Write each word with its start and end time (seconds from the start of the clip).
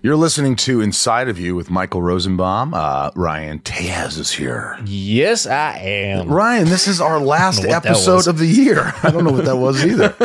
You're 0.00 0.14
listening 0.14 0.54
to 0.56 0.80
Inside 0.80 1.28
of 1.28 1.40
You 1.40 1.56
with 1.56 1.70
Michael 1.70 2.02
Rosenbaum. 2.02 2.72
Uh, 2.72 3.10
Ryan 3.16 3.58
Tejas 3.58 4.16
is 4.16 4.30
here. 4.30 4.78
Yes, 4.84 5.44
I 5.44 5.76
am. 5.78 6.28
Ryan, 6.28 6.66
this 6.66 6.86
is 6.86 7.00
our 7.00 7.18
last 7.20 7.64
know 7.64 7.70
what 7.70 7.82
that 7.82 7.90
episode 7.90 8.28
of 8.28 8.38
the 8.38 8.46
year. 8.46 8.92
I 9.02 9.10
don't 9.10 9.24
know 9.24 9.32
what 9.32 9.46
that 9.46 9.56
was 9.56 9.84
either. 9.84 10.10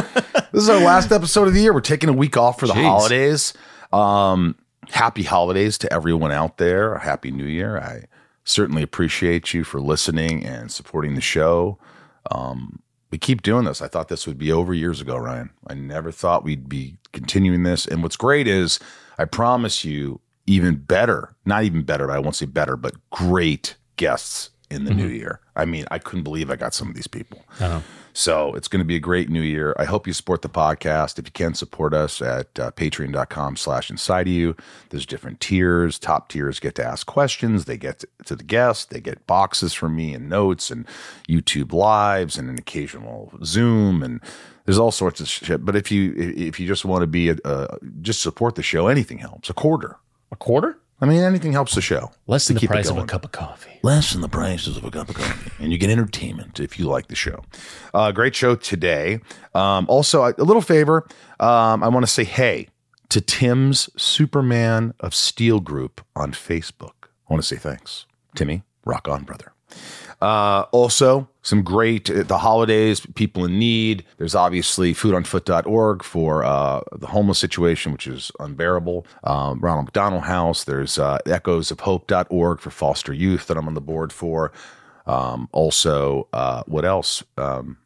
this 0.52 0.62
is 0.62 0.70
our 0.70 0.80
last 0.80 1.12
episode 1.12 1.48
of 1.48 1.55
the 1.55 1.62
year. 1.62 1.73
We're 1.73 1.82
taking 1.82 2.08
a 2.08 2.13
week 2.13 2.38
off 2.38 2.59
for 2.59 2.68
the 2.68 2.73
Jeez. 2.73 2.84
holidays. 2.84 3.54
Um, 3.91 4.55
happy 4.91 5.23
holidays 5.23 5.80
to 5.80 5.91
everyone 5.91 6.32
out 6.32 6.58
there. 6.60 6.99
Happy 6.99 7.32
new 7.32 7.46
year. 7.46 7.80
I 7.80 8.04
certainly 8.44 8.84
appreciate 8.84 9.55
you 9.55 9.63
for 9.63 9.82
listening 9.82 10.46
and 10.46 10.71
supporting 10.71 11.16
the 11.16 11.21
show. 11.21 11.80
Um, 12.30 12.84
we 13.10 13.18
keep 13.18 13.41
doing 13.41 13.66
this. 13.66 13.82
I 13.82 13.88
thought 13.88 14.08
this 14.08 14.27
would 14.27 14.38
be 14.38 14.52
over 14.52 14.71
years 14.71 15.02
ago, 15.02 15.18
Ryan. 15.18 15.49
I 15.66 15.74
never 15.74 16.12
thought 16.12 16.44
we'd 16.44 16.70
be 16.70 16.98
continuing 17.12 17.63
this. 17.63 17.88
And 17.88 18.04
what's 18.04 18.18
great 18.18 18.48
is 18.48 18.80
I 19.17 19.26
promise 19.26 19.84
you 19.84 20.20
even 20.45 20.76
better, 20.76 21.35
not 21.46 21.63
even 21.63 21.84
better, 21.84 22.07
but 22.07 22.15
I 22.15 22.20
won't 22.20 22.35
say 22.35 22.46
better, 22.46 22.76
but 22.76 22.96
great 23.10 23.76
guests 23.96 24.49
in 24.70 24.85
the 24.85 24.93
new 24.93 25.07
year. 25.07 25.40
I 25.55 25.65
mean, 25.65 25.85
I 25.91 25.99
couldn't 25.99 26.24
believe 26.24 26.49
I 26.49 26.55
got 26.55 26.74
some 26.74 26.90
of 26.90 26.96
these 26.96 27.07
people. 27.07 27.43
So 28.13 28.54
it's 28.54 28.68
going 28.68 28.79
to 28.79 28.85
be 28.85 28.96
a 28.96 28.99
great 28.99 29.29
new 29.29 29.41
year. 29.41 29.76
I 29.77 29.85
hope 29.85 30.05
you 30.05 30.13
support 30.13 30.41
the 30.41 30.49
podcast. 30.49 31.18
If 31.18 31.26
you 31.26 31.32
can 31.32 31.54
support 31.54 31.93
us 31.93 32.21
at 32.21 32.60
uh, 32.60 32.71
patreon.com 32.71 33.55
slash 33.55 33.90
inside 33.90 34.27
of 34.27 34.34
you, 34.34 34.55
there's 34.90 35.05
different 35.05 35.40
tiers. 35.40 35.98
Top 35.98 36.29
tiers 36.29 36.60
get 36.60 36.76
to 36.76 36.85
ask 36.85 37.07
questions. 37.07 37.66
They 37.66 37.77
get 37.77 37.99
to, 37.99 38.07
to 38.26 38.35
the 38.35 38.43
guests. 38.43 38.85
They 38.85 38.99
get 38.99 39.26
boxes 39.26 39.73
from 39.73 39.95
me 39.95 40.13
and 40.13 40.29
notes 40.29 40.70
and 40.70 40.88
YouTube 41.27 41.73
lives 41.73 42.38
and 42.38 42.49
an 42.49 42.57
occasional 42.57 43.32
Zoom 43.43 44.04
and 44.04 44.21
there's 44.66 44.80
all 44.80 44.92
sorts 44.92 45.20
of 45.20 45.28
shit. 45.28 45.66
But 45.66 45.76
if 45.76 45.92
you 45.92 46.14
if 46.16 46.60
you 46.60 46.68
just 46.68 46.86
want 46.86 47.02
to 47.02 47.08
be 47.08 47.30
a, 47.30 47.36
uh, 47.46 47.78
just 48.02 48.22
support 48.22 48.56
the 48.56 48.64
show, 48.64 48.88
anything 48.88 49.20
helps. 49.20 49.50
A 49.50 49.54
quarter. 49.54 49.98
A 50.32 50.36
quarter? 50.36 50.80
I 51.02 51.06
mean, 51.06 51.22
anything 51.22 51.52
helps 51.52 51.76
the 51.76 51.82
show. 51.82 52.12
Less 52.28 52.48
than 52.48 52.56
the 52.56 52.66
price 52.66 52.90
of 52.90 52.98
a 52.98 53.06
cup 53.06 53.26
of 53.26 53.34
coffee. 53.34 53.80
less 53.84 54.14
than 54.14 54.22
the 54.22 54.30
prices 54.30 54.78
of 54.78 54.86
a 54.86 54.91
cup 54.91 55.10
of 55.10 55.16
coffee, 55.16 55.52
and 55.60 55.72
you 55.72 55.78
get 55.78 55.90
entertainment 55.90 56.62
if 56.62 56.80
you 56.80 56.86
like 56.86 57.08
the 57.08 57.16
show. 57.16 57.44
Uh, 57.94 58.12
great 58.14 58.36
show 58.36 58.56
today. 58.56 59.20
Um, 59.54 59.86
also, 59.90 60.24
a, 60.24 60.34
a 60.38 60.44
little 60.46 60.62
favor. 60.62 61.06
Um, 61.41 61.84
I 61.84 61.90
want 61.90 62.06
to 62.06 62.12
say 62.12 62.24
hey 62.24 62.70
to 63.10 63.20
Tim's 63.20 63.90
Superman 64.02 64.94
of 65.02 65.14
Steel 65.14 65.59
group 65.59 66.06
on 66.16 66.31
Facebook. 66.31 67.09
I 67.30 67.34
want 67.34 67.44
to 67.44 67.47
say 67.47 67.58
thanks, 67.58 68.06
Timmy. 68.36 68.64
Rock 68.86 69.09
on, 69.09 69.24
brother. 69.24 69.52
Uh, 70.22 70.66
also, 70.72 71.28
some 71.44 71.62
great 71.62 72.09
uh, 72.09 72.24
the 72.24 72.40
holidays, 72.40 73.06
people 73.13 73.46
in 73.46 73.59
need. 73.59 74.03
There's 74.18 74.34
obviously 74.34 74.94
foodonfoot.org 74.94 76.03
for 76.03 76.44
uh, 76.44 76.81
the 76.94 77.08
homeless 77.08 77.38
situation, 77.38 77.91
which 77.91 78.08
is 78.08 78.31
unbearable. 78.40 79.06
Um, 79.24 79.59
Ronald 79.59 79.85
McDonald 79.85 80.24
House. 80.24 80.63
There's 80.63 80.97
uh, 80.97 81.19
echoesofhope.org 81.25 82.59
for 82.59 82.69
foster 82.72 83.13
youth 83.13 83.47
that 83.47 83.58
I'm 83.58 83.68
on 83.68 83.75
the 83.75 83.81
board 83.81 84.12
for. 84.12 84.52
Um, 85.06 85.50
also, 85.51 86.28
uh, 86.34 86.63
what 86.66 86.85
else? 86.85 87.23
Um, 87.38 87.78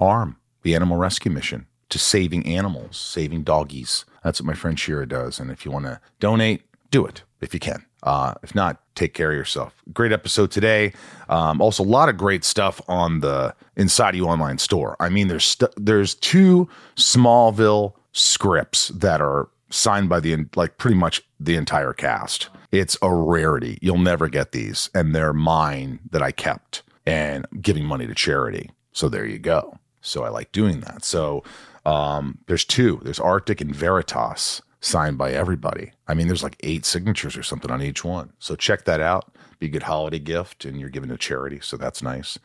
ARM, 0.00 0.36
the 0.62 0.74
animal 0.74 0.96
rescue 0.96 1.30
mission 1.30 1.66
to 1.90 1.98
saving 1.98 2.46
animals, 2.46 2.96
saving 2.96 3.42
doggies. 3.42 4.04
That's 4.22 4.40
what 4.40 4.46
my 4.46 4.54
friend 4.54 4.78
Shira 4.78 5.06
does. 5.06 5.40
And 5.40 5.50
if 5.50 5.64
you 5.64 5.70
want 5.70 5.86
to 5.86 6.00
donate, 6.20 6.62
do 6.90 7.04
it 7.04 7.24
if 7.40 7.52
you 7.52 7.60
can. 7.60 7.84
Uh, 8.02 8.34
if 8.42 8.54
not, 8.54 8.80
take 8.94 9.14
care 9.14 9.30
of 9.30 9.36
yourself. 9.36 9.74
Great 9.92 10.12
episode 10.12 10.50
today. 10.50 10.92
Um, 11.28 11.60
also, 11.60 11.82
a 11.82 11.84
lot 11.84 12.08
of 12.08 12.16
great 12.16 12.44
stuff 12.44 12.80
on 12.88 13.20
the 13.20 13.54
Inside 13.76 14.14
You 14.14 14.26
online 14.26 14.58
store. 14.58 14.96
I 15.00 15.08
mean, 15.08 15.28
there's 15.28 15.44
st- 15.44 15.72
there's 15.76 16.14
two 16.14 16.68
Smallville 16.96 17.94
scripts 18.12 18.88
that 18.88 19.20
are 19.20 19.48
signed 19.70 20.08
by 20.08 20.20
the 20.20 20.36
like 20.56 20.78
pretty 20.78 20.96
much 20.96 21.22
the 21.38 21.56
entire 21.56 21.92
cast. 21.92 22.48
It's 22.72 22.96
a 23.02 23.12
rarity. 23.12 23.78
You'll 23.80 23.98
never 23.98 24.28
get 24.28 24.52
these, 24.52 24.90
and 24.94 25.14
they're 25.14 25.32
mine 25.32 26.00
that 26.10 26.22
I 26.22 26.32
kept 26.32 26.82
and 27.06 27.46
giving 27.60 27.84
money 27.84 28.06
to 28.06 28.14
charity. 28.14 28.70
So 28.92 29.08
there 29.08 29.26
you 29.26 29.38
go. 29.38 29.78
So 30.00 30.24
I 30.24 30.28
like 30.28 30.52
doing 30.52 30.80
that. 30.80 31.04
So 31.04 31.42
um, 31.84 32.38
there's 32.46 32.64
two. 32.64 33.00
There's 33.02 33.20
Arctic 33.20 33.60
and 33.60 33.74
Veritas 33.74 34.62
signed 34.80 35.18
by 35.18 35.32
everybody. 35.32 35.92
I 36.08 36.14
mean, 36.14 36.26
there's 36.26 36.42
like 36.42 36.56
eight 36.60 36.84
signatures 36.84 37.36
or 37.36 37.42
something 37.42 37.70
on 37.70 37.82
each 37.82 38.04
one. 38.04 38.32
So 38.38 38.56
check 38.56 38.84
that 38.84 39.00
out. 39.00 39.32
Be 39.58 39.66
a 39.66 39.70
good 39.70 39.82
holiday 39.82 40.18
gift, 40.18 40.64
and 40.64 40.80
you're 40.80 40.88
giving 40.88 41.10
to 41.10 41.18
charity. 41.18 41.60
So 41.60 41.76
that's 41.76 42.02
nice. 42.02 42.38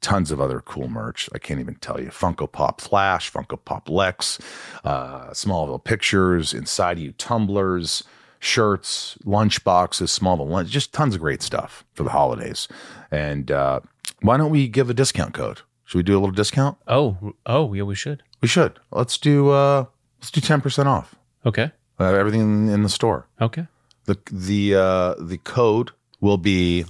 Tons 0.00 0.30
of 0.30 0.40
other 0.40 0.60
cool 0.60 0.88
merch. 0.88 1.28
I 1.34 1.38
can't 1.38 1.60
even 1.60 1.76
tell 1.76 2.00
you. 2.00 2.08
Funko 2.08 2.50
Pop 2.50 2.80
Flash, 2.80 3.32
Funko 3.32 3.58
Pop 3.64 3.88
Lex, 3.88 4.38
uh, 4.84 5.30
Smallville 5.30 5.82
Pictures, 5.82 6.52
Inside 6.54 6.98
You 6.98 7.12
tumblers, 7.12 8.04
shirts, 8.38 9.16
lunch 9.24 9.64
boxes, 9.64 10.16
Smallville 10.16 10.48
lunch, 10.48 10.68
just 10.70 10.92
tons 10.92 11.14
of 11.14 11.20
great 11.20 11.42
stuff 11.42 11.84
for 11.94 12.04
the 12.04 12.10
holidays. 12.10 12.68
And 13.10 13.50
uh, 13.50 13.80
why 14.22 14.36
don't 14.36 14.50
we 14.50 14.68
give 14.68 14.90
a 14.90 14.94
discount 14.94 15.34
code? 15.34 15.62
Should 15.84 15.98
we 15.98 16.02
do 16.02 16.16
a 16.16 16.20
little 16.20 16.34
discount? 16.34 16.76
Oh, 16.86 17.34
oh, 17.46 17.72
yeah, 17.72 17.82
we 17.82 17.94
should. 17.94 18.22
We 18.40 18.48
should. 18.48 18.78
Let's 18.92 19.18
do 19.18 19.50
uh 19.50 19.86
let's 20.20 20.30
do 20.30 20.40
10% 20.40 20.86
off. 20.86 21.14
Okay. 21.48 21.72
Uh, 21.98 22.14
everything 22.14 22.68
in 22.68 22.82
the 22.82 22.88
store. 22.88 23.26
Okay. 23.40 23.66
The 24.04 24.16
the 24.30 24.74
uh 24.74 25.14
the 25.18 25.38
code 25.38 25.90
will 26.20 26.38
be 26.38 26.84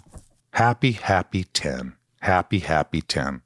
happy 0.52 0.92
happy 0.92 1.44
10. 1.44 1.94
Happy 2.20 2.58
happy 2.58 3.00
10. 3.00 3.42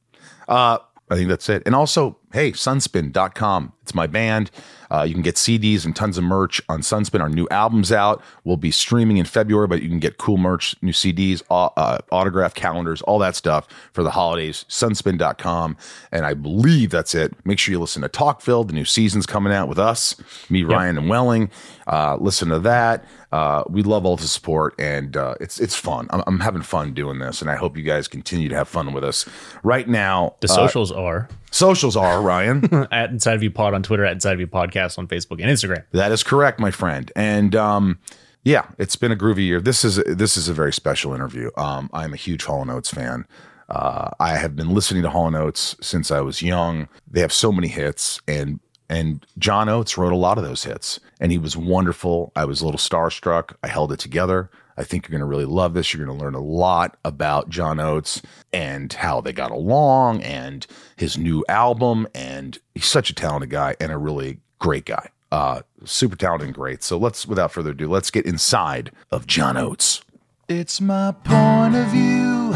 Uh 0.48 0.78
I 1.10 1.14
think 1.16 1.28
that's 1.28 1.48
it. 1.48 1.62
And 1.66 1.74
also, 1.74 2.16
hey, 2.32 2.52
sunspin.com. 2.52 3.72
It's 3.82 3.94
my 3.94 4.06
band. 4.06 4.50
Uh, 4.90 5.02
you 5.02 5.14
can 5.14 5.22
get 5.22 5.36
CDs 5.36 5.84
and 5.84 5.96
tons 5.96 6.18
of 6.18 6.24
merch 6.24 6.60
on 6.68 6.82
Sunspin. 6.82 7.20
Our 7.20 7.28
new 7.28 7.48
album's 7.50 7.90
out. 7.90 8.22
We'll 8.44 8.58
be 8.58 8.70
streaming 8.70 9.16
in 9.16 9.24
February, 9.24 9.66
but 9.66 9.82
you 9.82 9.88
can 9.88 9.98
get 9.98 10.18
cool 10.18 10.36
merch, 10.36 10.76
new 10.82 10.92
CDs, 10.92 11.42
uh, 11.50 11.98
autograph 12.12 12.54
calendars, 12.54 13.00
all 13.02 13.18
that 13.20 13.34
stuff 13.34 13.66
for 13.92 14.02
the 14.02 14.10
holidays. 14.10 14.66
Sunspin.com. 14.68 15.76
And 16.12 16.26
I 16.26 16.34
believe 16.34 16.90
that's 16.90 17.14
it. 17.14 17.34
Make 17.46 17.58
sure 17.58 17.72
you 17.72 17.80
listen 17.80 18.02
to 18.02 18.08
Talkville. 18.08 18.66
The 18.66 18.74
new 18.74 18.84
season's 18.84 19.26
coming 19.26 19.52
out 19.52 19.68
with 19.68 19.78
us, 19.78 20.14
me, 20.50 20.62
Ryan, 20.62 20.98
and 20.98 21.08
Welling. 21.08 21.50
Uh, 21.86 22.16
listen 22.20 22.50
to 22.50 22.58
that. 22.60 23.04
Uh, 23.32 23.64
we 23.68 23.82
love 23.82 24.04
all 24.04 24.16
the 24.16 24.28
support, 24.28 24.74
and 24.78 25.16
uh, 25.16 25.34
it's 25.40 25.58
it's 25.58 25.74
fun. 25.74 26.06
I'm, 26.10 26.22
I'm 26.26 26.40
having 26.40 26.60
fun 26.62 26.92
doing 26.92 27.18
this, 27.18 27.40
and 27.40 27.50
I 27.50 27.56
hope 27.56 27.78
you 27.78 27.82
guys 27.82 28.06
continue 28.08 28.50
to 28.50 28.54
have 28.54 28.68
fun 28.68 28.92
with 28.92 29.04
us. 29.04 29.26
Right 29.62 29.88
now, 29.88 30.36
The 30.40 30.48
uh, 30.50 30.54
socials 30.54 30.92
are 30.92 31.28
socials 31.52 31.96
are 31.96 32.20
Ryan. 32.20 32.88
at 32.90 33.10
Inside 33.10 33.34
of 33.34 33.42
You 33.42 33.50
Pod 33.50 33.74
on 33.74 33.82
Twitter, 33.82 34.04
at 34.04 34.12
Inside 34.12 34.34
of 34.34 34.40
You 34.40 34.48
Podcast 34.48 34.98
on 34.98 35.06
Facebook 35.06 35.40
and 35.40 35.42
Instagram. 35.42 35.84
That 35.92 36.10
is 36.10 36.22
correct, 36.22 36.58
my 36.58 36.72
friend. 36.72 37.12
And 37.14 37.54
um, 37.54 37.98
yeah, 38.42 38.66
it's 38.78 38.96
been 38.96 39.12
a 39.12 39.16
groovy 39.16 39.46
year. 39.46 39.60
This 39.60 39.84
is 39.84 39.96
this 40.06 40.36
is 40.36 40.48
a 40.48 40.54
very 40.54 40.72
special 40.72 41.14
interview. 41.14 41.50
Um, 41.56 41.88
I'm 41.92 42.12
a 42.12 42.16
huge 42.16 42.44
Hall 42.44 42.68
& 42.70 42.70
Oates 42.70 42.90
fan. 42.90 43.26
Uh, 43.68 44.10
I 44.18 44.36
have 44.36 44.56
been 44.56 44.74
listening 44.74 45.02
to 45.04 45.10
Hall 45.10 45.34
& 45.34 45.36
Oates 45.36 45.76
since 45.80 46.10
I 46.10 46.20
was 46.20 46.42
young. 46.42 46.88
They 47.08 47.20
have 47.20 47.32
so 47.32 47.52
many 47.52 47.68
hits, 47.68 48.20
and 48.26 48.58
and 48.88 49.24
John 49.38 49.68
Oates 49.68 49.96
wrote 49.96 50.12
a 50.12 50.16
lot 50.16 50.38
of 50.38 50.44
those 50.44 50.64
hits, 50.64 51.00
and 51.20 51.32
he 51.32 51.38
was 51.38 51.56
wonderful. 51.56 52.32
I 52.36 52.44
was 52.44 52.60
a 52.60 52.64
little 52.64 52.78
starstruck. 52.78 53.54
I 53.62 53.68
held 53.68 53.92
it 53.92 54.00
together. 54.00 54.50
I 54.76 54.84
think 54.84 55.06
you're 55.06 55.12
going 55.12 55.20
to 55.20 55.26
really 55.26 55.44
love 55.44 55.74
this. 55.74 55.92
You're 55.92 56.04
going 56.04 56.18
to 56.18 56.24
learn 56.24 56.34
a 56.34 56.40
lot 56.40 56.96
about 57.04 57.48
John 57.48 57.78
Oates 57.80 58.22
and 58.52 58.92
how 58.92 59.20
they 59.20 59.32
got 59.32 59.50
along 59.50 60.22
and 60.22 60.66
his 60.96 61.18
new 61.18 61.44
album. 61.48 62.06
And 62.14 62.58
he's 62.74 62.86
such 62.86 63.10
a 63.10 63.14
talented 63.14 63.50
guy 63.50 63.76
and 63.80 63.92
a 63.92 63.98
really 63.98 64.40
great 64.58 64.84
guy. 64.84 65.08
Uh, 65.30 65.62
super 65.84 66.16
talented 66.16 66.48
and 66.48 66.54
great. 66.54 66.82
So 66.82 66.98
let's, 66.98 67.26
without 67.26 67.52
further 67.52 67.70
ado, 67.70 67.88
let's 67.88 68.10
get 68.10 68.26
inside 68.26 68.92
of 69.10 69.26
John 69.26 69.56
Oates. 69.56 70.02
It's 70.48 70.80
my 70.80 71.12
point 71.24 71.74
of 71.74 71.86
view. 71.88 72.54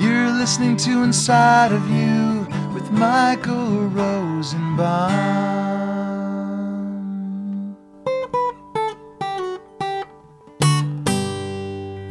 You're 0.00 0.30
listening 0.30 0.76
to 0.78 1.02
Inside 1.02 1.72
of 1.72 1.86
You 1.90 2.46
with 2.72 2.90
Michael 2.90 3.88
Rosenbaum. 3.88 5.59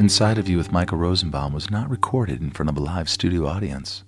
Inside 0.09 0.39
of 0.39 0.49
You 0.49 0.57
with 0.57 0.71
Michael 0.71 0.97
Rosenbaum 0.97 1.53
was 1.53 1.69
not 1.69 1.87
recorded 1.87 2.41
in 2.41 2.49
front 2.49 2.67
of 2.67 2.75
a 2.75 2.79
live 2.79 3.07
studio 3.07 3.45
audience. 3.45 4.03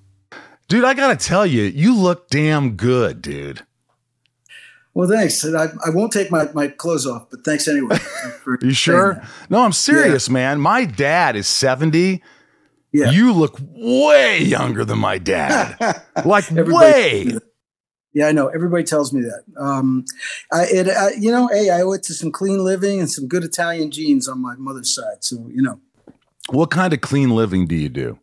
Dude, 0.67 0.83
I 0.83 0.95
got 0.95 1.09
to 1.09 1.27
tell 1.27 1.45
you, 1.45 1.61
you 1.61 1.95
look 1.95 2.27
damn 2.27 2.75
good, 2.75 3.21
dude. 3.21 3.61
Well, 4.95 5.07
thanks. 5.07 5.45
I, 5.45 5.65
I 5.65 5.91
won't 5.91 6.11
take 6.11 6.31
my, 6.31 6.51
my 6.53 6.69
clothes 6.69 7.05
off, 7.05 7.29
but 7.29 7.45
thanks 7.45 7.67
anyway. 7.67 7.99
You 8.63 8.73
sure? 8.73 9.21
No, 9.51 9.63
I'm 9.63 9.73
serious, 9.73 10.27
yeah. 10.27 10.33
man. 10.33 10.59
My 10.59 10.85
dad 10.85 11.35
is 11.35 11.47
70. 11.47 12.23
Yeah. 12.91 13.11
You 13.11 13.31
look 13.31 13.59
way 13.61 14.39
younger 14.39 14.83
than 14.83 14.97
my 14.97 15.19
dad. 15.19 16.01
like 16.25 16.49
way. 16.49 17.37
Yeah, 18.11 18.25
I 18.25 18.31
know. 18.31 18.47
Everybody 18.47 18.85
tells 18.85 19.13
me 19.13 19.21
that. 19.21 19.43
Um, 19.55 20.05
I, 20.51 20.63
it, 20.63 20.89
I, 20.89 21.11
you 21.11 21.29
know, 21.31 21.47
hey, 21.47 21.69
I 21.69 21.81
owe 21.81 21.91
it 21.91 22.01
to 22.03 22.15
some 22.15 22.31
clean 22.31 22.63
living 22.63 22.99
and 22.99 23.09
some 23.09 23.27
good 23.27 23.43
Italian 23.43 23.91
genes 23.91 24.27
on 24.27 24.41
my 24.41 24.55
mother's 24.55 24.95
side. 24.95 25.23
So, 25.23 25.47
you 25.53 25.61
know. 25.61 25.79
What 26.49 26.71
kind 26.71 26.93
of 26.93 27.01
clean 27.01 27.29
living 27.29 27.67
do 27.67 27.75
you 27.75 27.89
do? 27.89 28.19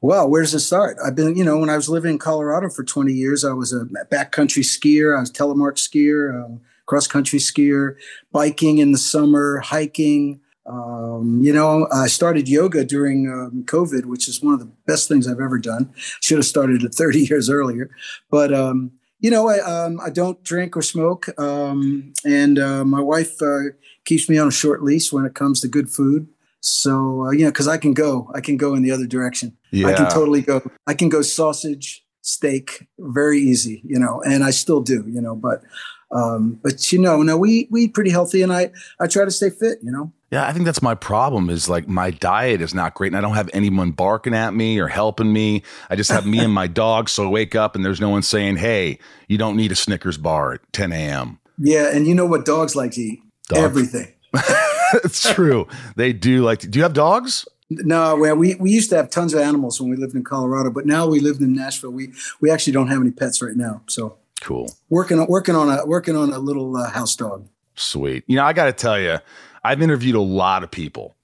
Well, 0.00 0.28
where 0.28 0.42
does 0.42 0.54
it 0.54 0.60
start? 0.60 0.98
I've 1.04 1.14
been, 1.14 1.36
you 1.36 1.44
know, 1.44 1.58
when 1.58 1.70
I 1.70 1.76
was 1.76 1.88
living 1.88 2.12
in 2.12 2.18
Colorado 2.18 2.68
for 2.68 2.84
20 2.84 3.12
years, 3.12 3.44
I 3.44 3.52
was 3.52 3.72
a 3.72 3.86
backcountry 4.10 4.62
skier. 4.62 5.16
I 5.16 5.20
was 5.20 5.32
telemark 5.32 5.76
skier, 5.76 6.44
uh, 6.44 6.58
cross 6.84 7.06
country 7.06 7.38
skier, 7.38 7.96
biking 8.30 8.78
in 8.78 8.92
the 8.92 8.98
summer, 8.98 9.58
hiking. 9.58 10.40
Um, 10.66 11.40
you 11.42 11.52
know, 11.52 11.88
I 11.92 12.08
started 12.08 12.48
yoga 12.48 12.84
during 12.84 13.28
um, 13.30 13.64
COVID, 13.64 14.04
which 14.04 14.28
is 14.28 14.42
one 14.42 14.54
of 14.54 14.60
the 14.60 14.70
best 14.86 15.08
things 15.08 15.26
I've 15.26 15.40
ever 15.40 15.58
done. 15.58 15.92
Should 16.20 16.38
have 16.38 16.46
started 16.46 16.82
it 16.82 16.94
30 16.94 17.20
years 17.30 17.48
earlier, 17.48 17.90
but 18.30 18.52
um, 18.52 18.92
you 19.20 19.30
know, 19.30 19.48
I, 19.48 19.60
um, 19.60 19.98
I 20.00 20.10
don't 20.10 20.42
drink 20.42 20.76
or 20.76 20.82
smoke, 20.82 21.28
um, 21.38 22.12
and 22.24 22.58
uh, 22.58 22.84
my 22.84 23.00
wife 23.00 23.40
uh, 23.40 23.70
keeps 24.04 24.28
me 24.28 24.38
on 24.38 24.48
a 24.48 24.52
short 24.52 24.82
leash 24.82 25.12
when 25.12 25.24
it 25.24 25.34
comes 25.34 25.60
to 25.60 25.68
good 25.68 25.88
food. 25.88 26.28
So 26.66 27.26
uh, 27.26 27.30
you 27.30 27.44
know, 27.44 27.50
because 27.50 27.68
I 27.68 27.78
can 27.78 27.94
go, 27.94 28.28
I 28.34 28.40
can 28.40 28.56
go 28.56 28.74
in 28.74 28.82
the 28.82 28.90
other 28.90 29.06
direction. 29.06 29.56
Yeah. 29.70 29.86
I 29.86 29.92
can 29.92 30.10
totally 30.10 30.42
go. 30.42 30.68
I 30.86 30.94
can 30.94 31.08
go 31.08 31.22
sausage, 31.22 32.04
steak, 32.22 32.88
very 32.98 33.38
easy. 33.38 33.82
You 33.84 34.00
know, 34.00 34.20
and 34.26 34.42
I 34.42 34.50
still 34.50 34.80
do. 34.80 35.04
You 35.06 35.20
know, 35.20 35.36
but 35.36 35.62
um, 36.10 36.58
but 36.64 36.92
you 36.92 36.98
know, 36.98 37.22
no, 37.22 37.36
we 37.36 37.68
we 37.70 37.82
eat 37.82 37.94
pretty 37.94 38.10
healthy, 38.10 38.42
and 38.42 38.52
I 38.52 38.72
I 38.98 39.06
try 39.06 39.24
to 39.24 39.30
stay 39.30 39.48
fit. 39.48 39.78
You 39.80 39.92
know. 39.92 40.12
Yeah, 40.32 40.44
I 40.44 40.52
think 40.52 40.64
that's 40.64 40.82
my 40.82 40.96
problem. 40.96 41.50
Is 41.50 41.68
like 41.68 41.86
my 41.86 42.10
diet 42.10 42.60
is 42.60 42.74
not 42.74 42.94
great, 42.94 43.12
and 43.12 43.16
I 43.16 43.20
don't 43.20 43.36
have 43.36 43.48
anyone 43.52 43.92
barking 43.92 44.34
at 44.34 44.52
me 44.52 44.80
or 44.80 44.88
helping 44.88 45.32
me. 45.32 45.62
I 45.88 45.94
just 45.94 46.10
have 46.10 46.26
me 46.26 46.40
and 46.40 46.52
my 46.52 46.66
dog. 46.82 47.08
So 47.08 47.26
I 47.26 47.30
wake 47.30 47.54
up 47.54 47.76
and 47.76 47.84
there's 47.84 48.00
no 48.00 48.10
one 48.10 48.22
saying, 48.22 48.56
"Hey, 48.56 48.98
you 49.28 49.38
don't 49.38 49.56
need 49.56 49.70
a 49.70 49.76
Snickers 49.76 50.18
bar 50.18 50.54
at 50.54 50.72
10 50.72 50.90
a.m." 50.92 51.38
Yeah, 51.58 51.94
and 51.94 52.08
you 52.08 52.14
know 52.16 52.26
what 52.26 52.44
dogs 52.44 52.74
like 52.74 52.90
to 52.92 53.02
eat? 53.02 53.20
Dog. 53.50 53.58
Everything. 53.58 54.12
it's 55.04 55.32
true. 55.32 55.66
They 55.96 56.12
do 56.12 56.42
like. 56.42 56.60
To, 56.60 56.68
do 56.68 56.78
you 56.78 56.82
have 56.82 56.92
dogs? 56.92 57.46
No, 57.68 58.16
well, 58.16 58.36
we, 58.36 58.54
we 58.56 58.70
used 58.70 58.90
to 58.90 58.96
have 58.96 59.10
tons 59.10 59.34
of 59.34 59.40
animals 59.40 59.80
when 59.80 59.90
we 59.90 59.96
lived 59.96 60.14
in 60.14 60.22
Colorado, 60.22 60.70
but 60.70 60.86
now 60.86 61.06
we 61.06 61.18
live 61.18 61.40
in 61.40 61.52
Nashville. 61.52 61.90
We 61.90 62.12
we 62.40 62.50
actually 62.50 62.72
don't 62.72 62.88
have 62.88 63.00
any 63.00 63.10
pets 63.10 63.42
right 63.42 63.56
now. 63.56 63.82
So 63.86 64.18
cool. 64.40 64.72
Working 64.88 65.18
on 65.18 65.26
working 65.28 65.54
on 65.54 65.68
a 65.68 65.84
working 65.84 66.16
on 66.16 66.32
a 66.32 66.38
little 66.38 66.76
uh, 66.76 66.90
house 66.90 67.16
dog. 67.16 67.48
Sweet. 67.74 68.24
You 68.26 68.36
know, 68.36 68.44
I 68.44 68.52
got 68.52 68.66
to 68.66 68.72
tell 68.72 68.98
you, 68.98 69.18
I've 69.64 69.82
interviewed 69.82 70.14
a 70.14 70.20
lot 70.20 70.62
of 70.62 70.70
people. 70.70 71.14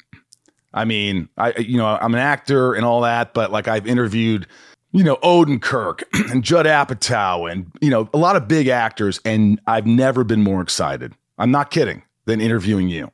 I 0.75 0.85
mean, 0.85 1.29
I 1.37 1.57
you 1.59 1.79
know, 1.79 1.87
I'm 1.87 2.15
an 2.15 2.21
actor 2.21 2.75
and 2.75 2.85
all 2.85 3.03
that, 3.03 3.35
but 3.35 3.53
like 3.53 3.69
I've 3.69 3.87
interviewed 3.87 4.47
you 4.93 5.03
know, 5.03 5.19
Odin 5.23 5.59
Kirk 5.59 6.05
and 6.31 6.45
Judd 6.45 6.67
Apatow 6.67 7.51
and, 7.51 7.71
you 7.81 7.91
know, 7.91 8.09
a 8.13 8.19
lot 8.19 8.37
of 8.37 8.47
big 8.47 8.69
actors. 8.69 9.21
And 9.25 9.61
I've 9.67 9.87
never 9.87 10.23
been 10.23 10.43
more 10.43 10.61
excited. 10.61 11.15
I'm 11.39 11.51
not 11.51 11.71
kidding 11.71 12.03
than 12.27 12.41
interviewing 12.41 12.89
you. 12.89 13.11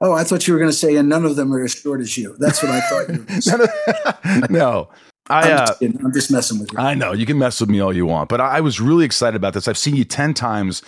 Oh, 0.00 0.12
I 0.12 0.24
thought 0.24 0.46
you 0.46 0.52
were 0.52 0.58
going 0.58 0.70
to 0.70 0.76
say, 0.76 0.96
and 0.96 1.08
none 1.08 1.24
of 1.24 1.36
them 1.36 1.52
are 1.54 1.64
as 1.64 1.72
short 1.72 2.00
as 2.00 2.18
you. 2.18 2.36
That's 2.38 2.62
what 2.62 2.70
I 2.70 2.80
thought 2.80 3.08
you 3.08 4.38
were 4.38 4.48
No. 4.50 4.90
I, 5.28 5.48
am 5.48 5.58
just, 5.58 5.82
uh, 5.82 5.86
I'm 6.04 6.12
just 6.12 6.30
messing 6.30 6.60
with 6.60 6.72
you. 6.72 6.78
I 6.78 6.94
know 6.94 7.12
you 7.12 7.26
can 7.26 7.38
mess 7.38 7.60
with 7.60 7.68
me 7.68 7.80
all 7.80 7.94
you 7.94 8.06
want, 8.06 8.28
but 8.28 8.40
I, 8.40 8.58
I 8.58 8.60
was 8.60 8.80
really 8.80 9.04
excited 9.04 9.36
about 9.36 9.54
this. 9.54 9.66
I've 9.66 9.78
seen 9.78 9.96
you 9.96 10.04
10 10.04 10.34
times 10.34 10.82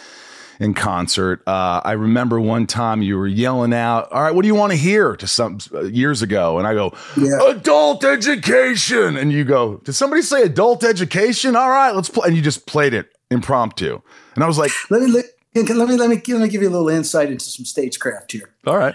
in 0.61 0.75
concert. 0.75 1.43
Uh, 1.47 1.81
I 1.85 1.93
remember 1.93 2.41
one 2.41 2.67
time 2.67 3.03
you 3.03 3.17
were 3.17 3.27
yelling 3.27 3.73
out, 3.73 4.11
"All 4.13 4.23
right, 4.23 4.35
what 4.35 4.43
do 4.43 4.49
you 4.49 4.55
want 4.55 4.73
to 4.73 4.79
hear?" 4.79 5.17
to 5.17 5.27
some 5.27 5.59
uh, 5.73 5.83
years 5.83 6.23
ago, 6.23 6.59
and 6.59 6.67
I 6.67 6.75
go, 6.75 6.93
yeah. 7.17 7.51
"Adult 7.51 8.05
education," 8.05 9.17
and 9.17 9.33
you 9.33 9.45
go, 9.45 9.77
"Did 9.79 9.95
somebody 9.95 10.23
say 10.23 10.43
adult 10.43 10.85
education?" 10.85 11.57
All 11.57 11.71
right, 11.71 11.95
let's 11.95 12.09
play, 12.09 12.29
and 12.29 12.37
you 12.37 12.43
just 12.43 12.67
played 12.67 12.95
it 12.95 13.11
impromptu, 13.31 14.01
and 14.35 14.45
I 14.45 14.47
was 14.47 14.59
like, 14.59 14.73
"Let 14.91 15.03
me 15.03 15.09
let, 15.09 15.25
let 15.63 15.89
me 15.89 15.97
let 15.97 16.11
me 16.11 16.21
let 16.27 16.41
me 16.41 16.49
give 16.49 16.63
you 16.63 16.69
a 16.69 16.71
little 16.71 16.89
insight 16.89 17.31
into 17.31 17.45
some 17.45 17.65
stagecraft 17.65 18.33
here." 18.33 18.55
All 18.67 18.77
right. 18.77 18.95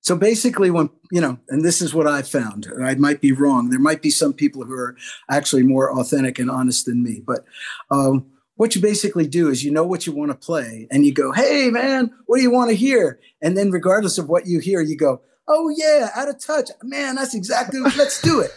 So 0.00 0.16
basically, 0.16 0.70
when 0.70 0.90
you 1.10 1.20
know, 1.20 1.38
and 1.48 1.64
this 1.64 1.80
is 1.80 1.94
what 1.94 2.06
I 2.06 2.22
found, 2.22 2.66
I 2.82 2.94
might 2.96 3.20
be 3.20 3.32
wrong. 3.32 3.70
There 3.70 3.78
might 3.78 4.02
be 4.02 4.10
some 4.10 4.32
people 4.32 4.64
who 4.64 4.74
are 4.74 4.96
actually 5.30 5.62
more 5.62 5.96
authentic 5.96 6.38
and 6.38 6.50
honest 6.50 6.86
than 6.86 7.02
me, 7.02 7.22
but 7.24 7.44
um, 7.90 8.26
what 8.56 8.74
you 8.74 8.82
basically 8.82 9.26
do 9.26 9.48
is 9.48 9.64
you 9.64 9.70
know 9.70 9.84
what 9.84 10.06
you 10.06 10.12
want 10.12 10.30
to 10.30 10.36
play 10.36 10.86
and 10.90 11.06
you 11.06 11.12
go, 11.12 11.32
hey, 11.32 11.70
man, 11.70 12.12
what 12.26 12.36
do 12.36 12.42
you 12.42 12.50
want 12.50 12.70
to 12.70 12.76
hear? 12.76 13.18
And 13.40 13.56
then, 13.56 13.70
regardless 13.70 14.18
of 14.18 14.28
what 14.28 14.46
you 14.46 14.60
hear, 14.60 14.80
you 14.80 14.96
go, 14.96 15.20
oh, 15.48 15.74
yeah, 15.76 16.10
out 16.14 16.28
of 16.28 16.38
touch. 16.38 16.70
Man, 16.82 17.16
that's 17.16 17.34
exactly, 17.34 17.80
let's 17.80 18.20
do 18.22 18.40
it. 18.40 18.52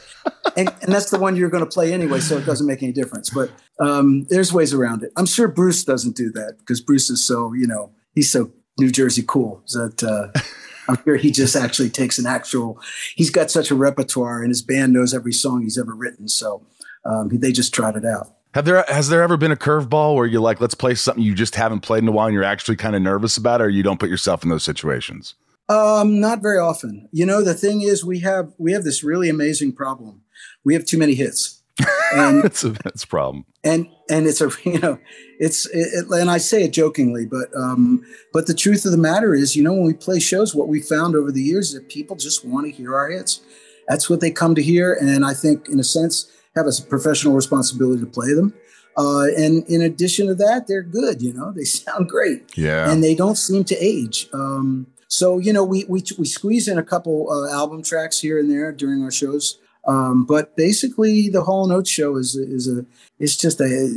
And, 0.57 0.74
and 0.81 0.94
that's 0.94 1.10
the 1.10 1.19
one 1.19 1.36
you're 1.36 1.50
going 1.50 1.63
to 1.63 1.69
play 1.69 1.94
anyway, 1.94 2.19
so 2.19 2.38
it 2.38 2.45
doesn't 2.45 2.68
make 2.68 2.81
any 2.81 2.92
difference. 2.92 3.30
But 3.30 3.51
um, 3.80 4.25
there's 4.30 4.54
ways 4.54 4.74
around 4.74 5.04
it. 5.04 5.12
I'm 5.18 5.25
sure 5.25 5.48
Bruce 5.48 5.83
doesn't 5.83 6.16
do 6.16 6.31
that 6.31 6.57
because 6.60 6.81
Bruce 6.81 7.10
is 7.10 7.24
so, 7.24 7.54
you 7.54 7.68
know, 7.68 7.92
he's 8.13 8.31
so 8.31 8.51
New 8.80 8.92
Jersey 8.92 9.24
cool 9.25 9.62
that 9.74 10.04
uh, 10.04 10.39
I'm 10.88 11.04
sure 11.04 11.16
he 11.16 11.31
just 11.31 11.56
actually 11.56 11.89
takes 11.89 12.18
an 12.19 12.25
actual, 12.25 12.80
he's 13.16 13.30
got 13.30 13.51
such 13.51 13.72
a 13.72 13.75
repertoire 13.75 14.42
and 14.42 14.50
his 14.50 14.62
band 14.62 14.94
knows 14.94 15.13
every 15.13 15.33
song 15.33 15.63
he's 15.63 15.77
ever 15.77 15.94
written. 15.94 16.28
So 16.28 16.66
um, 17.06 17.30
they 17.31 17.51
just 17.51 17.74
tried 17.74 17.95
it 17.95 18.06
out. 18.06 18.31
Have 18.54 18.63
there 18.63 18.86
has 18.88 19.10
there 19.10 19.21
ever 19.21 19.36
been 19.36 19.51
a 19.51 19.57
curveball 19.57 20.16
where 20.16 20.25
you're 20.25 20.39
like, 20.39 20.62
let's 20.62 20.75
play 20.75 20.95
something 20.95 21.21
you 21.21 21.36
just 21.36 21.56
haven't 21.56 21.81
played 21.81 22.04
in 22.04 22.07
a 22.07 22.12
while 22.13 22.28
and 22.28 22.33
you're 22.33 22.45
actually 22.45 22.78
kind 22.78 22.95
of 22.95 23.01
nervous 23.01 23.36
about 23.36 23.60
it, 23.60 23.66
or 23.66 23.69
you 23.69 23.83
don't 23.83 24.00
put 24.00 24.10
yourself 24.10 24.44
in 24.44 24.50
those 24.50 24.63
situations? 24.63 25.36
Um, 25.67 26.19
not 26.19 26.41
very 26.41 26.59
often. 26.59 27.09
You 27.12 27.25
know, 27.25 27.44
the 27.44 27.53
thing 27.53 27.81
is, 27.81 28.06
we 28.06 28.19
have 28.19 28.53
we 28.57 28.71
have 28.73 28.83
this 28.83 29.03
really 29.03 29.29
amazing 29.29 29.73
problem. 29.73 30.21
We 30.63 30.73
have 30.73 30.85
too 30.85 30.97
many 30.97 31.15
hits. 31.15 31.62
And 32.13 32.44
that's 32.44 32.63
a 32.63 32.69
that's 32.69 33.03
a 33.03 33.07
problem. 33.07 33.45
And 33.63 33.88
and 34.09 34.27
it's 34.27 34.41
a 34.41 34.51
you 34.65 34.79
know, 34.79 35.00
it's 35.39 35.65
it, 35.67 36.06
and 36.09 36.29
I 36.29 36.38
say 36.38 36.63
it 36.63 36.73
jokingly, 36.73 37.25
but 37.25 37.50
um, 37.56 38.03
but 38.31 38.47
the 38.47 38.53
truth 38.53 38.85
of 38.85 38.91
the 38.91 38.97
matter 38.97 39.33
is, 39.33 39.56
you 39.56 39.63
know, 39.63 39.73
when 39.73 39.85
we 39.85 39.94
play 39.94 40.19
shows, 40.19 40.53
what 40.53 40.67
we 40.67 40.81
found 40.81 41.15
over 41.15 41.31
the 41.31 41.41
years 41.41 41.69
is 41.69 41.73
that 41.75 41.89
people 41.89 42.15
just 42.15 42.45
want 42.45 42.68
to 42.68 42.71
hear 42.71 42.95
our 42.95 43.09
hits. 43.09 43.41
That's 43.88 44.09
what 44.09 44.19
they 44.19 44.31
come 44.31 44.56
to 44.56 44.63
hear, 44.63 44.94
and 44.94 45.25
I 45.25 45.33
think, 45.33 45.69
in 45.69 45.79
a 45.79 45.83
sense 45.83 46.31
have 46.56 46.68
a 46.68 46.71
professional 46.88 47.33
responsibility 47.33 48.00
to 48.01 48.07
play 48.07 48.33
them. 48.33 48.53
Uh, 48.97 49.25
and 49.38 49.68
in 49.68 49.81
addition 49.81 50.27
to 50.27 50.35
that, 50.35 50.68
they're 50.68 50.81
good. 50.81 51.21
You 51.21 51.33
know, 51.33 51.51
they 51.51 51.63
sound 51.65 52.09
great. 52.09 52.57
Yeah, 52.57 52.89
and 52.89 53.03
they 53.03 53.15
don't 53.15 53.35
seem 53.35 53.63
to 53.65 53.75
age. 53.75 54.27
Um, 54.33 54.87
so 55.07 55.38
you 55.38 55.54
know, 55.54 55.64
we 55.64 55.85
we 55.85 56.04
we 56.18 56.26
squeeze 56.26 56.68
in 56.68 56.78
a 56.78 56.83
couple 56.83 57.31
uh, 57.31 57.52
album 57.54 57.83
tracks 57.83 58.19
here 58.19 58.40
and 58.40 58.50
there 58.50 58.71
during 58.71 59.04
our 59.04 59.12
shows. 59.12 59.59
Um, 59.88 60.26
but 60.26 60.56
basically, 60.56 61.30
the 61.30 61.44
Hall 61.44 61.64
and 61.64 61.71
Oates 61.71 61.90
show 61.90 62.18
is 62.18 62.35
is 62.35 62.68
a 62.68 62.85
it's 63.19 63.38
just 63.38 63.62
a 63.62 63.95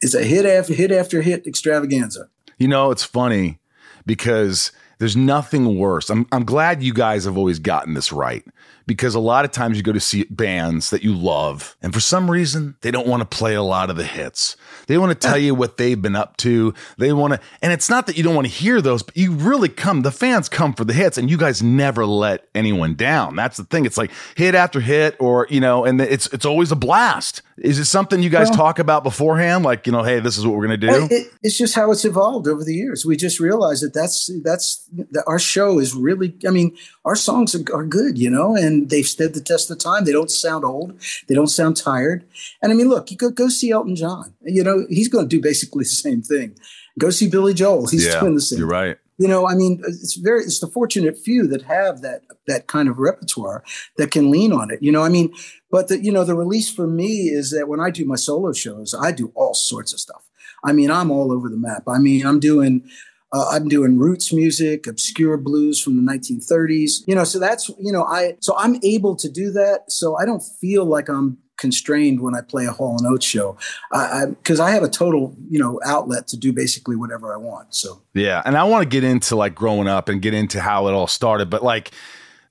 it's 0.00 0.14
a 0.14 0.22
hit 0.22 0.44
after 0.44 0.74
hit 0.74 0.92
after 0.92 1.22
hit 1.22 1.46
extravaganza. 1.46 2.28
You 2.58 2.68
know, 2.68 2.90
it's 2.90 3.04
funny 3.04 3.58
because 4.04 4.72
there's 4.98 5.16
nothing 5.16 5.78
worse. 5.78 6.10
I'm 6.10 6.26
I'm 6.32 6.44
glad 6.44 6.82
you 6.82 6.92
guys 6.92 7.24
have 7.24 7.38
always 7.38 7.58
gotten 7.58 7.94
this 7.94 8.12
right 8.12 8.44
because 8.90 9.14
a 9.14 9.20
lot 9.20 9.44
of 9.44 9.52
times 9.52 9.76
you 9.76 9.84
go 9.84 9.92
to 9.92 10.00
see 10.00 10.24
bands 10.24 10.90
that 10.90 11.04
you 11.04 11.14
love, 11.14 11.76
and 11.80 11.94
for 11.94 12.00
some 12.00 12.28
reason, 12.28 12.74
they 12.80 12.90
don't 12.90 13.06
want 13.06 13.20
to 13.20 13.24
play 13.24 13.54
a 13.54 13.62
lot 13.62 13.88
of 13.88 13.94
the 13.94 14.02
hits. 14.02 14.56
They 14.88 14.98
want 14.98 15.12
to 15.12 15.28
tell 15.28 15.38
you 15.38 15.54
what 15.54 15.76
they've 15.76 16.02
been 16.02 16.16
up 16.16 16.36
to. 16.38 16.74
They 16.98 17.12
want 17.12 17.34
to, 17.34 17.40
and 17.62 17.72
it's 17.72 17.88
not 17.88 18.08
that 18.08 18.16
you 18.16 18.24
don't 18.24 18.34
want 18.34 18.48
to 18.48 18.52
hear 18.52 18.80
those, 18.80 19.04
but 19.04 19.16
you 19.16 19.30
really 19.30 19.68
come, 19.68 20.02
the 20.02 20.10
fans 20.10 20.48
come 20.48 20.74
for 20.74 20.82
the 20.82 20.92
hits, 20.92 21.18
and 21.18 21.30
you 21.30 21.36
guys 21.36 21.62
never 21.62 22.04
let 22.04 22.48
anyone 22.52 22.96
down. 22.96 23.36
That's 23.36 23.58
the 23.58 23.62
thing. 23.62 23.86
It's 23.86 23.96
like 23.96 24.10
hit 24.34 24.56
after 24.56 24.80
hit, 24.80 25.14
or, 25.20 25.46
you 25.50 25.60
know, 25.60 25.84
and 25.84 26.00
it's, 26.00 26.26
it's 26.32 26.44
always 26.44 26.72
a 26.72 26.76
blast. 26.76 27.42
Is 27.58 27.78
it 27.78 27.84
something 27.84 28.22
you 28.22 28.30
guys 28.30 28.48
well, 28.48 28.56
talk 28.56 28.78
about 28.78 29.04
beforehand? 29.04 29.64
Like, 29.64 29.86
you 29.86 29.92
know, 29.92 30.02
hey, 30.02 30.18
this 30.18 30.38
is 30.38 30.46
what 30.46 30.56
we're 30.56 30.66
going 30.66 30.80
to 30.80 30.86
do? 30.88 31.14
It, 31.14 31.30
it's 31.42 31.58
just 31.58 31.74
how 31.74 31.92
it's 31.92 32.06
evolved 32.06 32.48
over 32.48 32.64
the 32.64 32.74
years. 32.74 33.04
We 33.04 33.16
just 33.16 33.38
realized 33.38 33.84
that 33.84 33.92
that's, 33.92 34.30
that's, 34.42 34.88
that 35.10 35.24
our 35.26 35.38
show 35.38 35.78
is 35.78 35.94
really, 35.94 36.34
I 36.48 36.50
mean, 36.50 36.74
our 37.04 37.14
songs 37.14 37.54
are, 37.54 37.62
are 37.74 37.84
good, 37.84 38.18
you 38.18 38.30
know, 38.30 38.56
and 38.56 38.79
they've 38.88 39.06
stood 39.06 39.34
the 39.34 39.40
test 39.40 39.70
of 39.70 39.78
time. 39.78 40.04
They 40.04 40.12
don't 40.12 40.30
sound 40.30 40.64
old. 40.64 40.98
They 41.28 41.34
don't 41.34 41.48
sound 41.48 41.76
tired. 41.76 42.24
And 42.62 42.72
I 42.72 42.74
mean, 42.74 42.88
look, 42.88 43.10
you 43.10 43.16
go, 43.16 43.30
go 43.30 43.48
see 43.48 43.70
Elton 43.70 43.96
John. 43.96 44.34
You 44.42 44.64
know, 44.64 44.86
he's 44.88 45.08
going 45.08 45.28
to 45.28 45.36
do 45.36 45.42
basically 45.42 45.84
the 45.84 45.90
same 45.90 46.22
thing. 46.22 46.56
Go 46.98 47.10
see 47.10 47.28
Billy 47.28 47.54
Joel. 47.54 47.86
He's 47.86 48.06
yeah, 48.06 48.20
doing 48.20 48.34
the 48.34 48.40
same. 48.40 48.58
You're 48.58 48.68
right. 48.68 48.96
You 49.18 49.28
know, 49.28 49.46
I 49.46 49.54
mean, 49.54 49.82
it's 49.86 50.16
very 50.16 50.44
it's 50.44 50.60
the 50.60 50.66
fortunate 50.66 51.18
few 51.18 51.46
that 51.48 51.62
have 51.62 52.00
that 52.00 52.22
that 52.46 52.68
kind 52.68 52.88
of 52.88 52.98
repertoire 52.98 53.62
that 53.98 54.10
can 54.10 54.30
lean 54.30 54.50
on 54.50 54.70
it. 54.70 54.82
You 54.82 54.90
know, 54.90 55.02
I 55.02 55.10
mean, 55.10 55.34
but 55.70 55.88
the 55.88 56.02
you 56.02 56.10
know 56.10 56.24
the 56.24 56.34
release 56.34 56.72
for 56.72 56.86
me 56.86 57.28
is 57.28 57.50
that 57.50 57.68
when 57.68 57.80
I 57.80 57.90
do 57.90 58.06
my 58.06 58.14
solo 58.14 58.54
shows, 58.54 58.94
I 58.98 59.12
do 59.12 59.30
all 59.34 59.52
sorts 59.52 59.92
of 59.92 60.00
stuff. 60.00 60.26
I 60.64 60.72
mean, 60.72 60.90
I'm 60.90 61.10
all 61.10 61.32
over 61.32 61.50
the 61.50 61.58
map. 61.58 61.82
I 61.86 61.98
mean, 61.98 62.24
I'm 62.26 62.40
doing 62.40 62.88
uh, 63.32 63.48
I'm 63.50 63.68
doing 63.68 63.98
roots 63.98 64.32
music, 64.32 64.86
obscure 64.86 65.36
blues 65.36 65.80
from 65.80 65.96
the 65.96 66.12
1930s. 66.12 67.04
You 67.06 67.14
know, 67.14 67.24
so 67.24 67.38
that's 67.38 67.68
you 67.78 67.92
know 67.92 68.04
I 68.04 68.36
so 68.40 68.56
I'm 68.56 68.76
able 68.82 69.14
to 69.16 69.28
do 69.28 69.52
that. 69.52 69.90
So 69.90 70.16
I 70.18 70.24
don't 70.24 70.42
feel 70.60 70.84
like 70.84 71.08
I'm 71.08 71.38
constrained 71.56 72.22
when 72.22 72.34
I 72.34 72.40
play 72.40 72.64
a 72.64 72.72
Hall 72.72 72.96
and 72.98 73.06
Oates 73.06 73.26
show, 73.26 73.56
because 73.90 74.58
I, 74.58 74.66
I, 74.66 74.70
I 74.70 74.72
have 74.72 74.82
a 74.82 74.88
total 74.88 75.36
you 75.48 75.60
know 75.60 75.80
outlet 75.84 76.26
to 76.28 76.36
do 76.36 76.52
basically 76.52 76.96
whatever 76.96 77.32
I 77.32 77.36
want. 77.36 77.74
So 77.74 78.02
yeah, 78.14 78.42
and 78.44 78.56
I 78.56 78.64
want 78.64 78.82
to 78.82 78.88
get 78.88 79.04
into 79.04 79.36
like 79.36 79.54
growing 79.54 79.86
up 79.86 80.08
and 80.08 80.20
get 80.20 80.34
into 80.34 80.60
how 80.60 80.88
it 80.88 80.92
all 80.92 81.06
started, 81.06 81.50
but 81.50 81.62
like 81.62 81.92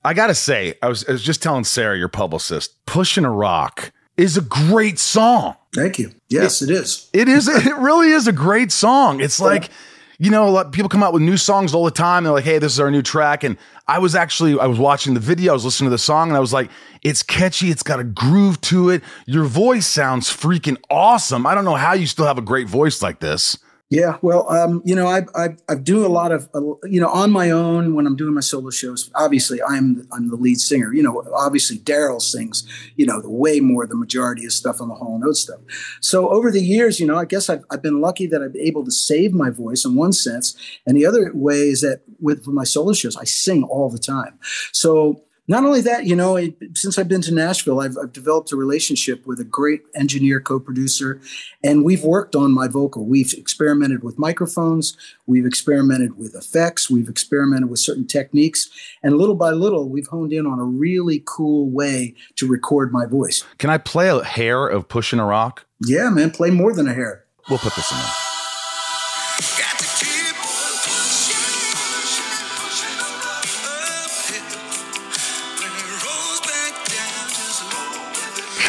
I 0.02 0.14
gotta 0.14 0.34
say, 0.34 0.74
I 0.82 0.88
was, 0.88 1.06
I 1.06 1.12
was 1.12 1.22
just 1.22 1.42
telling 1.42 1.64
Sarah, 1.64 1.98
your 1.98 2.08
publicist, 2.08 2.86
"Pushing 2.86 3.26
a 3.26 3.30
Rock" 3.30 3.92
is 4.16 4.38
a 4.38 4.42
great 4.42 4.98
song. 4.98 5.56
Thank 5.74 5.98
you. 5.98 6.12
Yes, 6.30 6.62
it, 6.62 6.70
it 6.70 6.74
is. 6.74 7.10
It 7.12 7.28
is. 7.28 7.48
It 7.48 7.76
really 7.76 8.08
is 8.08 8.26
a 8.26 8.32
great 8.32 8.72
song. 8.72 9.20
It's 9.20 9.38
like. 9.38 9.68
Yeah 9.68 9.74
you 10.20 10.30
know, 10.30 10.46
a 10.46 10.50
lot 10.50 10.72
people 10.72 10.90
come 10.90 11.02
out 11.02 11.14
with 11.14 11.22
new 11.22 11.38
songs 11.38 11.72
all 11.72 11.86
the 11.86 11.90
time. 11.90 12.24
They're 12.24 12.34
like, 12.34 12.44
"Hey, 12.44 12.58
this 12.58 12.74
is 12.74 12.78
our 12.78 12.90
new 12.90 13.00
track." 13.00 13.42
And 13.42 13.56
I 13.88 13.98
was 13.98 14.14
actually 14.14 14.60
I 14.60 14.66
was 14.66 14.78
watching 14.78 15.14
the 15.14 15.20
video, 15.20 15.52
I 15.52 15.54
was 15.54 15.64
listening 15.64 15.86
to 15.86 15.92
the 15.92 15.98
song, 15.98 16.28
and 16.28 16.36
I 16.36 16.40
was 16.40 16.52
like, 16.52 16.70
"It's 17.02 17.22
catchy. 17.22 17.70
It's 17.70 17.82
got 17.82 18.00
a 18.00 18.04
groove 18.04 18.60
to 18.62 18.90
it. 18.90 19.02
Your 19.24 19.44
voice 19.44 19.86
sounds 19.86 20.28
freaking 20.28 20.76
awesome. 20.90 21.46
I 21.46 21.54
don't 21.54 21.64
know 21.64 21.74
how 21.74 21.94
you 21.94 22.06
still 22.06 22.26
have 22.26 22.36
a 22.36 22.42
great 22.42 22.68
voice 22.68 23.00
like 23.00 23.20
this." 23.20 23.56
Yeah, 23.92 24.18
well, 24.22 24.48
um, 24.48 24.82
you 24.84 24.94
know, 24.94 25.08
I, 25.08 25.22
I 25.34 25.48
I 25.68 25.74
do 25.74 26.06
a 26.06 26.08
lot 26.08 26.30
of 26.30 26.48
uh, 26.54 26.60
you 26.86 27.00
know 27.00 27.08
on 27.08 27.32
my 27.32 27.50
own 27.50 27.96
when 27.96 28.06
I'm 28.06 28.14
doing 28.14 28.32
my 28.34 28.40
solo 28.40 28.70
shows. 28.70 29.10
Obviously, 29.16 29.60
I'm 29.60 30.06
I'm 30.12 30.30
the 30.30 30.36
lead 30.36 30.60
singer. 30.60 30.94
You 30.94 31.02
know, 31.02 31.24
obviously 31.34 31.76
Daryl 31.78 32.22
sings 32.22 32.68
you 32.94 33.04
know 33.04 33.20
the 33.20 33.28
way 33.28 33.58
more 33.58 33.88
the 33.88 33.96
majority 33.96 34.46
of 34.46 34.52
stuff 34.52 34.80
on 34.80 34.88
the 34.90 34.94
and 34.94 35.24
Oates 35.24 35.40
stuff. 35.40 35.58
So 36.00 36.28
over 36.28 36.52
the 36.52 36.60
years, 36.62 37.00
you 37.00 37.06
know, 37.06 37.16
I 37.16 37.24
guess 37.24 37.50
I've 37.50 37.64
I've 37.68 37.82
been 37.82 38.00
lucky 38.00 38.28
that 38.28 38.40
I've 38.40 38.52
been 38.52 38.62
able 38.62 38.84
to 38.84 38.92
save 38.92 39.32
my 39.32 39.50
voice 39.50 39.84
in 39.84 39.96
one 39.96 40.12
sense, 40.12 40.56
and 40.86 40.96
the 40.96 41.04
other 41.04 41.32
way 41.34 41.70
is 41.70 41.80
that 41.80 42.02
with 42.20 42.46
my 42.46 42.62
solo 42.62 42.92
shows, 42.92 43.16
I 43.16 43.24
sing 43.24 43.64
all 43.64 43.90
the 43.90 43.98
time. 43.98 44.38
So 44.70 45.20
not 45.50 45.64
only 45.64 45.80
that, 45.80 46.06
you 46.06 46.14
know, 46.14 46.38
since 46.74 46.96
I've 46.96 47.08
been 47.08 47.22
to 47.22 47.34
Nashville, 47.34 47.80
I've, 47.80 47.98
I've 47.98 48.12
developed 48.12 48.52
a 48.52 48.56
relationship 48.56 49.26
with 49.26 49.40
a 49.40 49.44
great 49.44 49.82
engineer, 49.96 50.40
co-producer, 50.40 51.20
and 51.64 51.84
we've 51.84 52.04
worked 52.04 52.36
on 52.36 52.52
my 52.52 52.68
vocal. 52.68 53.04
We've 53.04 53.34
experimented 53.34 54.04
with 54.04 54.16
microphones, 54.16 54.96
we've 55.26 55.44
experimented 55.44 56.16
with 56.16 56.36
effects, 56.36 56.88
we've 56.88 57.08
experimented 57.08 57.68
with 57.68 57.80
certain 57.80 58.06
techniques, 58.06 58.70
and 59.02 59.18
little 59.18 59.34
by 59.34 59.50
little, 59.50 59.88
we've 59.88 60.06
honed 60.06 60.32
in 60.32 60.46
on 60.46 60.60
a 60.60 60.64
really 60.64 61.20
cool 61.26 61.68
way 61.68 62.14
to 62.36 62.46
record 62.46 62.92
my 62.92 63.04
voice. 63.04 63.42
Can 63.58 63.70
I 63.70 63.78
play 63.78 64.08
a 64.08 64.22
hair 64.22 64.68
of 64.68 64.86
pushing 64.86 65.18
a 65.18 65.26
rock? 65.26 65.66
Yeah, 65.84 66.10
man, 66.10 66.30
play 66.30 66.50
more 66.50 66.72
than 66.72 66.86
a 66.86 66.94
hair. 66.94 67.24
We'll 67.48 67.58
put 67.58 67.74
this 67.74 67.90
in 67.90 67.98
there. 67.98 68.29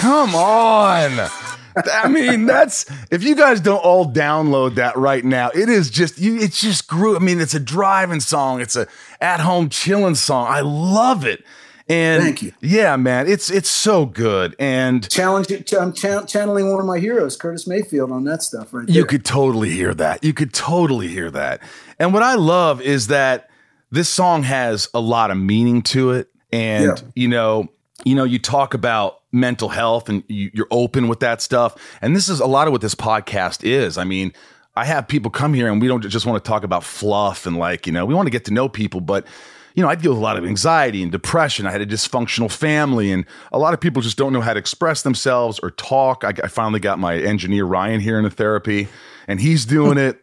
Come 0.02 0.34
on. 0.34 1.30
I 1.76 2.08
mean, 2.10 2.48
that's 2.48 2.86
if 3.12 3.24
you 3.24 3.36
guys 3.36 3.62
don't 3.62 3.78
all 3.80 4.12
download 4.12 4.76
that 4.76 4.98
right 4.98 5.24
now, 5.24 5.50
it 5.54 5.70
is 5.70 5.90
just 5.90 6.18
you. 6.18 6.40
It's 6.40 6.60
just 6.60 6.88
grew. 6.88 7.16
I 7.16 7.20
mean, 7.20 7.40
it's 7.40 7.54
a 7.54 7.60
driving 7.60 8.20
song. 8.20 8.62
It's 8.62 8.76
a 8.76 8.88
at 9.22 9.40
home 9.40 9.70
chilling 9.70 10.16
song. 10.16 10.48
I 10.50 10.62
love 10.62 11.26
it. 11.26 11.46
And 11.88 12.24
thank 12.24 12.42
you. 12.42 12.54
Yeah, 12.62 12.96
man, 12.96 13.28
it's 13.28 13.52
it's 13.52 13.70
so 13.70 14.06
good. 14.06 14.56
And 14.58 15.10
challenge. 15.10 15.52
I'm 15.74 15.94
channeling 15.94 16.72
one 16.72 16.80
of 16.80 16.86
my 16.86 17.00
heroes, 17.00 17.38
Curtis 17.38 17.68
Mayfield, 17.68 18.12
on 18.12 18.24
that 18.26 18.42
stuff 18.42 18.74
right 18.74 18.88
there. 18.88 18.96
You 18.96 19.06
could 19.06 19.24
totally 19.24 19.70
hear 19.70 19.94
that. 19.94 20.24
You 20.24 20.34
could 20.34 20.54
totally 20.54 21.10
hear 21.10 21.30
that. 21.32 21.62
And 22.00 22.14
what 22.14 22.24
I 22.24 22.36
love 22.36 22.82
is 22.82 23.08
that 23.08 23.50
this 23.92 24.10
song 24.10 24.44
has 24.44 24.90
a 24.94 25.00
lot 25.00 25.32
of 25.32 25.38
meaning 25.38 25.84
to 25.84 26.12
it. 26.12 26.30
And 26.52 26.86
yeah. 26.86 27.08
you 27.16 27.28
know, 27.28 27.70
you 28.04 28.16
know, 28.16 28.24
you 28.24 28.40
talk 28.40 28.74
about 28.74 29.21
mental 29.32 29.70
health 29.70 30.10
and 30.10 30.24
you, 30.28 30.52
you're 30.54 30.68
open 30.72 31.08
with 31.08 31.20
that 31.22 31.42
stuff. 31.42 31.76
And 32.02 32.16
this 32.16 32.30
is 32.30 32.40
a 32.40 32.46
lot 32.46 32.68
of 32.68 32.72
what 32.72 32.82
this 32.82 32.96
podcast 32.96 33.64
is. 33.64 33.98
I 33.98 34.04
mean, 34.04 34.34
I 34.76 34.86
have 34.86 35.08
people 35.08 35.32
come 35.32 35.54
here 35.54 35.72
and 35.72 35.82
we 35.82 35.88
don't 35.88 36.02
just 36.02 36.26
want 36.26 36.44
to 36.44 36.48
talk 36.48 36.64
about 36.64 36.84
fluff 36.84 37.46
and 37.46 37.58
like, 37.58 37.86
you 37.86 37.94
know, 37.94 38.06
we 38.06 38.14
want 38.14 38.28
to 38.28 38.32
get 38.32 38.46
to 38.46 38.54
know 38.54 38.70
people, 38.70 39.02
but 39.02 39.26
you 39.74 39.82
know, 39.82 39.90
I 39.90 39.96
deal 39.96 40.12
with 40.12 40.20
a 40.20 40.22
lot 40.24 40.38
of 40.38 40.46
anxiety 40.46 41.02
and 41.02 41.12
depression. 41.12 41.66
I 41.66 41.72
had 41.72 41.82
a 41.82 41.86
dysfunctional 41.86 42.52
family, 42.52 43.10
and 43.12 43.26
a 43.54 43.58
lot 43.58 43.74
of 43.74 43.80
people 43.80 44.02
just 44.02 44.18
don't 44.18 44.34
know 44.34 44.42
how 44.42 44.54
to 44.54 44.60
express 44.60 45.02
themselves 45.02 45.60
or 45.60 45.72
talk. 45.72 46.24
I, 46.24 46.34
I 46.44 46.48
finally 46.48 46.82
got 46.82 47.00
my 47.00 47.18
engineer 47.18 47.64
Ryan 47.64 48.02
here 48.02 48.18
in 48.18 48.26
the 48.26 48.30
therapy, 48.30 48.90
and 49.30 49.40
he's 49.40 49.66
doing 49.66 49.98
it 49.98 50.22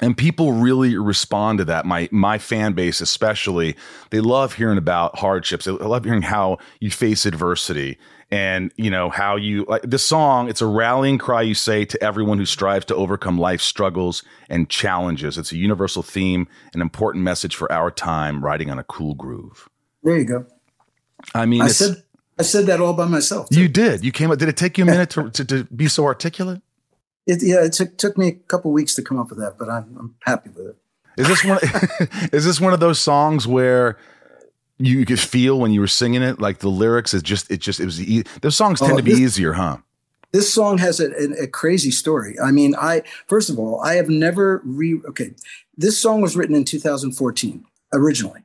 and 0.00 0.16
people 0.16 0.52
really 0.52 0.96
respond 0.96 1.58
to 1.58 1.64
that 1.64 1.86
my 1.86 2.08
my 2.10 2.38
fan 2.38 2.72
base 2.72 3.00
especially 3.00 3.76
they 4.10 4.20
love 4.20 4.54
hearing 4.54 4.78
about 4.78 5.16
hardships 5.18 5.66
they 5.66 5.70
love 5.70 6.04
hearing 6.04 6.22
how 6.22 6.58
you 6.80 6.90
face 6.90 7.24
adversity 7.24 7.96
and 8.34 8.72
you 8.76 8.90
know 8.90 9.10
how 9.10 9.36
you 9.36 9.64
like 9.68 9.82
this 9.82 10.04
song 10.04 10.48
it's 10.48 10.60
a 10.60 10.66
rallying 10.66 11.18
cry 11.18 11.42
you 11.42 11.54
say 11.54 11.84
to 11.84 12.02
everyone 12.02 12.38
who 12.38 12.44
strives 12.44 12.84
to 12.84 12.94
overcome 12.94 13.38
life's 13.38 13.64
struggles 13.64 14.22
and 14.48 14.68
challenges 14.68 15.38
it's 15.38 15.52
a 15.52 15.56
universal 15.56 16.02
theme 16.02 16.48
an 16.72 16.80
important 16.80 17.22
message 17.22 17.54
for 17.54 17.70
our 17.70 17.90
time 17.90 18.44
riding 18.44 18.70
on 18.70 18.78
a 18.78 18.84
cool 18.84 19.14
groove 19.14 19.68
there 20.02 20.18
you 20.18 20.24
go 20.24 20.46
i 21.34 21.46
mean 21.46 21.62
i 21.62 21.68
said 21.68 22.02
i 22.38 22.42
said 22.42 22.66
that 22.66 22.80
all 22.80 22.92
by 22.92 23.06
myself 23.06 23.48
too. 23.48 23.60
you 23.60 23.68
did 23.68 24.04
you 24.04 24.10
came 24.10 24.30
up 24.30 24.38
did 24.38 24.48
it 24.48 24.56
take 24.56 24.76
you 24.78 24.84
a 24.84 24.86
minute 24.86 25.10
to, 25.10 25.30
to, 25.30 25.44
to 25.44 25.64
be 25.64 25.86
so 25.88 26.04
articulate 26.04 26.60
it, 27.26 27.42
yeah, 27.42 27.64
it 27.64 27.72
took 27.72 27.96
took 27.96 28.18
me 28.18 28.28
a 28.28 28.32
couple 28.32 28.70
weeks 28.72 28.94
to 28.96 29.02
come 29.02 29.18
up 29.18 29.30
with 29.30 29.38
that, 29.38 29.56
but 29.58 29.68
I'm, 29.68 29.96
I'm 29.98 30.14
happy 30.20 30.50
with 30.50 30.66
it. 30.66 30.76
Is 31.16 31.28
this 31.28 31.44
one? 31.44 31.58
is 32.32 32.44
this 32.44 32.60
one 32.60 32.72
of 32.72 32.80
those 32.80 32.98
songs 32.98 33.46
where 33.46 33.96
you 34.78 35.04
could 35.06 35.20
feel 35.20 35.58
when 35.58 35.72
you 35.72 35.80
were 35.80 35.86
singing 35.86 36.22
it, 36.22 36.40
like 36.40 36.58
the 36.58 36.68
lyrics? 36.68 37.14
Is 37.14 37.22
just 37.22 37.50
it 37.50 37.60
just 37.60 37.80
it 37.80 37.84
was. 37.84 38.00
E- 38.00 38.24
those 38.40 38.56
songs 38.56 38.80
tend 38.80 38.92
oh, 38.92 38.96
to 38.96 39.02
be 39.02 39.12
this, 39.12 39.20
easier, 39.20 39.52
huh? 39.52 39.78
This 40.32 40.52
song 40.52 40.78
has 40.78 40.98
a, 41.00 41.10
a, 41.12 41.44
a, 41.44 41.46
crazy 41.46 41.90
story. 41.90 42.36
I 42.40 42.50
mean, 42.50 42.74
I 42.74 43.02
first 43.26 43.50
of 43.50 43.58
all, 43.58 43.80
I 43.82 43.94
have 43.94 44.08
never 44.08 44.62
re. 44.64 45.00
Okay, 45.08 45.34
this 45.76 46.00
song 46.00 46.20
was 46.20 46.36
written 46.36 46.54
in 46.54 46.64
2014 46.64 47.64
originally. 47.92 48.43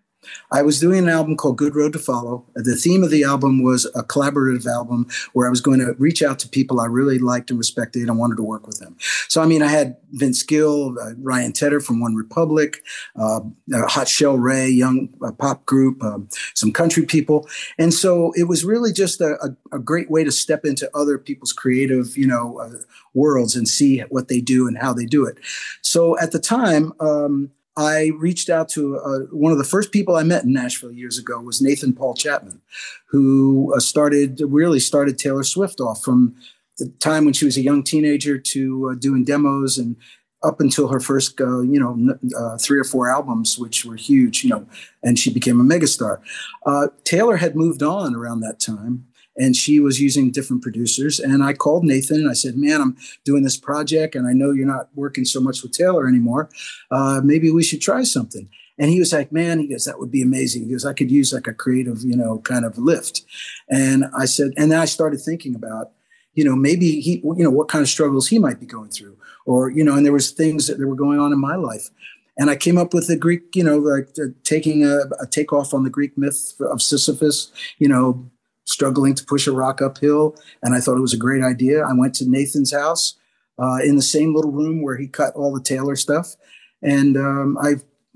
I 0.52 0.62
was 0.62 0.80
doing 0.80 1.00
an 1.00 1.10
album 1.10 1.38
called 1.38 1.58
Good 1.58 1.76
Road 1.76 1.94
to 1.94 2.00
Follow. 2.00 2.46
The 2.56 2.76
theme 2.76 3.04
of 3.04 3.10
the 3.10 3.24
album 3.24 3.64
was 3.64 3.86
a 3.96 4.04
collaborative 4.04 4.66
album 4.66 5.08
where 5.34 5.48
I 5.48 5.50
was 5.50 5.62
going 5.62 5.80
to 5.80 5.94
reach 5.98 6.22
out 6.22 6.40
to 6.40 6.50
people 6.50 6.80
I 6.80 6.86
really 6.86 7.20
liked 7.20 7.50
and 7.50 7.58
respected 7.58 8.08
and 8.08 8.18
wanted 8.18 8.36
to 8.38 8.44
work 8.44 8.68
with 8.68 8.80
them. 8.80 8.98
So, 9.28 9.42
I 9.42 9.46
mean, 9.46 9.62
I 9.62 9.68
had 9.68 9.98
Vince 10.12 10.44
Gill, 10.44 10.98
uh, 11.00 11.14
Ryan 11.20 11.54
Tedder 11.54 11.80
from 11.80 12.00
One 12.00 12.16
Republic, 12.16 12.84
uh, 13.16 13.42
uh, 13.74 13.88
Hot 13.88 14.08
Chelle 14.08 14.38
Rae, 14.38 14.68
young 14.68 15.10
uh, 15.24 15.32
pop 15.32 15.66
group, 15.66 16.04
um, 16.04 16.28
some 16.54 16.72
country 16.72 17.06
people. 17.06 17.48
And 17.78 17.94
so 17.94 18.34
it 18.36 18.48
was 18.48 18.66
really 18.66 18.92
just 18.92 19.22
a, 19.22 19.38
a, 19.42 19.76
a, 19.76 19.80
great 19.80 20.12
way 20.12 20.24
to 20.24 20.32
step 20.32 20.66
into 20.66 20.90
other 20.96 21.18
people's 21.18 21.54
creative, 21.54 22.18
you 22.18 22.28
know, 22.28 22.60
uh, 22.60 22.80
worlds 23.14 23.56
and 23.56 23.68
see 23.68 24.00
what 24.10 24.28
they 24.28 24.42
do 24.42 24.68
and 24.68 24.78
how 24.78 24.94
they 24.94 25.06
do 25.06 25.26
it. 25.26 25.38
So 25.82 26.18
at 26.20 26.32
the 26.32 26.40
time, 26.40 26.94
um, 27.00 27.52
I 27.80 28.12
reached 28.18 28.50
out 28.50 28.68
to 28.70 28.98
uh, 28.98 29.20
one 29.32 29.54
of 29.54 29.58
the 29.58 29.64
first 29.64 29.94
people 29.94 30.18
I 30.18 30.24
met 30.24 30.44
in 30.44 30.52
Nashville 30.52 30.92
years 30.92 31.18
ago 31.18 31.40
was 31.40 31.62
Nathan 31.62 31.94
Paul 31.94 32.14
Chapman, 32.14 32.62
who 33.08 33.74
uh, 33.74 33.80
started 33.80 34.42
really 34.46 34.82
started 34.82 35.18
Taylor 35.18 35.44
Swift 35.44 35.80
off 35.80 36.04
from 36.04 36.36
the 36.78 36.90
time 37.00 37.24
when 37.24 37.34
she 37.34 37.46
was 37.46 37.56
a 37.56 37.62
young 37.62 37.82
teenager 37.84 38.38
to 38.38 38.90
uh, 38.92 38.96
doing 38.96 39.24
demos 39.24 39.78
and 39.78 39.96
up 40.44 40.60
until 40.60 40.90
her 40.90 41.00
first, 41.00 41.40
uh, 41.40 41.62
you 41.62 41.80
know, 41.80 42.18
uh, 42.38 42.58
three 42.58 42.80
or 42.80 42.84
four 42.84 43.10
albums, 43.10 43.58
which 43.58 43.86
were 43.86 43.96
huge, 43.96 44.44
you 44.44 44.50
know, 44.50 44.66
and 45.02 45.18
she 45.18 45.34
became 45.34 45.60
a 45.60 45.64
megastar. 45.64 46.20
Uh, 46.66 46.88
Taylor 47.06 47.38
had 47.38 47.56
moved 47.56 47.82
on 47.82 48.14
around 48.14 48.42
that 48.42 48.60
time, 48.60 49.06
and 49.40 49.56
she 49.56 49.80
was 49.80 50.00
using 50.00 50.30
different 50.30 50.62
producers. 50.62 51.20
And 51.20 51.44
I 51.44 51.54
called 51.54 51.86
Nathan 51.86 52.18
and 52.18 52.30
I 52.30 52.34
said, 52.34 52.58
"Man, 52.58 52.82
I'm 52.82 52.98
doing 53.24 53.44
this 53.44 53.58
project, 53.58 54.14
and 54.14 54.28
I 54.28 54.34
know 54.34 54.52
you're 54.52 54.68
not 54.68 54.90
working 54.94 55.26
so 55.26 55.40
much 55.40 55.64
with 55.64 55.72
Taylor 55.72 56.08
anymore. 56.08 56.50
Uh, 56.92 57.22
maybe 57.24 57.50
we 57.50 57.64
should 57.64 57.82
try 57.82 58.04
something." 58.04 58.50
And 58.78 58.92
he 58.92 59.00
was 59.00 59.14
like, 59.14 59.32
"Man," 59.32 59.60
he 59.60 59.68
goes, 59.68 59.86
"That 59.86 60.00
would 60.00 60.12
be 60.12 60.22
amazing." 60.22 60.66
He 60.66 60.72
goes, 60.72 60.86
"I 60.86 60.94
could 60.94 61.10
use 61.10 61.34
like 61.34 61.48
a 61.48 61.54
creative, 61.54 62.04
you 62.04 62.16
know, 62.16 62.40
kind 62.40 62.66
of 62.66 62.78
lift." 62.78 63.24
And 63.70 64.06
I 64.18 64.26
said, 64.26 64.52
and 64.58 64.72
then 64.72 64.80
I 64.80 64.86
started 64.86 65.22
thinking 65.22 65.56
about, 65.56 65.92
you 66.34 66.44
know, 66.44 66.56
maybe 66.56 67.02
he, 67.02 67.22
you 67.24 67.44
know, 67.44 67.50
what 67.52 67.70
kind 67.70 67.82
of 67.82 67.90
struggles 67.90 68.28
he 68.28 68.40
might 68.40 68.60
be 68.60 68.66
going 68.66 68.90
through, 68.90 69.18
or 69.46 69.70
you 69.70 69.84
know, 69.84 69.96
and 69.96 70.06
there 70.06 70.14
was 70.14 70.32
things 70.32 70.68
that, 70.68 70.80
were 70.80 70.96
going 70.96 71.20
on 71.20 71.34
in 71.34 71.40
my 71.40 71.56
life. 71.56 71.90
And 72.38 72.50
I 72.50 72.56
came 72.56 72.78
up 72.78 72.94
with 72.94 73.08
the 73.08 73.18
Greek, 73.18 73.54
you 73.54 73.66
know, 73.66 73.78
like 73.78 74.08
uh, 74.18 74.32
taking 74.46 74.86
a, 74.86 75.02
a 75.22 75.28
takeoff 75.30 75.74
on 75.74 75.84
the 75.84 75.90
Greek 75.90 76.18
myth 76.18 76.56
of 76.62 76.82
Sisyphus, 76.82 77.52
you 77.80 77.90
know, 77.90 78.32
struggling 78.70 79.16
to 79.16 79.26
push 79.26 79.48
a 79.48 79.52
rock 79.52 79.82
uphill. 79.82 80.36
And 80.62 80.76
I 80.76 80.80
thought 80.80 80.98
it 80.98 81.02
was 81.02 81.14
a 81.14 81.18
great 81.18 81.44
idea. 81.44 81.84
I 81.84 81.94
went 81.94 82.16
to 82.16 82.30
Nathan's 82.30 82.74
house 82.74 83.16
uh, 83.58 83.80
in 83.84 83.96
the 83.96 84.02
same 84.02 84.36
little 84.36 84.52
room 84.52 84.82
where 84.82 84.98
he 84.98 85.08
cut 85.08 85.36
all 85.36 85.54
the 85.54 85.62
Taylor 85.62 85.96
stuff. 85.96 86.36
And 86.82 87.18
um, 87.18 87.58
I 87.62 87.76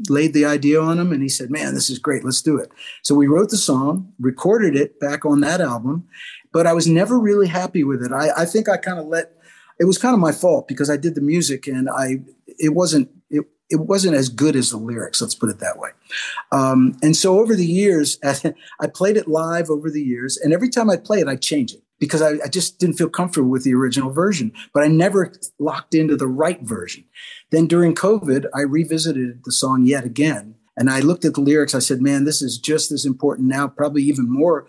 laid 0.09 0.33
the 0.33 0.45
idea 0.45 0.81
on 0.81 0.99
him 0.99 1.11
and 1.11 1.21
he 1.21 1.29
said, 1.29 1.49
Man, 1.49 1.73
this 1.73 1.89
is 1.89 1.99
great. 1.99 2.23
Let's 2.23 2.41
do 2.41 2.57
it. 2.57 2.71
So 3.03 3.15
we 3.15 3.27
wrote 3.27 3.49
the 3.49 3.57
song, 3.57 4.13
recorded 4.19 4.75
it 4.75 4.99
back 4.99 5.25
on 5.25 5.41
that 5.41 5.61
album, 5.61 6.07
but 6.51 6.67
I 6.67 6.73
was 6.73 6.87
never 6.87 7.19
really 7.19 7.47
happy 7.47 7.83
with 7.83 8.03
it. 8.03 8.11
I, 8.11 8.29
I 8.37 8.45
think 8.45 8.69
I 8.69 8.77
kind 8.77 8.99
of 8.99 9.07
let 9.07 9.33
it 9.79 9.85
was 9.85 9.97
kind 9.97 10.13
of 10.13 10.19
my 10.19 10.31
fault 10.31 10.67
because 10.67 10.89
I 10.89 10.97
did 10.97 11.15
the 11.15 11.21
music 11.21 11.67
and 11.67 11.89
I 11.89 12.19
it 12.47 12.73
wasn't 12.73 13.09
it 13.29 13.43
it 13.69 13.79
wasn't 13.79 14.15
as 14.15 14.29
good 14.29 14.55
as 14.55 14.69
the 14.69 14.77
lyrics. 14.77 15.21
Let's 15.21 15.35
put 15.35 15.49
it 15.49 15.59
that 15.59 15.79
way. 15.79 15.89
Um, 16.51 16.97
and 17.01 17.15
so 17.15 17.39
over 17.39 17.55
the 17.55 17.65
years, 17.65 18.19
I 18.79 18.87
played 18.87 19.17
it 19.17 19.27
live 19.27 19.69
over 19.69 19.89
the 19.89 20.03
years, 20.03 20.37
and 20.37 20.53
every 20.53 20.69
time 20.69 20.89
I 20.89 20.97
play 20.97 21.19
it, 21.19 21.27
I 21.27 21.35
change 21.35 21.73
it 21.73 21.83
because 21.99 22.21
I, 22.21 22.31
I, 22.43 22.49
just 22.49 22.79
didn't 22.79 22.97
feel 22.97 23.09
comfortable 23.09 23.49
with 23.49 23.63
the 23.63 23.73
original 23.73 24.11
version, 24.11 24.51
but 24.73 24.83
I 24.83 24.87
never 24.87 25.31
locked 25.57 25.95
into 25.95 26.17
the 26.17 26.27
right 26.27 26.61
version. 26.61 27.05
Then 27.49 27.65
during 27.65 27.95
COVID, 27.95 28.45
I 28.53 28.61
revisited 28.61 29.45
the 29.45 29.53
song 29.53 29.85
yet 29.85 30.03
again. 30.03 30.55
And 30.75 30.89
I 30.89 30.99
looked 30.99 31.23
at 31.23 31.35
the 31.35 31.41
lyrics. 31.41 31.75
I 31.75 31.79
said, 31.79 32.01
man, 32.01 32.25
this 32.25 32.41
is 32.41 32.57
just 32.57 32.91
as 32.91 33.05
important 33.05 33.47
now, 33.47 33.67
probably 33.67 34.03
even 34.03 34.29
more, 34.29 34.67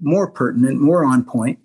more 0.00 0.30
pertinent, 0.30 0.78
more 0.78 1.04
on 1.04 1.24
point. 1.24 1.58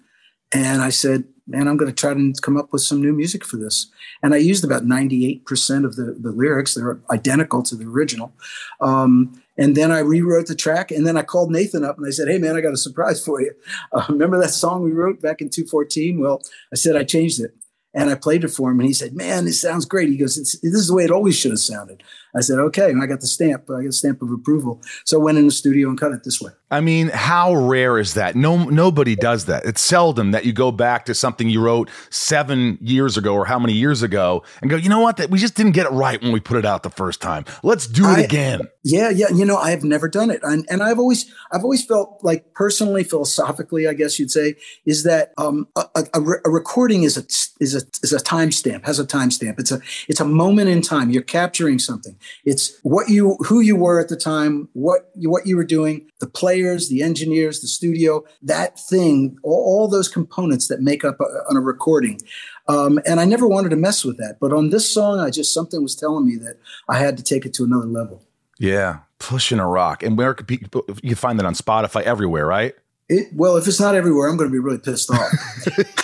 And 0.54 0.82
I 0.82 0.90
said, 0.90 1.26
man, 1.48 1.68
I'm 1.68 1.78
going 1.78 1.92
to 1.92 1.96
try 1.96 2.14
to 2.14 2.34
come 2.42 2.58
up 2.58 2.72
with 2.72 2.82
some 2.82 3.02
new 3.02 3.14
music 3.14 3.44
for 3.44 3.58
this. 3.58 3.88
And 4.22 4.34
I 4.34 4.38
used 4.38 4.64
about 4.64 4.84
98% 4.84 5.86
of 5.86 5.96
the, 5.96 6.16
the 6.20 6.32
lyrics. 6.32 6.74
They're 6.74 7.00
identical 7.12 7.64
to 7.64 7.76
the 7.76 7.86
original. 7.86 8.34
Um, 8.80 9.42
and 9.58 9.76
then 9.76 9.92
I 9.92 10.00
rewrote 10.00 10.48
the 10.48 10.56
track. 10.56 10.92
And 10.92 11.06
then 11.06 11.18
I 11.18 11.24
called 11.24 11.52
Nathan 11.52 11.84
up 11.84 11.98
and 11.98 12.08
I 12.08 12.12
said, 12.12 12.30
Hey, 12.30 12.38
man, 12.38 12.56
I 12.56 12.62
got 12.62 12.74
a 12.74 12.78
surprise 12.78 13.24
for 13.24 13.42
you. 13.42 13.54
Uh, 13.92 14.06
remember 14.10 14.40
that 14.40 14.50
song 14.50 14.84
we 14.84 14.92
wrote 14.92 15.22
back 15.22 15.42
in 15.42 15.50
214? 15.50 16.20
Well, 16.20 16.42
I 16.72 16.76
said, 16.76 16.96
I 16.96 17.04
changed 17.04 17.42
it. 17.42 17.54
And 17.96 18.10
I 18.10 18.16
played 18.16 18.44
it 18.44 18.50
for 18.50 18.72
him, 18.72 18.80
and 18.80 18.88
he 18.88 18.94
said, 18.94 19.14
"Man, 19.14 19.46
this 19.46 19.62
sounds 19.62 19.86
great." 19.86 20.10
He 20.10 20.18
goes, 20.18 20.36
"This 20.36 20.56
is 20.64 20.88
the 20.88 20.96
way 20.96 21.04
it 21.04 21.12
always 21.12 21.36
should 21.36 21.52
have 21.52 21.60
sounded." 21.60 22.02
I 22.36 22.42
said, 22.42 22.60
"Okay." 22.60 22.90
And 22.90 23.02
I 23.02 23.06
got 23.06 23.22
the 23.22 23.28
stamp. 23.28 23.70
I 23.70 23.82
got 23.82 23.90
a 23.90 23.94
stamp 23.94 24.22
of 24.22 24.32
approval. 24.32 24.82
So 25.06 25.20
I 25.20 25.24
went 25.24 25.38
in 25.38 25.46
the 25.46 25.52
studio 25.52 25.90
and 25.90 26.00
cut 26.00 26.12
it 26.12 26.24
this 26.24 26.42
way. 26.42 26.52
I 26.74 26.82
mean, 26.82 27.10
how 27.10 27.54
rare 27.54 28.00
is 28.00 28.16
that? 28.16 28.36
No, 28.36 28.64
nobody 28.64 29.16
does 29.16 29.46
that. 29.46 29.64
It's 29.64 29.80
seldom 29.80 30.32
that 30.32 30.44
you 30.44 30.54
go 30.54 30.72
back 30.72 31.06
to 31.06 31.14
something 31.14 31.48
you 31.48 31.62
wrote 31.62 31.88
seven 32.10 32.80
years 32.82 33.16
ago 33.16 33.36
or 33.36 33.46
how 33.46 33.60
many 33.60 33.74
years 33.74 34.02
ago 34.02 34.42
and 34.60 34.72
go, 34.72 34.76
you 34.76 34.90
know 34.90 35.00
what? 35.00 35.18
That 35.18 35.30
we 35.30 35.38
just 35.38 35.54
didn't 35.54 35.74
get 35.74 35.86
it 35.86 35.92
right 35.92 36.20
when 36.20 36.32
we 36.32 36.40
put 36.40 36.58
it 36.58 36.66
out 36.66 36.82
the 36.82 36.90
first 36.90 37.22
time. 37.22 37.46
Let's 37.62 37.86
do 37.86 38.06
it 38.06 38.18
I, 38.18 38.22
again. 38.22 38.62
Yeah, 38.84 39.12
yeah. 39.12 39.30
You 39.30 39.46
know, 39.46 39.58
I 39.58 39.70
have 39.70 39.84
never 39.84 40.10
done 40.10 40.32
it, 40.32 40.42
and, 40.44 40.66
and 40.70 40.82
I've 40.82 41.00
always, 41.00 41.32
I've 41.52 41.64
always 41.64 41.86
felt 41.86 42.20
like 42.24 42.54
personally, 42.54 43.04
philosophically, 43.04 43.88
I 43.88 43.94
guess 43.94 44.20
you'd 44.20 44.32
say, 44.32 44.56
is 44.86 45.04
that 45.04 45.32
um, 45.38 45.68
a, 45.76 45.86
a, 45.96 46.22
a 46.46 46.50
recording 46.50 47.04
is 47.04 47.18
a 47.18 47.24
is 47.64 47.76
a 47.76 47.82
is 48.02 48.12
a 48.12 48.18
timestamp, 48.18 48.86
has 48.86 49.00
a 49.00 49.06
timestamp. 49.06 49.60
It's 49.60 49.72
a 49.72 49.80
it's 50.08 50.20
a 50.20 50.26
moment 50.26 50.70
in 50.70 50.82
time. 50.82 51.12
You're 51.12 51.22
capturing 51.22 51.80
something. 51.80 52.18
It's 52.46 52.78
what 52.84 53.10
you 53.10 53.38
who 53.46 53.60
you 53.60 53.76
were 53.76 54.00
at 54.00 54.10
the 54.10 54.16
time, 54.16 54.70
what 54.74 55.10
you, 55.16 55.30
what 55.30 55.46
you 55.46 55.58
were 55.58 55.66
doing, 55.66 56.10
the 56.20 56.28
players, 56.28 56.90
the 56.90 57.02
engineers, 57.02 57.62
the 57.62 57.68
studio, 57.68 58.24
that 58.42 58.80
thing, 58.80 59.38
all, 59.44 59.54
all 59.54 59.88
those 59.88 60.08
components 60.08 60.68
that 60.68 60.82
make 60.82 61.04
up 61.04 61.20
a, 61.20 61.24
on 61.50 61.58
a 61.58 61.62
recording. 61.62 62.20
Um, 62.68 63.00
and 63.06 63.20
I 63.20 63.26
never 63.26 63.48
wanted 63.48 63.70
to 63.70 63.76
mess 63.76 64.06
with 64.06 64.18
that. 64.18 64.38
But 64.40 64.54
on 64.54 64.70
this 64.70 64.90
song, 64.90 65.20
I 65.20 65.30
just 65.30 65.54
something 65.54 65.82
was 65.82 65.96
telling 65.96 66.26
me 66.26 66.38
that 66.38 66.58
I 66.88 66.98
had 66.98 67.18
to 67.18 67.24
take 67.24 67.46
it 67.46 67.54
to 67.56 67.64
another 67.64 67.88
level. 67.88 68.24
Yeah, 68.60 69.00
pushing 69.20 69.60
a 69.60 69.68
rock. 69.68 70.04
And 70.04 70.18
where 70.18 70.34
could 70.34 70.48
people, 70.48 70.86
you 70.88 71.10
can 71.10 71.16
find 71.16 71.40
that 71.40 71.46
on 71.46 71.54
Spotify 71.54 72.04
everywhere, 72.04 72.46
right? 72.46 72.76
It, 73.10 73.28
well, 73.34 73.58
if 73.58 73.68
it's 73.68 73.80
not 73.80 73.96
everywhere, 73.96 74.30
I'm 74.30 74.38
going 74.38 74.50
to 74.50 74.54
be 74.54 74.60
really 74.60 74.80
pissed 74.80 75.12
off. 75.12 75.32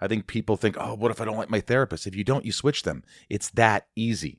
I 0.00 0.06
think 0.08 0.26
people 0.26 0.56
think, 0.56 0.76
oh, 0.78 0.94
what 0.94 1.10
if 1.10 1.20
I 1.20 1.24
don't 1.24 1.36
like 1.36 1.50
my 1.50 1.60
therapist? 1.60 2.06
If 2.06 2.14
you 2.14 2.24
don't, 2.24 2.44
you 2.44 2.52
switch 2.52 2.82
them. 2.84 3.02
It's 3.28 3.50
that 3.50 3.86
easy. 3.96 4.38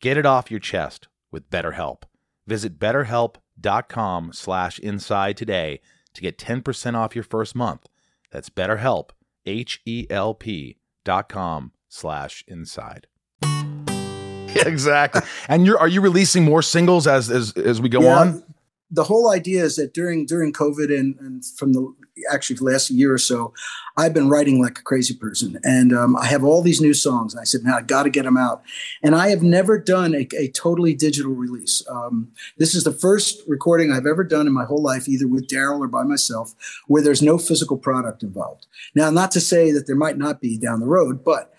Get 0.00 0.16
it 0.16 0.26
off 0.26 0.50
your 0.50 0.60
chest 0.60 1.08
with 1.30 1.48
BetterHelp. 1.50 2.02
Visit 2.46 2.78
betterhelp.com 2.78 4.32
slash 4.32 4.78
inside 4.78 5.36
today 5.36 5.80
to 6.14 6.20
get 6.22 6.38
10% 6.38 6.94
off 6.96 7.14
your 7.14 7.24
first 7.24 7.54
month. 7.54 7.86
That's 8.30 8.50
betterhelp, 8.50 9.10
H-E-L-P 9.46 10.76
dot 11.04 11.28
com 11.28 11.72
slash 11.88 12.44
inside. 12.46 13.06
Yeah, 13.42 14.66
exactly. 14.66 15.22
and 15.48 15.64
you're 15.64 15.78
are 15.78 15.88
you 15.88 16.00
releasing 16.00 16.44
more 16.44 16.62
singles 16.62 17.06
as 17.06 17.30
as, 17.30 17.52
as 17.56 17.80
we 17.80 17.88
go 17.88 18.02
Yeah, 18.02 18.18
on? 18.18 18.42
The 18.90 19.04
whole 19.04 19.30
idea 19.30 19.64
is 19.64 19.76
that 19.76 19.94
during 19.94 20.26
during 20.26 20.52
COVID 20.52 20.96
and, 20.96 21.16
and 21.20 21.44
from 21.44 21.72
the 21.72 21.94
actually 22.30 22.56
the 22.56 22.64
last 22.64 22.90
year 22.90 23.14
or 23.14 23.18
so, 23.18 23.54
I've 23.96 24.12
been 24.12 24.28
writing 24.28 24.60
like 24.60 24.78
a 24.78 24.82
crazy 24.82 25.14
person, 25.14 25.58
and 25.62 25.92
um, 25.92 26.16
I 26.16 26.26
have 26.26 26.44
all 26.44 26.60
these 26.60 26.80
new 26.80 26.92
songs. 26.92 27.32
And 27.32 27.40
I 27.40 27.44
said, 27.44 27.62
now 27.62 27.76
I 27.76 27.82
got 27.82 28.02
to 28.02 28.10
get 28.10 28.24
them 28.24 28.36
out, 28.36 28.62
and 29.02 29.14
I 29.14 29.28
have 29.28 29.42
never 29.42 29.78
done 29.78 30.14
a, 30.14 30.26
a 30.36 30.48
totally 30.48 30.94
digital 30.94 31.32
release. 31.32 31.82
Um, 31.88 32.32
this 32.58 32.74
is 32.74 32.84
the 32.84 32.92
first 32.92 33.42
recording 33.46 33.92
I've 33.92 34.06
ever 34.06 34.24
done 34.24 34.46
in 34.46 34.52
my 34.52 34.64
whole 34.64 34.82
life, 34.82 35.08
either 35.08 35.28
with 35.28 35.48
Daryl 35.48 35.80
or 35.80 35.88
by 35.88 36.02
myself, 36.02 36.54
where 36.86 37.02
there's 37.02 37.22
no 37.22 37.38
physical 37.38 37.78
product 37.78 38.22
involved. 38.22 38.66
Now, 38.94 39.10
not 39.10 39.30
to 39.32 39.40
say 39.40 39.72
that 39.72 39.86
there 39.86 39.96
might 39.96 40.18
not 40.18 40.40
be 40.40 40.58
down 40.58 40.80
the 40.80 40.86
road, 40.86 41.24
but 41.24 41.54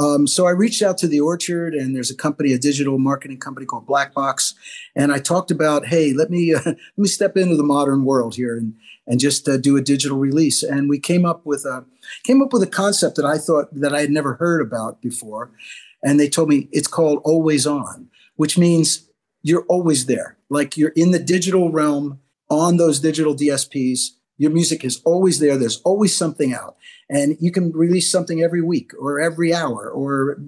um, 0.00 0.26
so 0.26 0.46
I 0.46 0.52
reached 0.52 0.80
out 0.80 0.96
to 0.98 1.06
the 1.06 1.20
Orchard, 1.20 1.74
and 1.74 1.94
there's 1.94 2.10
a 2.10 2.16
company, 2.16 2.54
a 2.54 2.58
digital 2.58 2.98
marketing 2.98 3.38
company 3.38 3.66
called 3.66 3.86
Black 3.86 4.14
Box, 4.14 4.54
and 4.96 5.12
I 5.12 5.18
talked 5.18 5.50
about, 5.50 5.86
hey, 5.86 6.14
let 6.14 6.30
me 6.30 6.54
uh, 6.54 6.60
let 6.64 6.76
me 6.96 7.06
step 7.06 7.36
into 7.36 7.54
the 7.54 7.62
modern 7.62 8.06
world 8.06 8.34
here 8.34 8.56
and 8.56 8.74
and 9.06 9.20
just 9.20 9.46
uh, 9.46 9.58
do 9.58 9.76
a 9.76 9.82
digital 9.82 10.16
release. 10.16 10.62
And 10.62 10.88
we 10.88 10.98
came 10.98 11.26
up 11.26 11.44
with 11.44 11.66
a 11.66 11.84
came 12.24 12.40
up 12.40 12.50
with 12.50 12.62
a 12.62 12.66
concept 12.66 13.16
that 13.16 13.26
I 13.26 13.36
thought 13.36 13.68
that 13.74 13.94
I 13.94 14.00
had 14.00 14.10
never 14.10 14.34
heard 14.34 14.62
about 14.62 15.02
before, 15.02 15.50
and 16.02 16.18
they 16.18 16.30
told 16.30 16.48
me 16.48 16.68
it's 16.72 16.88
called 16.88 17.20
Always 17.22 17.66
On, 17.66 18.08
which 18.36 18.56
means 18.56 19.06
you're 19.42 19.66
always 19.68 20.06
there, 20.06 20.38
like 20.48 20.78
you're 20.78 20.94
in 20.96 21.10
the 21.10 21.18
digital 21.18 21.70
realm 21.70 22.20
on 22.48 22.78
those 22.78 23.00
digital 23.00 23.36
DSPs. 23.36 24.12
Your 24.38 24.50
music 24.50 24.82
is 24.82 25.02
always 25.04 25.40
there. 25.40 25.58
There's 25.58 25.82
always 25.82 26.16
something 26.16 26.54
out 26.54 26.78
and 27.10 27.36
you 27.40 27.50
can 27.50 27.72
release 27.72 28.10
something 28.10 28.40
every 28.40 28.62
week 28.62 28.92
or 28.98 29.20
every 29.20 29.52
hour 29.52 29.90
or 29.90 30.38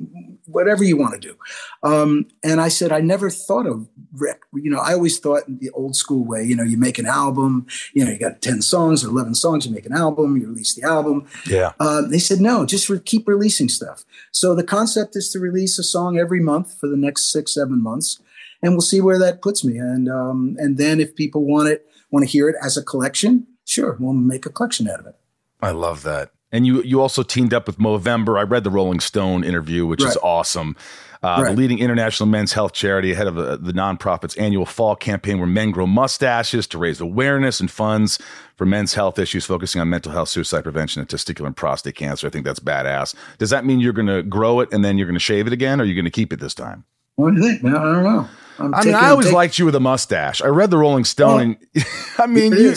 whatever 0.46 0.85
you 0.85 0.96
want 0.96 1.14
to 1.14 1.20
do. 1.20 1.37
Um, 1.83 2.27
and 2.44 2.61
I 2.61 2.68
said, 2.68 2.92
I 2.92 3.01
never 3.01 3.31
thought 3.31 3.66
of 3.66 3.88
Rick. 4.12 4.42
You 4.55 4.70
know, 4.70 4.79
I 4.79 4.92
always 4.92 5.18
thought 5.18 5.48
in 5.48 5.59
the 5.59 5.70
old 5.70 5.96
school 5.96 6.25
way. 6.25 6.44
You 6.44 6.55
know, 6.55 6.62
you 6.62 6.77
make 6.77 6.98
an 6.98 7.07
album. 7.07 7.66
You 7.94 8.05
know, 8.05 8.12
you 8.12 8.18
got 8.18 8.40
ten 8.40 8.62
songs 8.62 9.05
or 9.05 9.09
eleven 9.09 9.35
songs. 9.35 9.66
You 9.66 9.72
make 9.72 9.87
an 9.87 9.92
album. 9.92 10.37
You 10.37 10.46
release 10.46 10.75
the 10.75 10.85
album. 10.85 11.27
Yeah. 11.46 11.72
Uh, 11.81 12.03
they 12.03 12.18
said 12.18 12.40
no, 12.40 12.64
just 12.64 12.88
re- 12.88 13.01
keep 13.01 13.27
releasing 13.27 13.68
stuff. 13.68 14.05
So 14.31 14.55
the 14.55 14.64
concept 14.64 15.16
is 15.16 15.31
to 15.31 15.40
release 15.40 15.79
a 15.79 15.83
song 15.83 16.18
every 16.18 16.40
month 16.40 16.79
for 16.79 16.88
the 16.88 16.96
next 16.96 17.33
six, 17.33 17.55
seven 17.55 17.83
months, 17.83 18.20
and 18.62 18.72
we'll 18.72 18.83
see 18.83 19.01
where 19.01 19.18
that 19.18 19.42
puts 19.42 19.64
me. 19.64 19.79
And 19.79 20.09
um, 20.09 20.57
and 20.59 20.79
then 20.79 21.01
if 21.01 21.16
people 21.16 21.44
want 21.44 21.68
it, 21.68 21.87
want 22.11 22.25
to 22.25 22.31
hear 22.31 22.48
it 22.48 22.57
as 22.62 22.77
a 22.77 22.83
collection, 22.83 23.48
sure, 23.64 23.96
we'll 23.98 24.12
make 24.12 24.46
a 24.46 24.51
collection 24.51 24.88
out 24.88 25.01
of 25.01 25.07
it. 25.07 25.16
I 25.61 25.70
love 25.70 26.03
that. 26.03 26.31
And 26.52 26.66
you 26.66 26.82
you 26.82 27.00
also 27.00 27.22
teamed 27.22 27.54
up 27.54 27.66
with 27.66 27.78
Movember. 27.78 28.38
I 28.38 28.42
read 28.42 28.62
the 28.64 28.70
Rolling 28.70 29.00
Stone 29.00 29.42
interview, 29.44 29.86
which 29.86 30.04
is 30.04 30.16
awesome. 30.22 30.76
Uh, 31.22 31.44
The 31.44 31.52
leading 31.52 31.78
international 31.78 32.26
men's 32.28 32.52
health 32.52 32.72
charity 32.72 33.12
ahead 33.12 33.28
of 33.28 33.38
uh, 33.38 33.56
the 33.56 33.72
nonprofit's 33.72 34.34
annual 34.36 34.66
fall 34.66 34.96
campaign 34.96 35.38
where 35.38 35.46
men 35.46 35.70
grow 35.70 35.86
mustaches 35.86 36.66
to 36.66 36.78
raise 36.78 37.00
awareness 37.00 37.60
and 37.60 37.70
funds 37.70 38.18
for 38.56 38.66
men's 38.66 38.94
health 38.94 39.20
issues, 39.20 39.44
focusing 39.46 39.80
on 39.80 39.88
mental 39.88 40.10
health, 40.10 40.28
suicide 40.30 40.62
prevention, 40.64 40.98
and 41.00 41.08
testicular 41.08 41.46
and 41.46 41.56
prostate 41.56 41.94
cancer. 41.94 42.26
I 42.26 42.30
think 42.30 42.44
that's 42.44 42.58
badass. 42.58 43.14
Does 43.38 43.50
that 43.50 43.64
mean 43.64 43.78
you're 43.78 43.92
going 43.92 44.08
to 44.08 44.22
grow 44.24 44.58
it 44.60 44.68
and 44.72 44.84
then 44.84 44.98
you're 44.98 45.06
going 45.06 45.14
to 45.14 45.20
shave 45.20 45.46
it 45.46 45.52
again, 45.52 45.80
or 45.80 45.84
are 45.84 45.86
you 45.86 45.94
going 45.94 46.04
to 46.06 46.10
keep 46.10 46.32
it 46.32 46.40
this 46.40 46.54
time? 46.54 46.84
What 47.14 47.34
do 47.34 47.40
you 47.40 47.46
think? 47.48 47.62
man? 47.62 47.76
I 47.76 47.82
don't 47.84 48.02
know. 48.02 48.28
I'm 48.58 48.74
I 48.74 48.84
mean, 48.84 48.94
I 48.94 49.10
always 49.10 49.26
take- 49.26 49.34
liked 49.34 49.58
you 49.60 49.64
with 49.64 49.76
a 49.76 49.80
mustache. 49.80 50.42
I 50.42 50.48
read 50.48 50.70
the 50.72 50.76
Rolling 50.78 51.04
Stone, 51.04 51.40
and 51.40 51.56
I 52.18 52.26
mean, 52.26 52.52
It 52.52 52.58
you, 52.58 52.74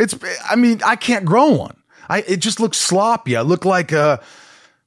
it's. 0.00 0.14
I 0.50 0.56
mean, 0.56 0.80
I 0.84 0.96
can't 0.96 1.24
grow 1.24 1.50
one. 1.52 1.76
I 2.08 2.22
it 2.22 2.38
just 2.38 2.60
looks 2.60 2.78
sloppy. 2.78 3.36
I 3.36 3.42
look 3.42 3.64
like 3.64 3.92
a 3.92 4.20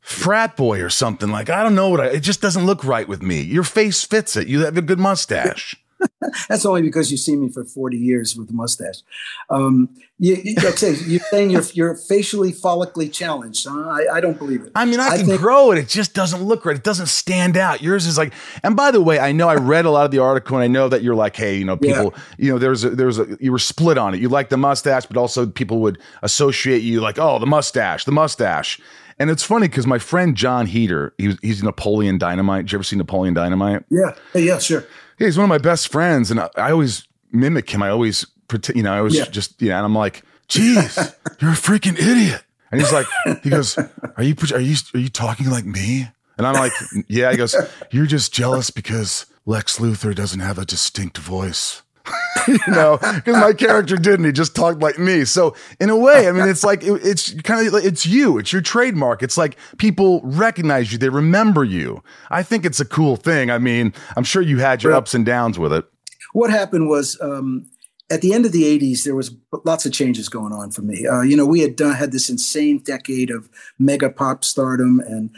frat 0.01 0.55
boy 0.55 0.82
or 0.82 0.89
something. 0.89 1.29
Like 1.29 1.49
I 1.49 1.63
don't 1.63 1.75
know 1.75 1.89
what. 1.89 2.01
I, 2.01 2.08
it 2.08 2.21
just 2.21 2.41
doesn't 2.41 2.65
look 2.65 2.84
right 2.84 3.08
with 3.08 3.21
me. 3.21 3.41
Your 3.41 3.63
face 3.63 4.03
fits 4.03 4.36
it. 4.36 4.47
You 4.47 4.65
have 4.65 4.77
a 4.77 4.82
good 4.82 4.99
mustache. 4.99 5.75
That's 6.49 6.65
only 6.65 6.81
because 6.81 7.12
you've 7.12 7.19
seen 7.19 7.41
me 7.41 7.49
for 7.49 7.63
40 7.63 7.97
years 7.97 8.35
with 8.35 8.49
a 8.49 8.53
mustache. 8.53 9.01
Um, 9.49 9.89
you, 10.17 10.35
you, 10.43 10.55
like 10.55 10.65
I 10.65 10.71
say, 10.71 10.95
you're 11.05 11.21
saying 11.31 11.49
you're, 11.49 11.63
you're 11.73 11.95
facially 11.95 12.51
follically 12.51 13.12
challenged. 13.12 13.65
Huh? 13.67 13.88
I, 13.89 14.15
I 14.15 14.21
don't 14.21 14.38
believe 14.38 14.63
it. 14.63 14.71
I 14.75 14.85
mean, 14.85 14.99
I, 14.99 15.17
can 15.17 15.27
think- 15.27 15.41
grow 15.41 15.71
it. 15.71 15.77
It 15.77 15.88
just 15.88 16.13
doesn't 16.13 16.43
look 16.43 16.65
right. 16.65 16.75
It 16.75 16.83
doesn't 16.83 17.07
stand 17.07 17.55
out. 17.57 17.81
Yours 17.81 18.05
is 18.05 18.17
like. 18.17 18.33
And 18.63 18.75
by 18.75 18.91
the 18.91 19.01
way, 19.01 19.19
I 19.19 19.31
know 19.31 19.47
I 19.47 19.55
read 19.55 19.85
a 19.85 19.91
lot 19.91 20.05
of 20.05 20.12
the 20.12 20.19
article, 20.19 20.57
and 20.57 20.63
I 20.63 20.67
know 20.67 20.89
that 20.89 21.01
you're 21.01 21.15
like, 21.15 21.35
hey, 21.35 21.57
you 21.57 21.65
know, 21.65 21.77
people, 21.77 22.13
you 22.38 22.51
know, 22.51 22.57
there's 22.57 22.83
a, 22.83 22.89
there's 22.89 23.17
a 23.17 23.38
you 23.39 23.51
were 23.51 23.59
split 23.59 23.97
on 23.97 24.13
it. 24.13 24.19
You 24.19 24.29
like 24.29 24.49
the 24.49 24.57
mustache, 24.57 25.05
but 25.05 25.17
also 25.17 25.47
people 25.47 25.79
would 25.81 25.97
associate 26.21 26.81
you 26.81 26.99
like, 27.01 27.17
oh, 27.17 27.39
the 27.39 27.45
mustache, 27.45 28.05
the 28.05 28.12
mustache. 28.12 28.79
And 29.19 29.29
it's 29.29 29.43
funny 29.43 29.67
because 29.67 29.85
my 29.85 29.99
friend 29.99 30.35
Jon 30.35 30.65
Heder, 30.65 31.13
he 31.17 31.27
was, 31.27 31.38
he's 31.41 31.62
Napoleon 31.62 32.17
Dynamite. 32.17 32.65
Did 32.65 32.71
you 32.71 32.77
ever 32.77 32.83
see 32.83 32.95
Napoleon 32.95 33.33
Dynamite? 33.33 33.83
Yeah. 33.89 34.15
Hey, 34.31 34.43
yeah, 34.43 34.59
sure. 34.59 34.85
Yeah, 35.19 35.27
he's 35.27 35.38
one 35.38 35.43
of 35.45 35.49
my 35.49 35.58
best 35.58 35.91
friends, 35.91 36.32
and 36.32 36.39
I, 36.39 36.49
I 36.55 36.71
always 36.71 37.08
mimic 37.32 37.69
him. 37.69 37.84
I 37.84 37.89
always 37.89 38.25
pretend, 38.47 38.77
you 38.77 38.84
know, 38.84 38.93
I 38.93 38.97
always 38.99 39.15
Yeah. 39.15 39.25
just, 39.25 39.62
yeah, 39.62 39.77
and 39.77 39.86
I'm 39.86 39.95
like, 39.95 40.23
"Geez, 40.47 40.97
you're 41.39 41.51
a 41.51 41.55
freaking 41.55 41.97
idiot." 41.99 42.41
And 42.71 42.79
he's 42.79 42.93
like, 42.93 43.08
he 43.43 43.49
goes, 43.49 43.77
"Are 43.77 44.23
you 44.23 44.36
are 44.53 44.60
you 44.60 44.75
are 44.93 44.99
you 44.99 45.10
talking 45.10 45.49
like 45.49 45.65
me?" 45.65 46.08
And 46.38 46.47
I'm 46.47 46.53
like, 46.55 46.71
"Yeah." 47.08 47.32
He 47.32 47.38
goes, 47.38 47.55
"You're 47.91 48.05
just 48.05 48.34
jealous 48.34 48.69
because 48.71 49.25
Lex 49.45 49.77
Luthor 49.79 50.13
doesn't 50.15 50.39
have 50.39 50.58
a 50.58 50.65
distinct 50.65 51.17
voice." 51.17 51.82
you 52.47 52.57
know, 52.67 52.97
because 52.97 53.35
my 53.35 53.53
character 53.53 53.95
didn't. 53.95 54.25
He 54.25 54.31
just 54.31 54.55
talked 54.55 54.79
like 54.79 54.97
me. 54.97 55.25
So 55.25 55.55
in 55.79 55.89
a 55.89 55.97
way, 55.97 56.27
I 56.27 56.31
mean, 56.31 56.47
it's 56.47 56.63
like 56.63 56.83
it- 56.83 57.01
it's 57.05 57.33
kind 57.41 57.67
of 57.67 57.73
it's 57.85 58.05
you. 58.05 58.38
It's 58.38 58.51
your 58.51 58.62
trademark. 58.62 59.21
It's 59.21 59.38
like 59.38 59.57
people 59.77 60.21
recognize 60.23 60.91
you. 60.91 60.97
They 60.97 61.09
remember 61.09 61.63
you. 61.63 62.01
I 62.31 62.43
think 62.43 62.65
it's 62.65 62.79
a 62.79 62.85
cool 62.85 63.15
thing. 63.15 63.51
I 63.51 63.57
mean, 63.59 63.93
I'm 64.17 64.23
sure 64.23 64.41
you 64.41 64.59
had 64.59 64.81
your 64.83 64.93
ups 64.93 65.13
and 65.13 65.25
downs 65.25 65.59
with 65.59 65.73
it. 65.73 65.85
what 66.33 66.49
happened 66.49 66.89
was 66.89 67.19
um, 67.21 67.65
at 68.12 68.21
the 68.21 68.33
end 68.33 68.45
of 68.45 68.51
the 68.51 68.63
80s 68.63 69.03
there 69.03 69.15
was 69.15 69.35
lots 69.65 69.85
of 69.85 69.91
changes 69.93 70.29
going 70.29 70.51
on 70.53 70.71
for 70.71 70.81
me 70.81 71.05
uh, 71.07 71.21
you 71.21 71.35
know 71.38 71.45
we 71.45 71.59
had 71.62 71.75
done 71.75 71.95
had 71.95 72.12
this 72.12 72.29
insane 72.29 72.79
decade 72.79 73.29
of 73.31 73.49
mega 73.77 74.09
pop 74.09 74.43
stardom 74.43 74.99
and 74.99 75.29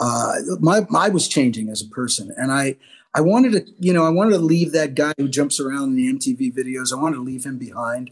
uh, 0.00 0.34
my 0.60 0.86
I 0.96 1.08
was 1.10 1.28
changing 1.28 1.68
as 1.70 1.82
a 1.82 1.88
person 1.94 2.30
and 2.36 2.50
i 2.52 2.76
i 3.14 3.20
wanted 3.20 3.52
to 3.52 3.64
you 3.78 3.92
know 3.92 4.04
i 4.04 4.10
wanted 4.10 4.32
to 4.32 4.38
leave 4.38 4.72
that 4.72 4.94
guy 4.94 5.12
who 5.18 5.28
jumps 5.28 5.60
around 5.60 5.84
in 5.90 5.96
the 5.96 6.12
mtv 6.12 6.54
videos 6.54 6.92
i 6.92 7.00
wanted 7.00 7.16
to 7.16 7.22
leave 7.22 7.44
him 7.44 7.58
behind 7.58 8.10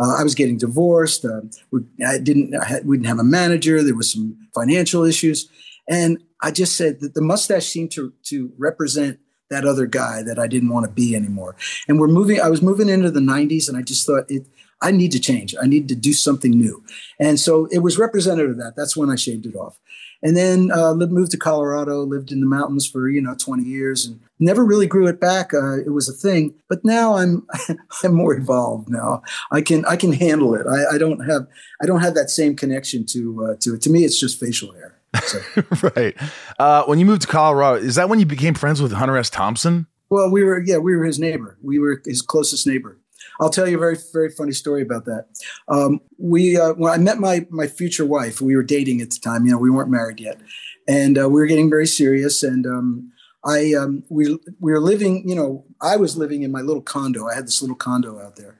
uh, 0.00 0.16
I 0.18 0.22
was 0.22 0.34
getting 0.34 0.56
divorced. 0.56 1.24
Uh, 1.24 1.42
we, 1.70 1.82
I 2.06 2.18
didn't. 2.18 2.54
I 2.56 2.64
had, 2.64 2.86
we 2.86 2.96
didn't 2.96 3.08
have 3.08 3.18
a 3.18 3.24
manager. 3.24 3.82
There 3.82 3.94
was 3.94 4.12
some 4.12 4.36
financial 4.54 5.04
issues, 5.04 5.48
and 5.88 6.22
I 6.40 6.50
just 6.50 6.76
said 6.76 7.00
that 7.00 7.14
the 7.14 7.20
mustache 7.20 7.66
seemed 7.66 7.90
to 7.92 8.12
to 8.24 8.52
represent 8.56 9.18
that 9.50 9.64
other 9.64 9.86
guy 9.86 10.22
that 10.22 10.38
I 10.38 10.46
didn't 10.46 10.70
want 10.70 10.86
to 10.86 10.92
be 10.92 11.16
anymore. 11.16 11.56
And 11.88 11.98
we're 11.98 12.08
moving. 12.08 12.40
I 12.40 12.48
was 12.48 12.62
moving 12.62 12.88
into 12.88 13.10
the 13.10 13.20
'90s, 13.20 13.68
and 13.68 13.76
I 13.76 13.82
just 13.82 14.06
thought 14.06 14.24
it. 14.28 14.46
I 14.82 14.90
need 14.90 15.12
to 15.12 15.20
change. 15.20 15.54
I 15.60 15.66
need 15.66 15.88
to 15.88 15.94
do 15.94 16.14
something 16.14 16.52
new. 16.52 16.82
And 17.18 17.38
so 17.38 17.66
it 17.66 17.80
was 17.80 17.98
representative 17.98 18.52
of 18.52 18.56
that. 18.58 18.76
That's 18.76 18.96
when 18.96 19.10
I 19.10 19.16
shaved 19.16 19.44
it 19.44 19.54
off. 19.54 19.78
And 20.22 20.36
then 20.36 20.70
uh, 20.72 20.92
lived, 20.92 21.12
moved 21.12 21.30
to 21.32 21.38
Colorado, 21.38 22.02
lived 22.02 22.30
in 22.30 22.40
the 22.40 22.46
mountains 22.46 22.86
for 22.86 23.08
you 23.08 23.22
know 23.22 23.34
20 23.34 23.62
years, 23.62 24.06
and 24.06 24.20
never 24.38 24.64
really 24.64 24.86
grew 24.86 25.06
it 25.06 25.20
back. 25.20 25.54
Uh, 25.54 25.78
it 25.78 25.90
was 25.90 26.08
a 26.08 26.12
thing, 26.12 26.54
but 26.68 26.84
now 26.84 27.16
I'm 27.16 27.46
I'm 28.04 28.14
more 28.14 28.34
evolved 28.34 28.88
now. 28.88 29.22
I 29.50 29.62
can 29.62 29.84
I 29.86 29.96
can 29.96 30.12
handle 30.12 30.54
it. 30.54 30.66
I, 30.66 30.94
I 30.94 30.98
don't 30.98 31.20
have 31.20 31.46
I 31.82 31.86
don't 31.86 32.00
have 32.00 32.14
that 32.14 32.30
same 32.30 32.54
connection 32.54 33.06
to 33.06 33.44
uh, 33.44 33.56
to 33.60 33.74
it. 33.74 33.82
To 33.82 33.90
me, 33.90 34.04
it's 34.04 34.18
just 34.18 34.38
facial 34.38 34.72
hair. 34.72 34.96
So, 35.24 35.40
right. 35.96 36.14
Uh, 36.58 36.84
when 36.84 36.98
you 36.98 37.06
moved 37.06 37.22
to 37.22 37.28
Colorado, 37.28 37.82
is 37.82 37.96
that 37.96 38.08
when 38.08 38.20
you 38.20 38.26
became 38.26 38.54
friends 38.54 38.80
with 38.80 38.92
Hunter 38.92 39.16
S. 39.16 39.30
Thompson? 39.30 39.86
well, 40.10 40.28
we 40.28 40.44
were 40.44 40.60
yeah 40.60 40.76
we 40.76 40.94
were 40.94 41.04
his 41.04 41.18
neighbor. 41.18 41.56
We 41.62 41.78
were 41.78 42.02
his 42.04 42.20
closest 42.20 42.66
neighbor. 42.66 42.98
I'll 43.40 43.50
tell 43.50 43.66
you 43.66 43.76
a 43.76 43.80
very 43.80 43.96
very 44.12 44.30
funny 44.30 44.52
story 44.52 44.82
about 44.82 45.06
that. 45.06 45.26
Um, 45.68 46.00
we 46.18 46.58
uh, 46.58 46.74
when 46.74 46.92
I 46.92 46.98
met 46.98 47.18
my 47.18 47.46
my 47.50 47.66
future 47.66 48.06
wife, 48.06 48.40
we 48.40 48.54
were 48.54 48.62
dating 48.62 49.00
at 49.00 49.10
the 49.10 49.18
time. 49.18 49.46
You 49.46 49.52
know, 49.52 49.58
we 49.58 49.70
weren't 49.70 49.90
married 49.90 50.20
yet, 50.20 50.40
and 50.86 51.18
uh, 51.18 51.28
we 51.28 51.40
were 51.40 51.46
getting 51.46 51.70
very 51.70 51.86
serious. 51.86 52.42
And 52.42 52.66
um, 52.66 53.12
I 53.44 53.72
um, 53.74 54.04
we 54.10 54.38
we 54.60 54.72
were 54.72 54.80
living. 54.80 55.28
You 55.28 55.34
know, 55.34 55.64
I 55.80 55.96
was 55.96 56.16
living 56.16 56.42
in 56.42 56.52
my 56.52 56.60
little 56.60 56.82
condo. 56.82 57.26
I 57.26 57.34
had 57.34 57.46
this 57.46 57.62
little 57.62 57.76
condo 57.76 58.20
out 58.20 58.36
there, 58.36 58.58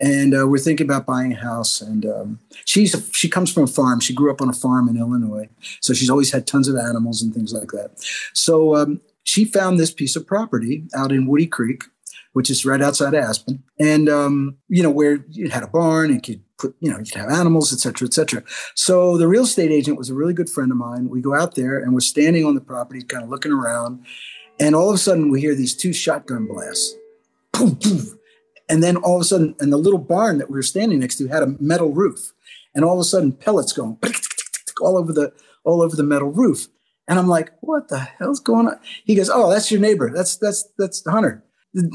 and 0.00 0.34
uh, 0.34 0.46
we're 0.48 0.58
thinking 0.58 0.86
about 0.86 1.06
buying 1.06 1.34
a 1.34 1.40
house. 1.40 1.80
And 1.82 2.06
um, 2.06 2.38
she's 2.64 2.96
she 3.12 3.28
comes 3.28 3.52
from 3.52 3.64
a 3.64 3.68
farm. 3.68 4.00
She 4.00 4.14
grew 4.14 4.30
up 4.30 4.40
on 4.40 4.48
a 4.48 4.54
farm 4.54 4.88
in 4.88 4.96
Illinois, 4.96 5.48
so 5.80 5.92
she's 5.92 6.10
always 6.10 6.32
had 6.32 6.46
tons 6.46 6.68
of 6.68 6.76
animals 6.76 7.20
and 7.20 7.34
things 7.34 7.52
like 7.52 7.68
that. 7.68 7.90
So 8.32 8.76
um, 8.76 9.00
she 9.24 9.44
found 9.44 9.78
this 9.78 9.92
piece 9.92 10.16
of 10.16 10.26
property 10.26 10.84
out 10.96 11.12
in 11.12 11.26
Woody 11.26 11.46
Creek, 11.46 11.84
which 12.32 12.50
is 12.50 12.64
right 12.64 12.80
outside 12.80 13.14
of 13.14 13.22
Aspen, 13.24 13.62
and 13.78 14.08
um, 14.08 14.56
you 14.68 14.82
know 14.82 14.90
where 14.90 15.24
it 15.30 15.52
had 15.52 15.62
a 15.62 15.68
barn, 15.68 16.10
and 16.10 16.22
could 16.22 16.42
put, 16.62 16.76
you 16.80 16.90
know, 16.90 16.98
you 16.98 17.04
could 17.04 17.20
have 17.20 17.30
animals, 17.30 17.72
et 17.72 17.80
cetera, 17.80 18.06
et 18.06 18.14
cetera. 18.14 18.42
So 18.74 19.18
the 19.18 19.28
real 19.28 19.42
estate 19.42 19.70
agent 19.70 19.98
was 19.98 20.08
a 20.08 20.14
really 20.14 20.32
good 20.32 20.48
friend 20.48 20.70
of 20.70 20.78
mine. 20.78 21.08
We 21.08 21.20
go 21.20 21.34
out 21.34 21.56
there 21.56 21.78
and 21.78 21.92
we're 21.92 22.00
standing 22.00 22.44
on 22.44 22.54
the 22.54 22.60
property, 22.60 23.02
kind 23.02 23.24
of 23.24 23.30
looking 23.30 23.52
around. 23.52 24.04
And 24.60 24.74
all 24.74 24.88
of 24.88 24.94
a 24.94 24.98
sudden 24.98 25.30
we 25.30 25.40
hear 25.40 25.54
these 25.54 25.74
two 25.74 25.92
shotgun 25.92 26.46
blasts. 26.46 26.94
Boom, 27.52 27.74
boom. 27.74 28.18
And 28.68 28.82
then 28.82 28.96
all 28.96 29.16
of 29.16 29.22
a 29.22 29.24
sudden, 29.24 29.54
and 29.58 29.72
the 29.72 29.76
little 29.76 29.98
barn 29.98 30.38
that 30.38 30.48
we 30.48 30.54
were 30.54 30.62
standing 30.62 31.00
next 31.00 31.16
to 31.18 31.26
had 31.26 31.42
a 31.42 31.56
metal 31.58 31.92
roof. 31.92 32.32
And 32.74 32.84
all 32.84 32.94
of 32.94 33.00
a 33.00 33.04
sudden 33.04 33.32
pellets 33.32 33.72
going 33.72 33.98
all 34.80 34.96
over 34.96 35.12
the 35.12 35.32
all 35.64 35.82
over 35.82 35.94
the 35.94 36.02
metal 36.02 36.30
roof. 36.30 36.68
And 37.08 37.18
I'm 37.18 37.28
like, 37.28 37.52
what 37.60 37.88
the 37.88 37.98
hell's 37.98 38.40
going 38.40 38.68
on? 38.68 38.78
He 39.04 39.14
goes, 39.14 39.28
Oh, 39.28 39.50
that's 39.50 39.70
your 39.70 39.80
neighbor. 39.80 40.10
That's 40.14 40.36
that's 40.36 40.68
that's 40.78 41.02
the 41.02 41.10
Hunter. 41.10 41.44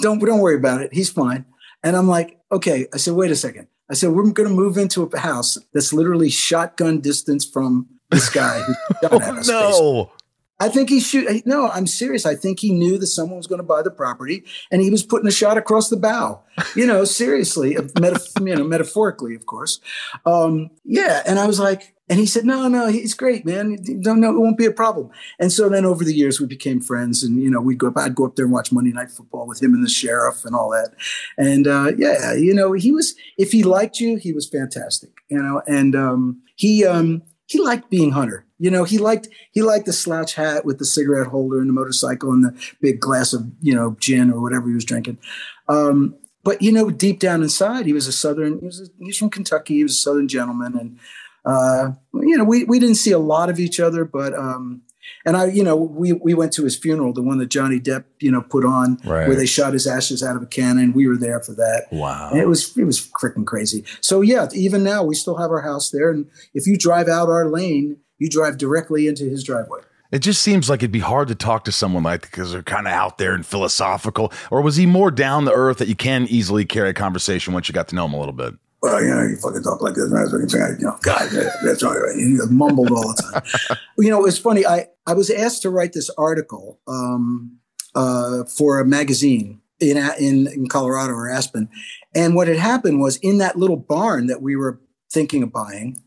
Don't 0.02 0.20
don't 0.20 0.40
worry 0.40 0.56
about 0.56 0.82
it. 0.82 0.94
He's 0.94 1.10
fine. 1.10 1.46
And 1.84 1.96
I'm 1.96 2.08
like, 2.08 2.40
okay. 2.52 2.88
I 2.94 2.98
said, 2.98 3.14
wait 3.14 3.32
a 3.32 3.36
second. 3.36 3.68
I 3.90 3.94
said, 3.94 4.10
we're 4.10 4.30
going 4.32 4.50
to 4.50 4.56
move 4.56 4.78
into 4.78 5.04
a 5.04 5.20
house 5.20 5.58
that's 5.74 5.94
literally 5.94 6.30
shotgun 6.30 7.00
distance 7.00 7.46
from 7.46 7.88
this 8.10 8.30
guy 8.30 8.60
who 8.60 8.74
shot 9.02 9.12
oh, 9.14 9.22
at 9.22 9.38
us. 9.38 9.48
no. 9.48 10.12
I 10.60 10.70
think 10.70 10.90
he 10.90 11.00
shoot. 11.00 11.46
No, 11.46 11.70
I'm 11.70 11.86
serious. 11.86 12.26
I 12.26 12.36
think 12.36 12.60
he 12.60 12.72
knew 12.72 12.98
that 12.98 13.08
someone 13.08 13.38
was 13.38 13.48
going 13.48 13.60
to 13.60 13.68
buy 13.68 13.84
the 13.84 13.92
property, 13.92 14.44
and 14.72 14.82
he 14.82 14.90
was 14.90 15.04
putting 15.04 15.28
a 15.28 15.32
shot 15.32 15.58
across 15.58 15.90
the 15.90 15.98
bow. 15.98 16.42
You 16.76 16.88
know, 16.88 17.04
seriously, 17.06 17.76
metaf- 17.76 18.46
you 18.46 18.56
know, 18.56 18.64
metaphorically, 18.64 19.36
of 19.36 19.46
course. 19.46 19.80
Um, 20.26 20.72
yeah, 20.84 21.22
and 21.28 21.38
I 21.38 21.46
was 21.46 21.60
like, 21.60 21.94
and 22.10 22.20
he 22.20 22.26
said, 22.26 22.44
"No, 22.44 22.68
no, 22.68 22.88
he's 22.88 23.14
great, 23.14 23.46
man. 23.46 23.78
Don't 24.02 24.20
know, 24.20 24.32
it 24.32 24.40
won't 24.40 24.58
be 24.58 24.66
a 24.66 24.72
problem." 24.72 25.12
And 25.40 25.52
so 25.52 25.70
then 25.70 25.86
over 25.86 26.04
the 26.04 26.14
years, 26.14 26.42
we 26.42 26.48
became 26.48 26.82
friends, 26.82 27.24
and 27.24 27.40
you 27.40 27.52
know, 27.52 27.62
we'd 27.62 27.78
go 27.78 27.88
up. 27.88 27.98
I'd 27.98 28.16
go 28.16 28.26
up 28.26 28.36
there 28.36 28.46
and 28.46 28.54
watch 28.54 28.72
Monday 28.72 28.92
Night 28.92 29.12
Football 29.12 29.46
with 29.46 29.62
him 29.62 29.76
and 29.76 29.86
the 29.86 29.90
sheriff 29.90 30.44
and 30.44 30.56
all 30.56 30.72
that. 30.72 30.96
And 31.38 31.68
uh, 31.68 31.92
yeah, 31.98 32.34
you 32.34 32.56
know, 32.56 32.74
he 32.74 32.92
was. 32.92 33.14
If 33.38 33.52
he 33.52 33.62
liked 33.62 34.00
you, 34.00 34.18
he 34.18 34.34
was 34.34 34.50
fantastic. 34.50 35.12
You 35.30 35.42
know, 35.42 35.62
and 35.68 35.96
um, 35.96 36.42
he 36.56 36.84
um, 36.84 37.22
he 37.46 37.60
liked 37.60 37.92
being 37.92 38.12
Hunter. 38.12 38.47
You 38.60 38.72
know, 38.72 38.84
he 38.84 38.98
liked 38.98 39.28
he 39.52 39.62
liked 39.62 39.86
the 39.86 39.94
slouch 39.94 40.34
hat 40.36 40.66
with 40.66 40.80
the 40.80 40.86
cigarette 40.86 41.28
holder 41.28 41.60
and 41.60 41.70
the 41.70 41.74
motorcycle 41.74 42.32
and 42.32 42.44
the 42.44 42.60
big 42.82 43.00
glass 43.00 43.34
of 43.34 43.46
you 43.62 43.76
know 43.76 43.96
gin 44.00 44.32
or 44.32 44.42
whatever 44.42 44.68
he 44.68 44.74
was 44.74 44.86
drinking. 44.86 45.20
Um, 45.68 46.16
but 46.44 46.62
you 46.62 46.72
know, 46.72 46.90
deep 46.90 47.20
down 47.20 47.44
inside, 47.44 47.86
he 47.86 47.94
was 47.94 48.08
a 48.08 48.12
southern. 48.12 48.60
He 48.60 48.66
was 48.66 48.82
a, 48.82 48.86
he 49.00 49.06
was 49.08 49.18
from 49.18 49.30
Kentucky. 49.30 49.76
He 49.76 49.84
was 49.84 49.94
a 49.94 50.02
southern 50.02 50.28
gentleman, 50.28 50.76
and 50.78 51.00
uh, 51.46 51.92
you 52.14 52.38
know, 52.38 52.44
we 52.44 52.64
we 52.64 52.80
didn't 52.80 52.96
see 52.96 53.12
a 53.12 53.20
lot 53.20 53.50
of 53.50 53.60
each 53.60 53.80
other, 53.80 54.06
but 54.06 54.34
um, 54.34 54.82
and 55.26 55.38
I, 55.38 55.46
you 55.48 55.64
know, 55.64 55.76
we 55.76 56.14
we 56.14 56.34
went 56.34 56.52
to 56.54 56.64
his 56.64 56.76
funeral, 56.78 57.14
the 57.14 57.22
one 57.22 57.38
that 57.38 57.50
Johnny 57.50 57.80
Depp, 57.80 58.06
you 58.20 58.32
know, 58.32 58.42
put 58.42 58.66
on, 58.66 58.98
Right. 59.06 59.28
where 59.28 59.36
they 59.38 59.46
shot 59.46 59.74
his 59.74 59.86
ashes 59.88 60.24
out 60.24 60.36
of 60.36 60.42
a 60.42 60.46
cannon. 60.48 60.94
We 60.94 61.08
were 61.08 61.18
there 61.18 61.42
for 61.42 61.54
that. 61.54 61.88
Wow. 61.92 62.30
And 62.32 62.40
it 62.40 62.48
was 62.48 62.76
it 62.78 62.86
was 62.86 63.00
freaking 63.22 63.46
crazy. 63.46 63.84
So 64.02 64.22
yeah, 64.22 64.48
even 64.54 64.84
now 64.84 65.04
we 65.04 65.16
still 65.16 65.38
have 65.38 65.52
our 65.52 65.62
house 65.62 65.90
there, 65.92 66.10
and 66.10 66.28
if 66.54 66.66
you 66.66 66.78
drive 66.78 67.08
out 67.08 67.30
our 67.30 67.48
lane, 67.50 67.98
you 68.20 68.30
drive 68.30 68.58
directly 68.58 69.08
into 69.08 69.26
his 69.26 69.44
driveway. 69.44 69.82
It 70.12 70.20
just 70.20 70.42
seems 70.42 70.70
like 70.70 70.80
it'd 70.80 70.92
be 70.92 71.00
hard 71.00 71.28
to 71.28 71.36
talk 71.36 71.66
to 71.66 71.72
someone 71.72 72.04
like 72.04 72.22
because 72.22 72.52
they're 72.52 72.64
kind 72.64 72.88
of 72.88 72.94
out 72.94 73.18
there 73.18 73.34
and 73.34 73.46
philosophical. 73.46 74.32
Or 74.50 74.62
was 74.62 74.78
he 74.78 74.86
more 74.86 75.12
down 75.12 75.46
the 75.46 75.52
earth 75.52 75.80
that 75.80 75.90
you 75.90 75.96
can 75.96 76.28
easily 76.30 76.64
carry 76.64 76.90
a 76.90 76.94
conversation 76.94 77.54
once 77.54 77.68
you 77.68 77.74
got 77.74 77.90
to 77.90 77.96
know 77.96 78.06
him 78.06 78.14
a 78.14 78.20
little 78.20 78.34
bit? 78.34 78.54
Well, 78.82 79.02
you 79.02 79.10
know, 79.10 79.24
you 79.24 79.36
fucking 79.38 79.64
talk 79.64 79.82
like 79.82 79.96
this, 79.96 80.10
man. 80.10 80.30
Fucking 80.30 80.48
thing, 80.48 80.78
you 80.80 80.86
know, 80.86 80.98
God, 81.02 81.30
that's 81.64 81.84
all 81.84 81.94
right. 81.94 82.16
He 82.16 82.38
mumbled 82.50 82.92
all 82.92 83.14
the 83.14 83.42
time. 83.66 83.78
you 83.98 84.10
know, 84.10 84.26
it's 84.26 84.38
funny. 84.38 84.66
I 84.66 84.88
I 85.06 85.14
was 85.14 85.30
asked 85.30 85.64
to 85.64 85.70
write 85.70 85.94
this 85.94 86.12
article 86.12 86.80
um, 86.88 87.58
uh, 87.96 88.44
for 88.46 88.80
a 88.80 88.86
magazine 88.86 89.62
in, 89.80 89.98
in 90.20 90.48
in 90.48 90.68
Colorado 90.68 91.14
or 91.14 91.28
Aspen, 91.28 91.70
and 92.14 92.36
what 92.36 92.48
had 92.48 92.58
happened 92.58 93.02
was 93.02 93.18
in 93.18 93.40
that 93.40 93.58
little 93.58 93.78
barn 93.78 94.28
that 94.28 94.44
we 94.44 94.56
were 94.56 94.80
thinking 95.12 95.42
of 95.42 95.52
buying, 95.52 96.02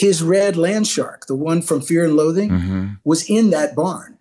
his 0.00 0.22
red 0.22 0.56
land 0.56 0.86
shark, 0.86 1.26
the 1.26 1.34
one 1.34 1.62
from 1.62 1.80
Fear 1.80 2.04
and 2.06 2.16
Loathing, 2.16 2.50
Mm-hmm. 2.50 2.86
was 3.04 3.28
in 3.28 3.50
that 3.50 3.74
barn. 3.74 4.18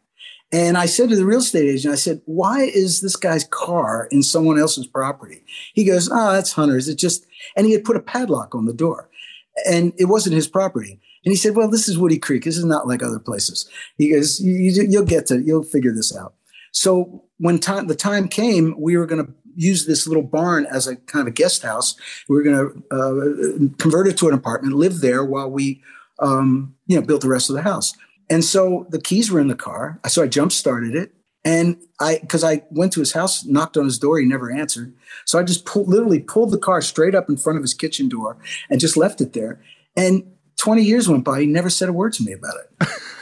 And 0.52 0.78
I 0.78 0.88
said 0.88 1.10
to 1.10 1.16
the 1.16 1.26
real 1.26 1.40
estate 1.40 1.70
agent, 1.70 1.94
I 1.94 1.98
said, 1.98 2.22
why 2.26 2.64
is 2.64 3.02
this 3.02 3.16
guy's 3.16 3.44
car 3.44 4.08
in 4.12 4.24
someone 4.24 4.60
else's 4.60 4.88
property? 4.88 5.44
He 5.74 5.84
goes, 5.86 6.10
oh, 6.12 6.34
that's 6.34 6.54
Hunter's. 6.54 6.88
It 6.88 6.96
just, 6.98 7.26
and 7.56 7.68
he 7.68 7.74
had 7.74 7.84
put 7.84 7.96
a 7.98 8.02
padlock 8.02 8.56
on 8.56 8.66
the 8.66 8.74
door 8.74 9.10
and 9.68 9.94
it 9.98 10.06
wasn't 10.06 10.36
his 10.36 10.48
property. 10.48 11.00
And 11.24 11.32
he 11.32 11.36
said, 11.36 11.56
well, 11.56 11.70
this 11.70 11.88
is 11.88 12.00
Woody 12.00 12.18
Creek. 12.18 12.46
This 12.46 12.58
is 12.58 12.66
not 12.66 12.88
like 12.88 13.04
other 13.04 13.20
places. 13.20 13.70
He 13.98 14.10
goes, 14.12 14.40
you, 14.40 14.54
you, 14.54 14.84
you'll 14.90 15.06
get 15.06 15.28
to, 15.28 15.40
you'll 15.40 15.64
figure 15.64 15.94
this 15.94 16.16
out. 16.18 16.34
So 16.72 17.26
when 17.38 17.60
time, 17.60 17.86
the 17.88 17.96
time 17.96 18.28
came, 18.28 18.74
we 18.80 18.98
were 18.98 19.06
going 19.06 19.24
to 19.26 19.32
use 19.60 19.86
this 19.86 20.08
little 20.08 20.24
barn 20.24 20.66
as 20.66 20.88
a 20.88 20.96
kind 20.96 21.22
of 21.22 21.28
a 21.28 21.36
guest 21.36 21.64
house. 21.64 21.96
We 22.28 22.36
were 22.36 22.44
going 22.44 22.58
to 22.90 22.96
uh, 22.96 23.76
convert 23.78 24.08
it 24.08 24.18
to 24.18 24.30
an 24.30 24.34
apartment, 24.34 24.76
live 24.76 25.02
there 25.02 25.24
while 25.24 25.52
we, 25.52 25.82
um, 26.20 26.76
you 26.88 26.96
know, 26.96 27.06
built 27.06 27.22
the 27.22 27.30
rest 27.30 27.50
of 27.50 27.56
the 27.56 27.62
house. 27.62 27.94
And 28.30 28.44
so 28.44 28.88
the 28.90 29.02
keys 29.02 29.32
were 29.32 29.40
in 29.40 29.48
the 29.48 29.56
car. 29.56 30.00
So 30.08 30.24
I 30.24 30.28
jump 30.28 30.52
started 30.52 30.96
it. 30.96 31.14
And 31.46 31.78
I, 32.00 32.20
because 32.20 32.44
I 32.44 32.64
went 32.70 32.94
to 32.94 33.00
his 33.00 33.14
house, 33.14 33.46
knocked 33.46 33.78
on 33.78 33.86
his 33.86 33.98
door, 33.98 34.20
he 34.20 34.26
never 34.26 34.52
answered. 34.52 34.94
So 35.26 35.40
I 35.40 35.44
just 35.44 35.66
pulled, 35.66 35.88
literally 35.88 36.20
pulled 36.20 36.52
the 36.52 36.58
car 36.58 36.82
straight 36.82 37.16
up 37.16 37.30
in 37.30 37.38
front 37.38 37.58
of 37.58 37.64
his 37.64 37.74
kitchen 37.74 38.10
door 38.10 38.38
and 38.70 38.80
just 38.80 38.98
left 38.98 39.22
it 39.22 39.34
there. 39.34 39.62
And 39.96 40.24
20 40.58 40.84
years 40.84 41.08
went 41.08 41.24
by, 41.24 41.42
he 41.42 41.48
never 41.48 41.70
said 41.70 41.90
a 41.90 41.94
word 41.94 42.14
to 42.14 42.24
me 42.24 42.34
about 42.34 42.56
it. 42.58 42.88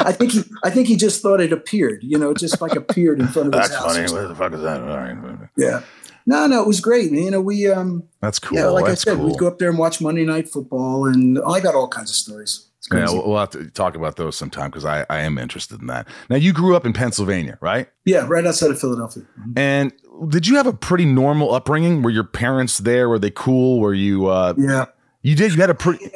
I 0.00 0.12
think 0.12 0.32
he, 0.32 0.42
I 0.64 0.70
think 0.70 0.88
he 0.88 0.96
just 0.96 1.22
thought 1.22 1.40
it 1.40 1.52
appeared, 1.52 2.02
you 2.02 2.18
know, 2.18 2.34
just 2.34 2.60
like 2.60 2.74
appeared 2.76 3.20
in 3.20 3.28
front 3.28 3.54
of 3.54 3.60
his 3.60 3.70
house. 3.74 3.94
That's 3.94 4.10
funny. 4.12 4.20
Where 4.20 4.28
the 4.28 4.34
fuck 4.34 4.52
is 4.52 4.62
that? 4.62 4.80
All 4.82 4.88
right. 4.96 5.48
Yeah. 5.56 5.82
No, 6.28 6.46
no, 6.48 6.60
it 6.60 6.66
was 6.66 6.80
great. 6.80 7.12
You 7.12 7.30
know, 7.30 7.40
we, 7.40 7.70
um, 7.70 8.02
That's 8.20 8.38
cool. 8.40 8.58
yeah, 8.58 8.66
like 8.66 8.86
That's 8.86 9.06
I 9.06 9.10
said, 9.12 9.18
cool. 9.18 9.26
we'd 9.28 9.38
go 9.38 9.46
up 9.46 9.58
there 9.58 9.68
and 9.70 9.78
watch 9.78 10.00
Monday 10.00 10.24
Night 10.24 10.48
Football, 10.48 11.06
and 11.06 11.38
I 11.38 11.60
got 11.60 11.76
all 11.76 11.86
kinds 11.86 12.10
of 12.10 12.16
stories. 12.16 12.66
Yeah, 12.92 13.04
we'll, 13.10 13.28
we'll 13.28 13.38
have 13.38 13.50
to 13.50 13.68
talk 13.70 13.94
about 13.96 14.16
those 14.16 14.36
sometime 14.36 14.70
because 14.70 14.84
I, 14.84 15.06
I 15.10 15.20
am 15.20 15.38
interested 15.38 15.80
in 15.80 15.86
that. 15.88 16.06
Now, 16.30 16.36
you 16.36 16.52
grew 16.52 16.74
up 16.76 16.84
in 16.86 16.92
Pennsylvania, 16.92 17.58
right? 17.60 17.88
yeah, 18.04 18.24
right 18.28 18.44
outside 18.46 18.70
of 18.70 18.80
Philadelphia. 18.80 19.22
And 19.56 19.92
did 20.28 20.46
you 20.48 20.56
have 20.56 20.66
a 20.66 20.72
pretty 20.72 21.04
normal 21.04 21.52
upbringing? 21.54 22.02
Were 22.02 22.10
your 22.10 22.24
parents 22.24 22.78
there? 22.78 23.08
Were 23.08 23.18
they 23.20 23.30
cool? 23.30 23.78
Were 23.80 23.94
you, 23.94 24.26
uh, 24.26 24.54
Yeah. 24.56 24.86
you 25.22 25.34
did, 25.36 25.52
you 25.54 25.60
had 25.60 25.70
a 25.70 25.74
pretty, 25.74 26.10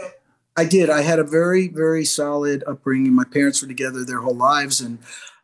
I 0.61 0.66
did. 0.66 0.90
I 0.90 1.01
had 1.01 1.18
a 1.18 1.25
very, 1.25 1.68
very 1.68 2.05
solid 2.05 2.62
upbringing. 2.66 3.14
My 3.14 3.25
parents 3.25 3.62
were 3.62 3.68
together 3.68 4.05
their 4.05 4.20
whole 4.20 4.37
lives, 4.37 4.83
and 4.83 4.99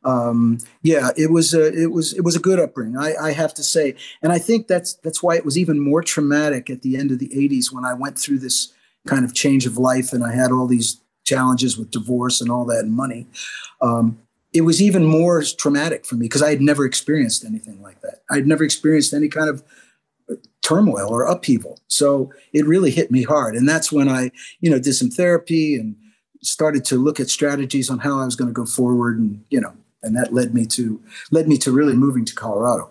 um, 0.05 0.59
yeah, 0.83 1.09
it 1.17 1.31
was 1.31 1.55
a, 1.55 1.73
it 1.73 1.91
was, 1.91 2.13
it 2.13 2.21
was 2.21 2.37
a 2.37 2.39
good 2.39 2.61
upbringing. 2.61 2.99
I, 2.99 3.15
I 3.15 3.33
have 3.33 3.55
to 3.55 3.63
say, 3.63 3.97
and 4.23 4.31
I 4.31 4.39
think 4.39 4.67
that's 4.67 4.93
that's 4.93 5.23
why 5.23 5.37
it 5.37 5.45
was 5.47 5.57
even 5.57 5.81
more 5.81 6.03
traumatic 6.03 6.69
at 6.69 6.83
the 6.83 6.99
end 6.99 7.11
of 7.13 7.19
the 7.19 7.31
'80s 7.31 7.73
when 7.73 7.87
I 7.87 7.95
went 7.95 8.19
through 8.19 8.41
this 8.41 8.75
kind 9.07 9.25
of 9.25 9.35
change 9.35 9.65
of 9.65 9.79
life, 9.79 10.13
and 10.13 10.23
I 10.23 10.35
had 10.35 10.53
all 10.53 10.67
these 10.67 11.01
challenges 11.25 11.79
with 11.79 11.91
divorce 11.91 12.43
and 12.43 12.51
all 12.51 12.67
that, 12.67 12.81
and 12.81 12.93
money. 12.93 13.27
Um, 13.81 14.19
it 14.53 14.63
was 14.63 14.83
even 14.83 15.07
more 15.07 15.43
traumatic 15.43 16.05
for 16.05 16.17
me 16.17 16.27
because 16.27 16.43
I 16.43 16.51
had 16.51 16.61
never 16.61 16.85
experienced 16.85 17.43
anything 17.43 17.81
like 17.81 18.03
that. 18.03 18.21
I'd 18.31 18.47
never 18.47 18.65
experienced 18.65 19.15
any 19.15 19.29
kind 19.29 19.49
of 19.49 19.63
turmoil 20.67 21.09
or 21.09 21.23
upheaval. 21.23 21.79
So 21.87 22.33
it 22.53 22.67
really 22.67 22.91
hit 22.91 23.11
me 23.13 23.23
hard. 23.23 23.55
And 23.55 23.69
that's 23.69 23.93
when 23.93 24.09
I, 24.09 24.33
you 24.61 24.69
know, 24.69 24.81
did 24.81 24.95
some 24.95 25.11
therapy 25.11 25.77
and 25.77 25.95
started 26.43 26.85
to 26.87 26.97
look 26.97 27.21
at 27.21 27.31
strategies 27.31 27.89
on 27.89 28.01
how 28.01 28.19
I 28.19 28.25
was 28.25 28.35
going 28.35 28.49
to 28.49 28.53
go 28.53 28.67
forward 28.67 29.17
and, 29.17 29.45
you 29.49 29.61
know, 29.61 29.73
and 30.03 30.17
that 30.17 30.35
led 30.35 30.55
me 30.55 30.67
to 30.67 31.01
led 31.31 31.47
me 31.47 31.57
to 31.59 31.71
really 31.71 31.95
moving 31.95 32.25
to 32.25 32.35
Colorado. 32.35 32.91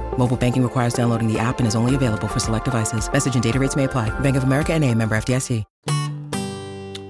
Mobile 0.17 0.37
banking 0.37 0.61
requires 0.61 0.93
downloading 0.93 1.27
the 1.31 1.39
app 1.39 1.57
and 1.59 1.67
is 1.67 1.75
only 1.75 1.95
available 1.95 2.27
for 2.27 2.39
select 2.39 2.65
devices. 2.65 3.11
Message 3.11 3.33
and 3.33 3.43
data 3.43 3.59
rates 3.59 3.75
may 3.75 3.85
apply. 3.85 4.09
Bank 4.19 4.37
of 4.37 4.43
America 4.43 4.73
and 4.73 4.83
a 4.83 4.93
member 4.93 5.15
FDIC. 5.15 5.65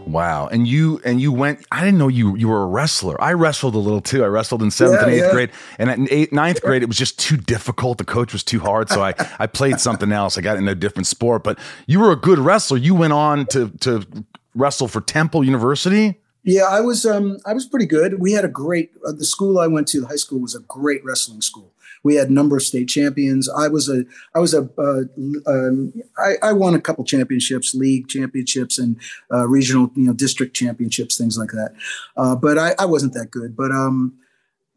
Wow. 0.07 0.47
And 0.47 0.67
you 0.67 0.99
and 1.05 1.21
you 1.21 1.31
went 1.31 1.65
I 1.71 1.85
didn't 1.85 1.97
know 1.97 2.09
you 2.09 2.35
you 2.35 2.49
were 2.49 2.63
a 2.63 2.65
wrestler. 2.65 3.21
I 3.23 3.31
wrestled 3.31 3.75
a 3.75 3.77
little 3.77 4.01
too. 4.01 4.25
I 4.25 4.27
wrestled 4.27 4.61
in 4.61 4.69
seventh 4.69 4.99
Yeah, 4.99 5.03
and 5.05 5.13
eighth 5.13 5.23
yeah. 5.23 5.31
grade. 5.31 5.51
And 5.79 5.89
at 5.89 5.99
eighth, 6.11 6.33
ninth 6.33 6.61
grade, 6.61 6.83
it 6.83 6.87
was 6.87 6.97
just 6.97 7.17
too 7.17 7.37
difficult. 7.37 7.97
The 7.97 8.03
coach 8.03 8.33
was 8.33 8.43
too 8.43 8.59
hard. 8.59 8.89
So 8.89 9.01
I, 9.01 9.13
I 9.39 9.47
played 9.47 9.79
something 9.79 10.11
else. 10.11 10.37
I 10.37 10.41
got 10.41 10.57
in 10.57 10.67
a 10.67 10.75
different 10.75 11.07
sport. 11.07 11.45
But 11.45 11.57
you 11.87 11.99
were 12.01 12.11
a 12.11 12.17
good 12.17 12.39
wrestler. 12.39 12.77
You 12.77 12.93
went 12.93 13.13
on 13.13 13.45
to 13.47 13.69
to 13.79 14.05
wrestle 14.53 14.89
for 14.89 14.99
Temple 14.99 15.45
University. 15.45 16.19
Yeah, 16.43 16.63
I 16.63 16.81
was 16.81 17.05
um 17.05 17.37
I 17.45 17.53
was 17.53 17.65
pretty 17.65 17.85
good. 17.85 18.19
We 18.19 18.33
had 18.33 18.43
a 18.43 18.49
great 18.49 18.91
uh, 19.07 19.13
the 19.13 19.23
school 19.23 19.59
I 19.59 19.67
went 19.67 19.87
to, 19.89 20.01
the 20.01 20.07
high 20.07 20.15
school 20.17 20.39
was 20.39 20.55
a 20.55 20.59
great 20.59 21.05
wrestling 21.05 21.39
school. 21.41 21.71
We 22.03 22.15
had 22.15 22.29
a 22.29 22.33
number 22.33 22.57
of 22.57 22.63
state 22.63 22.89
champions. 22.89 23.47
I 23.49 23.67
was 23.67 23.87
a 23.89 24.03
I 24.35 24.39
was 24.39 24.53
a 24.53 24.67
uh, 24.77 25.01
um, 25.47 25.93
I, 26.17 26.33
I 26.41 26.53
won 26.53 26.73
a 26.73 26.81
couple 26.81 27.03
championships, 27.03 27.75
league 27.75 28.07
championships, 28.07 28.79
and 28.79 28.97
uh, 29.31 29.47
regional 29.47 29.91
you 29.95 30.03
know 30.07 30.13
district 30.13 30.55
championships, 30.55 31.17
things 31.17 31.37
like 31.37 31.49
that. 31.51 31.73
Uh, 32.17 32.35
but 32.35 32.57
I, 32.57 32.75
I 32.79 32.85
wasn't 32.85 33.13
that 33.13 33.29
good. 33.31 33.55
But 33.55 33.71
um, 33.71 34.15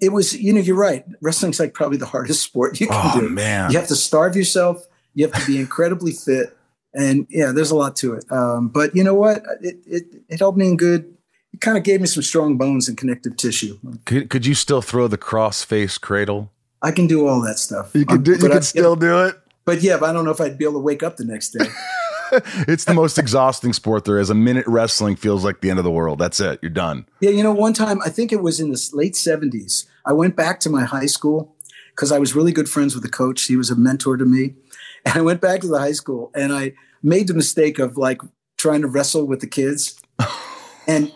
it 0.00 0.10
was 0.10 0.34
you 0.38 0.52
know 0.52 0.60
you're 0.60 0.76
right. 0.76 1.04
Wrestling's 1.22 1.58
like 1.58 1.72
probably 1.74 1.96
the 1.98 2.06
hardest 2.06 2.42
sport 2.42 2.78
you 2.80 2.88
can 2.88 3.10
Oh, 3.16 3.20
do. 3.20 3.28
man. 3.30 3.70
you 3.70 3.78
have 3.78 3.88
to 3.88 3.96
starve 3.96 4.36
yourself. 4.36 4.84
You 5.14 5.26
have 5.28 5.40
to 5.40 5.46
be 5.46 5.58
incredibly 5.58 6.12
fit, 6.12 6.56
and 6.92 7.26
yeah, 7.30 7.52
there's 7.52 7.70
a 7.70 7.76
lot 7.76 7.96
to 7.96 8.14
it. 8.14 8.24
Um, 8.30 8.68
but 8.68 8.94
you 8.94 9.02
know 9.04 9.14
what? 9.14 9.42
It 9.62 9.76
it 9.86 10.04
it 10.28 10.38
helped 10.40 10.58
me 10.58 10.66
in 10.68 10.76
good. 10.76 11.10
It 11.52 11.60
kind 11.60 11.78
of 11.78 11.84
gave 11.84 12.00
me 12.00 12.08
some 12.08 12.24
strong 12.24 12.58
bones 12.58 12.88
and 12.88 12.98
connective 12.98 13.36
tissue. 13.36 13.78
Could, 14.06 14.28
could 14.28 14.44
you 14.44 14.54
still 14.56 14.82
throw 14.82 15.06
the 15.06 15.16
cross 15.16 15.62
face 15.62 15.98
cradle? 15.98 16.50
I 16.84 16.92
can 16.92 17.06
do 17.08 17.26
all 17.26 17.40
that 17.42 17.58
stuff. 17.58 17.90
You 17.94 18.04
could 18.06 18.28
Um, 18.28 18.34
you 18.34 18.40
but 18.40 18.52
I- 18.52 18.60
still 18.60 18.94
do 18.94 19.24
it. 19.24 19.34
But 19.64 19.82
yeah, 19.82 19.96
but 19.96 20.10
I 20.10 20.12
don't 20.12 20.24
know 20.26 20.30
if 20.30 20.40
I'd 20.40 20.58
be 20.58 20.64
able 20.64 20.74
to 20.74 20.80
wake 20.80 21.02
up 21.02 21.16
the 21.16 21.24
next 21.24 21.50
day. 21.50 21.66
It's 22.66 22.84
the 22.84 22.94
most 22.94 23.16
exhausting 23.16 23.72
sport 23.72 24.04
there 24.06 24.18
is. 24.18 24.28
A 24.28 24.34
minute 24.34 24.66
wrestling 24.66 25.14
feels 25.14 25.44
like 25.44 25.60
the 25.60 25.70
end 25.70 25.78
of 25.78 25.84
the 25.84 25.90
world. 25.90 26.18
That's 26.18 26.40
it. 26.40 26.58
You're 26.62 26.70
done. 26.70 27.06
Yeah, 27.20 27.30
you 27.30 27.44
know, 27.44 27.52
one 27.52 27.74
time 27.74 28.00
I 28.04 28.08
think 28.08 28.32
it 28.32 28.42
was 28.42 28.58
in 28.58 28.70
the 28.72 28.90
late 28.92 29.14
seventies. 29.14 29.86
I 30.04 30.14
went 30.14 30.34
back 30.34 30.58
to 30.60 30.70
my 30.70 30.82
high 30.82 31.06
school 31.06 31.54
because 31.94 32.10
I 32.10 32.18
was 32.18 32.34
really 32.34 32.50
good 32.50 32.68
friends 32.68 32.92
with 32.94 33.04
the 33.04 33.10
coach. 33.10 33.42
He 33.44 33.56
was 33.56 33.70
a 33.70 33.76
mentor 33.76 34.16
to 34.16 34.24
me, 34.24 34.54
and 35.04 35.14
I 35.16 35.20
went 35.20 35.40
back 35.40 35.60
to 35.60 35.68
the 35.68 35.78
high 35.78 35.92
school 35.92 36.32
and 36.34 36.52
I 36.52 36.72
made 37.04 37.28
the 37.28 37.34
mistake 37.34 37.78
of 37.78 37.96
like 37.96 38.20
trying 38.56 38.80
to 38.82 38.88
wrestle 38.88 39.26
with 39.28 39.38
the 39.40 39.46
kids, 39.46 40.00
and 40.88 41.12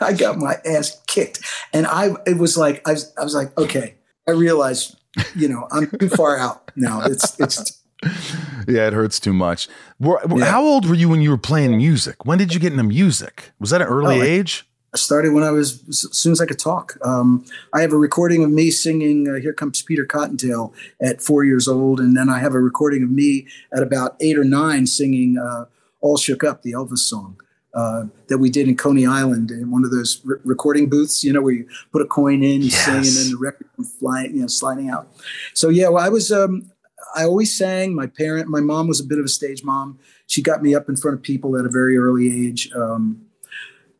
I 0.00 0.12
got 0.12 0.38
my 0.38 0.56
ass 0.66 1.00
kicked. 1.06 1.38
And 1.72 1.86
I, 1.86 2.14
it 2.26 2.38
was 2.38 2.56
like 2.56 2.82
I 2.88 2.92
was, 2.92 3.12
I 3.16 3.22
was 3.22 3.34
like, 3.34 3.56
okay, 3.56 3.94
I 4.26 4.32
realized, 4.32 4.96
you 5.36 5.48
know, 5.48 5.66
I'm 5.70 5.90
too 5.98 6.08
far 6.08 6.36
out 6.38 6.70
now. 6.76 7.02
It's 7.02 7.38
it's 7.40 7.82
Yeah, 8.68 8.86
it 8.86 8.92
hurts 8.92 9.18
too 9.18 9.32
much. 9.32 9.68
Were- 9.98 10.20
Yeah. 10.36 10.44
How 10.46 10.62
old 10.64 10.86
were 10.88 10.94
you 10.94 11.08
when 11.08 11.20
you 11.22 11.30
were 11.30 11.38
playing 11.38 11.76
music? 11.76 12.24
When 12.26 12.38
did 12.38 12.54
you 12.54 12.60
get 12.60 12.72
into 12.72 12.84
music? 12.84 13.50
Was 13.58 13.70
that 13.70 13.80
an 13.82 13.88
early 13.88 14.20
Oh, 14.20 14.22
age? 14.22 14.64
I 14.94 14.96
started 14.96 15.32
when 15.34 15.42
I 15.44 15.50
was 15.50 15.82
as 15.88 16.06
soon 16.16 16.32
as 16.32 16.40
I 16.40 16.46
could 16.46 16.58
talk. 16.58 16.96
Um, 17.04 17.44
I 17.74 17.82
have 17.82 17.92
a 17.92 17.96
recording 17.98 18.42
of 18.44 18.50
me 18.50 18.70
singing 18.70 19.28
uh, 19.28 19.34
"Here 19.34 19.52
Comes 19.52 19.82
Peter 19.82 20.06
Cottontail" 20.06 20.72
at 21.00 21.20
four 21.20 21.44
years 21.44 21.68
old, 21.68 22.00
and 22.00 22.16
then 22.16 22.30
I 22.30 22.38
have 22.38 22.54
a 22.54 22.60
recording 22.60 23.02
of 23.02 23.10
me 23.10 23.46
at 23.76 23.82
about 23.82 24.16
eight 24.20 24.38
or 24.38 24.44
nine 24.44 24.86
singing 24.86 25.36
uh, 25.38 25.66
"All 26.00 26.16
Shook 26.16 26.42
Up," 26.42 26.62
the 26.62 26.72
Elvis 26.72 26.98
song 27.00 27.38
uh, 27.74 28.04
that 28.28 28.38
we 28.38 28.50
did 28.50 28.68
in 28.68 28.76
Coney 28.76 29.06
Island 29.06 29.50
in 29.50 29.70
one 29.70 29.84
of 29.84 29.90
those 29.90 30.20
re- 30.24 30.38
recording 30.44 30.88
booths. 30.88 31.22
You 31.22 31.32
know, 31.32 31.42
where 31.42 31.54
you 31.54 31.68
put 31.92 32.02
a 32.02 32.06
coin 32.06 32.42
in, 32.42 32.62
you 32.62 32.70
sing, 32.70 32.96
and 32.96 33.04
then 33.04 33.30
the 33.30 33.38
record 33.38 33.68
flying, 33.98 34.34
you 34.34 34.42
know, 34.42 34.46
sliding 34.46 34.90
out. 34.90 35.08
So 35.54 35.68
yeah, 35.68 35.88
well, 35.88 36.04
I 36.04 36.08
was. 36.08 36.32
Um, 36.32 36.70
I 37.14 37.24
always 37.24 37.56
sang. 37.56 37.94
My 37.94 38.06
parent, 38.06 38.48
my 38.48 38.60
mom 38.60 38.86
was 38.86 39.00
a 39.00 39.04
bit 39.04 39.18
of 39.18 39.24
a 39.24 39.28
stage 39.28 39.64
mom. 39.64 39.98
She 40.26 40.42
got 40.42 40.62
me 40.62 40.74
up 40.74 40.90
in 40.90 40.96
front 40.96 41.16
of 41.16 41.22
people 41.22 41.56
at 41.56 41.64
a 41.64 41.70
very 41.70 41.96
early 41.96 42.46
age. 42.46 42.70
Um, 42.72 43.22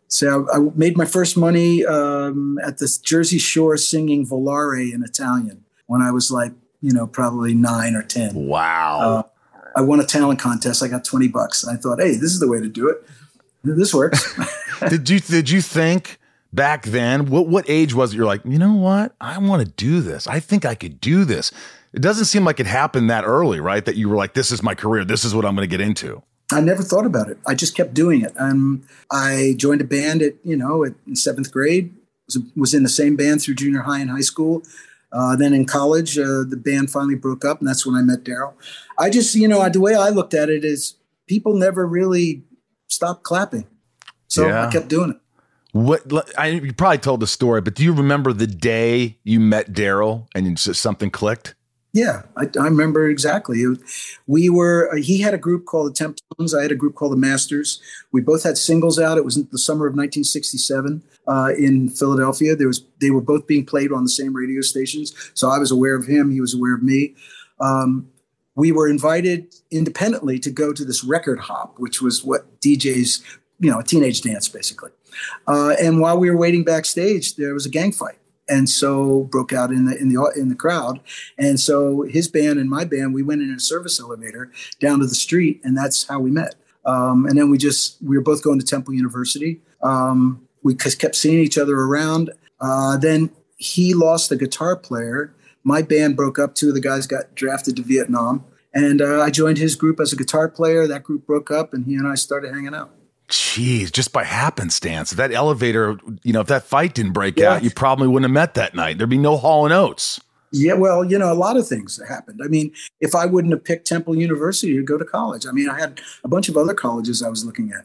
so 0.09 0.47
I, 0.53 0.57
I 0.57 0.61
made 0.75 0.97
my 0.97 1.07
first 1.07 1.37
money 1.37 1.87
um, 1.87 2.59
at 2.63 2.79
the 2.79 2.99
Jersey 3.03 3.39
Shore 3.39 3.79
singing 3.79 4.27
Volare 4.27 4.93
in 4.93 5.03
Italian 5.03 5.65
when 5.87 6.03
I 6.03 6.11
was 6.11 6.31
like, 6.31 6.53
you 6.83 6.93
know, 6.93 7.07
probably 7.07 7.55
nine 7.55 7.95
or 7.95 8.03
ten. 8.03 8.35
Wow. 8.35 9.01
Uh, 9.01 9.23
I 9.75 9.81
won 9.81 10.01
a 10.01 10.05
talent 10.05 10.39
contest. 10.39 10.83
I 10.83 10.89
got 10.89 11.05
twenty 11.05 11.29
bucks, 11.29 11.65
and 11.65 11.77
I 11.77 11.81
thought, 11.81 12.01
hey, 12.01 12.13
this 12.13 12.33
is 12.35 12.41
the 12.41 12.49
way 12.49 12.61
to 12.61 12.69
do 12.69 12.89
it. 12.89 12.99
This 13.65 13.95
works. 13.95 14.39
did 14.89 15.09
you 15.09 15.21
did 15.21 15.51
you 15.51 15.61
think 15.61 16.19
back 16.53 16.85
then? 16.85 17.27
What 17.27 17.49
what 17.49 17.65
age 17.69 17.95
was 17.95 18.13
it? 18.13 18.17
You're 18.17 18.27
like, 18.27 18.45
you 18.45 18.59
know 18.59 18.75
what? 18.75 19.15
I 19.21 19.39
want 19.39 19.65
to 19.65 19.73
do 19.73 20.01
this. 20.01 20.27
I 20.27 20.41
think 20.41 20.65
I 20.65 20.75
could 20.75 21.01
do 21.01 21.25
this. 21.25 21.53
It 21.93 22.03
doesn't 22.03 22.27
seem 22.27 22.45
like 22.45 22.61
it 22.61 22.67
happened 22.67 23.11
that 23.11 23.25
early, 23.25 23.61
right? 23.61 23.85
That 23.85 23.97
you 23.97 24.09
were 24.09 24.17
like, 24.17 24.35
this 24.35 24.51
is 24.51 24.63
my 24.63 24.75
career. 24.75 25.05
This 25.05 25.25
is 25.25 25.35
what 25.35 25.45
I'm 25.45 25.55
going 25.55 25.69
to 25.69 25.71
get 25.71 25.81
into. 25.81 26.23
I 26.53 26.61
never 26.61 26.83
thought 26.83 27.07
about 27.07 27.29
it. 27.29 27.39
I 27.47 27.55
just 27.55 27.75
kept 27.75 27.95
doing 27.95 28.23
it. 28.23 28.33
Um, 28.39 28.83
I 29.11 29.55
joined 29.57 29.81
a 29.81 29.85
band 29.85 30.23
at 30.23 30.35
you 30.45 30.57
know 30.57 30.85
at, 30.85 30.95
in 31.07 31.17
seventh 31.17 31.53
grade. 31.53 31.95
Was 32.27 32.39
was 32.57 32.75
in 32.75 32.83
the 32.83 32.89
same 32.89 33.17
band 33.17 33.43
through 33.43 33.55
junior 33.55 33.83
high 33.83 34.01
and 34.01 34.11
high 34.11 34.21
school. 34.21 34.63
Uh, 35.11 35.35
then 35.37 35.55
in 35.55 35.65
college, 35.65 36.19
uh, 36.19 36.45
the 36.47 36.61
band 36.63 36.91
finally 36.91 37.15
broke 37.15 37.45
up, 37.45 37.59
and 37.61 37.69
that's 37.69 37.87
when 37.87 37.97
I 37.97 38.03
met 38.03 38.25
Daryl. 38.25 38.53
I 38.99 39.11
just 39.11 39.35
you 39.35 39.49
know 39.49 39.67
the 39.69 39.81
way 39.81 39.95
I 39.95 40.11
looked 40.11 40.35
at 40.35 40.49
it 40.51 40.65
is 40.65 40.95
people 41.27 41.55
never 41.55 41.87
really 41.87 42.45
stopped 42.89 43.23
clapping, 43.23 43.67
so 44.27 44.47
Yeah. 44.47 44.67
I 44.67 44.73
kept 44.73 44.89
doing 44.89 45.11
it. 45.11 45.17
What 45.73 46.03
I 46.39 46.49
you 46.49 46.73
probably 46.73 46.99
told 46.99 47.21
the 47.21 47.27
story, 47.27 47.61
but 47.61 47.75
do 47.75 47.85
you 47.85 47.93
remember 47.93 48.33
the 48.33 48.47
day 48.47 49.19
you 49.23 49.39
met 49.39 49.73
Daryl 49.73 50.27
and 50.35 50.57
just, 50.57 50.81
something 50.81 51.11
clicked? 51.11 51.55
Yeah, 51.95 52.23
I, 52.37 52.45
I 52.61 52.65
remember 52.65 53.09
exactly. 53.09 53.65
We 54.27 54.51
were, 54.51 54.91
uh, 54.93 54.97
he 54.97 55.21
had 55.21 55.33
a 55.33 55.39
group 55.39 55.65
called 55.65 55.95
the 55.95 56.05
Temptones. 56.05 56.57
I 56.57 56.63
had 56.63 56.71
a 56.71 56.77
group 56.77 56.95
called 56.95 57.13
the 57.13 57.17
Masters. 57.17 57.81
We 58.13 58.21
both 58.21 58.43
had 58.43 58.59
singles 58.59 58.99
out. 58.99 59.17
It 59.17 59.25
was 59.25 59.37
in 59.39 59.49
the 59.51 59.59
summer 59.59 59.87
of 59.87 59.93
1967 59.93 61.03
uh, 61.27 61.53
in 61.57 61.89
Philadelphia. 61.89 62.55
There 62.55 62.67
was, 62.67 62.85
they 63.01 63.11
were 63.11 63.23
both 63.23 63.47
being 63.47 63.65
played 63.65 63.91
on 63.91 64.05
the 64.05 64.11
same 64.11 64.37
radio 64.37 64.61
stations. 64.61 65.15
So 65.33 65.49
I 65.49 65.59
was 65.59 65.71
aware 65.71 65.97
of 65.97 66.07
him. 66.07 66.31
He 66.31 66.41
was 66.41 66.55
aware 66.55 66.75
of 66.75 66.83
me. 66.83 67.15
Um, 67.59 68.09
we 68.59 68.73
were 68.73 68.89
invited 68.89 69.55
independently 69.71 70.37
to 70.41 70.51
go 70.51 70.73
to 70.73 70.85
this 70.85 71.05
record 71.05 71.39
hop, 71.39 71.79
which 71.79 72.03
was 72.03 72.25
what 72.25 72.61
DJs, 72.61 73.23
you 73.61 73.71
know, 73.71 73.79
a 73.79 73.85
teenage 73.85 74.21
dance 74.23 74.49
basically. 74.49 74.91
Uh, 75.47 75.77
and 75.81 76.01
while 76.01 76.19
we 76.19 76.29
were 76.29 76.37
waiting 76.37 76.65
backstage, 76.65 77.37
there 77.37 77.55
was 77.55 77.67
a 77.67 77.69
gang 77.69 77.93
fight. 77.93 78.19
And 78.49 78.69
so 78.69 79.25
broke 79.31 79.53
out 79.53 79.71
in 79.71 79.85
the 79.85 79.97
in 79.97 80.09
the 80.09 80.33
in 80.35 80.49
the 80.49 80.55
crowd, 80.55 81.01
and 81.37 81.61
so 81.61 82.03
his 82.03 82.29
band 82.29 82.59
and 82.59 82.71
my 82.71 82.87
band, 82.87 83.13
we 83.13 83.23
went 83.23 83.43
in 83.43 83.51
a 83.51 83.61
service 83.61 84.01
elevator 84.01 84.51
down 84.81 85.01
to 85.01 85.07
the 85.07 85.15
street, 85.15 85.61
and 85.65 85.77
that's 85.77 86.09
how 86.09 86.19
we 86.19 86.31
met. 86.31 86.55
Um, 86.87 87.27
and 87.27 87.37
then 87.37 87.51
we 87.51 87.59
just 87.59 87.99
we 88.03 88.17
were 88.17 88.23
both 88.23 88.43
going 88.43 88.59
to 88.59 88.65
Temple 88.65 88.95
University. 88.95 89.61
Um, 89.83 90.49
we 90.63 90.75
kept 90.75 91.15
seeing 91.15 91.41
each 91.41 91.59
other 91.59 91.79
around. 91.79 92.31
Uh, 92.59 92.97
then 92.97 93.29
he 93.59 93.93
lost 93.93 94.33
a 94.33 94.37
guitar 94.37 94.77
player. 94.77 95.35
My 95.65 95.83
band 95.83 96.17
broke 96.17 96.39
up. 96.39 96.55
Two 96.55 96.69
of 96.69 96.75
the 96.75 96.81
guys 96.81 97.07
got 97.07 97.35
drafted 97.35 97.77
to 97.77 97.83
Vietnam, 97.83 98.45
and 98.73 99.03
uh, 99.03 99.21
I 99.21 99.31
joined 99.31 99.59
his 99.59 99.75
group 99.75 100.01
as 100.01 100.13
a 100.13 100.17
guitar 100.17 100.49
player. 100.49 100.87
That 100.87 101.03
group 101.03 101.27
broke 101.27 101.51
up, 101.51 101.75
and 101.75 101.85
he 101.85 101.95
and 101.95 102.07
I 102.07 102.15
started 102.15 102.53
hanging 102.55 102.75
out. 102.75 102.91
Jeez, 103.29 103.93
just 103.93 104.13
by 104.13 104.25
happenstance. 104.25 105.13
If 105.13 105.19
that 105.19 105.33
elevator, 105.33 105.99
you 106.23 106.33
know, 106.33 106.41
if 106.41 106.47
that 106.47 106.63
fight 106.65 106.95
didn't 106.95 107.13
break 107.13 107.39
Yeah. 107.39 107.55
out, 107.55 107.63
you 107.65 107.71
probably 107.71 108.09
wouldn't 108.09 108.25
have 108.25 108.33
met 108.33 108.55
that 108.55 108.75
night. 108.75 108.97
There'd 108.97 109.11
be 109.11 109.19
no 109.19 109.37
Hall 109.37 109.67
and 109.67 109.75
Oates. 109.75 110.19
Yeah, 110.51 110.73
well, 110.75 111.05
you 111.05 111.19
know, 111.19 111.31
a 111.31 111.35
lot 111.35 111.59
of 111.59 111.69
things 111.69 112.01
happened. 112.09 112.41
I 112.43 112.49
mean, 112.49 112.73
if 113.01 113.15
I 113.15 113.27
wouldn't 113.27 113.53
have 113.53 113.63
picked 113.63 113.87
Temple 113.87 114.17
University 114.17 114.75
to 114.77 114.83
go 114.83 114.97
to 114.97 115.05
college, 115.05 115.45
I 115.47 115.53
mean, 115.53 115.69
I 115.69 115.79
had 115.79 116.01
a 116.25 116.29
bunch 116.29 116.49
of 116.49 116.57
other 116.57 116.73
colleges 116.73 117.23
I 117.23 117.29
was 117.29 117.45
looking 117.45 117.71
at. 117.71 117.85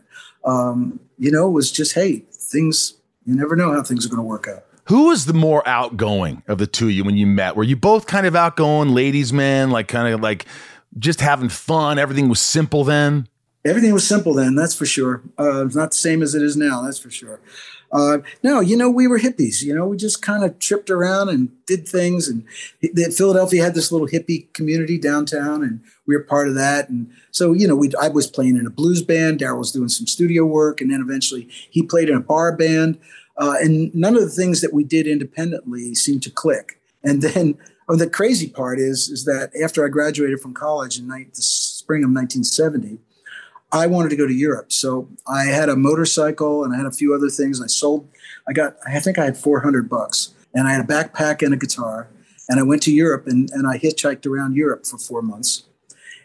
Um, 0.49 1.01
you 1.19 1.29
know, 1.29 1.49
it 1.49 1.51
was 1.51 1.73
just, 1.73 1.93
hey, 1.93 2.23
things, 2.31 2.93
you 3.25 3.35
never 3.35 3.57
know 3.57 3.73
how 3.73 3.83
things 3.83 4.05
are 4.05 4.09
going 4.09 4.19
to 4.19 4.23
work 4.23 4.47
out. 4.47 4.63
Who 4.85 5.07
was 5.07 5.25
the 5.25 5.33
more 5.33 5.67
outgoing 5.67 6.43
of 6.47 6.57
the 6.57 6.67
two 6.67 6.85
of 6.85 6.91
you 6.91 7.03
when 7.03 7.15
you 7.15 7.25
met? 7.25 7.55
Were 7.55 7.63
you 7.63 7.75
both 7.75 8.05
kind 8.05 8.27
of 8.27 8.35
outgoing, 8.35 8.89
ladies' 8.89 9.31
man, 9.31 9.71
like 9.71 9.87
kind 9.87 10.13
of 10.13 10.21
like 10.21 10.45
just 10.99 11.21
having 11.21 11.49
fun? 11.49 11.97
Everything 11.97 12.27
was 12.27 12.41
simple 12.41 12.83
then? 12.83 13.27
Everything 13.65 13.93
was 13.93 14.05
simple 14.05 14.33
then, 14.33 14.55
that's 14.55 14.75
for 14.75 14.85
sure. 14.85 15.21
Uh, 15.37 15.65
not 15.73 15.91
the 15.91 15.97
same 15.97 16.21
as 16.21 16.35
it 16.35 16.41
is 16.41 16.57
now, 16.57 16.81
that's 16.81 16.99
for 16.99 17.09
sure. 17.09 17.39
Uh, 17.93 18.17
no, 18.41 18.59
you 18.59 18.75
know, 18.75 18.89
we 18.89 19.07
were 19.07 19.19
hippies. 19.19 19.61
You 19.61 19.73
know, 19.73 19.85
we 19.85 19.97
just 19.97 20.21
kind 20.21 20.43
of 20.43 20.57
tripped 20.57 20.89
around 20.89 21.29
and 21.29 21.49
did 21.67 21.87
things. 21.87 22.27
And 22.27 22.43
Philadelphia 23.13 23.63
had 23.63 23.75
this 23.75 23.91
little 23.91 24.07
hippie 24.07 24.51
community 24.53 24.97
downtown, 24.97 25.63
and 25.63 25.79
we 26.07 26.17
were 26.17 26.23
part 26.23 26.47
of 26.47 26.55
that. 26.55 26.89
And 26.89 27.09
so, 27.29 27.53
you 27.53 27.67
know, 27.67 27.75
we 27.75 27.91
I 28.01 28.09
was 28.09 28.25
playing 28.25 28.57
in 28.57 28.65
a 28.65 28.71
blues 28.71 29.03
band. 29.03 29.39
Daryl 29.39 29.59
was 29.59 29.71
doing 29.71 29.89
some 29.89 30.07
studio 30.07 30.43
work, 30.43 30.81
and 30.81 30.91
then 30.91 31.01
eventually 31.01 31.47
he 31.69 31.83
played 31.83 32.09
in 32.09 32.17
a 32.17 32.19
bar 32.19 32.57
band. 32.57 32.97
Uh, 33.37 33.55
and 33.59 33.93
none 33.95 34.15
of 34.15 34.21
the 34.21 34.29
things 34.29 34.61
that 34.61 34.73
we 34.73 34.83
did 34.83 35.07
independently 35.07 35.95
seemed 35.95 36.23
to 36.23 36.29
click. 36.29 36.79
And 37.03 37.21
then 37.21 37.57
oh, 37.89 37.95
the 37.95 38.09
crazy 38.09 38.47
part 38.47 38.79
is 38.79 39.09
is 39.09 39.25
that 39.25 39.51
after 39.61 39.85
I 39.85 39.89
graduated 39.89 40.39
from 40.39 40.53
college 40.53 40.97
in 40.97 41.07
the 41.07 41.25
spring 41.33 42.03
of 42.03 42.09
1970 42.09 42.99
I 43.73 43.87
wanted 43.87 44.09
to 44.09 44.15
go 44.15 44.27
to 44.27 44.33
Europe. 44.33 44.71
So 44.71 45.09
I 45.27 45.45
had 45.45 45.67
a 45.67 45.75
motorcycle 45.75 46.63
and 46.63 46.73
I 46.73 46.77
had 46.77 46.85
a 46.85 46.91
few 46.91 47.15
other 47.15 47.29
things. 47.29 47.59
I 47.59 47.65
sold, 47.65 48.07
I 48.47 48.53
got, 48.53 48.75
I 48.85 48.99
think 48.99 49.17
I 49.17 49.25
had 49.25 49.35
400 49.35 49.89
bucks 49.89 50.35
and 50.53 50.67
I 50.67 50.73
had 50.73 50.81
a 50.81 50.87
backpack 50.87 51.43
and 51.43 51.55
a 51.55 51.57
guitar. 51.57 52.07
And 52.47 52.59
I 52.59 52.63
went 52.63 52.83
to 52.83 52.91
Europe 52.93 53.25
and, 53.25 53.49
and 53.51 53.67
I 53.67 53.79
hitchhiked 53.79 54.27
around 54.27 54.55
Europe 54.55 54.85
for 54.85 54.99
four 54.99 55.23
months. 55.23 55.63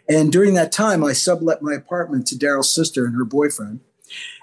And 0.07 0.31
during 0.31 0.53
that 0.53 0.71
time, 0.71 1.03
I 1.03 1.13
sublet 1.13 1.63
my 1.63 1.73
apartment 1.73 2.27
to 2.27 2.35
Daryl's 2.35 2.73
sister 2.73 3.05
and 3.05 3.15
her 3.15 3.25
boyfriend. 3.25 3.79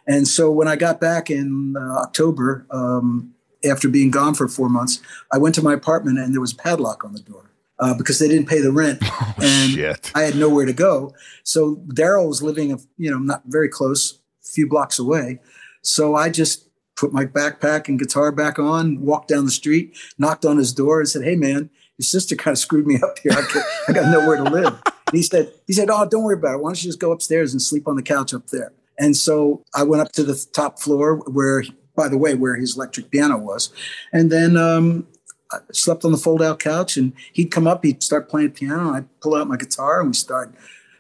And 0.07 0.29
so 0.29 0.51
when 0.51 0.69
I 0.69 0.77
got 0.77 1.01
back 1.01 1.31
in 1.31 1.75
uh, 1.77 1.99
October, 2.03 2.67
um, 2.71 3.33
after 3.65 3.89
being 3.89 4.11
gone 4.11 4.35
for 4.35 4.47
four 4.49 4.69
months, 4.69 5.01
I 5.33 5.39
went 5.39 5.55
to 5.57 5.63
my 5.63 5.73
apartment 5.75 6.19
and 6.19 6.33
there 6.33 6.41
was 6.41 6.53
a 6.53 6.57
padlock 6.57 7.05
on 7.05 7.13
the 7.13 7.19
door 7.21 7.51
uh, 7.81 7.95
because 7.95 8.19
they 8.19 8.29
didn't 8.29 8.47
pay 8.49 8.61
the 8.61 8.71
rent, 8.71 8.99
Oh, 9.05 9.35
and 9.43 9.73
shit. 9.73 10.13
I 10.15 10.23
had 10.23 10.37
nowhere 10.37 10.65
to 10.67 10.73
go. 10.73 11.15
So 11.43 11.77
Daryl 11.89 12.29
was 12.29 12.43
living, 12.43 12.73
a, 12.73 12.77
you 12.97 13.11
know, 13.11 13.19
not 13.19 13.43
very 13.47 13.69
close, 13.69 14.21
a 14.45 14.49
few 14.49 14.69
blocks 14.69 14.99
away. 14.99 15.41
So 15.83 16.15
I 16.15 16.29
just 16.31 16.69
put 16.95 17.13
my 17.13 17.27
backpack 17.27 17.89
and 17.89 17.99
guitar 17.99 18.31
back 18.33 18.59
on, 18.59 19.01
walked 19.01 19.29
down 19.29 19.45
the 19.45 19.51
street, 19.51 19.97
knocked 20.19 20.45
on 20.47 20.57
his 20.57 20.73
door, 20.73 21.01
and 21.01 21.09
said, 21.09 21.23
"Hey, 21.25 21.37
man, 21.37 21.69
your 21.99 22.05
sister 22.05 22.35
kind 22.37 22.55
of 22.55 22.59
screwed 22.59 22.87
me 22.87 22.97
up 23.03 23.19
here. 23.19 23.33
I, 23.33 23.43
got- 23.43 23.65
I 23.89 23.93
got 23.93 24.11
nowhere 24.13 24.37
to 24.37 24.45
live." 24.45 24.73
And 24.85 24.95
he 25.13 25.23
said, 25.23 25.53
"He 25.67 25.73
said, 25.75 25.91
oh, 25.91 26.07
don't 26.09 26.23
worry 26.23 26.37
about 26.39 26.55
it. 26.55 26.63
Why 26.63 26.71
don't 26.71 26.83
you 26.83 26.89
just 26.89 26.99
go 27.01 27.13
upstairs 27.13 27.53
and 27.53 27.61
sleep 27.61 27.87
on 27.87 27.97
the 27.97 28.03
couch 28.03 28.33
up 28.33 28.47
there?" 28.49 28.73
And 28.99 29.17
so 29.17 29.65
I 29.75 29.83
went 29.83 30.03
up 30.03 30.13
to 30.13 30.23
the 30.25 30.35
top 30.53 30.79
floor 30.79 31.17
where, 31.31 31.65
by 31.95 32.09
the 32.09 32.19
way, 32.19 32.35
where 32.35 32.57
his 32.57 32.77
electric 32.77 33.11
piano 33.11 33.37
was, 33.39 33.73
and 34.13 34.31
then 34.31 34.57
um, 34.57 35.07
I 35.53 35.59
slept 35.73 36.05
on 36.05 36.13
the 36.13 36.19
fold-out 36.19 36.59
couch. 36.59 36.97
And 36.97 37.13
he'd 37.33 37.51
come 37.51 37.67
up, 37.67 37.85
he'd 37.85 38.03
start 38.03 38.29
playing 38.29 38.53
piano, 38.53 38.91
I'd 38.91 39.21
pull 39.21 39.35
out 39.35 39.49
my 39.49 39.57
guitar, 39.57 40.01
and 40.01 40.11
we 40.11 40.15
start. 40.15 40.55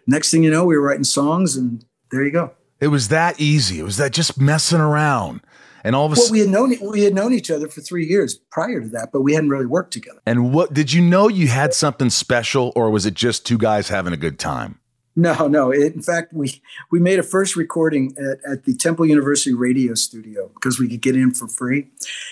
Next 0.07 0.30
thing 0.30 0.42
you 0.44 0.51
know, 0.51 0.64
we 0.64 0.76
were 0.76 0.82
writing 0.82 1.05
songs, 1.05 1.57
and 1.57 1.84
there 2.11 2.22
you 2.24 2.30
go. 2.30 2.53
It 2.80 2.88
was 2.88 3.09
that 3.09 3.40
easy. 3.40 3.80
It 3.80 3.84
was 3.84 3.97
that 3.97 4.12
just 4.12 4.38
messing 4.40 4.80
around. 4.80 5.40
And 5.82 5.94
all 5.97 6.05
of 6.07 6.12
a 6.12 6.14
Well, 6.14 6.26
sudden, 6.26 6.32
we 6.32 6.40
had 6.40 6.49
known 6.51 6.90
we 6.90 7.03
had 7.03 7.14
known 7.14 7.32
each 7.32 7.51
other 7.51 7.68
for 7.68 7.80
three 7.80 8.07
years 8.07 8.34
prior 8.51 8.80
to 8.80 8.88
that, 8.88 9.11
but 9.12 9.22
we 9.22 9.34
hadn't 9.34 9.51
really 9.51 9.66
worked 9.66 9.92
together. 9.92 10.20
and 10.26 10.53
what 10.53 10.74
did 10.74 10.92
you 10.92 11.01
know 11.01 11.28
you 11.28 11.47
had 11.47 11.74
something 11.74 12.11
special, 12.11 12.72
or 12.76 12.90
was 12.90 13.07
it 13.07 13.14
just 13.14 13.47
two 13.47 13.57
guys 13.57 13.88
having 13.88 14.12
a 14.12 14.16
good 14.16 14.38
time? 14.38 14.80
No, 15.16 15.48
no. 15.48 15.72
In 15.72 16.02
fact, 16.02 16.32
we 16.34 16.60
we 16.90 17.00
made 17.00 17.18
a 17.18 17.22
first 17.22 17.56
recording 17.56 18.14
at, 18.18 18.52
at 18.52 18.64
the 18.64 18.74
Temple 18.74 19.06
University 19.06 19.54
radio 19.54 19.94
studio 19.94 20.50
because 20.54 20.78
we 20.78 20.88
could 20.88 21.00
get 21.00 21.16
in 21.16 21.32
for 21.32 21.48
free, 21.48 21.88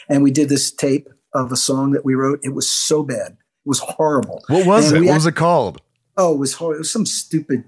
and 0.08 0.22
we 0.22 0.30
did 0.30 0.50
this 0.50 0.70
tape 0.70 1.08
of 1.32 1.50
a 1.50 1.56
song 1.56 1.92
that 1.92 2.04
we 2.04 2.14
wrote. 2.14 2.40
It 2.42 2.54
was 2.54 2.70
so 2.70 3.02
bad, 3.02 3.32
it 3.32 3.66
was 3.66 3.78
horrible. 3.80 4.44
What 4.48 4.66
was 4.66 4.92
And 4.92 5.04
it? 5.04 5.08
What 5.08 5.14
was 5.14 5.26
it 5.26 5.34
called? 5.34 5.80
Oh, 6.16 6.34
it 6.34 6.38
was 6.38 6.52
horrible. 6.54 6.76
It 6.76 6.78
was 6.80 6.92
some 6.92 7.06
stupid 7.06 7.64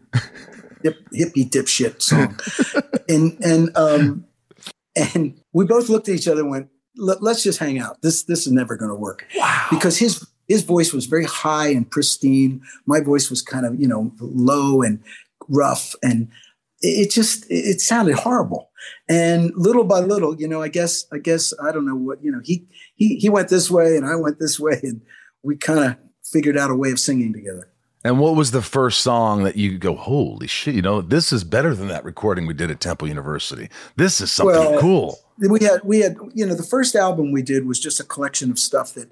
hip, 0.83 0.99
hippie 1.13 1.49
dipshit 1.49 2.03
song, 2.03 2.39
and 3.09 3.39
and 3.43 3.75
um 3.77 4.27
and 4.95 5.41
we 5.53 5.65
both 5.65 5.89
looked 5.89 6.09
at 6.11 6.15
each 6.15 6.29
other 6.29 6.43
and 6.43 6.51
went, 6.51 6.69
Let, 6.97 7.23
"Let's 7.23 7.43
just 7.43 7.59
hang 7.59 7.79
out. 7.79 8.03
This 8.03 8.23
this 8.25 8.47
is 8.47 8.53
never 8.53 8.77
going 8.77 8.91
to 8.91 8.95
work." 8.95 9.27
Wow. 9.35 9.67
because 9.71 9.97
his 9.99 10.27
his 10.49 10.63
voice 10.63 10.93
was 10.93 11.07
very 11.07 11.25
high 11.25 11.69
and 11.69 11.91
pristine. 11.91 12.61
My 12.87 13.01
voice 13.01 13.31
was 13.31 13.43
kind 13.43 13.67
of 13.67 13.81
you 13.81 13.89
know 13.89 14.13
low 14.21 14.83
and 14.83 15.01
rough, 15.49 15.95
and 16.03 16.29
it 16.81 17.11
just 17.11 17.47
it 17.51 17.81
sounded 17.81 18.17
horrible. 18.17 18.71
And 19.09 19.53
little 19.57 19.85
by 19.85 20.01
little, 20.01 20.37
you 20.37 20.47
know, 20.47 20.63
I 20.63 20.69
guess 20.69 21.05
I 21.13 21.19
guess 21.19 21.53
I 21.63 21.73
don't 21.73 21.87
know 21.87 21.97
what 21.97 22.23
you 22.23 22.31
know. 22.31 22.41
He 22.45 22.67
he 22.95 23.17
he 23.17 23.29
went 23.29 23.49
this 23.49 23.71
way 23.71 23.97
and 23.97 24.07
I 24.07 24.17
went 24.17 24.39
this 24.39 24.61
way, 24.61 24.79
and 24.83 25.01
we 25.43 25.57
kind 25.57 25.81
of 25.81 25.97
figured 26.25 26.57
out 26.57 26.71
a 26.71 26.75
way 26.75 26.91
of 26.91 26.99
singing 27.01 27.33
together. 27.33 27.71
And 28.05 28.21
what 28.21 28.37
was 28.37 28.53
the 28.53 28.63
first 28.63 29.01
song 29.01 29.43
that 29.43 29.57
you 29.57 29.79
go, 29.79 29.97
holy 29.97 30.47
shit, 30.47 30.77
you 30.77 30.83
know, 30.83 31.01
this 31.01 31.33
is 31.33 31.43
better 31.43 31.75
than 31.75 31.89
that 31.89 32.05
recording 32.05 32.47
we 32.47 32.55
did 32.55 32.71
at 32.71 32.79
Temple 32.79 33.09
University. 33.09 33.69
This 33.97 34.21
is 34.21 34.31
something 34.31 34.55
Well, 34.55 34.81
cool. 34.81 35.19
we 35.39 35.65
had 35.65 35.81
we 35.83 36.01
had 36.01 36.17
you 36.33 36.47
know 36.47 36.55
the 36.55 36.63
first 36.63 36.95
album 36.95 37.33
we 37.33 37.43
did 37.43 37.67
was 37.67 37.81
just 37.81 37.99
a 37.99 38.05
collection 38.05 38.51
of 38.53 38.61
stuff 38.61 38.95
that 38.95 39.11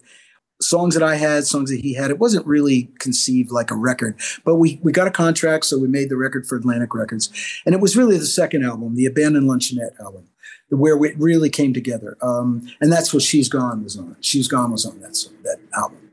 songs 0.65 0.95
that 0.95 1.03
I 1.03 1.17
had, 1.17 1.47
songs 1.47 1.71
that 1.71 1.81
he 1.81 1.95
had. 1.95 2.11
It 2.11 2.19
wasn't 2.19 2.47
really 2.47 2.91
conceived 2.99 3.51
like 3.51 3.71
a 3.71 3.77
record, 3.77 4.19
but 4.45 4.57
we 4.57 4.81
we 4.83 4.93
got 4.93 5.07
a 5.07 5.11
contract, 5.11 5.67
so 5.67 5.79
we 5.79 5.89
made 5.89 6.09
the 6.09 6.17
record 6.17 6.47
for 6.47 6.57
Atlantic 6.57 6.95
Records, 6.95 7.31
and 7.65 7.75
it 7.75 7.81
was 7.81 7.97
really 7.97 8.19
the 8.19 8.27
second 8.27 8.65
album, 8.65 8.95
the 8.95 9.07
Abandoned 9.07 9.49
Luncheonette 9.49 9.99
album, 10.01 10.29
where 10.71 11.03
it 11.05 11.19
really 11.19 11.51
came 11.51 11.73
together. 11.73 12.17
Um, 12.23 12.69
and 12.81 12.93
that's 12.93 13.13
what 13.13 13.23
She's 13.23 13.49
Gone 13.49 13.83
was 13.83 13.97
on. 13.97 14.17
She's 14.21 14.49
Gone 14.49 14.73
was 14.73 14.87
on 14.87 15.01
that 15.01 15.17
song, 15.17 15.35
that 15.45 15.59
album, 15.77 16.11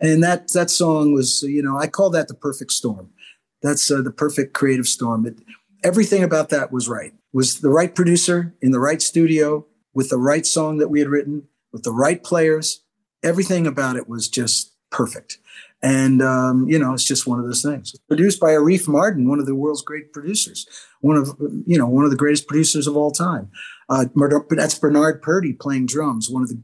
and 0.00 0.22
that 0.22 0.48
that 0.52 0.70
song 0.70 1.12
was 1.12 1.42
you 1.42 1.62
know 1.62 1.76
I 1.76 1.86
call 1.86 2.10
that 2.10 2.28
the 2.28 2.34
perfect 2.34 2.72
storm. 2.72 3.10
That's 3.62 3.90
uh, 3.90 4.00
the 4.02 4.10
perfect 4.10 4.54
creative 4.54 4.86
storm. 4.86 5.26
It, 5.26 5.38
everything 5.84 6.22
about 6.22 6.48
that 6.48 6.72
was 6.72 6.88
right. 6.88 7.12
Was 7.32 7.60
the 7.60 7.70
right 7.70 7.94
producer 7.94 8.54
in 8.60 8.72
the 8.72 8.80
right 8.80 9.00
studio 9.00 9.66
with 9.94 10.08
the 10.08 10.18
right 10.18 10.46
song 10.46 10.78
that 10.78 10.88
we 10.88 10.98
had 10.98 11.08
written 11.08 11.48
with 11.72 11.82
the 11.82 11.92
right 11.92 12.22
players. 12.22 12.82
Everything 13.22 13.66
about 13.66 13.96
it 13.96 14.08
was 14.08 14.28
just 14.28 14.72
perfect. 14.90 15.38
And 15.82 16.20
um, 16.20 16.68
you 16.68 16.78
know, 16.78 16.92
it's 16.92 17.06
just 17.06 17.26
one 17.26 17.38
of 17.38 17.46
those 17.46 17.62
things. 17.62 17.96
Produced 18.06 18.38
by 18.38 18.50
Arif 18.50 18.86
Mardin, 18.86 19.28
one 19.28 19.38
of 19.38 19.46
the 19.46 19.54
world's 19.54 19.82
great 19.82 20.12
producers, 20.12 20.66
one 21.00 21.16
of 21.16 21.36
you 21.66 21.78
know 21.78 21.86
one 21.86 22.04
of 22.04 22.10
the 22.10 22.16
greatest 22.16 22.46
producers 22.46 22.86
of 22.86 22.96
all 22.96 23.10
time. 23.10 23.50
Uh, 23.88 24.04
that's 24.50 24.78
Bernard 24.78 25.22
Purdie 25.22 25.54
playing 25.54 25.86
drums, 25.86 26.28
one 26.28 26.42
of 26.42 26.48
the 26.48 26.60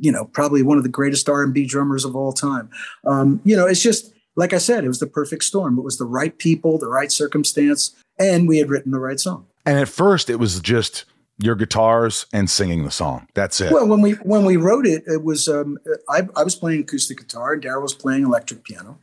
you 0.00 0.10
know 0.10 0.24
probably 0.24 0.62
one 0.62 0.76
of 0.76 0.82
the 0.82 0.88
greatest 0.88 1.28
R&B 1.28 1.66
drummers 1.66 2.04
of 2.04 2.16
all 2.16 2.32
time. 2.32 2.68
Um, 3.04 3.40
you 3.44 3.56
know, 3.56 3.66
it's 3.66 3.82
just 3.82 4.12
like 4.34 4.52
I 4.52 4.58
said, 4.58 4.84
it 4.84 4.88
was 4.88 5.00
the 5.00 5.06
perfect 5.06 5.44
storm. 5.44 5.78
It 5.78 5.82
was 5.82 5.98
the 5.98 6.04
right 6.04 6.36
people, 6.36 6.78
the 6.78 6.88
right 6.88 7.12
circumstance, 7.12 7.94
and 8.18 8.48
we 8.48 8.58
had 8.58 8.70
written 8.70 8.90
the 8.90 9.00
right 9.00 9.20
song. 9.20 9.46
And 9.64 9.78
at 9.78 9.88
first, 9.88 10.30
it 10.30 10.36
was 10.36 10.60
just 10.60 11.04
your 11.38 11.54
guitars 11.54 12.26
and 12.32 12.50
singing 12.50 12.84
the 12.84 12.90
song. 12.90 13.28
That's 13.34 13.60
it. 13.60 13.72
Well, 13.72 13.86
when 13.86 14.00
we 14.02 14.12
when 14.12 14.44
we 14.44 14.56
wrote 14.56 14.86
it, 14.86 15.04
it 15.06 15.22
was 15.22 15.48
um, 15.48 15.78
I, 16.08 16.28
I 16.36 16.42
was 16.42 16.54
playing 16.54 16.80
acoustic 16.80 17.18
guitar 17.18 17.54
and 17.54 17.62
Daryl 17.62 17.82
was 17.82 17.94
playing 17.94 18.24
electric 18.24 18.64
piano, 18.64 18.98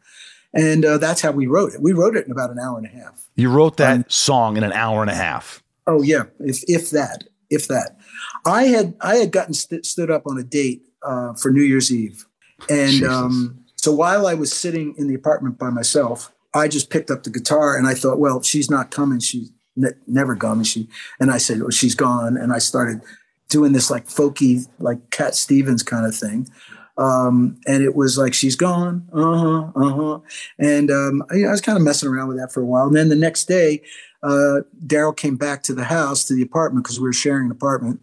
and 0.54 0.86
uh, 0.86 0.98
that's 0.98 1.22
how 1.22 1.32
we 1.32 1.48
wrote 1.48 1.74
it. 1.74 1.82
We 1.82 1.94
wrote 1.94 2.16
it 2.16 2.26
in 2.26 2.32
about 2.32 2.52
an 2.52 2.60
hour 2.60 2.78
and 2.78 2.86
a 2.86 2.90
half. 2.90 3.26
you 3.36 3.50
wrote 3.50 3.78
that 3.78 3.96
um, 3.96 4.06
song 4.08 4.58
in 4.58 4.64
an 4.64 4.74
hour 4.74 5.02
and 5.02 5.10
a 5.10 5.16
half. 5.16 5.64
Oh 5.88 6.02
yeah, 6.02 6.24
if 6.40 6.64
if 6.68 6.90
that, 6.92 7.26
if 7.50 7.68
that. 7.68 7.98
I 8.46 8.64
had 8.66 8.96
I 9.02 9.16
had 9.16 9.32
gotten 9.32 9.54
st- 9.54 9.86
stood 9.86 10.12
up 10.12 10.24
on 10.28 10.38
a 10.38 10.44
date 10.44 10.84
uh, 11.04 11.34
for 11.34 11.52
New 11.52 11.64
Year's 11.64 11.92
Eve, 11.92 12.26
and 12.70 13.04
um, 13.04 13.66
so 13.76 13.94
while 13.94 14.28
I 14.28 14.34
was 14.34 14.52
sitting 14.52 14.96
in 14.98 15.08
the 15.08 15.14
apartment 15.14 15.58
by 15.58 15.70
myself, 15.70 16.34
I 16.56 16.68
just 16.68 16.90
picked 16.90 17.12
up 17.12 17.24
the 17.24 17.30
guitar 17.30 17.78
and 17.78 17.86
I 17.86 17.94
thought, 17.94 18.18
well, 18.18 18.42
she's 18.42 18.72
not 18.72 18.90
coming. 18.90 19.20
She's 19.20 19.52
ne- 19.76 19.90
never 20.08 20.36
coming. 20.36 20.64
She 20.64 20.88
and 21.20 21.32
I 21.32 21.38
said, 21.38 21.62
oh, 21.62 21.70
she's 21.70 21.96
gone, 21.96 22.38
and 22.38 22.54
I 22.54 22.60
started 22.60 23.02
doing 23.50 23.74
this 23.74 23.92
like 23.92 24.08
folky, 24.08 24.68
like 24.80 25.12
Cat 25.12 25.36
Stevens 25.36 25.84
kind 25.84 26.06
of 26.06 26.16
thing. 26.16 26.50
Um, 26.98 27.60
and 27.68 27.84
it 27.84 27.96
was 27.96 28.18
like 28.18 28.34
she's 28.34 28.56
gone, 28.56 29.08
uh 29.14 29.38
huh, 29.38 29.72
uh 29.76 29.90
huh. 29.90 30.20
And 30.58 30.90
um, 30.90 31.24
I, 31.30 31.44
I 31.44 31.52
was 31.52 31.62
kind 31.62 31.78
of 31.78 31.84
messing 31.84 32.08
around 32.08 32.30
with 32.30 32.38
that 32.38 32.54
for 32.54 32.62
a 32.62 32.66
while. 32.66 32.88
And 32.88 32.96
then 32.96 33.10
the 33.10 33.18
next 33.18 33.46
day, 33.46 33.82
uh, 34.24 34.62
Daryl 34.86 35.16
came 35.16 35.36
back 35.36 35.62
to 35.64 35.74
the 35.74 35.84
house 35.84 36.24
to 36.26 36.34
the 36.34 36.42
apartment 36.42 36.86
because 36.86 37.00
we 37.00 37.06
were 37.06 37.14
sharing 37.14 37.46
an 37.46 37.52
apartment, 37.52 38.00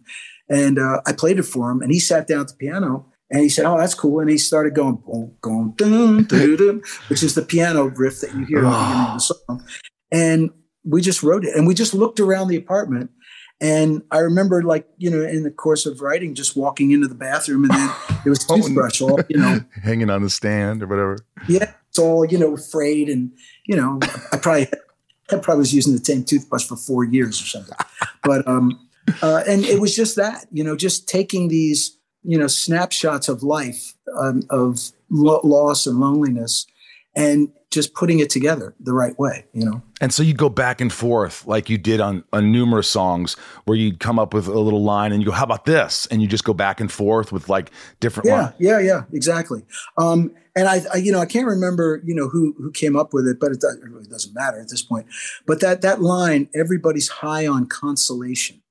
and 0.47 0.77
uh, 0.77 1.01
I 1.05 1.11
played 1.13 1.39
it 1.39 1.43
for 1.43 1.71
him. 1.71 1.81
And 1.81 1.91
he 1.91 1.99
sat 1.99 2.27
down 2.27 2.41
at 2.41 2.49
the 2.49 2.55
piano 2.55 3.05
and 3.29 3.41
he 3.41 3.49
said, 3.49 3.65
"Oh, 3.65 3.77
that's 3.77 3.95
cool." 3.95 4.19
And 4.19 4.29
he 4.29 4.37
started 4.37 4.75
going, 4.75 4.97
boom, 4.97 5.73
dun, 5.75 6.23
dun, 6.25 6.55
dun, 6.55 6.81
which 7.07 7.23
is 7.23 7.33
the 7.33 7.41
piano 7.41 7.85
riff 7.85 8.21
that 8.21 8.33
you 8.35 8.45
hear 8.45 8.59
at 8.59 8.61
the 8.61 8.69
beginning 8.69 9.07
of 9.07 9.13
the 9.13 9.19
song. 9.19 9.63
And 10.11 10.51
we 10.83 11.01
just 11.01 11.23
wrote 11.23 11.45
it, 11.45 11.55
and 11.55 11.67
we 11.67 11.73
just 11.73 11.93
looked 11.93 12.19
around 12.19 12.47
the 12.47 12.57
apartment. 12.57 13.11
And 13.61 14.03
I 14.11 14.19
remember, 14.19 14.61
like 14.63 14.87
you 14.97 15.09
know, 15.09 15.21
in 15.21 15.43
the 15.43 15.51
course 15.51 15.85
of 15.85 16.01
writing, 16.01 16.35
just 16.35 16.55
walking 16.55 16.91
into 16.91 17.07
the 17.07 17.15
bathroom, 17.15 17.63
and 17.63 17.73
then 17.73 17.89
it 18.25 18.29
was 18.29 18.39
toothbrush, 18.47 19.01
all 19.01 19.19
you 19.29 19.37
know, 19.37 19.59
Hanging 19.83 20.09
on 20.09 20.23
the 20.23 20.29
stand 20.29 20.83
or 20.83 20.87
whatever. 20.87 21.17
yeah, 21.47 21.73
it's 21.89 21.99
all 21.99 22.25
you 22.25 22.37
know, 22.37 22.57
frayed, 22.57 23.09
and 23.09 23.31
you 23.65 23.75
know, 23.75 23.99
I 24.31 24.37
probably 24.37 24.67
I 25.31 25.37
probably 25.37 25.59
was 25.59 25.73
using 25.73 25.93
the 25.95 26.03
same 26.03 26.23
toothbrush 26.23 26.67
for 26.67 26.75
four 26.75 27.03
years 27.03 27.41
or 27.41 27.45
something. 27.45 27.77
But 28.23 28.47
um, 28.47 28.79
uh, 29.21 29.43
and 29.47 29.63
it 29.65 29.79
was 29.79 29.95
just 29.95 30.15
that, 30.15 30.45
you 30.51 30.63
know, 30.63 30.75
just 30.75 31.07
taking 31.07 31.47
these, 31.47 31.97
you 32.23 32.37
know, 32.37 32.47
snapshots 32.47 33.27
of 33.27 33.43
life, 33.43 33.93
um, 34.17 34.43
of 34.49 34.91
lo- 35.09 35.41
loss 35.43 35.85
and 35.85 35.99
loneliness, 35.99 36.65
and 37.15 37.49
just 37.73 37.93
putting 37.93 38.19
it 38.19 38.29
together 38.29 38.73
the 38.79 38.93
right 38.93 39.17
way, 39.17 39.45
you 39.53 39.65
know. 39.65 39.81
And 40.01 40.13
so 40.13 40.21
you 40.23 40.33
go 40.33 40.49
back 40.49 40.81
and 40.81 40.91
forth 40.91 41.45
like 41.47 41.69
you 41.69 41.77
did 41.77 41.99
on, 42.01 42.23
on 42.33 42.51
numerous 42.51 42.89
songs 42.89 43.35
where 43.65 43.77
you'd 43.77 43.99
come 43.99 44.19
up 44.19 44.33
with 44.33 44.47
a 44.47 44.59
little 44.59 44.83
line 44.83 45.11
and 45.11 45.21
you 45.21 45.27
go, 45.27 45.31
how 45.31 45.43
about 45.45 45.65
this? 45.65 46.05
And 46.07 46.21
you 46.21 46.27
just 46.27 46.43
go 46.43 46.53
back 46.53 46.79
and 46.79 46.91
forth 46.91 47.31
with 47.31 47.49
like 47.49 47.71
different 47.99 48.29
lines. 48.29 48.53
Yeah, 48.59 48.73
lines. 48.73 48.85
yeah, 48.85 48.93
yeah, 48.95 49.03
exactly. 49.13 49.63
Um, 49.97 50.31
and 50.55 50.67
I, 50.67 50.81
I, 50.93 50.97
you 50.97 51.11
know, 51.11 51.19
I 51.19 51.25
can't 51.25 51.47
remember, 51.47 52.01
you 52.05 52.13
know, 52.13 52.27
who 52.29 52.53
who 52.57 52.71
came 52.71 52.95
up 52.95 53.13
with 53.13 53.27
it, 53.27 53.39
but 53.39 53.51
it, 53.51 53.59
does, 53.61 53.75
it 53.75 53.89
really 53.89 54.07
doesn't 54.07 54.35
matter 54.35 54.59
at 54.59 54.69
this 54.69 54.81
point. 54.83 55.07
But 55.47 55.61
that 55.61 55.81
that 55.81 56.01
line, 56.01 56.49
everybody's 56.53 57.09
high 57.09 57.47
on 57.47 57.65
consolation. 57.65 58.61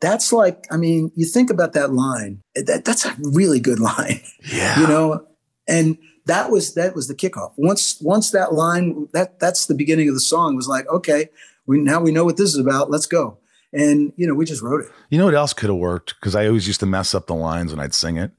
That's 0.00 0.32
like, 0.32 0.66
I 0.70 0.76
mean, 0.76 1.12
you 1.14 1.26
think 1.26 1.50
about 1.50 1.72
that 1.74 1.92
line. 1.92 2.42
That 2.54 2.84
that's 2.84 3.04
a 3.06 3.14
really 3.20 3.60
good 3.60 3.78
line, 3.80 4.20
Yeah. 4.52 4.80
you 4.80 4.86
know. 4.86 5.26
And 5.68 5.98
that 6.26 6.50
was 6.50 6.74
that 6.74 6.94
was 6.94 7.08
the 7.08 7.14
kickoff. 7.14 7.52
Once 7.56 8.00
once 8.00 8.30
that 8.30 8.52
line, 8.52 9.08
that 9.12 9.38
that's 9.40 9.66
the 9.66 9.74
beginning 9.74 10.08
of 10.08 10.14
the 10.14 10.20
song. 10.20 10.56
Was 10.56 10.68
like, 10.68 10.88
okay, 10.88 11.28
we 11.66 11.78
now 11.78 12.00
we 12.00 12.12
know 12.12 12.24
what 12.24 12.36
this 12.36 12.50
is 12.50 12.58
about. 12.58 12.90
Let's 12.90 13.06
go. 13.06 13.38
And 13.72 14.12
you 14.16 14.26
know, 14.26 14.34
we 14.34 14.44
just 14.44 14.62
wrote 14.62 14.84
it. 14.84 14.90
You 15.10 15.18
know 15.18 15.26
what 15.26 15.34
else 15.34 15.52
could 15.52 15.70
have 15.70 15.78
worked? 15.78 16.14
Because 16.16 16.34
I 16.34 16.46
always 16.48 16.66
used 16.66 16.80
to 16.80 16.86
mess 16.86 17.14
up 17.14 17.28
the 17.28 17.34
lines 17.34 17.72
when 17.72 17.78
I'd 17.78 17.94
sing 17.94 18.16
it. 18.16 18.32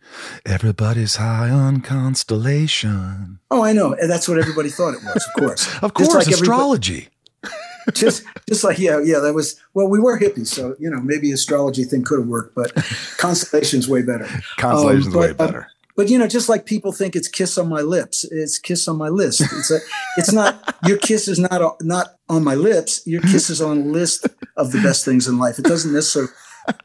Everybody's 0.45 1.15
high 1.15 1.49
on 1.49 1.81
constellation. 1.81 3.39
Oh, 3.49 3.63
I 3.63 3.71
know. 3.71 3.93
And 3.93 4.09
that's 4.11 4.27
what 4.27 4.37
everybody 4.37 4.69
thought 4.69 4.93
it 4.93 5.03
was. 5.03 5.25
Of 5.35 5.41
course, 5.41 5.75
Of 5.83 5.93
course, 5.93 6.13
like 6.13 6.27
astrology. 6.27 7.07
just 7.93 8.23
just 8.47 8.63
like 8.63 8.77
yeah 8.77 8.99
yeah 8.99 9.17
that 9.17 9.33
was 9.33 9.59
well 9.73 9.87
we 9.87 9.99
were 9.99 10.19
hippies 10.19 10.45
so 10.45 10.75
you 10.77 10.87
know 10.87 11.01
maybe 11.01 11.31
astrology 11.31 11.83
thing 11.83 12.03
could 12.03 12.19
have 12.19 12.27
worked 12.27 12.53
but 12.53 12.71
constellation's 13.17 13.89
way 13.89 14.03
better 14.03 14.27
Constellation's 14.57 15.07
Um, 15.07 15.13
but, 15.13 15.19
way 15.19 15.29
uh, 15.31 15.33
better. 15.33 15.70
But 15.95 16.09
you 16.09 16.17
know 16.17 16.27
just 16.27 16.49
like 16.49 16.65
people 16.65 16.91
think 16.91 17.15
it's 17.15 17.27
kiss 17.27 17.57
on 17.57 17.69
my 17.69 17.81
lips 17.81 18.23
it's 18.25 18.57
kiss 18.57 18.87
on 18.87 18.97
my 18.97 19.09
list 19.09 19.41
it's 19.41 19.71
a 19.71 19.79
it's 20.17 20.31
not 20.31 20.75
your 20.87 20.97
kiss 20.97 21.27
is 21.27 21.39
not 21.39 21.61
a, 21.61 21.71
not 21.81 22.15
on 22.29 22.43
my 22.43 22.55
lips 22.55 23.05
your 23.05 23.21
kiss 23.21 23.49
is 23.49 23.61
on 23.61 23.77
a 23.77 23.85
list 23.85 24.27
of 24.57 24.71
the 24.71 24.81
best 24.81 25.05
things 25.05 25.27
in 25.27 25.37
life 25.37 25.59
it 25.59 25.65
doesn't 25.65 25.93
necessarily 25.93 26.31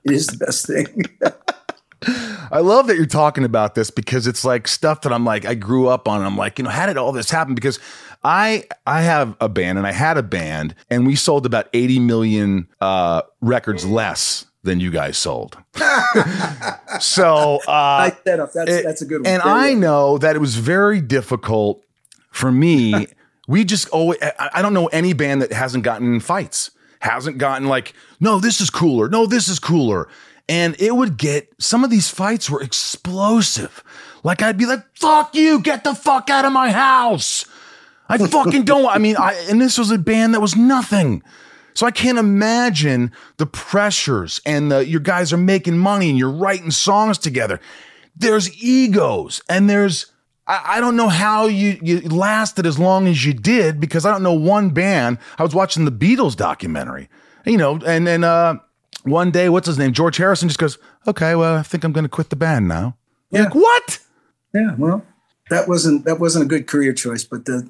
it 0.05 0.13
is 0.13 0.27
the 0.29 0.45
best 0.45 0.67
thing 0.67 1.05
I 2.51 2.61
love 2.61 2.87
that 2.87 2.97
you're 2.97 3.07
talking 3.07 3.45
about 3.45 3.75
this 3.75 3.91
because 3.91 4.27
it's 4.27 4.45
like 4.45 4.69
stuff 4.69 5.01
that 5.03 5.13
I'm 5.13 5.25
like 5.25 5.45
I 5.45 5.55
grew 5.55 5.89
up 5.89 6.07
on. 6.07 6.23
I'm 6.23 6.37
like, 6.37 6.59
you 6.59 6.65
know, 6.65 6.71
how 6.71 6.87
did 6.87 6.97
all 6.97 7.11
this 7.11 7.31
happen? 7.31 7.55
Because 7.55 7.81
I 8.23 8.65
I 8.87 9.03
have 9.03 9.37
a 9.41 9.49
band 9.49 9.79
and 9.79 9.87
I 9.87 9.93
had 9.93 10.17
a 10.17 10.23
band 10.23 10.75
and 10.91 11.07
we 11.07 11.17
sold 11.17 11.47
about 11.47 11.69
80 11.73 12.01
million 12.01 12.69
uh, 12.81 13.23
records 13.41 13.85
less 13.85 14.46
than 14.67 14.79
you 14.81 14.91
guys 14.91 15.17
sold. 15.17 15.57
so 17.01 17.57
uh, 17.67 17.71
i 17.71 18.17
set 18.25 18.41
up 18.41 18.53
that's 18.53 18.71
it- 18.71 18.85
that's 18.85 19.03
a 19.03 19.07
good 19.07 19.23
one 19.23 19.27
And 19.27 19.43
There 19.43 19.53
I 19.53 19.73
go. 19.73 19.79
know 19.79 20.19
that 20.19 20.37
it 20.37 20.39
was 20.41 20.57
very 20.57 21.01
difficult 21.01 21.83
for 22.31 22.53
me. 22.53 23.07
we 23.49 23.64
just 23.64 23.89
always, 23.89 24.19
I 24.39 24.61
don't 24.62 24.75
know 24.75 24.87
any 24.89 25.12
band 25.12 25.43
that 25.43 25.53
hasn't 25.53 25.85
gotten 25.85 26.12
in 26.14 26.21
fights, 26.21 26.71
hasn't 27.01 27.39
gotten 27.39 27.69
like, 27.69 27.95
no, 28.21 28.39
this 28.39 28.61
is 28.61 28.71
cooler. 28.71 29.09
No, 29.09 29.27
this 29.27 29.49
is 29.49 29.59
cooler. 29.59 30.09
And 30.49 30.77
it 30.79 30.95
would 30.95 31.17
get, 31.17 31.49
some 31.59 31.83
of 31.85 31.91
these 31.91 32.09
fights 32.09 32.49
were 32.51 32.62
explosive. 32.62 33.83
Like 34.23 34.43
I'd 34.43 34.59
be 34.59 34.67
like, 34.67 34.85
fuck 34.97 35.35
you, 35.35 35.61
get 35.61 35.85
the 35.85 35.95
fuck 35.95 36.31
out 36.31 36.45
of 36.45 36.53
my 36.53 36.71
house. 36.73 37.45
I 38.09 38.19
fucking 38.19 38.64
don't. 38.64 38.87
I 38.87 38.99
mean, 38.99 39.17
I, 39.17 39.33
and 39.51 39.61
this 39.61 39.79
was 39.79 39.91
a 39.91 39.99
band 39.99 40.35
that 40.35 40.41
was 40.41 40.55
nothing. 40.55 41.25
So 41.77 41.87
I 41.87 41.91
can't 41.91 42.18
imagine 42.18 43.12
the 43.37 43.47
pressures 43.47 44.41
and 44.47 44.72
the 44.72 44.87
your 44.87 45.01
guys 45.01 45.33
are 45.33 45.39
making 45.39 45.77
money 45.77 46.09
and 46.09 46.18
you're 46.18 46.31
writing 46.31 46.70
songs 46.70 47.18
together. 47.18 47.61
There's 48.16 48.62
egos 48.62 49.43
and 49.49 49.68
there's 49.68 50.07
I, 50.47 50.77
I 50.77 50.81
don't 50.81 50.97
know 50.97 51.09
how 51.09 51.47
you 51.47 51.79
you 51.83 52.01
lasted 52.01 52.64
as 52.66 52.79
long 52.79 53.07
as 53.07 53.24
you 53.27 53.35
did 53.35 53.79
because 53.79 54.07
I 54.07 54.11
don't 54.11 54.22
know 54.22 54.33
one 54.33 54.70
band. 54.70 55.18
I 55.39 55.43
was 55.43 55.55
watching 55.55 55.85
the 55.85 55.93
Beatles 55.93 56.35
documentary, 56.35 57.11
you 57.45 57.59
know, 57.59 57.79
and 57.85 58.07
then 58.07 58.24
uh, 58.24 58.55
one 59.03 59.31
day, 59.31 59.49
what's 59.49 59.66
his 59.66 59.79
name? 59.79 59.93
George 59.93 60.16
Harrison 60.16 60.49
just 60.49 60.59
goes, 60.59 60.79
"Okay, 61.07 61.35
well, 61.35 61.57
I 61.57 61.62
think 61.62 61.85
I'm 61.85 61.93
going 61.93 62.05
to 62.05 62.09
quit 62.09 62.31
the 62.31 62.37
band 62.37 62.68
now." 62.68 62.97
Yeah. 63.31 63.45
Like 63.45 63.55
what? 63.55 63.99
Yeah, 64.55 64.74
well, 64.79 65.05
that 65.49 65.69
wasn't 65.69 66.05
that 66.05 66.19
wasn't 66.19 66.45
a 66.45 66.49
good 66.49 66.67
career 66.67 66.93
choice, 66.93 67.25
but 67.25 67.45
the 67.45 67.63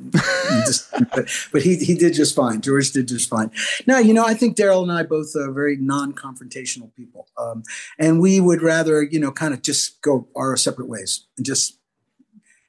he 0.51 0.61
just, 0.67 0.91
but, 1.15 1.29
but 1.53 1.63
he 1.63 1.77
he 1.77 1.95
did 1.95 2.15
just 2.15 2.35
fine. 2.35 2.61
George 2.61 2.91
did 2.93 3.09
just 3.09 3.29
fine. 3.29 3.51
Now, 3.87 3.99
you 3.99 4.15
know, 4.15 4.25
I 4.25 4.35
think 4.35 4.57
Daryl 4.57 4.83
and 4.83 4.93
I 4.93 5.03
both 5.03 5.35
are 5.37 5.53
very 5.53 5.77
non-confrontational 5.77 6.95
people, 6.95 7.29
um, 7.37 7.63
and 7.99 8.21
we 8.21 8.41
would 8.41 8.63
rather, 8.63 9.03
you 9.03 9.21
know, 9.21 9.31
kind 9.31 9.53
of 9.53 9.63
just 9.63 10.01
go 10.01 10.29
our 10.35 10.57
separate 10.57 10.89
ways 10.89 11.27
and 11.37 11.45
just 11.45 11.79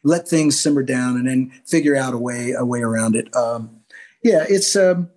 let 0.03 0.27
things 0.27 0.59
simmer 0.59 0.83
down 0.83 1.17
and 1.17 1.27
then 1.27 1.51
figure 1.65 1.95
out 1.95 2.13
a 2.13 2.17
way 2.17 2.51
a 2.51 2.65
way 2.65 2.81
around 2.81 3.15
it. 3.15 3.33
Um, 3.35 3.81
yeah, 4.23 4.45
it's 4.49 4.75
um, 4.75 5.09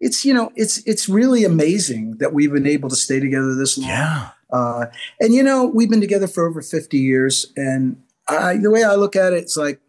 it's 0.00 0.24
you 0.24 0.32
know, 0.32 0.52
it's 0.54 0.78
it's 0.86 1.08
really 1.08 1.44
amazing 1.44 2.18
that 2.18 2.32
we've 2.32 2.52
been 2.52 2.66
able 2.66 2.88
to 2.88 2.96
stay 2.96 3.20
together 3.20 3.54
this 3.54 3.76
long. 3.78 3.88
Yeah. 3.88 4.28
Uh, 4.52 4.86
and 5.20 5.34
you 5.34 5.42
know, 5.42 5.64
we've 5.64 5.90
been 5.90 6.00
together 6.00 6.28
for 6.28 6.46
over 6.46 6.62
50 6.62 6.96
years. 6.96 7.52
And 7.56 8.00
I, 8.28 8.56
the 8.56 8.70
way 8.70 8.82
I 8.84 8.94
look 8.94 9.16
at 9.16 9.32
it, 9.32 9.42
it's 9.42 9.56
like 9.56 9.80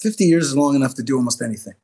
50 0.00 0.24
years 0.24 0.46
is 0.48 0.56
long 0.56 0.74
enough 0.74 0.94
to 0.94 1.02
do 1.02 1.16
almost 1.16 1.42
anything. 1.42 1.74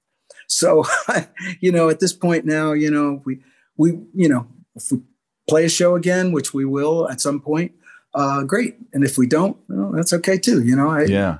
So, 0.48 0.84
you 1.60 1.72
know, 1.72 1.88
at 1.88 2.00
this 2.00 2.12
point 2.12 2.44
now, 2.44 2.72
you 2.72 2.90
know, 2.90 3.22
we, 3.24 3.40
we, 3.76 3.90
you 4.14 4.28
know, 4.28 4.46
if 4.74 4.90
we 4.92 5.00
play 5.48 5.64
a 5.64 5.68
show 5.68 5.96
again, 5.96 6.32
which 6.32 6.52
we 6.54 6.64
will 6.64 7.08
at 7.10 7.20
some 7.20 7.40
point, 7.40 7.72
uh, 8.14 8.42
great. 8.42 8.76
And 8.92 9.04
if 9.04 9.16
we 9.16 9.26
don't, 9.26 9.56
well, 9.68 9.92
that's 9.92 10.12
okay 10.12 10.38
too. 10.38 10.62
You 10.62 10.76
know, 10.76 10.88
I, 10.90 11.04
Yeah. 11.04 11.38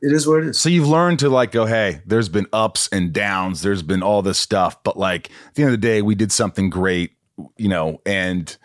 it 0.00 0.12
is 0.12 0.26
what 0.26 0.42
it 0.44 0.48
is. 0.50 0.60
So 0.60 0.68
you've 0.68 0.86
learned 0.88 1.18
to 1.20 1.28
like 1.28 1.50
go, 1.50 1.66
hey, 1.66 2.00
there's 2.06 2.28
been 2.28 2.46
ups 2.52 2.88
and 2.92 3.12
downs, 3.12 3.62
there's 3.62 3.82
been 3.82 4.02
all 4.02 4.22
this 4.22 4.38
stuff, 4.38 4.82
but 4.84 4.96
like 4.96 5.30
at 5.48 5.54
the 5.54 5.62
end 5.62 5.74
of 5.74 5.80
the 5.80 5.86
day, 5.86 6.02
we 6.02 6.14
did 6.14 6.30
something 6.32 6.70
great, 6.70 7.12
you 7.56 7.68
know, 7.68 8.00
and 8.06 8.56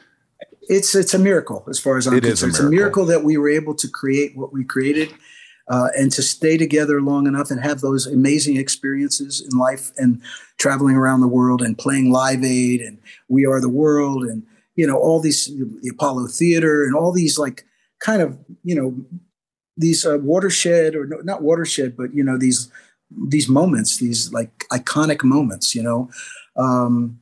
it's 0.70 0.96
it's 0.96 1.14
a 1.14 1.20
miracle 1.20 1.66
as 1.70 1.80
far 1.80 1.98
as 1.98 2.08
I'm 2.08 2.16
It 2.16 2.26
is 2.26 2.42
a 2.42 2.48
concerned. 2.48 2.52
It's 2.52 2.60
a 2.60 2.64
miracle. 2.64 3.06
miracle 3.06 3.06
that 3.06 3.24
we 3.24 3.38
were 3.38 3.50
able 3.50 3.76
to 3.76 3.88
create 3.88 4.36
what 4.36 4.54
we 4.54 4.64
created, 4.64 5.14
uh, 5.70 5.90
and 5.98 6.12
to 6.12 6.22
stay 6.22 6.58
together 6.58 7.02
long 7.02 7.28
enough 7.28 7.52
and 7.52 7.60
have 7.62 7.82
those 7.82 8.08
amazing 8.08 8.58
experiences 8.58 9.42
in 9.42 9.58
life 9.58 9.92
and 9.98 10.22
traveling 10.58 10.96
around 10.96 11.22
the 11.22 11.28
world 11.28 11.62
and 11.62 11.78
playing 11.78 12.12
Live 12.12 12.44
Aid 12.44 12.82
and 12.82 12.98
We 13.28 13.46
Are 13.46 13.62
the 13.62 13.70
World 13.70 14.24
and 14.24 14.44
you 14.76 14.88
know 14.88 14.98
all 14.98 15.20
these 15.20 15.48
the 15.48 15.90
Apollo 15.90 16.28
Theater 16.28 16.84
and 16.84 16.96
all 16.96 17.12
these 17.12 17.38
like 17.38 17.66
kind 18.00 18.22
of 18.22 18.38
you 18.64 18.76
know 18.76 18.96
these 19.78 20.06
uh, 20.06 20.18
watershed 20.22 20.96
or 20.96 21.06
no, 21.06 21.18
not 21.18 21.42
watershed 21.42 21.96
but 21.98 22.14
you 22.14 22.24
know 22.24 22.38
these 22.38 22.72
these 23.28 23.48
moments 23.48 23.98
these 23.98 24.32
like 24.34 24.66
iconic 24.72 25.24
moments 25.24 25.74
you 25.76 25.82
know 25.84 26.10
um, 26.56 27.20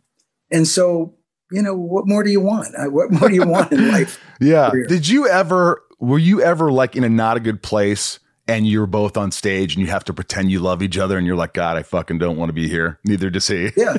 and 0.52 0.68
so 0.68 1.14
you 1.52 1.62
know 1.62 1.76
what 1.76 2.08
more 2.08 2.24
do 2.24 2.32
you 2.32 2.40
want 2.40 2.74
Uh, 2.78 2.90
what 2.90 3.12
more 3.12 3.30
do 3.30 3.36
you 3.36 3.46
want 3.46 3.72
in 3.72 3.90
life 3.90 4.20
yeah. 4.40 4.70
career. 4.70 4.86
Did 4.88 5.08
you 5.08 5.28
ever, 5.28 5.82
were 6.00 6.20
you 6.20 6.42
ever 6.42 6.72
like 6.72 6.96
in 6.96 7.04
a 7.04 7.10
not 7.10 7.38
a 7.38 7.40
good 7.40 7.62
place 7.62 8.20
and 8.48 8.68
you're 8.68 8.88
both 8.88 9.18
on 9.18 9.32
stage 9.32 9.76
and 9.76 9.86
you 9.86 9.92
have 9.92 10.04
to 10.06 10.14
pretend 10.14 10.52
you 10.52 10.60
love 10.60 10.82
each 10.82 10.98
other 10.98 11.18
and 11.18 11.26
you're 11.28 11.36
like, 11.36 11.54
God, 11.54 11.78
I 11.78 11.84
fucking 11.84 12.18
don't 12.18 12.38
want 12.38 12.50
to 12.50 12.54
be 12.54 12.68
here. 12.68 13.00
Neither 13.06 13.30
does 13.30 13.48
he. 13.48 13.72
yeah 13.78 13.98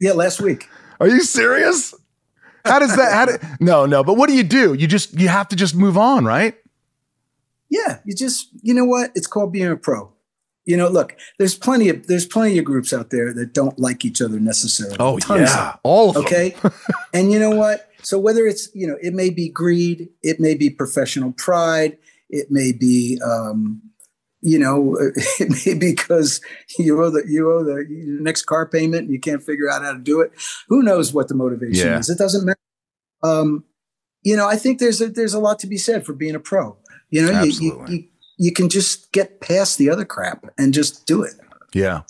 yeah 0.00 0.12
last 0.12 0.40
week 0.40 0.68
Are 1.00 1.08
you 1.08 1.22
serious? 1.22 1.94
How 2.64 2.78
does 2.78 2.94
that, 2.96 3.12
how 3.12 3.24
do, 3.26 3.38
no, 3.58 3.86
no, 3.86 4.04
but 4.04 4.14
what 4.14 4.28
do 4.28 4.36
you 4.36 4.44
do? 4.44 4.74
You 4.74 4.86
just, 4.86 5.18
you 5.18 5.26
have 5.28 5.48
to 5.48 5.56
just 5.56 5.74
move 5.74 5.98
on, 5.98 6.24
right? 6.24 6.54
yeah 7.70 8.00
you 8.04 8.14
just 8.14 8.50
you 8.60 8.74
know 8.74 8.84
what 8.84 9.10
it's 9.14 9.26
called 9.26 9.50
being 9.50 9.66
a 9.70 9.76
pro 9.76 10.12
you 10.64 10.76
know 10.76 10.88
look 10.88 11.16
there's 11.38 11.56
plenty 11.56 11.88
of 11.88 12.06
there's 12.06 12.26
plenty 12.26 12.58
of 12.58 12.64
groups 12.64 12.92
out 12.92 13.10
there 13.10 13.32
that 13.34 13.52
don't 13.52 13.78
like 13.78 14.04
each 14.04 14.22
other 14.22 14.38
necessarily. 14.38 14.96
Oh, 15.00 15.18
Tons 15.18 15.50
of 15.50 15.56
yeah. 15.56 15.76
All 15.82 16.10
of 16.10 16.14
them. 16.14 16.24
okay 16.24 16.54
and 17.14 17.32
you 17.32 17.38
know 17.38 17.50
what? 17.50 17.88
So 18.02 18.18
whether 18.18 18.46
it's 18.46 18.68
you 18.74 18.86
know 18.86 18.96
it 19.00 19.12
may 19.14 19.30
be 19.30 19.48
greed 19.48 20.08
it 20.22 20.38
may 20.40 20.54
be 20.54 20.70
professional 20.70 21.32
pride 21.32 21.98
it 22.30 22.48
may 22.50 22.72
be 22.72 23.20
um 23.24 23.82
you 24.40 24.58
know 24.58 24.96
it 25.40 25.50
may 25.66 25.74
be 25.78 25.92
because 25.94 26.40
you 26.78 27.02
owe 27.02 27.10
the 27.10 27.24
you 27.28 27.50
owe 27.52 27.62
the 27.64 27.84
next 28.20 28.42
car 28.44 28.66
payment 28.66 29.02
and 29.04 29.12
you 29.12 29.20
can't 29.20 29.42
figure 29.42 29.70
out 29.70 29.82
how 29.82 29.92
to 29.92 29.98
do 29.98 30.20
it. 30.20 30.32
Who 30.68 30.82
knows 30.82 31.12
what 31.12 31.28
the 31.28 31.34
motivation 31.34 31.86
Yeah. 31.88 31.98
is? 31.98 32.08
It 32.10 32.18
doesn't 32.18 32.44
matter. 32.44 32.58
Um 33.22 33.64
you 34.24 34.36
know 34.36 34.46
i 34.48 34.54
think 34.56 34.78
there's 34.78 35.00
a 35.00 35.08
there's 35.08 35.34
a 35.34 35.40
lot 35.40 35.58
to 35.58 35.66
be 35.66 35.76
said 35.76 36.06
for 36.06 36.12
being 36.12 36.34
a 36.36 36.40
pro. 36.40 36.76
You 37.10 37.22
know 37.26 37.42
you, 37.42 37.50
you, 37.60 37.84
you 37.88 38.04
you 38.42 38.52
can 38.52 38.68
just 38.68 39.12
get 39.12 39.40
past 39.40 39.78
the 39.78 39.88
other 39.88 40.04
crap 40.04 40.44
and 40.58 40.74
just 40.74 41.06
do 41.06 41.22
it 41.22 41.34
Yeah. 41.72 42.02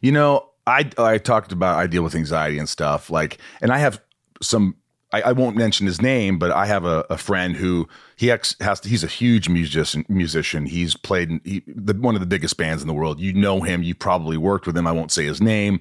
You 0.00 0.12
know, 0.12 0.50
I 0.66 0.90
I 0.98 1.18
talked 1.18 1.52
about 1.52 1.78
I 1.78 1.86
deal 1.86 2.02
with 2.02 2.14
anxiety 2.14 2.58
and 2.58 2.68
stuff 2.68 3.10
like, 3.10 3.38
and 3.60 3.72
I 3.72 3.78
have 3.78 4.00
some. 4.42 4.76
I, 5.12 5.22
I 5.22 5.32
won't 5.32 5.56
mention 5.56 5.86
his 5.86 6.02
name, 6.02 6.38
but 6.38 6.50
I 6.50 6.66
have 6.66 6.84
a, 6.84 7.06
a 7.08 7.16
friend 7.16 7.56
who 7.56 7.88
he 8.16 8.30
ex, 8.30 8.56
has. 8.60 8.82
He's 8.82 9.04
a 9.04 9.08
huge 9.08 9.48
musician. 9.48 10.04
Musician. 10.08 10.66
He's 10.66 10.96
played 10.96 11.40
he, 11.44 11.62
the, 11.66 11.94
one 11.94 12.16
of 12.16 12.20
the 12.20 12.26
biggest 12.26 12.56
bands 12.56 12.82
in 12.82 12.88
the 12.88 12.94
world. 12.94 13.20
You 13.20 13.32
know 13.32 13.60
him. 13.60 13.82
You 13.82 13.94
probably 13.94 14.36
worked 14.36 14.66
with 14.66 14.76
him. 14.76 14.86
I 14.86 14.92
won't 14.92 15.12
say 15.12 15.24
his 15.24 15.40
name. 15.40 15.80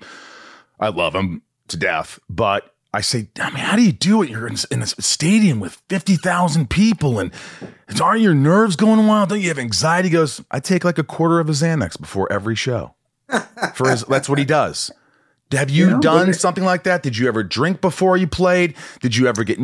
I 0.79 0.89
love 0.89 1.15
him 1.15 1.41
to 1.69 1.77
death, 1.77 2.19
but. 2.29 2.74
I 2.95 3.01
say, 3.01 3.27
I 3.41 3.49
mean, 3.49 3.59
how 3.59 3.75
do 3.75 3.83
you 3.83 3.91
do 3.91 4.21
it? 4.21 4.29
You're 4.29 4.47
in, 4.47 4.55
in 4.71 4.81
a 4.81 4.87
stadium 4.87 5.59
with 5.59 5.81
50,000 5.89 6.69
people 6.69 7.19
and 7.19 7.29
aren't 8.01 8.21
your 8.21 8.33
nerves 8.33 8.77
going 8.77 9.05
wild? 9.05 9.29
Don't 9.29 9.41
you 9.41 9.49
have 9.49 9.59
anxiety? 9.59 10.07
He 10.07 10.13
goes, 10.13 10.41
I 10.49 10.61
take 10.61 10.85
like 10.85 10.97
a 10.97 11.03
quarter 11.03 11.41
of 11.41 11.49
a 11.49 11.51
Xanax 11.51 11.99
before 11.99 12.31
every 12.31 12.55
show. 12.55 12.95
For 13.75 13.89
his, 13.89 14.05
that's 14.05 14.29
what 14.29 14.39
he 14.39 14.45
does. 14.45 14.91
Have 15.51 15.69
you, 15.69 15.87
You 15.87 15.91
know, 15.91 15.99
done 15.99 16.33
something 16.33 16.63
like 16.63 16.83
that? 16.83 17.03
Did 17.03 17.17
you 17.17 17.27
ever 17.27 17.43
drink 17.43 17.81
before 17.81 18.15
you 18.15 18.27
played? 18.27 18.75
Did 19.01 19.15
you 19.15 19.27
ever 19.27 19.43
get? 19.43 19.59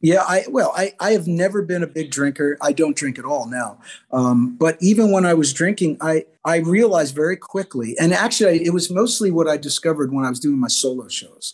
Yeah, 0.00 0.22
I 0.22 0.44
well, 0.48 0.72
I, 0.76 0.94
I 0.98 1.10
have 1.10 1.26
never 1.26 1.60
been 1.60 1.82
a 1.82 1.86
big 1.86 2.10
drinker. 2.10 2.56
I 2.62 2.72
don't 2.72 2.96
drink 2.96 3.18
at 3.18 3.24
all 3.24 3.46
now. 3.46 3.80
Um, 4.12 4.56
but 4.56 4.78
even 4.80 5.10
when 5.10 5.26
I 5.26 5.34
was 5.34 5.52
drinking, 5.52 5.98
I 6.00 6.24
I 6.44 6.56
realized 6.56 7.14
very 7.14 7.36
quickly, 7.36 7.96
and 8.00 8.14
actually, 8.14 8.64
it 8.64 8.72
was 8.72 8.90
mostly 8.90 9.30
what 9.30 9.46
I 9.46 9.58
discovered 9.58 10.12
when 10.12 10.24
I 10.24 10.30
was 10.30 10.40
doing 10.40 10.58
my 10.58 10.68
solo 10.68 11.08
shows. 11.08 11.52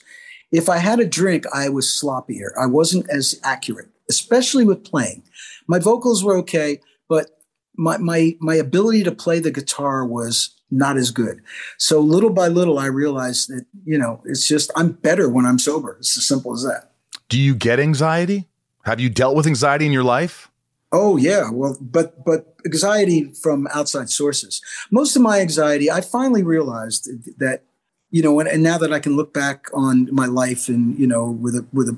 If 0.53 0.69
I 0.69 0.79
had 0.79 1.01
a 1.01 1.07
drink, 1.07 1.45
I 1.55 1.69
was 1.69 1.87
sloppier. 1.87 2.51
I 2.59 2.67
wasn't 2.67 3.09
as 3.11 3.39
accurate, 3.45 3.89
especially 4.09 4.65
with 4.65 4.85
playing. 4.85 5.23
My 5.67 5.79
vocals 5.79 6.25
were 6.25 6.37
okay, 6.39 6.81
but 7.09 7.39
my 7.77 7.99
my 7.99 8.37
my 8.41 8.55
ability 8.55 9.05
to 9.05 9.13
play 9.13 9.39
the 9.39 9.51
guitar 9.51 10.05
was 10.05 10.51
not 10.71 10.97
as 10.97 11.11
good. 11.11 11.43
So 11.79 12.01
little 12.01 12.31
by 12.31 12.49
little, 12.49 12.79
I 12.79 12.87
realized 12.87 13.49
that 13.49 13.65
you 13.85 13.99
know 13.99 14.23
it's 14.25 14.47
just 14.47 14.71
I'm 14.77 14.93
better 14.93 15.29
when 15.29 15.47
I'm 15.47 15.59
sober. 15.59 15.97
It's 15.99 16.17
as 16.17 16.27
simple 16.27 16.53
as 16.53 16.63
that. 16.65 16.93
Do 17.29 17.39
you 17.39 17.55
get 17.55 17.79
anxiety? 17.79 18.49
Have 18.85 18.99
you 18.99 19.09
dealt 19.09 19.37
with 19.37 19.47
anxiety 19.47 19.87
in 19.87 19.93
your 19.93 20.05
life? 20.05 20.51
Oh 20.93 21.17
yeah, 21.17 21.51
well, 21.53 21.77
but 21.81 22.25
but 22.25 22.57
anxiety 22.67 23.33
from 23.33 23.69
outside 23.73 24.11
sources. 24.11 24.61
Most 24.91 25.15
of 25.15 25.23
my 25.23 25.41
anxiety, 25.41 25.91
I 25.91 26.01
finally 26.01 26.43
realized 26.43 27.09
that 27.39 27.63
you 28.11 28.23
know, 28.23 28.41
and, 28.41 28.49
and 28.49 28.63
now 28.63 28.79
that 28.79 28.93
I 28.93 28.99
can 28.99 29.17
look 29.17 29.33
back 29.33 29.67
on 29.73 30.09
my 30.13 30.27
life 30.27 30.69
and 30.69 30.99
you 30.99 31.07
know, 31.07 31.31
with 31.31 31.55
a 31.55 31.67
with 31.73 31.89
a 31.89 31.97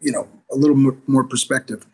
you 0.00 0.12
know 0.12 0.28
a 0.50 0.56
little 0.56 0.76
more, 0.76 0.96
more 1.06 1.24
perspective, 1.24 1.86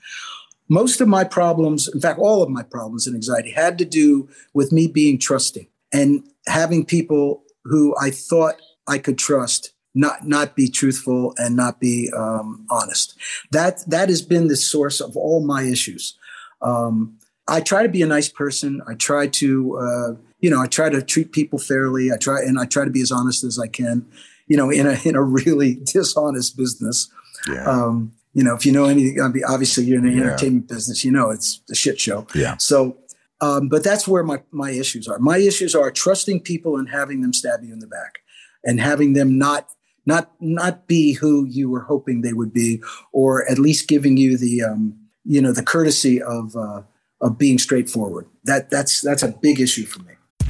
most 0.69 1.01
of 1.01 1.09
my 1.09 1.25
problems, 1.25 1.89
in 1.89 2.01
fact, 2.01 2.19
all 2.19 2.43
of 2.43 2.49
my 2.49 2.63
problems 2.63 3.07
and 3.07 3.15
anxiety, 3.15 3.51
had 3.51 3.79
to 3.79 3.85
do 3.85 4.29
with 4.55 4.73
me 4.73 4.87
being 4.87 5.19
trusting 5.19 5.67
and 5.93 6.25
having 6.47 6.85
people 6.85 7.43
who 7.65 7.95
I 8.01 8.11
thought 8.11 8.57
I 8.89 8.99
could 8.99 9.19
trust 9.19 9.73
not 9.95 10.27
not 10.27 10.57
be 10.57 10.69
truthful 10.69 11.35
and 11.37 11.57
not 11.57 11.81
be 11.81 12.11
um, 12.17 12.67
honest. 12.71 13.15
That 13.51 13.85
that 13.89 14.09
has 14.09 14.23
been 14.23 14.49
the 14.49 14.57
source 14.57 15.01
of 15.01 15.17
all 15.17 15.45
my 15.45 15.63
issues. 15.65 16.17
Um, 16.61 17.19
I 17.49 17.61
try 17.61 17.83
to 17.83 17.89
be 17.89 18.03
a 18.03 18.07
nice 18.07 18.29
person. 18.29 18.81
I 18.87 18.95
try 18.95 19.27
to 19.27 19.79
uh, 19.79 20.15
you 20.43 20.51
know 20.51 20.61
I 20.61 20.67
try 20.67 20.91
to 20.91 21.01
treat 21.03 21.33
people 21.33 21.59
fairly. 21.59 22.13
I 22.13 22.19
try 22.19 22.41
and 22.43 22.59
I 22.59 22.67
try 22.67 22.85
to 22.85 22.91
be 22.91 23.01
as 23.01 23.11
honest 23.11 23.43
as 23.45 23.59
I 23.59 23.69
can. 23.69 24.05
You 24.49 24.57
know, 24.59 24.69
in 24.71 24.87
a 24.87 24.97
in 25.09 25.15
a 25.17 25.23
really 25.23 25.75
dishonest 25.95 26.57
business. 26.59 27.09
Yeah. 27.49 27.65
Um, 27.65 28.13
you 28.35 28.43
know, 28.45 28.55
if 28.55 28.65
you 28.67 28.73
know 28.73 28.85
anything, 28.87 29.19
obviously 29.49 29.85
you're 29.85 29.99
in 29.99 30.05
the 30.05 30.11
Yeah. 30.13 30.23
entertainment 30.25 30.69
business. 30.69 31.05
You 31.05 31.13
know, 31.13 31.31
it's 31.31 31.61
a 31.71 31.75
shit 31.75 32.01
show. 32.01 32.27
yeah. 32.35 32.57
So, 32.59 32.97
um, 33.41 33.69
but 33.69 33.83
that's 33.85 34.07
where 34.09 34.23
my 34.25 34.43
my 34.51 34.71
issues 34.71 35.07
are. 35.09 35.19
My 35.19 35.39
issues 35.39 35.75
are 35.75 35.91
trusting 35.91 36.41
people 36.41 36.77
and 36.77 36.89
having 36.89 37.21
them 37.23 37.33
stab 37.33 37.63
you 37.63 37.73
in 37.73 37.79
the 37.81 37.87
back, 37.87 38.19
and 38.65 38.81
having 38.81 39.13
them 39.15 39.39
not 39.39 39.71
not 40.07 40.33
not 40.41 40.87
be 40.87 41.13
who 41.13 41.47
you 41.47 41.71
were 41.71 41.83
hoping 41.83 42.23
they 42.23 42.33
would 42.33 42.53
be, 42.53 42.83
or 43.13 43.49
at 43.51 43.59
least 43.59 43.87
giving 43.89 44.17
you 44.17 44.37
the 44.37 44.63
um, 44.63 44.99
you 45.25 45.41
know 45.41 45.53
the 45.53 45.63
courtesy 45.63 46.21
of 46.23 46.57
uh, 46.57 46.83
of 47.21 47.39
being 47.39 47.59
straightforward. 47.59 48.27
That 48.45 48.71
that's 48.71 49.01
that's 49.03 49.23
a 49.23 49.29
big 49.29 49.61
issue 49.61 49.85
for 49.87 50.01
me. 50.03 50.15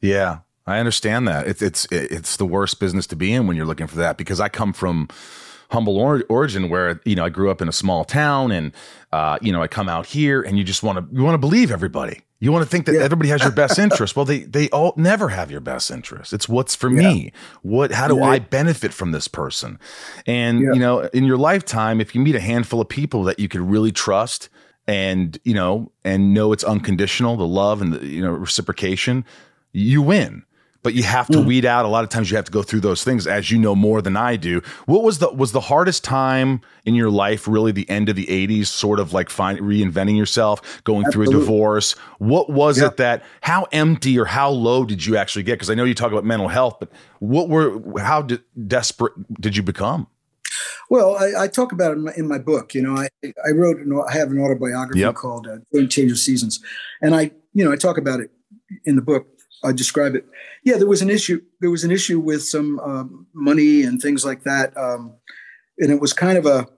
Yeah, 0.00 0.38
I 0.66 0.78
understand 0.78 1.26
that. 1.28 1.46
It's 1.46 1.62
it's 1.62 1.86
it's 1.90 2.36
the 2.36 2.46
worst 2.46 2.78
business 2.80 3.06
to 3.08 3.16
be 3.16 3.32
in 3.32 3.46
when 3.46 3.56
you're 3.56 3.66
looking 3.66 3.86
for 3.86 3.96
that 3.96 4.16
because 4.16 4.40
I 4.40 4.48
come 4.48 4.72
from 4.72 5.08
humble 5.70 5.98
or- 5.98 6.24
origin 6.30 6.68
where 6.70 7.00
you 7.04 7.14
know 7.14 7.24
I 7.24 7.28
grew 7.28 7.50
up 7.50 7.60
in 7.60 7.68
a 7.68 7.72
small 7.72 8.04
town 8.04 8.50
and 8.52 8.72
uh, 9.12 9.38
you 9.42 9.52
know 9.52 9.62
I 9.62 9.68
come 9.68 9.88
out 9.88 10.06
here 10.06 10.40
and 10.42 10.56
you 10.58 10.64
just 10.64 10.82
want 10.82 10.98
to 10.98 11.16
you 11.16 11.22
want 11.24 11.34
to 11.34 11.38
believe 11.38 11.70
everybody. 11.70 12.22
You 12.40 12.52
want 12.52 12.62
to 12.62 12.68
think 12.70 12.86
that 12.86 12.94
Yeah. 12.94 13.00
everybody 13.02 13.28
has 13.30 13.42
your 13.42 13.50
best 13.64 13.78
interest. 13.80 14.14
Well, 14.14 14.24
they 14.24 14.40
they 14.40 14.68
all 14.70 14.94
never 14.96 15.30
have 15.30 15.50
your 15.50 15.60
best 15.60 15.90
interest. 15.90 16.32
It's 16.32 16.48
what's 16.48 16.74
for 16.76 16.88
me. 16.88 17.32
What 17.62 17.90
how 17.92 18.06
do 18.06 18.16
Yeah. 18.18 18.24
I 18.26 18.38
benefit 18.38 18.92
from 18.94 19.10
this 19.10 19.26
person? 19.26 19.78
And 20.26 20.60
Yeah. 20.60 20.72
you 20.74 20.78
know, 20.80 21.00
in 21.12 21.24
your 21.24 21.36
lifetime, 21.36 22.00
if 22.00 22.14
you 22.14 22.20
meet 22.20 22.36
a 22.36 22.40
handful 22.40 22.80
of 22.80 22.88
people 22.88 23.24
that 23.24 23.40
you 23.40 23.48
could 23.48 23.62
really 23.62 23.90
trust 23.90 24.48
and 24.86 25.38
you 25.44 25.52
know 25.54 25.90
and 26.04 26.32
know 26.32 26.52
it's 26.52 26.62
unconditional, 26.64 27.36
the 27.36 27.46
love 27.46 27.82
and 27.82 27.92
the 27.92 28.06
you 28.06 28.22
know 28.22 28.30
reciprocation, 28.30 29.24
you 29.72 30.02
win. 30.02 30.44
But 30.84 30.94
you 30.94 31.02
have 31.02 31.26
to 31.30 31.40
weed 31.40 31.64
out. 31.66 31.84
A 31.84 31.88
lot 31.88 32.04
of 32.04 32.08
times, 32.08 32.30
you 32.30 32.36
have 32.36 32.46
to 32.46 32.52
go 32.52 32.62
through 32.62 32.80
those 32.80 33.02
things, 33.02 33.26
as 33.26 33.50
you 33.50 33.58
know 33.58 33.74
more 33.74 34.00
than 34.00 34.16
I 34.16 34.36
do. 34.36 34.62
What 34.86 35.02
was 35.02 35.18
the 35.18 35.28
was 35.28 35.50
the 35.50 35.60
hardest 35.60 36.04
time 36.04 36.60
in 36.86 36.94
your 36.94 37.10
life? 37.10 37.48
Really, 37.48 37.72
the 37.72 37.88
end 37.90 38.08
of 38.08 38.14
the 38.14 38.26
'80s, 38.26 38.68
sort 38.68 39.00
of 39.00 39.12
like 39.12 39.28
find 39.28 39.58
reinventing 39.58 40.16
yourself, 40.16 40.82
going 40.84 41.10
through 41.10 41.28
a 41.28 41.32
divorce. 41.32 41.92
What 42.18 42.48
was 42.48 42.78
Yeah. 42.78 42.86
it 42.86 42.96
that? 42.98 43.24
How 43.40 43.66
empty 43.72 44.16
or 44.18 44.24
how 44.26 44.50
low 44.50 44.84
did 44.84 45.04
you 45.04 45.16
actually 45.16 45.42
get? 45.42 45.54
Because 45.54 45.68
I 45.68 45.74
know 45.74 45.82
you 45.84 45.94
talk 45.94 46.12
about 46.12 46.24
mental 46.24 46.48
health, 46.48 46.76
but 46.78 46.90
what 47.18 47.48
were 47.48 47.82
how 48.00 48.22
de- 48.22 48.40
desperate 48.66 49.12
did 49.40 49.56
you 49.56 49.64
become? 49.64 50.06
Well, 50.88 51.16
I, 51.16 51.42
I 51.42 51.48
talk 51.48 51.72
about 51.72 51.90
it 51.90 51.94
in 51.98 52.04
my, 52.04 52.12
in 52.16 52.28
my 52.28 52.38
book. 52.38 52.72
You 52.72 52.82
know, 52.82 52.96
I, 52.96 53.08
I 53.46 53.50
wrote, 53.50 53.78
an, 53.78 53.92
I 54.08 54.12
have 54.16 54.30
an 54.30 54.38
autobiography 54.38 55.00
Yep. 55.00 55.16
called 55.16 55.48
uh, 55.48 55.86
Change 55.88 56.12
of 56.12 56.18
Seasons, 56.18 56.60
and 57.02 57.14
I, 57.16 57.32
you 57.52 57.64
know, 57.64 57.72
I 57.72 57.76
talk 57.76 57.98
about 57.98 58.20
it 58.20 58.30
in 58.84 58.94
the 58.96 59.02
book. 59.02 59.26
I 59.64 59.72
describe 59.72 60.14
it. 60.14 60.24
Yeah, 60.64 60.76
there 60.76 60.86
was 60.86 61.02
an 61.02 61.10
issue. 61.10 61.40
There 61.60 61.70
was 61.70 61.84
an 61.84 61.90
issue 61.90 62.20
with 62.20 62.42
some 62.42 62.78
um, 62.80 63.26
money 63.32 63.82
and 63.82 64.00
things 64.00 64.24
like 64.24 64.44
that, 64.44 64.76
um, 64.76 65.14
and 65.78 65.90
it 65.90 66.00
was 66.00 66.12
kind 66.12 66.38
of 66.38 66.46
a. 66.46 66.68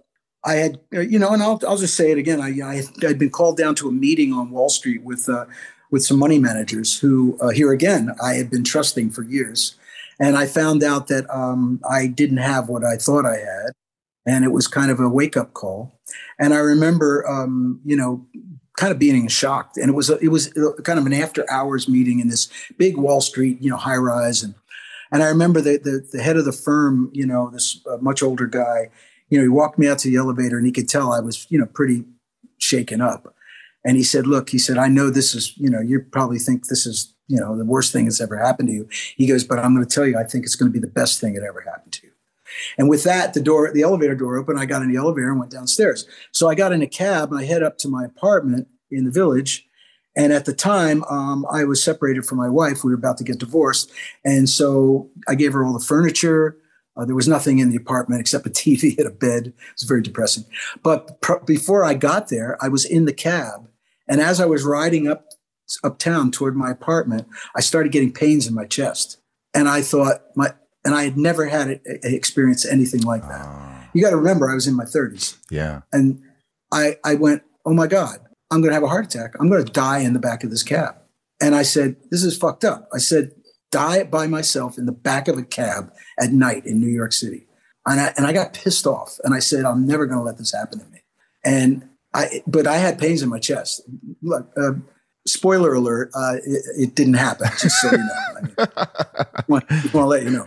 I 0.42 0.54
had, 0.54 0.80
you 0.90 1.18
know, 1.18 1.32
and 1.32 1.42
I'll 1.42 1.60
I'll 1.68 1.76
just 1.76 1.96
say 1.96 2.10
it 2.10 2.18
again. 2.18 2.40
I 2.40 2.66
I 2.66 2.82
had 3.02 3.18
been 3.18 3.30
called 3.30 3.58
down 3.58 3.74
to 3.76 3.88
a 3.88 3.92
meeting 3.92 4.32
on 4.32 4.50
Wall 4.50 4.70
Street 4.70 5.02
with 5.02 5.28
uh, 5.28 5.44
with 5.90 6.02
some 6.02 6.18
money 6.18 6.38
managers 6.38 6.98
who, 6.98 7.36
uh, 7.40 7.48
here 7.48 7.72
again, 7.72 8.14
I 8.22 8.34
had 8.34 8.48
been 8.48 8.64
trusting 8.64 9.10
for 9.10 9.22
years, 9.22 9.76
and 10.18 10.38
I 10.38 10.46
found 10.46 10.82
out 10.82 11.08
that 11.08 11.28
um, 11.28 11.80
I 11.88 12.06
didn't 12.06 12.38
have 12.38 12.68
what 12.68 12.84
I 12.84 12.96
thought 12.96 13.26
I 13.26 13.36
had 13.36 13.72
and 14.26 14.44
it 14.44 14.52
was 14.52 14.66
kind 14.66 14.90
of 14.90 15.00
a 15.00 15.08
wake 15.08 15.36
up 15.36 15.54
call. 15.54 15.92
And 16.38 16.52
I 16.52 16.58
remember, 16.58 17.26
um, 17.28 17.80
you 17.84 17.96
know, 17.96 18.26
kind 18.80 18.92
of 18.92 18.98
being 18.98 19.28
shocked. 19.28 19.76
And 19.76 19.90
it 19.90 19.94
was 19.94 20.08
a, 20.08 20.16
it 20.18 20.28
was 20.28 20.50
kind 20.84 20.98
of 20.98 21.04
an 21.04 21.12
after 21.12 21.44
hours 21.50 21.86
meeting 21.86 22.18
in 22.18 22.28
this 22.28 22.48
big 22.78 22.96
Wall 22.96 23.20
Street, 23.20 23.58
you 23.60 23.68
know, 23.68 23.76
high 23.76 23.96
rise. 23.96 24.42
And 24.42 24.54
and 25.12 25.22
I 25.22 25.28
remember 25.28 25.60
the 25.60 25.76
the, 25.76 26.06
the 26.10 26.22
head 26.22 26.38
of 26.38 26.46
the 26.46 26.52
firm, 26.52 27.10
you 27.12 27.26
know, 27.26 27.50
this 27.50 27.80
uh, 27.86 27.98
much 27.98 28.22
older 28.22 28.46
guy, 28.46 28.88
you 29.28 29.36
know, 29.36 29.44
he 29.44 29.48
walked 29.48 29.78
me 29.78 29.86
out 29.86 29.98
to 29.98 30.08
the 30.08 30.16
elevator, 30.16 30.56
and 30.56 30.66
he 30.66 30.72
could 30.72 30.88
tell 30.88 31.12
I 31.12 31.20
was, 31.20 31.46
you 31.50 31.58
know, 31.58 31.66
pretty 31.66 32.04
shaken 32.56 33.02
up. 33.02 33.34
And 33.84 33.96
he 33.96 34.02
said, 34.02 34.26
"Look," 34.26 34.48
he 34.48 34.58
said, 34.58 34.78
"I 34.78 34.88
know 34.88 35.10
this 35.10 35.34
is, 35.34 35.56
you 35.58 35.68
know, 35.68 35.80
you 35.80 36.00
probably 36.00 36.38
think 36.38 36.66
this 36.66 36.86
is." 36.86 37.14
You 37.32 37.38
know, 37.38 37.56
the 37.56 37.64
worst 37.64 37.92
thing 37.92 38.06
that's 38.06 38.20
ever 38.20 38.36
happened 38.36 38.70
to 38.70 38.74
you. 38.74 38.88
He 39.16 39.28
goes, 39.28 39.44
but 39.44 39.60
I'm 39.60 39.72
going 39.72 39.86
to 39.86 39.94
tell 39.94 40.04
you, 40.04 40.18
I 40.18 40.24
think 40.24 40.44
it's 40.44 40.56
going 40.56 40.68
to 40.68 40.72
be 40.72 40.84
the 40.84 40.92
best 40.92 41.20
thing 41.20 41.34
that 41.34 41.44
ever 41.44 41.60
happened 41.60 41.92
to 41.92 42.06
you. 42.08 42.09
And 42.78 42.88
with 42.88 43.04
that, 43.04 43.34
the 43.34 43.40
door, 43.40 43.70
the 43.72 43.82
elevator 43.82 44.14
door 44.14 44.36
opened. 44.36 44.58
I 44.58 44.66
got 44.66 44.82
in 44.82 44.90
the 44.90 44.98
elevator 44.98 45.30
and 45.30 45.38
went 45.38 45.52
downstairs. 45.52 46.06
So 46.32 46.48
I 46.48 46.54
got 46.54 46.72
in 46.72 46.82
a 46.82 46.86
cab 46.86 47.30
and 47.30 47.40
I 47.40 47.44
head 47.44 47.62
up 47.62 47.78
to 47.78 47.88
my 47.88 48.04
apartment 48.04 48.68
in 48.90 49.04
the 49.04 49.10
village. 49.10 49.66
And 50.16 50.32
at 50.32 50.44
the 50.44 50.52
time, 50.52 51.04
um, 51.04 51.46
I 51.50 51.64
was 51.64 51.82
separated 51.82 52.26
from 52.26 52.38
my 52.38 52.48
wife. 52.48 52.82
We 52.82 52.90
were 52.90 52.98
about 52.98 53.18
to 53.18 53.24
get 53.24 53.38
divorced, 53.38 53.90
and 54.24 54.48
so 54.48 55.08
I 55.28 55.34
gave 55.34 55.52
her 55.52 55.64
all 55.64 55.72
the 55.72 55.84
furniture. 55.84 56.56
Uh, 56.96 57.04
there 57.04 57.14
was 57.14 57.28
nothing 57.28 57.60
in 57.60 57.70
the 57.70 57.76
apartment 57.76 58.20
except 58.20 58.46
a 58.46 58.50
TV 58.50 58.98
and 58.98 59.06
a 59.06 59.10
bed. 59.10 59.46
It 59.46 59.54
was 59.74 59.84
very 59.84 60.02
depressing. 60.02 60.44
But 60.82 61.20
pr- 61.20 61.44
before 61.46 61.84
I 61.84 61.94
got 61.94 62.28
there, 62.28 62.58
I 62.60 62.68
was 62.68 62.84
in 62.84 63.04
the 63.04 63.12
cab, 63.12 63.68
and 64.08 64.20
as 64.20 64.40
I 64.40 64.46
was 64.46 64.64
riding 64.64 65.06
up 65.06 65.26
uptown 65.84 66.32
toward 66.32 66.56
my 66.56 66.70
apartment, 66.70 67.28
I 67.54 67.60
started 67.60 67.92
getting 67.92 68.12
pains 68.12 68.48
in 68.48 68.54
my 68.54 68.64
chest, 68.64 69.18
and 69.54 69.68
I 69.68 69.82
thought 69.82 70.22
my 70.34 70.52
and 70.84 70.94
I 70.94 71.04
had 71.04 71.16
never 71.16 71.46
had 71.46 71.68
it, 71.68 71.82
experienced 71.84 72.66
anything 72.66 73.02
like 73.02 73.22
that. 73.22 73.88
You 73.94 74.02
got 74.02 74.10
to 74.10 74.16
remember, 74.16 74.48
I 74.48 74.54
was 74.54 74.66
in 74.66 74.76
my 74.76 74.84
30s, 74.84 75.36
Yeah, 75.50 75.82
and 75.92 76.22
I 76.72 76.96
I 77.04 77.14
went, 77.14 77.42
oh 77.66 77.74
my 77.74 77.86
god, 77.86 78.20
I'm 78.50 78.60
going 78.60 78.70
to 78.70 78.74
have 78.74 78.82
a 78.82 78.88
heart 78.88 79.04
attack. 79.04 79.34
I'm 79.38 79.48
going 79.48 79.64
to 79.64 79.72
die 79.72 80.00
in 80.00 80.12
the 80.12 80.18
back 80.18 80.44
of 80.44 80.50
this 80.50 80.62
cab. 80.62 80.96
And 81.40 81.54
I 81.54 81.62
said, 81.62 81.96
this 82.10 82.22
is 82.22 82.36
fucked 82.36 82.64
up. 82.64 82.88
I 82.92 82.98
said, 82.98 83.32
die 83.70 84.02
by 84.04 84.26
myself 84.26 84.76
in 84.76 84.86
the 84.86 84.92
back 84.92 85.28
of 85.28 85.38
a 85.38 85.42
cab 85.42 85.92
at 86.18 86.32
night 86.32 86.66
in 86.66 86.80
New 86.80 86.88
York 86.88 87.12
City. 87.12 87.46
And 87.86 88.00
I, 88.00 88.12
and 88.16 88.26
I 88.26 88.32
got 88.32 88.52
pissed 88.52 88.86
off 88.86 89.18
and 89.24 89.34
I 89.34 89.38
said, 89.38 89.64
I'm 89.64 89.86
never 89.86 90.06
going 90.06 90.18
to 90.18 90.24
let 90.24 90.38
this 90.38 90.52
happen 90.52 90.80
to 90.80 90.86
me. 90.86 90.98
And 91.44 91.88
I, 92.12 92.42
but 92.46 92.66
I 92.66 92.76
had 92.76 92.98
pains 92.98 93.22
in 93.22 93.28
my 93.28 93.38
chest. 93.38 93.82
Look, 94.22 94.50
uh, 94.56 94.72
spoiler 95.26 95.74
alert, 95.74 96.10
uh, 96.14 96.36
it, 96.44 96.62
it, 96.78 96.94
didn't 96.94 97.14
happen. 97.14 97.48
Just 97.58 97.80
so 97.80 97.90
you 97.90 97.98
know, 97.98 98.08
I, 98.36 98.42
mean, 98.42 98.54
I 98.58 99.44
want, 99.48 99.68
to 99.68 100.06
let 100.06 100.22
you 100.22 100.30
know. 100.30 100.46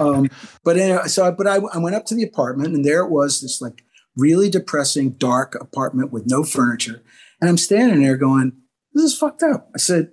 Um, 0.00 0.30
but 0.64 0.76
anyway, 0.76 1.06
so 1.06 1.26
I, 1.26 1.30
but 1.30 1.46
I, 1.46 1.56
I 1.56 1.78
went 1.78 1.96
up 1.96 2.06
to 2.06 2.14
the 2.14 2.24
apartment, 2.24 2.74
and 2.74 2.84
there 2.84 3.02
it 3.02 3.10
was, 3.10 3.40
this 3.40 3.60
like 3.60 3.84
really 4.16 4.48
depressing, 4.48 5.10
dark 5.12 5.54
apartment 5.60 6.12
with 6.12 6.24
no 6.26 6.44
furniture, 6.44 7.02
and 7.40 7.50
I'm 7.50 7.58
standing 7.58 8.02
there 8.02 8.16
going, 8.16 8.52
"This 8.92 9.04
is 9.04 9.18
fucked 9.18 9.42
up." 9.42 9.70
I 9.74 9.78
said, 9.78 10.12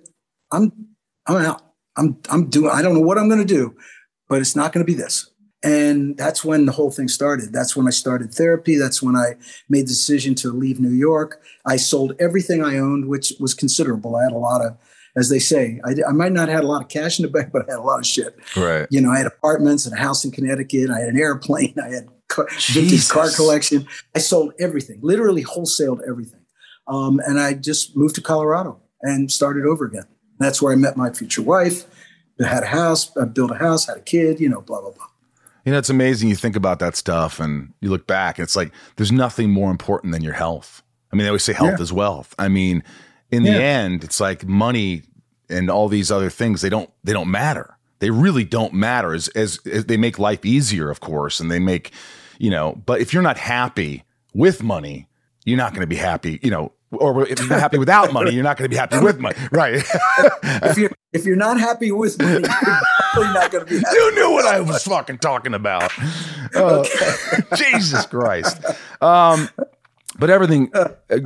"I'm 0.50 0.72
I'm 1.26 1.36
out. 1.36 1.62
I'm 1.96 2.18
I'm 2.30 2.48
doing. 2.48 2.70
I 2.70 2.82
don't 2.82 2.94
know 2.94 3.00
what 3.00 3.18
I'm 3.18 3.28
going 3.28 3.46
to 3.46 3.54
do, 3.54 3.74
but 4.28 4.40
it's 4.40 4.56
not 4.56 4.72
going 4.72 4.84
to 4.84 4.90
be 4.90 4.98
this." 4.98 5.31
And 5.64 6.16
that's 6.16 6.44
when 6.44 6.66
the 6.66 6.72
whole 6.72 6.90
thing 6.90 7.08
started. 7.08 7.52
That's 7.52 7.76
when 7.76 7.86
I 7.86 7.90
started 7.90 8.34
therapy. 8.34 8.76
That's 8.76 9.02
when 9.02 9.14
I 9.14 9.34
made 9.68 9.82
the 9.82 9.88
decision 9.88 10.34
to 10.36 10.52
leave 10.52 10.80
New 10.80 10.90
York. 10.90 11.40
I 11.64 11.76
sold 11.76 12.14
everything 12.18 12.64
I 12.64 12.78
owned, 12.78 13.06
which 13.06 13.32
was 13.38 13.54
considerable. 13.54 14.16
I 14.16 14.24
had 14.24 14.32
a 14.32 14.38
lot 14.38 14.60
of, 14.60 14.76
as 15.16 15.28
they 15.28 15.38
say, 15.38 15.80
I, 15.84 15.94
I 16.08 16.12
might 16.12 16.32
not 16.32 16.48
have 16.48 16.56
had 16.56 16.64
a 16.64 16.66
lot 16.66 16.82
of 16.82 16.88
cash 16.88 17.18
in 17.18 17.24
the 17.24 17.30
bank, 17.30 17.50
but 17.52 17.68
I 17.68 17.72
had 17.72 17.78
a 17.78 17.82
lot 17.82 18.00
of 18.00 18.06
shit. 18.06 18.36
Right. 18.56 18.88
You 18.90 19.00
know, 19.00 19.10
I 19.10 19.18
had 19.18 19.26
apartments 19.26 19.86
and 19.86 19.96
a 19.96 20.00
house 20.00 20.24
in 20.24 20.32
Connecticut. 20.32 20.90
I 20.90 20.98
had 20.98 21.10
an 21.10 21.18
airplane. 21.18 21.74
I 21.82 21.90
had 21.90 22.08
car, 22.28 22.48
vintage 22.72 23.08
car 23.08 23.30
collection. 23.30 23.86
I 24.16 24.18
sold 24.18 24.54
everything, 24.58 24.98
literally 25.00 25.44
wholesaled 25.44 26.00
everything. 26.08 26.40
Um, 26.88 27.20
and 27.24 27.38
I 27.38 27.54
just 27.54 27.96
moved 27.96 28.16
to 28.16 28.20
Colorado 28.20 28.80
and 29.02 29.30
started 29.30 29.64
over 29.64 29.84
again. 29.84 30.06
That's 30.38 30.60
where 30.60 30.72
I 30.72 30.76
met 30.76 30.96
my 30.96 31.12
future 31.12 31.42
wife. 31.42 31.84
I 32.42 32.48
had 32.48 32.64
a 32.64 32.66
house, 32.66 33.16
I 33.16 33.24
built 33.26 33.52
a 33.52 33.56
house, 33.56 33.86
had 33.86 33.98
a 33.98 34.00
kid, 34.00 34.40
you 34.40 34.48
know, 34.48 34.60
blah, 34.60 34.80
blah, 34.80 34.90
blah. 34.90 35.06
You 35.64 35.72
know, 35.72 35.78
it's 35.78 35.90
amazing. 35.90 36.28
You 36.28 36.36
think 36.36 36.56
about 36.56 36.80
that 36.80 36.96
stuff 36.96 37.38
and 37.38 37.72
you 37.80 37.90
look 37.90 38.06
back, 38.06 38.38
it's 38.38 38.56
like 38.56 38.72
there's 38.96 39.12
nothing 39.12 39.50
more 39.50 39.70
important 39.70 40.12
than 40.12 40.22
your 40.22 40.32
health. 40.32 40.82
I 41.12 41.16
mean, 41.16 41.24
they 41.24 41.28
always 41.28 41.44
say 41.44 41.52
health 41.52 41.78
yeah. 41.78 41.82
is 41.82 41.92
wealth. 41.92 42.34
I 42.38 42.48
mean, 42.48 42.82
in 43.30 43.44
yeah. 43.44 43.52
the 43.52 43.62
end, 43.62 44.04
it's 44.04 44.20
like 44.20 44.44
money 44.46 45.02
and 45.48 45.70
all 45.70 45.88
these 45.88 46.10
other 46.10 46.30
things, 46.30 46.62
they 46.62 46.68
don't 46.68 46.90
they 47.04 47.12
don't 47.12 47.30
matter. 47.30 47.76
They 48.00 48.10
really 48.10 48.44
don't 48.44 48.74
matter 48.74 49.14
as, 49.14 49.28
as, 49.28 49.60
as 49.64 49.84
they 49.84 49.96
make 49.96 50.18
life 50.18 50.44
easier, 50.44 50.90
of 50.90 50.98
course, 50.98 51.38
and 51.38 51.48
they 51.48 51.60
make, 51.60 51.92
you 52.38 52.50
know, 52.50 52.80
but 52.84 53.00
if 53.00 53.12
you're 53.12 53.22
not 53.22 53.38
happy 53.38 54.02
with 54.34 54.60
money, 54.60 55.06
you're 55.44 55.56
not 55.56 55.72
going 55.72 55.82
to 55.82 55.86
be 55.86 55.94
happy, 55.94 56.40
you 56.42 56.50
know, 56.50 56.72
or 56.90 57.26
if 57.28 57.38
you're 57.38 57.48
not 57.48 57.60
happy 57.60 57.78
without 57.78 58.12
money, 58.12 58.32
you're 58.32 58.42
not 58.42 58.56
going 58.56 58.68
to 58.68 58.74
be 58.74 58.76
happy 58.76 58.98
with 58.98 59.20
money, 59.20 59.36
right? 59.52 59.74
if 60.42 60.76
you're 60.76 60.90
if 61.12 61.24
you're 61.24 61.36
not 61.36 61.60
happy 61.60 61.92
with 61.92 62.20
money, 62.20 62.44
not 63.20 63.50
going 63.50 63.64
to 63.66 63.70
be. 63.70 63.78
happy. 63.78 63.94
You 63.94 64.14
knew 64.14 64.30
what 64.30 64.46
I 64.46 64.60
was 64.60 64.84
fucking 64.84 65.18
talking 65.18 65.54
about. 65.54 65.92
Uh. 66.54 66.84
Jesus 67.56 68.04
Christ. 68.04 68.62
Um, 69.00 69.48
but 70.18 70.28
everything 70.28 70.70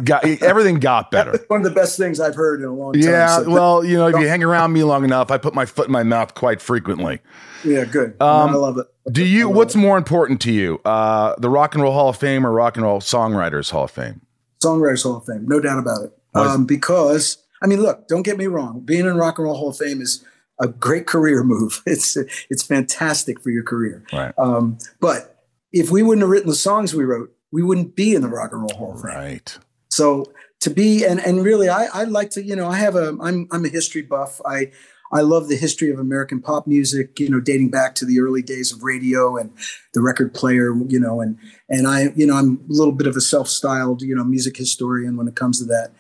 got 0.05 0.25
everything 0.25 0.79
got 0.79 1.11
better. 1.11 1.45
one 1.49 1.61
of 1.61 1.65
the 1.65 1.73
best 1.73 1.99
things 1.99 2.21
I've 2.21 2.37
heard 2.37 2.61
in 2.61 2.67
a 2.67 2.73
long 2.73 2.93
time. 2.93 3.03
Yeah, 3.03 3.43
so 3.43 3.51
well, 3.51 3.85
you 3.85 3.97
know, 3.97 4.07
if 4.07 4.21
you 4.21 4.29
hang 4.29 4.45
around 4.45 4.73
me 4.73 4.85
long 4.85 5.03
enough, 5.03 5.33
I 5.33 5.39
put 5.39 5.53
my 5.53 5.67
foot 5.67 5.87
in 5.87 5.93
my 5.93 6.05
mouth 6.05 6.35
quite 6.35 6.61
frequently. 6.61 7.19
Yeah, 7.65 7.85
good. 7.87 8.11
Um, 8.23 8.51
I 8.51 8.53
love 8.53 8.79
it. 8.79 8.87
Do 9.13 9.25
you? 9.25 9.49
What's 9.49 9.75
it. 9.75 9.79
more 9.79 9.99
important 9.99 10.41
to 10.43 10.53
you, 10.53 10.81
uh, 10.85 11.35
the 11.39 11.51
Rock 11.51 11.75
and 11.75 11.83
Roll 11.83 11.93
Hall 11.93 12.09
of 12.09 12.17
Fame 12.17 12.47
or 12.47 12.53
Rock 12.53 12.77
and 12.77 12.85
Roll 12.85 13.01
Songwriters 13.01 13.73
Hall 13.73 13.85
of 13.85 13.91
Fame? 13.91 14.21
Songwriters 14.63 15.03
Hall 15.03 15.17
of 15.17 15.25
Fame, 15.27 15.45
no 15.49 15.59
doubt 15.59 15.81
about 15.81 16.05
it. 16.05 16.13
Um, 16.35 16.67
because 16.67 17.39
I 17.63 17.67
mean, 17.67 17.81
look, 17.83 18.07
don't 18.07 18.23
get 18.23 18.37
me 18.37 18.47
wrong. 18.47 18.81
Being 18.81 19.07
in 19.07 19.17
Rock 19.17 19.39
and 19.39 19.47
Roll 19.47 19.57
Hall 19.57 19.71
of 19.71 19.77
Fame 19.77 20.01
is 20.01 20.25
a 20.61 20.69
great 20.69 21.07
career 21.07 21.43
move. 21.43 21.83
It's 21.87 22.17
it's 22.51 22.63
fantastic 22.63 23.41
for 23.41 23.51
your 23.51 23.63
career. 23.63 24.05
Right. 24.13 24.35
Um, 24.39 24.79
but 25.01 25.45
if 25.73 25.91
we 25.91 26.03
wouldn't 26.03 26.23
have 26.23 26.31
written 26.31 26.49
the 26.49 26.55
songs 26.55 26.95
we 26.95 27.05
wrote, 27.05 27.33
we 27.53 27.63
wouldn't 27.63 27.97
be 27.97 28.15
in 28.15 28.23
the 28.23 28.29
Rock 28.29 28.53
and 28.53 28.63
Roll 28.63 28.77
Hall 28.77 28.95
of 28.95 29.03
Fame. 29.03 29.15
Right. 29.15 29.59
So 29.91 30.33
to 30.61 30.71
be 30.71 31.05
and 31.05 31.21
and 31.21 31.45
really, 31.45 31.69
I 31.69 31.87
I 31.93 32.05
like 32.05 32.31
to 32.31 32.43
you 32.43 32.57
know 32.57 32.69
I 32.69 32.77
have 32.77 32.97
a 32.97 33.17
I'm 33.21 33.49
I'm 33.51 33.65
a 33.65 33.69
history 33.69 34.03
buff. 34.03 34.41
I 34.45 34.73
I 35.13 35.21
love 35.21 35.49
the 35.49 35.57
history 35.57 35.91
of 35.91 35.99
American 35.99 36.41
pop 36.41 36.67
music, 36.67 37.21
you 37.21 37.29
know, 37.29 37.41
dating 37.41 37.71
back 37.71 37.95
to 37.97 38.05
the 38.05 38.21
early 38.21 38.43
days 38.43 38.73
of 38.73 38.83
radio 38.83 39.37
and 39.37 39.51
the 39.95 40.03
record 40.03 40.35
player, 40.35 40.75
you 40.89 40.99
know, 40.99 41.21
and 41.21 41.39
and 41.69 41.87
I, 41.87 42.13
you 42.17 42.27
know, 42.27 42.35
I'm 42.35 42.57
a 42.69 42.73
little 42.73 42.93
bit 42.93 43.07
of 43.07 43.17
a 43.17 43.21
self-styled, 43.21 44.03
you 44.03 44.15
know, 44.15 44.25
music 44.25 44.57
historian 44.57 45.17
when 45.17 45.29
it 45.29 45.37
comes 45.37 45.59
to 45.61 45.65
that. 45.67 45.93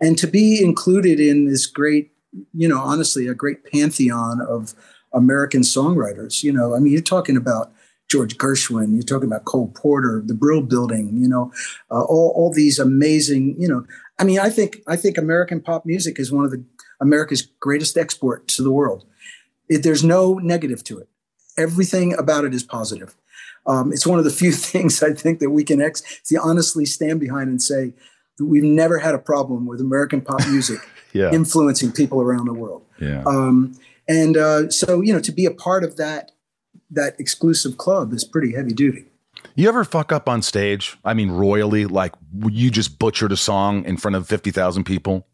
And 0.00 0.18
to 0.18 0.26
be 0.26 0.62
included 0.62 1.20
in 1.20 1.46
this 1.46 1.66
great, 1.66 2.12
you 2.54 2.68
know, 2.68 2.78
honestly, 2.78 3.26
a 3.26 3.34
great 3.34 3.64
pantheon 3.64 4.40
of 4.40 4.74
American 5.12 5.62
songwriters, 5.62 6.42
you 6.42 6.52
know, 6.52 6.74
I 6.74 6.78
mean, 6.78 6.92
you're 6.92 7.02
talking 7.02 7.36
about 7.36 7.72
George 8.08 8.36
Gershwin, 8.38 8.94
you're 8.94 9.02
talking 9.02 9.28
about 9.28 9.44
Cole 9.44 9.68
Porter, 9.68 10.22
the 10.24 10.34
Brill 10.34 10.62
Building, 10.62 11.16
you 11.16 11.28
know, 11.28 11.52
uh, 11.90 12.02
all, 12.02 12.32
all 12.36 12.52
these 12.52 12.78
amazing, 12.78 13.56
you 13.58 13.68
know, 13.68 13.84
I 14.18 14.24
mean, 14.24 14.38
I 14.38 14.50
think 14.50 14.82
I 14.86 14.96
think 14.96 15.16
American 15.16 15.60
pop 15.60 15.86
music 15.86 16.18
is 16.18 16.30
one 16.30 16.44
of 16.44 16.50
the 16.50 16.62
America's 17.00 17.42
greatest 17.60 17.96
export 17.96 18.48
to 18.48 18.62
the 18.62 18.70
world. 18.70 19.06
It, 19.68 19.82
there's 19.82 20.04
no 20.04 20.34
negative 20.34 20.84
to 20.84 20.98
it. 20.98 21.08
Everything 21.56 22.14
about 22.18 22.44
it 22.44 22.52
is 22.52 22.62
positive. 22.62 23.16
Um, 23.66 23.92
it's 23.92 24.06
one 24.06 24.18
of 24.18 24.24
the 24.24 24.30
few 24.42 24.52
things 24.52 25.02
I 25.02 25.12
think 25.12 25.38
that 25.38 25.50
we 25.50 25.64
can 25.64 25.80
ex- 25.80 26.02
honestly 26.42 26.84
stand 26.84 27.20
behind 27.20 27.48
and 27.48 27.62
say 27.62 27.94
that 28.38 28.44
we've 28.44 28.62
never 28.62 28.98
had 28.98 29.14
a 29.14 29.18
problem 29.18 29.66
with 29.66 29.80
American 29.80 30.20
pop 30.20 30.46
music 30.48 30.80
yeah. 31.12 31.32
influencing 31.32 31.92
people 31.92 32.20
around 32.20 32.46
the 32.46 32.54
world. 32.54 32.84
Yeah. 33.00 33.22
Um, 33.26 33.76
and 34.08 34.36
uh, 34.36 34.70
so, 34.70 35.00
you 35.00 35.12
know, 35.12 35.20
to 35.20 35.32
be 35.32 35.46
a 35.46 35.50
part 35.50 35.84
of 35.84 35.96
that 35.96 36.32
that 36.90 37.18
exclusive 37.20 37.76
club 37.76 38.12
is 38.12 38.24
pretty 38.24 38.52
heavy 38.54 38.72
duty. 38.72 39.04
You 39.54 39.68
ever 39.68 39.84
fuck 39.84 40.12
up 40.12 40.28
on 40.28 40.42
stage? 40.42 40.98
I 41.04 41.14
mean, 41.14 41.30
royally, 41.30 41.86
like 41.86 42.14
you 42.48 42.70
just 42.70 42.98
butchered 42.98 43.32
a 43.32 43.36
song 43.36 43.84
in 43.84 43.96
front 43.96 44.16
of 44.16 44.26
fifty 44.26 44.50
thousand 44.50 44.84
people. 44.84 45.26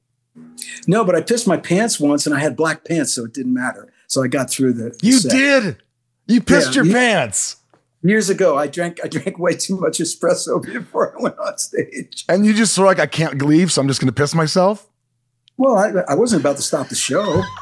No, 0.86 1.04
but 1.04 1.14
I 1.14 1.20
pissed 1.20 1.46
my 1.46 1.56
pants 1.56 1.98
once, 1.98 2.26
and 2.26 2.34
I 2.34 2.40
had 2.40 2.56
black 2.56 2.84
pants, 2.84 3.14
so 3.14 3.24
it 3.24 3.32
didn't 3.32 3.54
matter. 3.54 3.92
So 4.06 4.22
I 4.22 4.28
got 4.28 4.50
through 4.50 4.74
the. 4.74 4.96
You 5.02 5.18
set. 5.18 5.32
did. 5.32 5.82
You 6.26 6.40
pissed 6.40 6.74
yeah, 6.74 6.82
your 6.82 6.92
pants. 6.92 7.56
Years 8.02 8.28
ago, 8.28 8.56
I 8.56 8.66
drank 8.66 9.00
I 9.02 9.08
drank 9.08 9.38
way 9.38 9.54
too 9.54 9.78
much 9.78 9.98
espresso 9.98 10.62
before 10.72 11.16
I 11.16 11.22
went 11.22 11.38
on 11.38 11.58
stage. 11.58 12.24
And 12.28 12.46
you 12.46 12.52
just 12.52 12.78
were 12.78 12.84
like, 12.84 12.98
I 12.98 13.06
can't 13.06 13.40
leave, 13.42 13.72
so 13.72 13.80
I'm 13.80 13.88
just 13.88 14.00
going 14.00 14.08
to 14.08 14.14
piss 14.14 14.34
myself. 14.34 14.88
Well, 15.56 15.76
I, 15.76 16.12
I 16.12 16.14
wasn't 16.14 16.42
about 16.42 16.56
to 16.56 16.62
stop 16.62 16.88
the 16.88 16.94
show. 16.94 17.42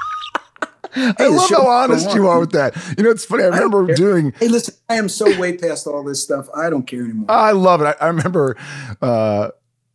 Hey, 0.94 1.12
I 1.18 1.26
love 1.26 1.50
how 1.50 1.66
honest 1.66 2.14
you 2.14 2.28
are 2.28 2.38
with 2.38 2.52
that. 2.52 2.76
You 2.96 3.02
know, 3.02 3.10
it's 3.10 3.24
funny. 3.24 3.42
I 3.42 3.48
remember 3.48 3.90
I 3.90 3.94
doing. 3.94 4.32
Hey, 4.38 4.46
listen, 4.46 4.74
I 4.88 4.94
am 4.94 5.08
so 5.08 5.36
way 5.40 5.56
past 5.56 5.88
all 5.88 6.04
this 6.04 6.22
stuff. 6.22 6.46
I 6.54 6.70
don't 6.70 6.86
care 6.86 7.02
anymore. 7.02 7.26
I 7.28 7.50
love 7.50 7.80
it. 7.80 7.84
I, 7.86 7.96
I 8.00 8.06
remember 8.06 8.56
uh, 9.02 9.48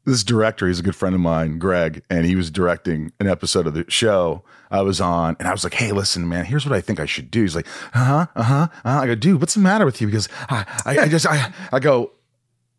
this 0.04 0.26
director, 0.26 0.68
he's 0.68 0.80
a 0.80 0.84
good 0.84 0.96
friend 0.96 1.16
of 1.16 1.22
mine, 1.22 1.58
Greg, 1.58 2.04
and 2.10 2.26
he 2.26 2.36
was 2.36 2.52
directing 2.52 3.14
an 3.20 3.28
episode 3.28 3.66
of 3.66 3.76
the 3.76 3.86
show 3.88 4.44
I 4.72 4.82
was 4.82 5.00
on, 5.00 5.38
and 5.40 5.48
I 5.48 5.52
was 5.52 5.64
like, 5.64 5.74
"Hey, 5.74 5.92
listen, 5.94 6.28
man, 6.28 6.44
here's 6.44 6.66
what 6.66 6.76
I 6.76 6.82
think 6.82 7.00
I 7.00 7.06
should 7.06 7.32
do." 7.32 7.44
He's 7.44 7.56
like, 7.56 7.68
"Uh 7.94 8.04
huh, 8.04 8.28
uh 8.36 8.44
huh." 8.44 8.68
Uh-huh. 8.84 9.00
I 9.00 9.08
go, 9.08 9.16
"Dude, 9.16 9.40
what's 9.40 9.54
the 9.54 9.62
matter 9.62 9.86
with 9.86 10.02
you?" 10.02 10.08
Because 10.08 10.28
I, 10.50 10.66
I, 10.86 11.00
I 11.00 11.08
just, 11.08 11.26
I, 11.26 11.54
I 11.72 11.80
go, 11.80 12.12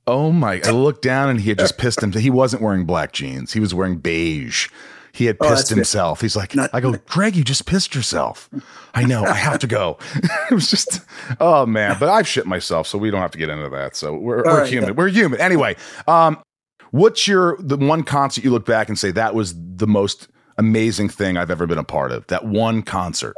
"Oh 0.07 0.31
my!" 0.31 0.61
I 0.65 0.71
looked 0.73 1.03
down, 1.03 1.31
and 1.31 1.41
he 1.41 1.49
had 1.49 1.59
just 1.59 1.79
pissed 1.79 2.03
him. 2.03 2.13
He 2.13 2.31
wasn't 2.31 2.63
wearing 2.63 2.85
black 2.85 3.13
jeans; 3.13 3.55
he 3.55 3.61
was 3.61 3.73
wearing 3.73 3.97
beige. 3.97 4.69
He 5.13 5.27
had 5.27 5.37
oh, 5.41 5.49
pissed 5.49 5.73
oh, 5.73 5.75
himself. 5.75 6.21
Good. 6.21 6.27
He's 6.27 6.37
like, 6.37 6.55
Not, 6.55 6.71
I 6.73 6.81
go, 6.81 6.95
Greg, 7.09 7.37
you 7.37 7.45
just 7.45 7.67
pissed 7.67 7.95
yourself. 7.95 8.49
I 8.95 9.05
know. 9.05 9.25
I 9.25 9.35
have 9.35 9.59
to 9.61 9.67
go. 9.67 9.99
it 10.51 10.55
was 10.55 10.71
just, 10.71 11.01
oh 11.41 11.67
man. 11.67 11.97
But 11.99 12.09
I've 12.09 12.29
shit 12.29 12.47
myself, 12.47 12.87
so 12.87 12.99
we 12.99 13.11
don't 13.11 13.21
have 13.21 13.33
to 13.33 13.39
get 13.39 13.49
into 13.49 13.69
that. 13.71 13.97
So 13.97 14.15
we're, 14.15 14.45
we're 14.45 14.61
right, 14.61 14.69
human. 14.69 14.91
Yeah. 14.91 14.95
We're 14.95 15.09
human. 15.09 15.41
Anyway, 15.41 15.77
um, 16.07 16.43
What's 16.91 17.29
your 17.29 17.57
the 17.61 17.77
one 17.77 18.03
concert 18.03 18.45
you 18.45 18.51
look 18.51 18.67
back 18.67 18.89
and 18.89 18.99
say 18.99 19.11
that 19.13 19.35
was 19.35 19.55
the 19.57 19.87
most 19.87 20.29
amazing 20.59 21.09
thing 21.09 21.37
I've 21.37 21.51
ever 21.51 21.67
been 21.67 21.79
a 21.79 21.85
part 21.85 22.11
of? 22.11 22.27
That 22.27 22.45
one 22.45 22.83
concert. 22.83 23.37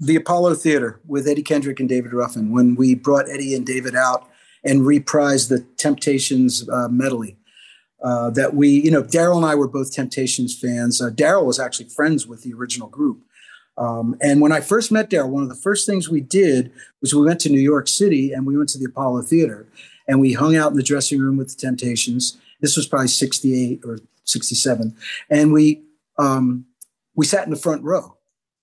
The 0.00 0.16
Apollo 0.16 0.54
Theater 0.56 1.00
with 1.06 1.26
Eddie 1.26 1.42
Kendrick 1.42 1.80
and 1.80 1.88
David 1.88 2.12
Ruffin 2.12 2.52
when 2.52 2.74
we 2.74 2.94
brought 2.94 3.28
Eddie 3.30 3.54
and 3.54 3.66
David 3.66 3.94
out 3.94 4.28
and 4.64 4.82
reprised 4.82 5.48
the 5.48 5.60
Temptations 5.76 6.68
uh, 6.68 6.88
medley. 6.88 7.36
Uh, 8.02 8.28
that 8.30 8.54
we, 8.54 8.68
you 8.68 8.90
know, 8.90 9.02
Daryl 9.02 9.38
and 9.38 9.46
I 9.46 9.54
were 9.54 9.66
both 9.66 9.92
Temptations 9.92 10.56
fans. 10.56 11.00
Uh, 11.00 11.08
Daryl 11.08 11.46
was 11.46 11.58
actually 11.58 11.88
friends 11.88 12.26
with 12.26 12.42
the 12.42 12.52
original 12.52 12.88
group. 12.88 13.22
Um, 13.78 14.16
and 14.20 14.40
when 14.42 14.52
I 14.52 14.60
first 14.60 14.92
met 14.92 15.08
Daryl, 15.08 15.30
one 15.30 15.42
of 15.42 15.48
the 15.48 15.54
first 15.54 15.86
things 15.86 16.08
we 16.08 16.20
did 16.20 16.72
was 17.00 17.14
we 17.14 17.24
went 17.24 17.40
to 17.40 17.48
New 17.48 17.60
York 17.60 17.88
City 17.88 18.32
and 18.32 18.46
we 18.46 18.56
went 18.56 18.68
to 18.70 18.78
the 18.78 18.84
Apollo 18.84 19.22
Theater 19.22 19.66
and 20.06 20.20
we 20.20 20.34
hung 20.34 20.56
out 20.56 20.70
in 20.70 20.76
the 20.76 20.82
dressing 20.82 21.20
room 21.20 21.38
with 21.38 21.48
the 21.48 21.56
Temptations 21.56 22.36
this 22.60 22.76
was 22.76 22.86
probably 22.86 23.08
68 23.08 23.80
or 23.84 23.98
67. 24.24 24.96
And 25.30 25.52
we, 25.52 25.82
um, 26.18 26.66
we 27.14 27.26
sat 27.26 27.44
in 27.44 27.50
the 27.50 27.56
front 27.56 27.82
row 27.82 28.15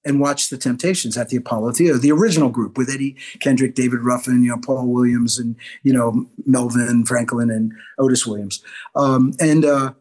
and 0.05 0.19
watch 0.19 0.49
the 0.49 0.57
Temptations 0.57 1.17
at 1.17 1.29
the 1.29 1.37
Apollo 1.37 1.73
Theater, 1.73 1.97
the 1.97 2.11
original 2.11 2.49
group 2.49 2.77
with 2.77 2.89
Eddie 2.89 3.15
Kendrick, 3.39 3.75
David 3.75 4.01
Ruffin, 4.01 4.43
you 4.43 4.49
know, 4.49 4.57
Paul 4.57 4.87
Williams, 4.87 5.37
and 5.37 5.55
you 5.83 5.93
know 5.93 6.27
Melvin 6.45 7.05
Franklin 7.05 7.49
and 7.49 7.73
Otis 7.97 8.27
Williams. 8.27 8.63
Um, 8.95 9.33
and 9.39 9.65
uh, 9.65 9.93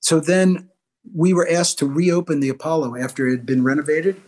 so 0.00 0.20
then 0.20 0.68
we 1.14 1.32
were 1.32 1.48
asked 1.48 1.78
to 1.78 1.86
reopen 1.86 2.40
the 2.40 2.48
Apollo 2.48 2.96
after 2.96 3.26
it 3.28 3.32
had 3.32 3.46
been 3.46 3.64
renovated, 3.64 4.20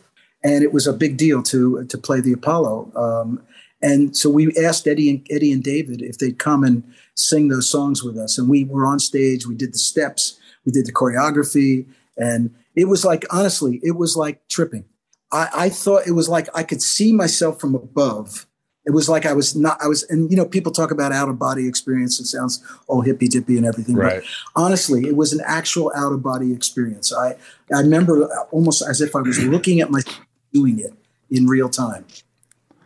and 0.42 0.62
it 0.62 0.72
was 0.72 0.86
a 0.86 0.92
big 0.92 1.16
deal 1.16 1.42
to 1.44 1.84
to 1.84 1.98
play 1.98 2.20
the 2.20 2.32
Apollo. 2.32 2.92
Um, 2.94 3.42
and 3.82 4.14
so 4.14 4.28
we 4.28 4.52
asked 4.62 4.86
Eddie 4.86 5.10
and 5.10 5.26
Eddie 5.30 5.52
and 5.52 5.62
David 5.62 6.02
if 6.02 6.18
they'd 6.18 6.38
come 6.38 6.64
and 6.64 6.84
sing 7.14 7.48
those 7.48 7.68
songs 7.68 8.02
with 8.02 8.16
us. 8.18 8.38
And 8.38 8.48
we 8.48 8.64
were 8.64 8.86
on 8.86 8.98
stage. 8.98 9.46
We 9.46 9.54
did 9.54 9.72
the 9.72 9.78
steps. 9.78 10.38
We 10.66 10.72
did 10.72 10.86
the 10.86 10.92
choreography, 10.92 11.86
and 12.18 12.54
it 12.74 12.86
was 12.86 13.04
like 13.04 13.24
honestly, 13.30 13.80
it 13.82 13.96
was 13.96 14.16
like 14.16 14.46
tripping. 14.48 14.84
I, 15.32 15.48
I 15.54 15.68
thought 15.68 16.06
it 16.06 16.12
was 16.12 16.28
like 16.28 16.48
I 16.54 16.62
could 16.62 16.82
see 16.82 17.12
myself 17.12 17.60
from 17.60 17.74
above. 17.74 18.46
It 18.86 18.92
was 18.92 19.08
like 19.08 19.26
I 19.26 19.34
was 19.34 19.54
not. 19.54 19.80
I 19.82 19.86
was, 19.86 20.04
and 20.04 20.30
you 20.30 20.36
know, 20.36 20.46
people 20.46 20.72
talk 20.72 20.90
about 20.90 21.12
out 21.12 21.28
of 21.28 21.38
body 21.38 21.68
experience. 21.68 22.18
It 22.18 22.26
sounds 22.26 22.64
all 22.88 23.02
hippy 23.02 23.28
dippy 23.28 23.56
and 23.56 23.66
everything. 23.66 23.94
Right. 23.94 24.22
But 24.54 24.62
honestly, 24.62 25.06
it 25.06 25.16
was 25.16 25.32
an 25.32 25.40
actual 25.46 25.92
out 25.94 26.12
of 26.12 26.22
body 26.22 26.52
experience. 26.52 27.12
I 27.12 27.36
I 27.74 27.80
remember 27.80 28.26
almost 28.50 28.82
as 28.82 29.00
if 29.00 29.14
I 29.14 29.20
was 29.20 29.38
looking 29.42 29.80
at 29.80 29.90
myself 29.90 30.20
doing 30.52 30.78
it 30.78 30.94
in 31.30 31.46
real 31.46 31.68
time. 31.68 32.06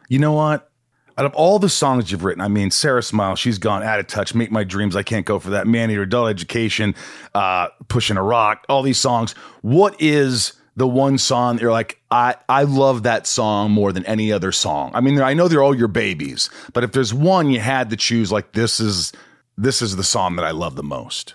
You 0.09 0.19
know 0.19 0.33
what? 0.33 0.71
Out 1.17 1.27
of 1.27 1.35
all 1.35 1.61
the 1.61 1.69
songs 1.69 2.11
you've 2.11 2.25
written, 2.25 2.43
I 2.43 2.49
mean, 2.49 2.73
Sara 2.73 3.01
Smile, 3.01 3.37
she's 3.37 3.59
gone 3.59 3.85
out 3.85 4.01
of 4.01 4.09
touch. 4.09 4.35
Make 4.35 4.51
my 4.51 4.65
dreams, 4.65 4.97
I 4.97 5.05
can't 5.05 5.25
go 5.25 5.39
for 5.39 5.51
that. 5.51 5.65
Man 5.65 5.89
Eater, 5.93 6.03
Adult 6.03 6.29
Education, 6.29 6.97
uh, 7.37 7.69
Pushing 7.87 8.17
a 8.17 8.23
Rock, 8.23 8.65
all 8.69 8.83
these 8.83 8.99
songs. 8.99 9.33
What 9.63 9.95
is 10.01 10.55
the 10.77 10.87
one 10.89 11.19
song 11.19 11.59
you're 11.59 11.71
like, 11.73 12.01
I, 12.11 12.35
I 12.49 12.65
love 12.65 13.05
that 13.05 13.27
song 13.27 13.71
more 13.71 13.93
than 13.93 14.05
any 14.07 14.33
other 14.33 14.51
song? 14.53 14.91
I 14.95 15.01
mean, 15.01 15.21
I 15.21 15.35
know 15.35 15.47
they're 15.49 15.63
all 15.63 15.75
your 15.77 15.89
babies, 15.89 16.51
but 16.73 16.83
if 16.85 16.93
there's 16.93 17.15
one 17.15 17.51
you 17.51 17.61
had 17.61 17.91
to 17.91 17.97
choose, 17.97 18.33
like 18.33 18.53
this 18.53 18.81
is 18.81 19.13
this 19.57 19.81
is 19.83 19.97
the 19.97 20.03
song 20.05 20.37
that 20.37 20.45
I 20.45 20.51
love 20.51 20.75
the 20.77 20.83
most. 20.83 21.35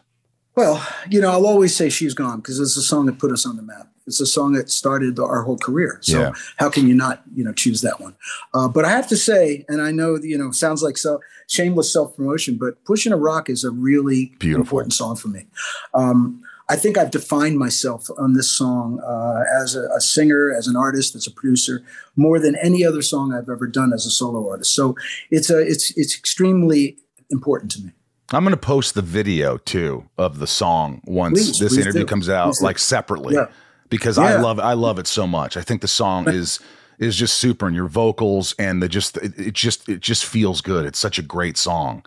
Well, 0.56 0.86
you 1.10 1.22
know, 1.22 1.32
I'll 1.32 1.46
always 1.48 1.74
say 1.76 1.90
"She's 1.90 2.14
Gone" 2.14 2.38
because 2.40 2.60
it's 2.60 2.76
a 2.76 2.82
song 2.82 3.06
that 3.06 3.18
put 3.18 3.32
us 3.32 3.46
on 3.46 3.56
the 3.56 3.62
map. 3.62 3.88
It's 4.08 4.20
a 4.20 4.26
song 4.26 4.54
that 4.54 4.70
started 4.72 5.20
our 5.20 5.44
whole 5.44 5.58
career. 5.58 6.00
So 6.02 6.20
Yeah. 6.20 6.32
how 6.58 6.70
can 6.70 6.88
you 6.88 6.96
not, 6.96 7.22
you 7.36 7.44
know, 7.44 7.54
choose 7.54 7.82
that 7.82 8.02
one? 8.02 8.16
Uh, 8.56 8.68
but 8.68 8.84
I 8.84 8.90
have 8.90 9.08
to 9.10 9.16
say, 9.16 9.64
and 9.70 9.82
I 9.82 9.92
know, 9.92 10.18
you 10.18 10.36
know, 10.38 10.50
sounds 10.52 10.82
like 10.82 10.98
so 10.98 11.22
shameless 11.48 11.94
self 11.94 12.16
promotion, 12.18 12.58
but 12.60 12.84
"Pushing 12.84 13.14
a 13.14 13.18
Rock" 13.18 13.50
is 13.50 13.64
a 13.64 13.72
really 13.72 14.34
Beautiful. 14.40 14.62
important 14.64 14.94
song 14.94 15.16
for 15.16 15.28
me. 15.30 15.46
Um, 15.94 16.42
I 16.70 16.76
think 16.76 16.98
I've 16.98 17.10
defined 17.12 17.58
myself 17.58 18.08
on 18.18 18.34
this 18.34 18.50
song 18.50 19.00
uh, 19.00 19.44
as 19.62 19.76
a, 19.76 19.88
a 19.96 20.00
singer, 20.00 20.54
as 20.56 20.68
an 20.68 20.76
artist, 20.76 21.16
as 21.16 21.26
a 21.26 21.32
producer, 21.32 21.84
more 22.16 22.40
than 22.40 22.56
any 22.58 22.86
other 22.86 23.02
song 23.02 23.34
I've 23.34 23.50
ever 23.50 23.66
done 23.68 23.92
as 23.92 24.06
a 24.06 24.12
solo 24.12 24.48
artist. 24.50 24.74
So 24.76 24.96
it's 25.32 25.50
a 25.50 25.60
it's 25.60 25.92
it's 25.98 26.16
extremely 26.18 26.98
important 27.32 27.72
to 27.72 27.82
me. 27.82 27.92
I'm 28.32 28.44
going 28.44 28.52
to 28.52 28.58
post 28.58 28.94
the 28.94 29.02
video 29.02 29.58
too 29.58 30.08
of 30.18 30.38
the 30.38 30.46
song 30.46 31.02
once 31.06 31.40
Please, 31.40 31.60
this 31.60 31.74
please 31.74 31.82
interview 31.82 32.02
do. 32.02 32.06
comes 32.06 32.30
out, 32.30 32.50
Please 32.50 32.60
do. 32.60 32.66
like 32.66 32.78
separately, 32.78 33.34
Yeah. 33.34 33.48
because 33.90 34.20
I 34.20 34.40
love 34.40 34.60
I 34.60 34.74
love 34.74 35.00
it 35.00 35.08
so 35.08 35.26
much. 35.26 35.58
I 35.58 35.62
think 35.62 35.82
the 35.82 35.88
song 35.88 36.30
is 36.30 36.60
is 37.00 37.16
just 37.16 37.40
super, 37.40 37.66
and 37.66 37.76
your 37.76 37.88
vocals 37.88 38.54
and 38.60 38.84
the 38.84 38.88
just 38.90 39.18
it, 39.18 39.34
it 39.40 39.54
just 39.56 39.90
it 39.90 40.02
just 40.02 40.24
feels 40.26 40.62
good. 40.62 40.86
It's 40.86 41.00
such 41.00 41.18
a 41.18 41.24
great 41.24 41.58
song. 41.58 42.06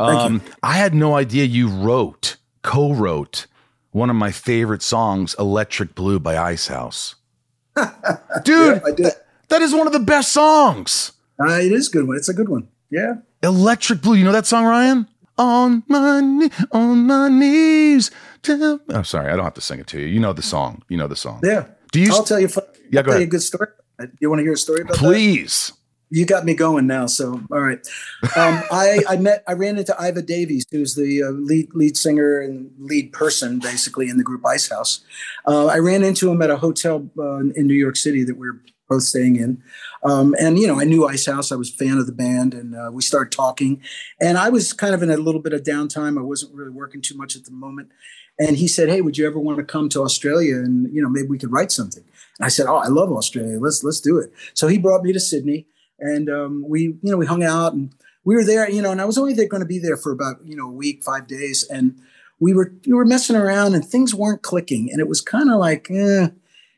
Um, 0.00 0.40
I 0.62 0.72
had 0.74 0.94
no 0.94 1.14
idea 1.14 1.44
you 1.44 1.68
wrote 1.68 2.36
co-wrote 2.62 3.46
one 3.92 4.10
of 4.10 4.16
my 4.16 4.30
favorite 4.30 4.82
songs, 4.82 5.34
"Electric 5.38 5.94
Blue" 5.94 6.18
by 6.18 6.36
Icehouse. 6.36 7.16
Dude, 8.44 8.82
did. 8.96 9.12
that 9.48 9.62
is 9.62 9.74
one 9.74 9.86
of 9.86 9.92
the 9.92 10.00
best 10.00 10.32
songs. 10.32 11.12
Uh, 11.40 11.52
it 11.54 11.72
is 11.72 11.88
a 11.88 11.90
good 11.92 12.06
one. 12.08 12.16
It's 12.16 12.28
a 12.28 12.34
good 12.34 12.48
one. 12.48 12.68
Yeah. 12.90 13.14
Electric 13.42 14.02
Blue. 14.02 14.14
You 14.14 14.24
know 14.24 14.32
that 14.32 14.46
song, 14.46 14.64
Ryan? 14.64 15.06
On 15.38 15.82
my 15.88 16.20
knee, 16.20 16.50
on 16.72 17.06
my 17.06 17.28
knees. 17.28 18.10
Tell- 18.42 18.80
Oh, 18.90 19.02
sorry, 19.02 19.30
I 19.32 19.36
don't 19.36 19.44
have 19.44 19.54
to 19.54 19.60
sing 19.62 19.80
it 19.80 19.86
to 19.88 20.00
you. 20.00 20.06
You 20.06 20.20
know 20.20 20.32
the 20.34 20.42
song. 20.42 20.82
You 20.88 20.98
know 20.98 21.08
the 21.08 21.16
song. 21.16 21.40
Yeah. 21.42 21.66
Do 21.92 22.00
you? 22.00 22.12
I'll 22.12 22.24
tell 22.24 22.38
you. 22.40 22.48
Yeah, 22.90 23.00
I'll 23.00 23.04
go 23.04 23.10
tell 23.10 23.10
ahead. 23.12 23.20
you 23.22 23.26
a 23.26 23.30
good 23.30 23.42
story. 23.42 23.68
Do 23.98 24.08
You 24.20 24.28
want 24.28 24.40
to 24.40 24.44
hear 24.44 24.52
a 24.52 24.56
story 24.56 24.82
about 24.82 24.94
that? 24.94 24.98
Please. 24.98 25.72
You 26.10 26.26
got 26.26 26.44
me 26.44 26.54
going 26.54 26.86
now. 26.86 27.06
So, 27.06 27.40
all 27.52 27.60
right. 27.60 27.78
Um, 28.36 28.62
I, 28.70 29.00
I 29.08 29.16
met, 29.16 29.44
I 29.46 29.52
ran 29.52 29.78
into 29.78 29.94
Iva 30.00 30.22
Davies, 30.22 30.64
who's 30.70 30.94
the 30.94 31.22
uh, 31.22 31.30
lead 31.30 31.68
lead 31.74 31.96
singer 31.96 32.40
and 32.40 32.70
lead 32.78 33.12
person, 33.12 33.60
basically, 33.60 34.08
in 34.08 34.16
the 34.16 34.24
group 34.24 34.44
Icehouse. 34.44 35.00
Uh, 35.46 35.66
I 35.66 35.78
ran 35.78 36.02
into 36.02 36.30
him 36.30 36.42
at 36.42 36.50
a 36.50 36.56
hotel 36.56 37.08
uh, 37.18 37.38
in 37.38 37.66
New 37.66 37.74
York 37.74 37.96
City 37.96 38.24
that 38.24 38.36
we 38.36 38.48
were 38.48 38.60
both 38.88 39.04
staying 39.04 39.36
in. 39.36 39.62
Um, 40.02 40.34
and, 40.38 40.58
you 40.58 40.66
know, 40.66 40.80
I 40.80 40.84
knew 40.84 41.06
Icehouse. 41.06 41.52
I 41.52 41.54
was 41.54 41.70
a 41.70 41.74
fan 41.74 41.96
of 41.98 42.06
the 42.06 42.12
band, 42.12 42.54
and 42.54 42.74
uh, 42.74 42.90
we 42.92 43.02
started 43.02 43.30
talking. 43.30 43.80
And 44.20 44.36
I 44.36 44.48
was 44.48 44.72
kind 44.72 44.94
of 44.94 45.02
in 45.02 45.10
a 45.10 45.16
little 45.16 45.40
bit 45.40 45.52
of 45.52 45.62
downtime. 45.62 46.18
I 46.18 46.22
wasn't 46.22 46.54
really 46.54 46.70
working 46.70 47.00
too 47.00 47.16
much 47.16 47.36
at 47.36 47.44
the 47.44 47.52
moment. 47.52 47.90
And 48.38 48.56
he 48.56 48.66
said, 48.66 48.88
"Hey, 48.88 49.00
would 49.00 49.16
you 49.18 49.26
ever 49.26 49.38
want 49.38 49.58
to 49.58 49.64
come 49.64 49.88
to 49.90 50.02
Australia 50.02 50.56
and 50.56 50.92
you 50.92 51.02
know 51.02 51.10
maybe 51.10 51.28
we 51.28 51.38
could 51.38 51.52
write 51.52 51.70
something?" 51.70 52.02
And 52.38 52.46
I 52.46 52.48
said, 52.48 52.66
"Oh, 52.66 52.76
I 52.76 52.88
love 52.88 53.12
Australia. 53.12 53.58
Let's 53.60 53.84
let's 53.84 54.00
do 54.00 54.18
it." 54.18 54.32
So 54.54 54.66
he 54.66 54.78
brought 54.78 55.02
me 55.02 55.12
to 55.12 55.20
Sydney, 55.20 55.66
and 56.00 56.28
um, 56.28 56.64
we 56.66 56.82
you 56.82 57.10
know 57.10 57.16
we 57.16 57.26
hung 57.26 57.42
out 57.42 57.72
and 57.72 57.94
we 58.24 58.34
were 58.34 58.44
there. 58.44 58.68
You 58.70 58.82
know, 58.82 58.90
and 58.90 59.00
I 59.00 59.04
was 59.04 59.18
only 59.18 59.34
there 59.34 59.48
going 59.48 59.62
to 59.62 59.66
be 59.66 59.78
there 59.78 59.96
for 59.96 60.12
about 60.12 60.36
you 60.44 60.56
know 60.56 60.66
a 60.66 60.72
week, 60.72 61.02
five 61.02 61.26
days, 61.26 61.66
and 61.68 61.98
we 62.38 62.54
were 62.54 62.72
we 62.86 62.92
were 62.92 63.04
messing 63.04 63.36
around 63.36 63.74
and 63.74 63.84
things 63.84 64.14
weren't 64.14 64.42
clicking, 64.42 64.90
and 64.90 65.00
it 65.00 65.08
was 65.08 65.20
kind 65.20 65.50
of 65.50 65.58
like, 65.58 65.90
eh, 65.90 66.28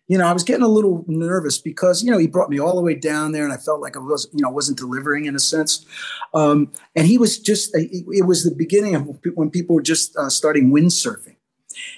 you 0.09 0.18
know, 0.18 0.27
I 0.27 0.33
was 0.33 0.43
getting 0.43 0.64
a 0.64 0.68
little 0.68 1.05
nervous 1.07 1.59
because 1.59 2.03
you 2.03 2.11
know 2.11 2.18
he 2.18 2.27
brought 2.27 2.51
me 2.51 2.59
all 2.59 2.77
the 2.77 2.83
way 2.83 2.95
down 2.95 3.33
there, 3.33 3.45
and 3.45 3.53
I 3.53 3.57
felt 3.57 3.81
like 3.81 3.97
I 3.97 4.01
was 4.01 4.29
you 4.33 4.43
know 4.43 4.51
wasn't 4.51 4.79
delivering 4.79 5.27
in 5.27 5.35
a 5.37 5.41
sense. 5.41 5.87
Um, 6.35 6.73
and 6.95 7.07
he 7.07 7.18
was 7.18 7.39
just 7.39 7.70
it, 7.75 8.27
was 8.27 8.45
the 8.45 8.55
beginning 8.55 8.95
of 8.95 9.18
when 9.35 9.51
people 9.51 9.77
were 9.77 9.83
just 9.83 10.16
uh, 10.16 10.29
starting 10.29 10.70
windsurfing. 10.70 11.37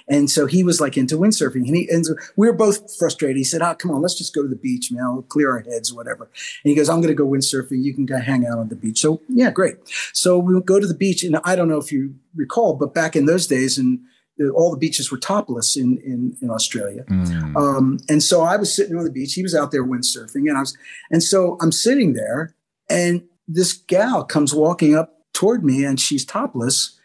And 0.08 0.30
so 0.30 0.46
he 0.46 0.62
was 0.62 0.80
like 0.80 0.96
into 0.96 1.16
windsurfing, 1.16 1.66
and, 1.66 1.76
he, 1.76 1.88
and 1.90 2.04
so 2.06 2.14
we 2.36 2.46
were 2.46 2.52
both 2.52 2.96
frustrated. 2.96 3.36
He 3.36 3.44
said, 3.44 3.62
"Oh, 3.62 3.74
come 3.74 3.90
on, 3.90 4.02
let's 4.02 4.16
just 4.16 4.34
go 4.34 4.42
to 4.42 4.48
the 4.48 4.56
beach, 4.56 4.90
man. 4.92 5.12
We'll 5.12 5.22
clear 5.22 5.50
our 5.50 5.60
heads, 5.60 5.92
whatever." 5.92 6.24
And 6.24 6.70
he 6.70 6.74
goes, 6.74 6.88
"I'm 6.88 7.00
going 7.00 7.08
to 7.08 7.22
go 7.22 7.26
windsurfing. 7.26 7.82
You 7.82 7.94
can 7.94 8.06
go 8.06 8.18
hang 8.18 8.46
out 8.46 8.58
on 8.58 8.68
the 8.68 8.76
beach." 8.76 9.00
So 9.00 9.20
yeah, 9.28 9.50
great. 9.50 9.76
So 10.12 10.38
we 10.38 10.60
go 10.60 10.80
to 10.80 10.86
the 10.86 10.94
beach, 10.94 11.22
and 11.22 11.38
I 11.44 11.56
don't 11.56 11.68
know 11.68 11.78
if 11.78 11.92
you 11.92 12.14
recall, 12.34 12.74
but 12.74 12.94
back 12.94 13.16
in 13.16 13.26
those 13.26 13.46
days, 13.46 13.78
and 13.78 14.00
all 14.54 14.70
the 14.70 14.76
beaches 14.76 15.10
were 15.10 15.18
topless 15.18 15.76
in 15.76 15.98
in, 15.98 16.36
in 16.42 16.50
Australia. 16.50 17.04
Mm. 17.08 17.56
Um, 17.56 17.98
and 18.08 18.22
so 18.22 18.42
I 18.42 18.56
was 18.56 18.74
sitting 18.74 18.96
on 18.96 19.04
the 19.04 19.10
beach. 19.10 19.34
He 19.34 19.42
was 19.42 19.54
out 19.54 19.70
there 19.70 19.84
windsurfing, 19.84 20.48
and 20.48 20.56
I 20.56 20.60
was, 20.60 20.76
and 21.10 21.22
so 21.22 21.56
I'm 21.60 21.72
sitting 21.72 22.14
there, 22.14 22.54
and 22.88 23.22
this 23.46 23.72
gal 23.72 24.24
comes 24.24 24.54
walking 24.54 24.94
up 24.94 25.20
toward 25.32 25.64
me, 25.64 25.84
and 25.84 26.00
she's 26.00 26.24
topless, 26.24 26.98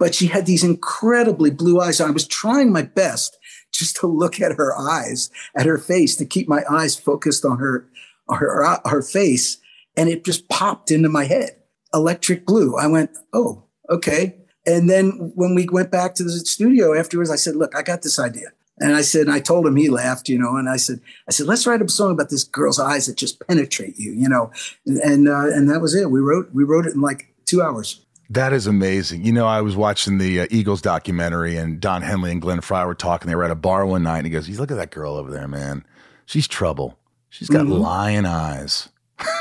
but 0.00 0.14
she 0.14 0.26
had 0.26 0.46
these 0.46 0.64
incredibly 0.64 1.50
blue 1.50 1.78
eyes. 1.78 2.00
I 2.00 2.10
was 2.10 2.26
trying 2.26 2.72
my 2.72 2.82
best 2.82 3.36
just 3.70 3.96
to 3.96 4.06
look 4.06 4.40
at 4.40 4.54
her 4.54 4.76
eyes, 4.76 5.30
at 5.54 5.66
her 5.66 5.76
face, 5.78 6.16
to 6.16 6.24
keep 6.24 6.48
my 6.48 6.64
eyes 6.68 6.98
focused 6.98 7.44
on 7.44 7.58
her, 7.58 7.86
her, 8.30 8.80
her 8.86 9.02
face, 9.02 9.58
and 9.96 10.08
it 10.08 10.24
just 10.24 10.48
popped 10.48 10.90
into 10.90 11.10
my 11.10 11.26
head. 11.26 11.50
Electric 11.92 12.46
blue. 12.46 12.76
I 12.76 12.86
went, 12.86 13.10
oh, 13.34 13.64
okay. 13.90 14.38
And 14.66 14.88
then 14.88 15.32
when 15.34 15.54
we 15.54 15.68
went 15.70 15.90
back 15.90 16.14
to 16.14 16.24
the 16.24 16.30
studio 16.30 16.98
afterwards, 16.98 17.30
I 17.30 17.36
said, 17.36 17.54
look, 17.54 17.76
I 17.76 17.82
got 17.82 18.00
this 18.00 18.18
idea. 18.18 18.48
And 18.78 18.96
I 18.96 19.02
said, 19.02 19.26
and 19.26 19.32
I 19.32 19.40
told 19.40 19.66
him, 19.66 19.76
he 19.76 19.90
laughed, 19.90 20.30
you 20.30 20.38
know, 20.38 20.56
and 20.56 20.66
I 20.66 20.76
said, 20.76 21.00
I 21.28 21.32
said, 21.32 21.46
let's 21.46 21.66
write 21.66 21.82
a 21.82 21.88
song 21.90 22.12
about 22.12 22.30
this 22.30 22.44
girl's 22.44 22.80
eyes 22.80 23.06
that 23.06 23.18
just 23.18 23.46
penetrate 23.46 23.98
you, 23.98 24.12
you 24.12 24.28
know, 24.28 24.50
and 24.86 24.96
and, 24.98 25.28
uh, 25.28 25.48
and 25.48 25.68
that 25.68 25.82
was 25.82 25.94
it. 25.94 26.10
We 26.10 26.20
wrote 26.20 26.48
we 26.54 26.64
wrote 26.64 26.86
it 26.86 26.94
in 26.94 27.02
like 27.02 27.34
two 27.44 27.60
hours. 27.60 28.02
That 28.30 28.52
is 28.52 28.66
amazing. 28.68 29.24
You 29.24 29.32
know, 29.32 29.46
I 29.46 29.60
was 29.60 29.74
watching 29.76 30.18
the 30.18 30.40
uh, 30.42 30.46
Eagles 30.50 30.80
documentary, 30.80 31.56
and 31.56 31.80
Don 31.80 32.02
Henley 32.02 32.30
and 32.30 32.40
Glenn 32.40 32.60
Frey 32.60 32.84
were 32.84 32.94
talking. 32.94 33.28
They 33.28 33.34
were 33.34 33.42
at 33.44 33.50
a 33.50 33.56
bar 33.56 33.84
one 33.84 34.04
night, 34.04 34.18
and 34.18 34.26
he 34.26 34.30
goes, 34.32 34.48
"You 34.48 34.56
look 34.56 34.70
at 34.70 34.76
that 34.76 34.90
girl 34.92 35.14
over 35.14 35.30
there, 35.32 35.48
man. 35.48 35.84
She's 36.26 36.46
trouble. 36.46 36.96
She's 37.28 37.48
got 37.48 37.66
Mhm. 37.66 37.80
lyin' 37.80 38.26
eyes." 38.26 38.88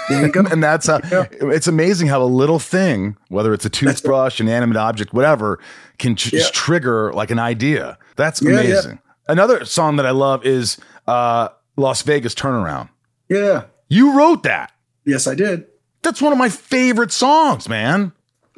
There 0.10 0.26
you 0.26 0.32
go. 0.32 0.44
and 0.52 0.62
that's 0.64 0.88
how 0.88 1.00
it's 1.04 1.68
amazing 1.68 2.08
how 2.08 2.22
a 2.22 2.26
little 2.26 2.58
thing, 2.60 3.16
whether 3.30 3.54
it's 3.54 3.64
a 3.66 3.70
toothbrush, 3.70 4.40
an 4.40 4.50
animate 4.50 4.76
object, 4.78 5.14
whatever, 5.14 5.60
can 6.00 6.16
j- 6.16 6.32
just 6.32 6.54
trigger 6.54 7.14
like 7.14 7.30
an 7.32 7.40
idea. 7.40 7.98
That's 8.16 8.42
Yeah, 8.42 8.54
yeah. 8.54 8.60
amazing. 8.60 9.00
Another 9.28 9.64
song 9.66 9.98
that 9.98 10.06
I 10.08 10.12
love 10.12 10.44
is 10.46 10.78
uh, 11.08 11.50
Las 11.78 12.02
Vegas 12.02 12.34
Turnaround. 12.34 12.90
yeah. 13.30 13.66
You 13.88 14.18
wrote 14.18 14.44
that. 14.44 14.72
Yes, 15.06 15.26
I 15.28 15.34
did. 15.36 15.66
That's 16.04 16.22
one 16.22 16.32
of 16.32 16.38
my 16.38 16.50
favorite 16.50 17.12
songs, 17.12 17.68
man. 17.70 18.12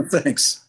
Thanks. 0.12 0.66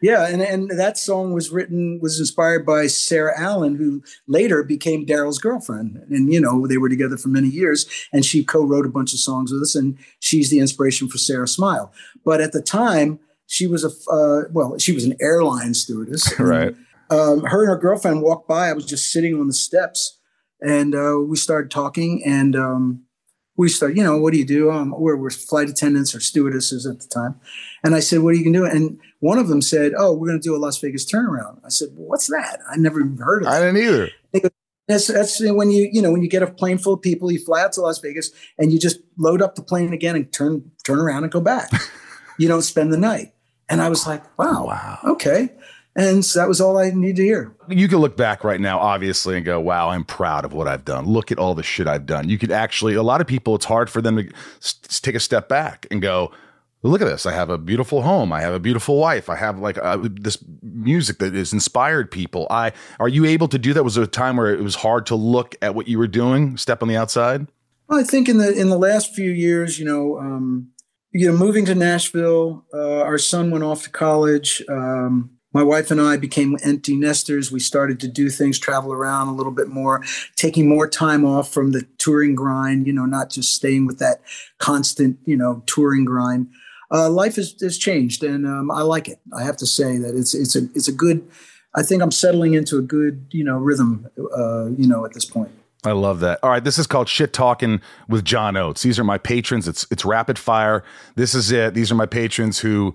Yeah, 0.00 0.26
and, 0.26 0.42
and 0.42 0.70
that 0.78 0.98
song 0.98 1.32
was 1.32 1.50
written 1.50 1.98
was 2.02 2.20
inspired 2.20 2.66
by 2.66 2.88
Sara 2.88 3.32
Allen, 3.40 3.76
who 3.76 4.02
later 4.26 4.62
became 4.62 5.06
Daryl's 5.06 5.38
girlfriend. 5.38 6.04
And 6.10 6.30
you 6.30 6.40
know, 6.40 6.66
they 6.66 6.76
were 6.76 6.90
together 6.90 7.16
for 7.16 7.28
many 7.28 7.48
years, 7.48 7.86
and 8.12 8.24
she 8.24 8.44
co-wrote 8.44 8.84
a 8.84 8.90
bunch 8.90 9.14
of 9.14 9.20
songs 9.20 9.50
with 9.50 9.62
us, 9.62 9.74
and 9.74 9.96
she's 10.20 10.50
the 10.50 10.58
inspiration 10.58 11.08
for 11.08 11.16
Sara 11.16 11.48
Smile. 11.48 11.90
But 12.22 12.42
at 12.42 12.52
the 12.52 12.60
time, 12.60 13.18
she 13.46 13.66
was 13.66 13.84
a 13.84 14.12
uh, 14.12 14.42
well, 14.52 14.76
she 14.78 14.92
was 14.92 15.04
an 15.04 15.16
airline 15.20 15.72
stewardess. 15.72 16.30
and, 16.38 16.48
Right. 16.48 16.74
Um, 17.10 17.44
her 17.44 17.62
and 17.62 17.70
her 17.70 17.78
girlfriend 17.78 18.22
walked 18.22 18.48
by. 18.48 18.68
I 18.68 18.72
was 18.72 18.86
just 18.86 19.10
sitting 19.10 19.38
on 19.40 19.46
the 19.46 19.54
steps, 19.54 20.18
and 20.60 20.94
uh, 20.94 21.18
we 21.18 21.36
started 21.36 21.70
talking, 21.70 22.22
and 22.24 22.56
um, 22.56 23.04
we 23.56 23.68
started, 23.68 23.96
you 23.96 24.02
know, 24.02 24.18
what 24.18 24.32
do 24.32 24.38
you 24.38 24.44
do? 24.44 24.70
Um, 24.70 24.94
we're, 24.98 25.16
we're 25.16 25.30
flight 25.30 25.68
attendants 25.68 26.14
or 26.14 26.20
stewardesses 26.20 26.86
at 26.86 27.00
the 27.00 27.06
time. 27.06 27.38
And 27.84 27.94
I 27.94 28.00
said, 28.00 28.20
what 28.20 28.30
are 28.30 28.36
you 28.36 28.44
going 28.44 28.54
to 28.54 28.58
do? 28.60 28.64
And 28.66 28.98
one 29.20 29.38
of 29.38 29.48
them 29.48 29.62
said, 29.62 29.92
oh, 29.96 30.12
we're 30.12 30.26
going 30.28 30.40
to 30.40 30.42
do 30.42 30.56
a 30.56 30.58
Las 30.58 30.78
Vegas 30.78 31.04
turnaround. 31.10 31.60
I 31.64 31.68
said, 31.68 31.90
well, 31.94 32.08
what's 32.08 32.26
that? 32.28 32.58
I 32.68 32.76
never 32.76 33.00
even 33.00 33.16
heard 33.18 33.42
of 33.42 33.48
it. 33.48 33.52
I 33.52 33.60
didn't 33.60 33.76
either. 33.76 34.10
That's, 34.86 35.06
that's 35.06 35.40
when 35.40 35.70
you, 35.70 35.88
you 35.90 36.02
know, 36.02 36.12
when 36.12 36.22
you 36.22 36.28
get 36.28 36.42
a 36.42 36.46
plane 36.46 36.76
full 36.78 36.94
of 36.94 37.00
people, 37.00 37.32
you 37.32 37.38
fly 37.38 37.62
out 37.62 37.72
to 37.74 37.80
Las 37.80 38.00
Vegas 38.00 38.30
and 38.58 38.70
you 38.70 38.78
just 38.78 38.98
load 39.16 39.40
up 39.40 39.54
the 39.54 39.62
plane 39.62 39.92
again 39.94 40.14
and 40.14 40.30
turn, 40.30 40.70
turn 40.84 40.98
around 40.98 41.22
and 41.22 41.32
go 41.32 41.40
back. 41.40 41.70
you 42.38 42.48
don't 42.48 42.62
spend 42.62 42.92
the 42.92 42.98
night. 42.98 43.32
And 43.70 43.80
I 43.80 43.88
was 43.88 44.06
like, 44.06 44.22
wow, 44.38 44.66
Wow. 44.66 44.98
okay. 45.12 45.48
And 45.96 46.24
so 46.24 46.40
that 46.40 46.48
was 46.48 46.60
all 46.60 46.76
I 46.76 46.90
needed 46.90 47.16
to 47.16 47.22
hear. 47.22 47.54
You 47.68 47.86
can 47.86 47.98
look 47.98 48.16
back 48.16 48.42
right 48.42 48.60
now, 48.60 48.78
obviously, 48.80 49.36
and 49.36 49.44
go, 49.44 49.60
wow, 49.60 49.90
I'm 49.90 50.04
proud 50.04 50.44
of 50.44 50.52
what 50.52 50.66
I've 50.66 50.84
done. 50.84 51.06
Look 51.06 51.30
at 51.30 51.38
all 51.38 51.54
the 51.54 51.62
shit 51.62 51.86
I've 51.86 52.06
done. 52.06 52.28
You 52.28 52.36
could 52.36 52.50
actually, 52.50 52.94
a 52.94 53.02
lot 53.02 53.20
of 53.20 53.26
people, 53.28 53.54
it's 53.54 53.64
hard 53.64 53.88
for 53.88 54.02
them 54.02 54.16
to 54.16 54.28
s- 54.60 54.74
take 55.00 55.14
a 55.14 55.20
step 55.20 55.48
back 55.48 55.86
and 55.92 56.02
go, 56.02 56.32
look 56.82 57.00
at 57.00 57.06
this. 57.06 57.26
I 57.26 57.32
have 57.32 57.48
a 57.48 57.58
beautiful 57.58 58.02
home. 58.02 58.32
I 58.32 58.40
have 58.40 58.52
a 58.52 58.58
beautiful 58.58 58.98
wife. 58.98 59.28
I 59.30 59.36
have 59.36 59.58
like 59.58 59.78
uh, 59.78 59.98
this 60.02 60.38
music 60.62 61.18
that 61.18 61.34
has 61.34 61.52
inspired 61.52 62.10
people. 62.10 62.46
I 62.50 62.72
are 63.00 63.08
you 63.08 63.24
able 63.24 63.48
to 63.48 63.58
do 63.58 63.72
that? 63.72 63.84
Was 63.84 63.94
there 63.94 64.04
a 64.04 64.08
time 64.08 64.36
where 64.36 64.52
it 64.52 64.60
was 64.60 64.74
hard 64.76 65.06
to 65.06 65.14
look 65.14 65.54
at 65.62 65.74
what 65.74 65.88
you 65.88 65.98
were 65.98 66.08
doing, 66.08 66.56
step 66.56 66.82
on 66.82 66.88
the 66.88 66.96
outside? 66.96 67.46
Well, 67.88 68.00
I 68.00 68.02
think 68.02 68.28
in 68.28 68.38
the 68.38 68.52
in 68.52 68.68
the 68.68 68.78
last 68.78 69.14
few 69.14 69.30
years, 69.30 69.78
you 69.78 69.84
know, 69.84 70.18
um, 70.18 70.70
you 71.12 71.30
know, 71.30 71.36
moving 71.36 71.64
to 71.66 71.74
Nashville, 71.74 72.64
uh, 72.74 73.00
our 73.02 73.18
son 73.18 73.50
went 73.50 73.64
off 73.64 73.84
to 73.84 73.90
college. 73.90 74.62
Um, 74.68 75.30
my 75.54 75.62
wife 75.62 75.90
and 75.90 76.00
I 76.00 76.16
became 76.16 76.58
empty 76.62 76.96
nesters. 76.96 77.50
We 77.50 77.60
started 77.60 78.00
to 78.00 78.08
do 78.08 78.28
things, 78.28 78.58
travel 78.58 78.92
around 78.92 79.28
a 79.28 79.34
little 79.34 79.52
bit 79.52 79.68
more, 79.68 80.02
taking 80.36 80.68
more 80.68 80.88
time 80.88 81.24
off 81.24 81.50
from 81.50 81.70
the 81.70 81.86
touring 81.96 82.34
grind. 82.34 82.86
You 82.86 82.92
know, 82.92 83.06
not 83.06 83.30
just 83.30 83.54
staying 83.54 83.86
with 83.86 84.00
that 84.00 84.20
constant, 84.58 85.18
you 85.24 85.36
know, 85.36 85.62
touring 85.66 86.04
grind. 86.04 86.48
Uh, 86.90 87.08
life 87.08 87.36
has, 87.36 87.54
has 87.60 87.78
changed, 87.78 88.22
and 88.22 88.46
um, 88.46 88.70
I 88.70 88.82
like 88.82 89.08
it. 89.08 89.20
I 89.34 89.44
have 89.44 89.56
to 89.58 89.66
say 89.66 89.96
that 89.98 90.14
it's 90.14 90.34
it's 90.34 90.56
a 90.56 90.64
it's 90.74 90.88
a 90.88 90.92
good. 90.92 91.26
I 91.76 91.82
think 91.82 92.02
I'm 92.02 92.12
settling 92.12 92.54
into 92.54 92.76
a 92.78 92.82
good, 92.82 93.26
you 93.30 93.42
know, 93.42 93.56
rhythm. 93.56 94.08
Uh, 94.18 94.66
you 94.66 94.86
know, 94.86 95.04
at 95.04 95.14
this 95.14 95.24
point. 95.24 95.50
I 95.86 95.92
love 95.92 96.20
that. 96.20 96.38
All 96.42 96.50
right, 96.50 96.64
this 96.64 96.78
is 96.78 96.86
called 96.86 97.08
Shit 97.08 97.32
Talking 97.32 97.80
with 98.08 98.24
John 98.24 98.56
Oates. 98.56 98.82
These 98.82 98.98
are 98.98 99.04
my 99.04 99.18
patrons. 99.18 99.68
It's 99.68 99.86
it's 99.90 100.04
rapid 100.04 100.38
fire. 100.38 100.82
This 101.14 101.34
is 101.34 101.52
it. 101.52 101.74
These 101.74 101.92
are 101.92 101.94
my 101.94 102.06
patrons 102.06 102.58
who 102.58 102.94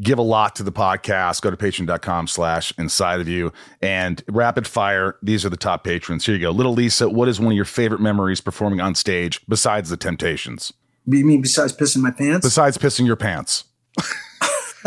give 0.00 0.18
a 0.18 0.22
lot 0.22 0.56
to 0.56 0.62
the 0.62 0.72
podcast. 0.72 1.42
Go 1.42 1.50
to 1.50 1.56
patreon.com 1.56 2.26
slash 2.26 2.72
inside 2.78 3.20
of 3.20 3.28
you 3.28 3.52
and 3.80 4.22
rapid 4.28 4.66
fire. 4.66 5.16
These 5.22 5.44
are 5.44 5.48
the 5.48 5.56
top 5.56 5.84
patrons. 5.84 6.26
Here 6.26 6.34
you 6.34 6.40
go. 6.40 6.50
Little 6.50 6.74
Lisa, 6.74 7.08
what 7.08 7.28
is 7.28 7.40
one 7.40 7.52
of 7.52 7.56
your 7.56 7.64
favorite 7.64 8.00
memories 8.00 8.40
performing 8.40 8.80
on 8.80 8.94
stage 8.94 9.40
besides 9.48 9.90
the 9.90 9.96
Temptations? 9.96 10.72
You 11.06 11.24
mean 11.24 11.42
besides 11.42 11.72
pissing 11.72 12.02
my 12.02 12.10
pants? 12.10 12.46
Besides 12.46 12.78
pissing 12.78 13.06
your 13.06 13.16
pants. 13.16 13.64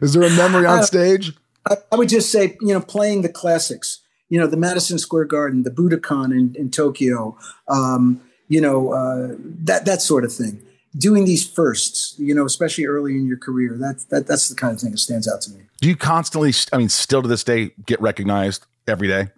is 0.00 0.14
there 0.14 0.22
a 0.22 0.30
memory 0.30 0.66
on 0.66 0.82
stage? 0.84 1.32
I, 1.68 1.76
I 1.92 1.96
would 1.96 2.08
just 2.08 2.30
say, 2.30 2.56
you 2.60 2.72
know, 2.72 2.80
playing 2.80 3.22
the 3.22 3.28
classics 3.28 4.00
you 4.28 4.38
know, 4.38 4.46
the 4.46 4.56
Madison 4.56 4.98
Square 4.98 5.26
Garden, 5.26 5.62
the 5.62 5.70
Budokan 5.70 6.32
in, 6.32 6.54
in 6.54 6.70
Tokyo, 6.70 7.36
um, 7.68 8.20
you 8.48 8.60
know, 8.60 8.92
uh, 8.92 9.34
that 9.38 9.84
that 9.84 10.02
sort 10.02 10.24
of 10.24 10.32
thing. 10.32 10.62
Doing 10.98 11.24
these 11.24 11.46
firsts, 11.46 12.14
you 12.18 12.34
know, 12.34 12.44
especially 12.44 12.86
early 12.86 13.12
in 13.12 13.26
your 13.26 13.38
career, 13.38 13.76
that, 13.78 14.04
that 14.10 14.26
that's 14.26 14.48
the 14.48 14.54
kind 14.54 14.74
of 14.74 14.80
thing 14.80 14.90
that 14.90 14.98
stands 14.98 15.28
out 15.28 15.40
to 15.42 15.52
me. 15.52 15.60
Do 15.80 15.88
you 15.88 15.96
constantly, 15.96 16.52
I 16.72 16.78
mean, 16.78 16.88
still 16.88 17.22
to 17.22 17.28
this 17.28 17.44
day, 17.44 17.70
get 17.86 18.00
recognized 18.00 18.66
every 18.86 19.08
day? 19.08 19.28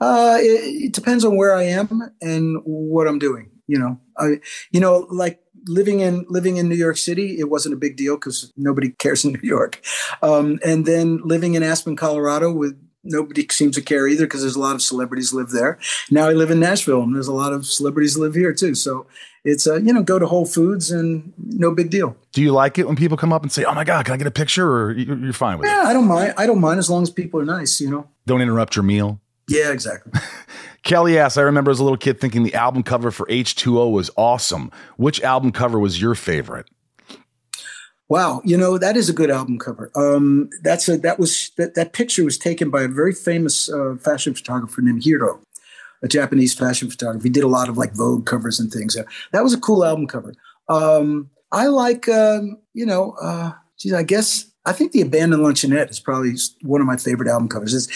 Uh, 0.00 0.38
it, 0.40 0.84
it 0.86 0.92
depends 0.92 1.24
on 1.24 1.36
where 1.36 1.54
I 1.54 1.64
am 1.64 2.14
and 2.22 2.62
what 2.64 3.06
I'm 3.06 3.18
doing. 3.18 3.50
You 3.66 3.78
know, 3.78 4.00
I, 4.16 4.40
you 4.72 4.80
know, 4.80 5.06
like 5.10 5.40
living 5.66 6.00
in 6.00 6.24
living 6.28 6.56
in 6.56 6.68
New 6.68 6.76
York 6.76 6.96
City, 6.96 7.38
it 7.38 7.50
wasn't 7.50 7.74
a 7.74 7.78
big 7.78 7.96
deal 7.96 8.16
because 8.16 8.52
nobody 8.56 8.90
cares 8.98 9.24
in 9.24 9.32
New 9.32 9.46
York. 9.46 9.80
Um, 10.22 10.58
and 10.64 10.86
then 10.86 11.20
living 11.24 11.54
in 11.54 11.62
Aspen, 11.62 11.96
Colorado, 11.96 12.52
with 12.52 12.80
nobody 13.02 13.46
seems 13.50 13.76
to 13.76 13.82
care 13.82 14.06
either 14.06 14.24
because 14.26 14.42
there's 14.42 14.56
a 14.56 14.60
lot 14.60 14.74
of 14.74 14.82
celebrities 14.82 15.32
live 15.32 15.50
there. 15.50 15.78
Now 16.10 16.28
I 16.28 16.32
live 16.32 16.50
in 16.50 16.60
Nashville 16.60 17.02
and 17.02 17.14
there's 17.14 17.28
a 17.28 17.32
lot 17.32 17.52
of 17.52 17.66
celebrities 17.66 18.16
live 18.16 18.34
here 18.34 18.52
too. 18.52 18.74
So 18.74 19.06
it's 19.44 19.66
a, 19.66 19.80
you 19.80 19.92
know 19.92 20.02
go 20.02 20.18
to 20.18 20.26
Whole 20.26 20.46
Foods 20.46 20.90
and 20.90 21.32
no 21.38 21.74
big 21.74 21.90
deal. 21.90 22.16
Do 22.32 22.42
you 22.42 22.52
like 22.52 22.78
it 22.78 22.86
when 22.86 22.96
people 22.96 23.16
come 23.16 23.32
up 23.32 23.42
and 23.42 23.50
say, 23.50 23.64
"Oh 23.64 23.74
my 23.74 23.84
God, 23.84 24.04
can 24.04 24.14
I 24.14 24.16
get 24.16 24.26
a 24.26 24.32
picture?" 24.32 24.70
Or 24.70 24.92
you're 24.92 25.32
fine 25.32 25.58
with 25.58 25.66
yeah, 25.66 25.80
it? 25.80 25.84
Yeah, 25.84 25.90
I 25.90 25.92
don't 25.92 26.06
mind. 26.06 26.34
I 26.36 26.46
don't 26.46 26.60
mind 26.60 26.78
as 26.78 26.90
long 26.90 27.02
as 27.02 27.10
people 27.10 27.40
are 27.40 27.44
nice. 27.44 27.80
You 27.80 27.90
know. 27.90 28.08
Don't 28.26 28.40
interrupt 28.40 28.76
your 28.76 28.82
meal. 28.82 29.20
Yeah, 29.48 29.72
exactly. 29.72 30.12
Kelly 30.82 31.18
asks, 31.18 31.36
I 31.36 31.42
remember 31.42 31.70
as 31.70 31.80
a 31.80 31.82
little 31.82 31.98
kid 31.98 32.20
thinking 32.20 32.42
the 32.42 32.54
album 32.54 32.82
cover 32.82 33.10
for 33.10 33.26
H2O 33.26 33.92
was 33.92 34.10
awesome. 34.16 34.70
Which 34.96 35.20
album 35.22 35.52
cover 35.52 35.78
was 35.78 36.00
your 36.00 36.14
favorite? 36.14 36.66
Wow, 38.08 38.42
you 38.44 38.56
know 38.56 38.76
that 38.76 38.96
is 38.96 39.08
a 39.08 39.12
good 39.12 39.30
album 39.30 39.56
cover. 39.56 39.92
Um, 39.94 40.50
that's 40.62 40.88
a 40.88 40.98
that 40.98 41.20
was 41.20 41.52
that, 41.56 41.74
that 41.74 41.92
picture 41.92 42.24
was 42.24 42.36
taken 42.38 42.68
by 42.68 42.82
a 42.82 42.88
very 42.88 43.12
famous 43.12 43.70
uh, 43.70 43.94
fashion 44.00 44.34
photographer 44.34 44.82
named 44.82 45.04
Hiro, 45.04 45.40
a 46.02 46.08
Japanese 46.08 46.54
fashion 46.54 46.90
photographer. 46.90 47.22
He 47.22 47.30
did 47.30 47.44
a 47.44 47.48
lot 47.48 47.68
of 47.68 47.76
like 47.76 47.94
Vogue 47.94 48.26
covers 48.26 48.60
and 48.60 48.70
things. 48.72 48.96
Uh, 48.96 49.04
that 49.32 49.42
was 49.42 49.54
a 49.54 49.60
cool 49.60 49.84
album 49.84 50.06
cover. 50.06 50.34
Um, 50.68 51.30
I 51.52 51.66
like 51.66 52.08
um, 52.08 52.58
you 52.74 52.86
know, 52.86 53.12
uh, 53.20 53.52
geez, 53.78 53.92
I 53.92 54.02
guess 54.02 54.50
I 54.64 54.72
think 54.72 54.92
the 54.92 55.00
Abandoned 55.00 55.42
Luncheonette 55.42 55.90
is 55.90 56.00
probably 56.00 56.34
one 56.62 56.80
of 56.80 56.86
my 56.86 56.96
favorite 56.96 57.28
album 57.28 57.48
covers. 57.48 57.74
It's, 57.74 57.88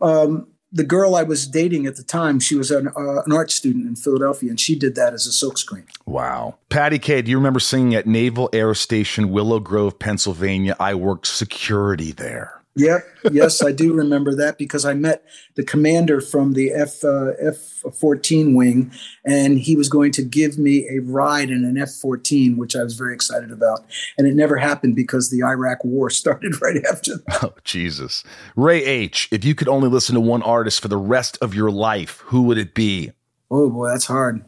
um, 0.00 0.46
the 0.74 0.84
girl 0.84 1.14
I 1.14 1.22
was 1.22 1.46
dating 1.46 1.86
at 1.86 1.96
the 1.96 2.02
time, 2.02 2.40
she 2.40 2.54
was 2.54 2.70
an, 2.70 2.88
uh, 2.88 3.22
an 3.22 3.32
art 3.32 3.50
student 3.50 3.86
in 3.86 3.94
Philadelphia, 3.94 4.48
and 4.48 4.58
she 4.58 4.74
did 4.74 4.94
that 4.94 5.12
as 5.12 5.26
a 5.26 5.30
silkscreen. 5.30 5.84
Wow. 6.06 6.56
Patty 6.70 6.98
K, 6.98 7.20
do 7.20 7.30
you 7.30 7.36
remember 7.36 7.60
singing 7.60 7.94
at 7.94 8.06
Naval 8.06 8.48
Air 8.54 8.74
Station, 8.74 9.30
Willow 9.30 9.60
Grove, 9.60 9.98
Pennsylvania? 9.98 10.74
I 10.80 10.94
worked 10.94 11.26
security 11.26 12.12
there. 12.12 12.61
Yep. 12.74 13.06
Yes, 13.32 13.62
I 13.62 13.70
do 13.70 13.92
remember 13.92 14.34
that 14.36 14.56
because 14.56 14.86
I 14.86 14.94
met 14.94 15.24
the 15.56 15.62
commander 15.62 16.22
from 16.22 16.54
the 16.54 16.72
F 16.72 17.04
uh, 17.04 17.32
F 17.38 17.56
fourteen 17.94 18.54
wing, 18.54 18.90
and 19.26 19.58
he 19.58 19.76
was 19.76 19.90
going 19.90 20.10
to 20.12 20.22
give 20.22 20.58
me 20.58 20.88
a 20.88 21.00
ride 21.00 21.50
in 21.50 21.64
an 21.64 21.76
F 21.76 21.90
fourteen, 21.90 22.56
which 22.56 22.74
I 22.74 22.82
was 22.82 22.94
very 22.94 23.14
excited 23.14 23.50
about. 23.50 23.84
And 24.16 24.26
it 24.26 24.34
never 24.34 24.56
happened 24.56 24.96
because 24.96 25.30
the 25.30 25.42
Iraq 25.42 25.84
War 25.84 26.08
started 26.22 26.60
right 26.62 26.82
after. 26.90 27.16
That. 27.16 27.44
Oh 27.44 27.54
Jesus, 27.62 28.24
Ray 28.56 28.82
H. 28.82 29.28
If 29.30 29.44
you 29.44 29.54
could 29.54 29.68
only 29.68 29.88
listen 29.88 30.14
to 30.14 30.20
one 30.20 30.42
artist 30.42 30.80
for 30.80 30.88
the 30.88 30.96
rest 30.96 31.36
of 31.42 31.54
your 31.54 31.70
life, 31.70 32.20
who 32.26 32.42
would 32.44 32.58
it 32.58 32.74
be? 32.74 33.12
Oh 33.50 33.68
boy, 33.68 33.88
that's 33.88 34.06
hard. 34.06 34.44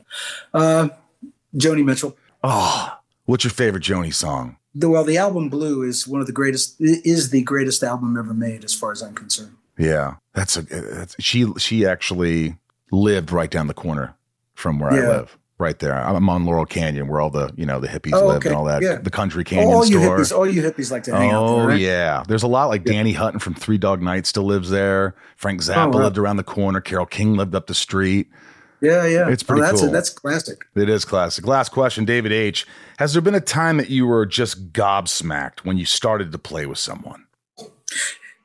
Uh, 0.55 0.89
Joni 1.55 1.85
Mitchell. 1.85 2.17
Oh, 2.43 2.97
what's 3.27 3.45
your 3.45 3.51
favorite 3.51 3.85
Joni 3.85 4.15
song? 4.15 4.57
The, 4.75 4.89
well, 4.89 5.05
the 5.05 5.17
album 5.19 5.49
Blue 5.49 5.83
is 5.83 6.07
one 6.09 6.21
of 6.21 6.27
the 6.27 6.33
greatest. 6.33 6.77
Is 6.81 7.31
the 7.31 7.43
greatest 7.43 7.83
album 7.83 8.17
ever 8.19 8.35
made, 8.35 8.65
as 8.65 8.75
far 8.75 8.93
as 8.93 9.03
I'm 9.03 9.15
concerned. 9.15 9.57
Yeah, 9.79 10.17
that's 10.35 10.57
a 10.57 10.63
that's, 10.63 11.17
she. 11.21 11.47
She 11.59 11.87
actually 11.87 12.57
lived 12.91 13.31
right 13.33 13.51
down 13.51 13.67
the 13.69 13.75
corner 13.75 14.15
from 14.55 14.79
where 14.79 14.93
Yeah. 14.95 15.03
I 15.03 15.09
live. 15.19 15.39
Right 15.57 15.79
there, 15.79 15.95
I'm 15.95 16.29
on 16.29 16.45
Laurel 16.47 16.67
Canyon, 16.67 17.07
where 17.07 17.21
all 17.21 17.31
the 17.31 17.53
you 17.57 17.65
know 17.65 17.79
the 17.79 17.87
hippies 17.87 18.13
Oh, 18.13 18.27
live 18.27 18.39
okay. 18.39 18.49
and 18.49 18.59
all 18.59 18.65
that. 18.65 18.83
Yeah. 18.83 18.97
The 18.97 19.09
country 19.11 19.45
canyon 19.45 19.73
all 19.73 19.87
you 19.87 20.01
store. 20.03 20.19
hippies, 20.19 20.37
all 20.37 20.49
you 20.49 20.61
hippies 20.61 20.91
like 20.91 21.05
to 21.05 21.17
hang 21.17 21.31
out 21.31 21.45
Oh 21.45 21.59
there. 21.59 21.67
Right? 21.69 21.81
yeah, 21.81 22.25
there's 22.27 22.43
a 22.43 22.49
lot 22.49 22.67
like 22.71 22.83
Danny 22.83 23.13
Hutton 23.13 23.39
from 23.39 23.55
Three 23.55 23.79
Dog 23.79 24.03
Night 24.03 24.27
still 24.27 24.43
lives 24.43 24.69
there. 24.69 25.15
Frank 25.37 25.61
oh, 25.63 25.73
Zappa 25.73 25.95
Oh, 25.95 25.99
wow. 25.99 26.03
lived 26.05 26.19
around 26.19 26.39
the 26.39 26.43
corner. 26.45 26.81
Carole 26.81 27.07
King 27.07 27.37
lived 27.37 27.55
up 27.55 27.69
the 27.69 27.75
street. 27.75 28.29
Yeah, 28.85 29.07
yeah. 29.07 29.29
It's 29.31 29.43
pretty 29.43 29.63
oh, 29.63 29.65
that's 29.65 29.81
cool. 29.81 29.89
A, 29.89 29.93
that's 29.93 30.11
classic. 30.11 30.67
It 30.75 30.89
is 30.89 31.05
classic. 31.05 31.47
Last 31.47 31.71
question, 31.71 32.05
David 32.05 32.33
H. 32.33 32.67
Has 32.99 33.15
there 33.15 33.23
been 33.23 33.35
a 33.35 33.41
time 33.41 33.79
that 33.79 33.89
you 33.89 34.07
were 34.07 34.27
just 34.27 34.73
gobsmacked 34.73 35.61
when 35.61 35.79
you 35.79 35.87
started 35.87 36.33
to 36.33 36.39
play 36.39 36.67
with 36.67 36.79
someone? 36.79 37.27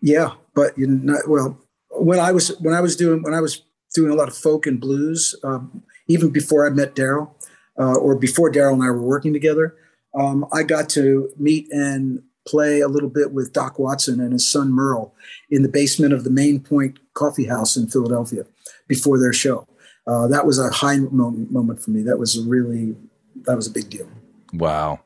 Yeah, 0.01 0.31
but 0.55 0.77
you 0.77 0.87
know, 0.87 1.17
well, 1.27 1.57
when 1.91 2.19
I 2.19 2.31
was 2.31 2.57
when 2.59 2.73
I 2.73 2.81
was 2.81 2.95
doing 2.95 3.21
when 3.21 3.33
I 3.33 3.41
was 3.41 3.63
doing 3.93 4.11
a 4.11 4.15
lot 4.15 4.29
of 4.29 4.37
folk 4.37 4.65
and 4.65 4.79
blues, 4.79 5.35
um, 5.43 5.83
even 6.07 6.29
before 6.29 6.65
I 6.65 6.69
met 6.69 6.95
Daryl, 6.95 7.31
uh, 7.77 7.95
or 7.95 8.15
before 8.15 8.51
Daryl 8.51 8.73
and 8.73 8.83
I 8.83 8.91
were 8.91 9.01
working 9.01 9.33
together, 9.33 9.75
um, 10.17 10.45
I 10.53 10.63
got 10.63 10.89
to 10.89 11.29
meet 11.37 11.69
and 11.71 12.23
play 12.47 12.79
a 12.79 12.87
little 12.87 13.09
bit 13.09 13.33
with 13.33 13.53
Doc 13.53 13.77
Watson 13.77 14.19
and 14.19 14.33
his 14.33 14.47
son 14.47 14.71
Merle 14.71 15.13
in 15.49 15.61
the 15.63 15.69
basement 15.69 16.13
of 16.13 16.23
the 16.23 16.29
Main 16.29 16.59
Point 16.59 16.97
Coffee 17.13 17.45
House 17.45 17.75
in 17.75 17.87
Philadelphia 17.87 18.45
before 18.87 19.19
their 19.19 19.33
show. 19.33 19.67
Uh, 20.09 20.27
that 20.27 20.43
was 20.43 20.57
a 20.57 20.71
high 20.71 20.97
moment, 20.97 21.51
moment 21.51 21.79
for 21.79 21.91
me. 21.91 22.01
That 22.01 22.17
was 22.17 22.35
a 22.35 22.41
really 22.41 22.95
that 23.43 23.55
was 23.55 23.67
a 23.67 23.71
big 23.71 23.91
deal. 23.91 24.09
Wow. 24.51 25.01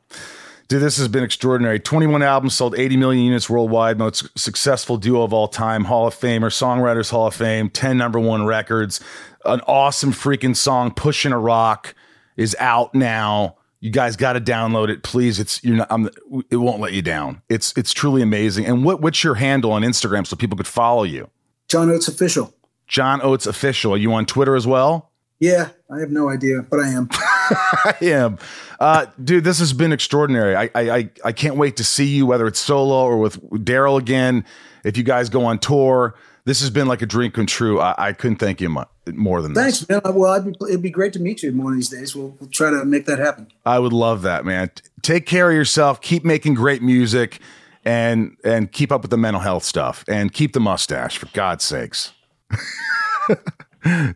Dude, 0.70 0.82
this 0.82 0.98
has 0.98 1.10
been 1.10 1.26
extraordinary. 1.26 1.78
21 1.78 2.24
albums 2.24 2.54
sold 2.54 2.80
80 2.80 2.96
million 2.96 3.26
units 3.26 3.50
worldwide, 3.50 3.98
most 4.00 4.28
successful 4.40 4.96
duo 4.96 5.24
of 5.24 5.34
all 5.34 5.50
time, 5.50 5.84
Hall 5.84 6.08
of 6.08 6.16
Famer, 6.16 6.48
Songwriters 6.48 7.12
Hall 7.12 7.28
of 7.28 7.36
Fame, 7.36 7.70
10 7.70 7.98
number 7.98 8.18
one 8.18 8.46
records, 8.46 9.02
an 9.44 9.60
awesome 9.68 10.14
freaking 10.14 10.56
song, 10.56 10.92
Pushing 10.92 11.34
a 11.34 11.38
Rock, 11.38 11.94
is 12.38 12.56
out 12.60 12.96
now. 12.96 13.58
You 13.82 13.92
guys 13.92 14.16
got 14.16 14.34
to 14.34 14.42
download 14.42 14.88
it, 14.88 15.04
please. 15.04 15.38
It's 15.38 15.62
you're 15.66 15.76
not. 15.76 15.88
I'm, 15.92 16.10
it 16.50 16.56
won't 16.56 16.80
let 16.80 16.94
you 16.94 17.02
down. 17.02 17.42
It's 17.50 17.74
it's 17.76 17.92
truly 17.92 18.22
amazing. 18.22 18.66
And 18.66 18.86
what 18.86 19.02
what's 19.02 19.22
your 19.22 19.36
handle 19.36 19.74
on 19.74 19.82
Instagram 19.82 20.26
so 20.26 20.38
people 20.38 20.56
could 20.56 20.66
follow 20.66 21.04
you? 21.04 21.30
John 21.68 21.90
Oates 21.90 22.08
official. 22.08 22.54
John 22.88 23.22
Oates 23.22 23.46
official. 23.48 23.94
Are 23.94 23.98
you 23.98 24.14
on 24.14 24.26
Twitter 24.26 24.56
as 24.56 24.68
well? 24.68 25.12
Yeah, 25.40 25.70
I 25.92 26.00
have 26.00 26.12
no 26.12 26.30
idea, 26.30 26.62
but 26.62 26.80
I 26.80 26.90
am. 26.90 27.10
I 27.12 27.96
am. 28.02 28.38
Uh, 28.80 29.08
dude, 29.22 29.44
this 29.44 29.60
has 29.60 29.74
been 29.74 29.92
extraordinary. 29.92 30.56
I, 30.56 30.70
I 30.76 30.96
I 30.98 31.10
I 31.26 31.32
can't 31.34 31.56
wait 31.58 31.76
to 31.78 31.84
see 31.84 32.06
you, 32.06 32.26
whether 32.26 32.48
it's 32.48 32.60
solo 32.60 33.04
or 33.04 33.18
with 33.18 33.42
Daryl 33.66 34.00
again. 34.00 34.46
If 34.86 34.96
you 34.98 35.04
guys 35.04 35.30
go 35.30 35.44
on 35.46 35.60
tour, 35.60 36.16
this 36.46 36.62
has 36.62 36.70
been 36.70 36.88
like 36.88 37.02
a 37.02 37.06
dream 37.06 37.32
come 37.32 37.46
true. 37.46 37.80
I, 37.82 37.96
I 38.10 38.14
couldn't 38.14 38.38
thank 38.38 38.62
you 38.62 38.70
mu- 38.70 38.84
more 39.08 39.42
than 39.42 39.54
this. 39.54 39.86
Thanks, 39.86 40.04
man. 40.06 40.16
Well, 40.16 40.32
I'd 40.32 40.46
be, 40.46 40.54
it'd 40.70 40.82
be 40.82 40.90
great 40.90 41.14
to 41.14 41.20
meet 41.20 41.44
you 41.44 41.52
one 41.52 41.74
of 41.74 41.78
these 41.78 41.90
days. 41.90 42.16
We'll, 42.16 42.36
we'll 42.40 42.50
try 42.50 42.70
to 42.70 42.86
make 42.86 43.06
that 43.08 43.20
happen. 43.20 43.48
I 43.66 43.80
would 43.80 43.94
love 43.94 44.22
that, 44.24 44.46
man. 44.46 44.72
Take 45.02 45.26
care 45.26 45.50
of 45.50 45.56
yourself. 45.56 46.00
Keep 46.02 46.24
making 46.24 46.54
great 46.54 46.82
music. 46.82 47.40
and 47.86 48.38
and 48.46 48.72
keep 48.72 48.92
up 48.94 49.02
with 49.02 49.12
the 49.12 49.18
mental 49.18 49.42
health 49.42 49.64
stuff 49.66 50.06
and 50.08 50.32
keep 50.34 50.54
the 50.54 50.60
mustache 50.62 51.18
for 51.18 51.26
God's 51.34 51.66
sakes. 51.66 52.14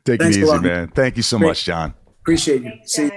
Take 0.05 0.21
Thanks 0.21 0.37
it 0.37 0.43
easy, 0.43 0.59
man. 0.59 0.87
Thank 0.89 1.17
you 1.17 1.23
so 1.23 1.37
Great. 1.37 1.47
much, 1.49 1.63
John. 1.65 1.93
Appreciate 2.21 2.63
you. 2.63 2.71
See. 2.85 3.09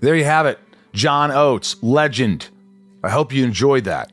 There 0.00 0.14
you 0.14 0.24
have 0.24 0.46
it. 0.46 0.58
John 0.92 1.30
Oates, 1.30 1.76
legend. 1.82 2.48
I 3.02 3.08
hope 3.10 3.32
you 3.32 3.44
enjoyed 3.44 3.84
that. 3.84 4.12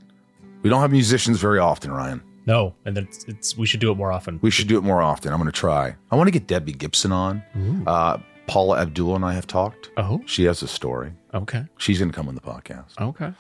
We 0.61 0.69
don't 0.69 0.81
have 0.81 0.91
musicians 0.91 1.39
very 1.39 1.59
often, 1.59 1.91
Ryan. 1.91 2.21
No, 2.45 2.73
and 2.85 2.97
it's, 2.97 3.23
it's 3.25 3.57
we 3.57 3.65
should 3.65 3.79
do 3.79 3.91
it 3.91 3.95
more 3.95 4.11
often. 4.11 4.39
We 4.41 4.51
should 4.51 4.67
do 4.67 4.77
it 4.77 4.81
more 4.81 5.01
often. 5.01 5.31
I'm 5.31 5.39
going 5.39 5.51
to 5.51 5.57
try. 5.57 5.95
I 6.11 6.15
want 6.15 6.27
to 6.27 6.31
get 6.31 6.47
Debbie 6.47 6.73
Gibson 6.73 7.11
on. 7.11 7.43
Uh, 7.87 8.17
Paula 8.47 8.81
Abdul 8.81 9.15
and 9.15 9.23
I 9.23 9.33
have 9.33 9.47
talked. 9.47 9.91
Oh, 9.97 10.21
She 10.25 10.43
has 10.45 10.61
a 10.61 10.67
story. 10.67 11.13
okay, 11.33 11.65
She's 11.77 11.99
going 11.99 12.11
to 12.11 12.15
come 12.15 12.27
on 12.27 12.35
the 12.35 12.41
podcast. 12.41 12.99
okay. 12.99 13.31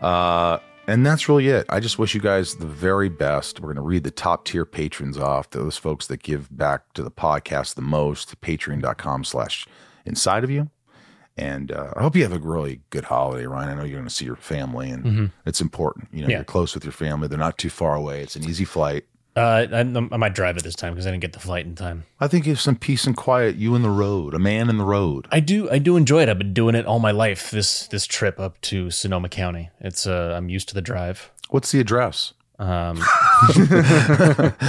Uh, 0.00 0.58
and 0.88 1.06
that's 1.06 1.28
really 1.28 1.46
it. 1.48 1.66
I 1.68 1.78
just 1.78 1.98
wish 1.98 2.14
you 2.14 2.20
guys 2.20 2.56
the 2.56 2.66
very 2.66 3.08
best. 3.08 3.60
We're 3.60 3.68
going 3.68 3.76
to 3.76 3.82
read 3.82 4.02
the 4.04 4.10
top 4.10 4.44
tier 4.44 4.64
patrons 4.64 5.16
off, 5.18 5.50
those 5.50 5.76
folks 5.76 6.06
that 6.08 6.22
give 6.22 6.48
back 6.56 6.92
to 6.94 7.02
the 7.02 7.10
podcast 7.10 7.74
the 7.76 7.82
most, 7.82 8.40
patreon.com 8.40 9.22
slash 9.24 9.66
inside 10.04 10.42
of 10.44 10.50
you. 10.50 10.70
And 11.36 11.70
uh, 11.70 11.92
I 11.96 12.02
hope 12.02 12.16
you 12.16 12.24
have 12.24 12.32
a 12.32 12.38
really 12.40 12.80
good 12.90 13.04
holiday, 13.04 13.46
Ryan. 13.46 13.68
I 13.68 13.74
know 13.76 13.84
you're 13.84 13.98
going 13.98 14.08
to 14.08 14.12
see 14.14 14.24
your 14.24 14.34
family, 14.34 14.90
and 14.90 15.30
it's 15.46 15.60
important. 15.60 16.08
You 16.12 16.22
know, 16.22 16.28
Yeah. 16.28 16.38
you're 16.38 16.44
close 16.44 16.74
with 16.74 16.82
your 16.84 16.92
family. 16.92 17.28
They're 17.28 17.38
not 17.38 17.58
too 17.58 17.70
far 17.70 17.94
away. 17.94 18.22
It's 18.22 18.34
an 18.34 18.44
easy 18.48 18.64
flight. 18.64 19.04
Uh, 19.38 19.66
I, 19.72 19.80
I 19.80 20.16
might 20.16 20.34
drive 20.34 20.56
it 20.56 20.64
this 20.64 20.74
time 20.74 20.94
because 20.94 21.06
I 21.06 21.10
didn't 21.10 21.22
get 21.22 21.32
the 21.32 21.40
flight 21.40 21.64
in 21.64 21.74
time. 21.74 22.04
I 22.18 22.28
think 22.28 22.46
you 22.46 22.52
have 22.52 22.60
some 22.60 22.76
peace 22.76 23.06
and 23.06 23.16
quiet. 23.16 23.56
You 23.56 23.74
in 23.74 23.82
the 23.82 23.90
road, 23.90 24.34
a 24.34 24.38
man 24.38 24.68
in 24.68 24.78
the 24.78 24.84
road. 24.84 25.28
I 25.30 25.40
do, 25.40 25.70
I 25.70 25.78
do 25.78 25.96
enjoy 25.96 26.22
it. 26.22 26.28
I've 26.28 26.38
been 26.38 26.54
doing 26.54 26.74
it 26.74 26.86
all 26.86 26.98
my 26.98 27.12
life. 27.12 27.50
This 27.50 27.86
this 27.86 28.06
trip 28.06 28.40
up 28.40 28.60
to 28.62 28.90
Sonoma 28.90 29.28
County. 29.28 29.70
It's 29.80 30.06
uh, 30.06 30.34
I'm 30.36 30.48
used 30.48 30.68
to 30.70 30.74
the 30.74 30.82
drive. 30.82 31.30
What's 31.50 31.72
the 31.72 31.80
address? 31.80 32.34
Um, 32.58 33.02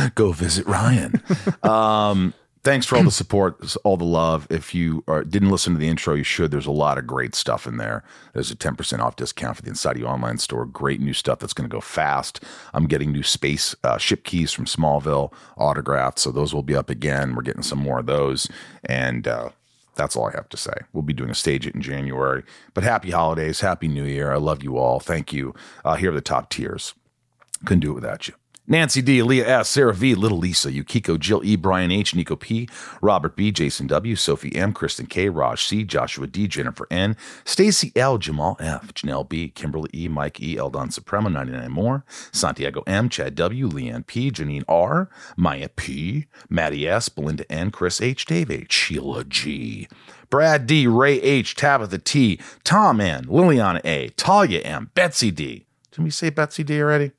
go 0.15 0.31
visit 0.31 0.65
Ryan. 0.67 1.21
um, 1.63 2.33
thanks 2.63 2.85
for 2.85 2.97
all 2.97 3.03
the 3.03 3.11
support, 3.23 3.75
all 3.83 3.97
the 3.97 4.05
love. 4.05 4.47
If 4.49 4.73
you 4.75 5.03
are, 5.07 5.23
didn't 5.23 5.49
listen 5.49 5.73
to 5.73 5.79
the 5.79 5.87
intro, 5.87 6.15
you 6.15 6.23
should. 6.23 6.51
There's 6.51 6.65
a 6.65 6.71
lot 6.71 6.97
of 6.97 7.07
great 7.07 7.35
stuff 7.35 7.67
in 7.67 7.77
there. 7.77 8.03
There's 8.33 8.51
a 8.51 8.55
10% 8.55 8.99
off 8.99 9.15
discount 9.15 9.57
for 9.57 9.61
the 9.61 9.69
Inside 9.69 9.97
You 9.97 10.05
online 10.05 10.37
store. 10.37 10.65
Great 10.65 11.01
new 11.01 11.13
stuff 11.13 11.39
that's 11.39 11.53
going 11.53 11.69
to 11.69 11.73
go 11.73 11.81
fast. 11.81 12.43
I'm 12.73 12.87
getting 12.87 13.11
new 13.11 13.23
space 13.23 13.75
uh, 13.83 13.97
ship 13.97 14.23
keys 14.23 14.51
from 14.51 14.65
Smallville 14.65 15.33
autographed. 15.57 16.19
So 16.19 16.31
those 16.31 16.53
will 16.53 16.63
be 16.63 16.75
up 16.75 16.89
again. 16.89 17.35
We're 17.35 17.43
getting 17.43 17.63
some 17.63 17.79
more 17.79 17.99
of 17.99 18.05
those. 18.05 18.47
And, 18.85 19.27
uh, 19.27 19.49
that's 19.95 20.15
all 20.15 20.29
I 20.29 20.31
have 20.31 20.47
to 20.49 20.57
say. 20.57 20.71
We'll 20.93 21.03
be 21.03 21.13
doing 21.13 21.29
a 21.29 21.35
stage 21.35 21.67
it 21.67 21.75
in 21.75 21.81
January. 21.81 22.43
But 22.73 22.85
happy 22.85 23.11
holidays, 23.11 23.59
happy 23.59 23.89
new 23.89 24.05
year. 24.05 24.31
I 24.31 24.37
love 24.37 24.63
you 24.63 24.77
all. 24.77 25.01
Thank 25.01 25.33
you. 25.33 25.53
Uh, 25.83 25.95
here 25.95 26.11
are 26.11 26.15
the 26.15 26.21
top 26.21 26.49
tiers. 26.49 26.95
Couldn't 27.65 27.81
do 27.81 27.91
it 27.91 27.95
without 27.95 28.29
you. 28.29 28.38
Nancy 28.71 29.01
D, 29.01 29.23
Leah 29.23 29.61
S, 29.61 29.69
Sarah 29.69 29.95
V, 29.95 30.13
Little 30.13 30.37
Lisa, 30.37 30.71
Yukiko, 30.71 31.17
Jill 31.17 31.43
E, 31.43 31.55
Brian 31.55 31.89
H, 31.89 32.13
Nico 32.13 32.35
P, 32.35 32.69
Robert 33.01 33.35
B, 33.35 33.51
Jason 33.51 33.87
W, 33.87 34.15
Sophie 34.15 34.55
M, 34.55 34.73
Kristen 34.73 35.07
K, 35.07 35.27
Raj 35.27 35.65
C, 35.65 35.83
Joshua 35.83 36.27
D, 36.27 36.47
Jennifer 36.47 36.85
N, 36.91 37.17
Stacy 37.43 37.91
L, 37.95 38.19
Jamal 38.19 38.57
F, 38.59 38.93
Janelle 38.93 39.27
B, 39.27 39.49
Kimberly 39.49 39.89
E, 39.91 40.07
Mike 40.07 40.39
E, 40.39 40.55
Eldon 40.55 40.91
Suprema, 40.91 41.31
99 41.31 41.71
more, 41.71 42.05
Santiago 42.31 42.83
M, 42.85 43.09
Chad 43.09 43.33
W, 43.33 43.67
Leanne 43.67 44.05
P, 44.05 44.29
Janine 44.29 44.63
R, 44.67 45.09
Maya 45.35 45.69
P, 45.69 46.27
Maddie 46.47 46.87
S, 46.87 47.09
Belinda 47.09 47.51
N, 47.51 47.71
Chris 47.71 47.99
H, 47.99 48.27
Dave 48.27 48.51
H, 48.51 48.71
Sheila 48.71 49.23
G, 49.23 49.87
Brad 50.29 50.67
D, 50.67 50.85
Ray 50.85 51.19
H, 51.21 51.55
Tabitha 51.55 51.97
T, 51.97 52.39
Tom 52.63 53.01
N, 53.01 53.25
Liliana 53.25 53.81
A, 53.83 54.09
Talia 54.09 54.61
M, 54.61 54.91
Betsy 54.93 55.31
D. 55.31 55.65
Didn't 55.89 56.03
we 56.03 56.11
say 56.11 56.29
Betsy 56.29 56.63
D 56.63 56.79
already? 56.79 57.13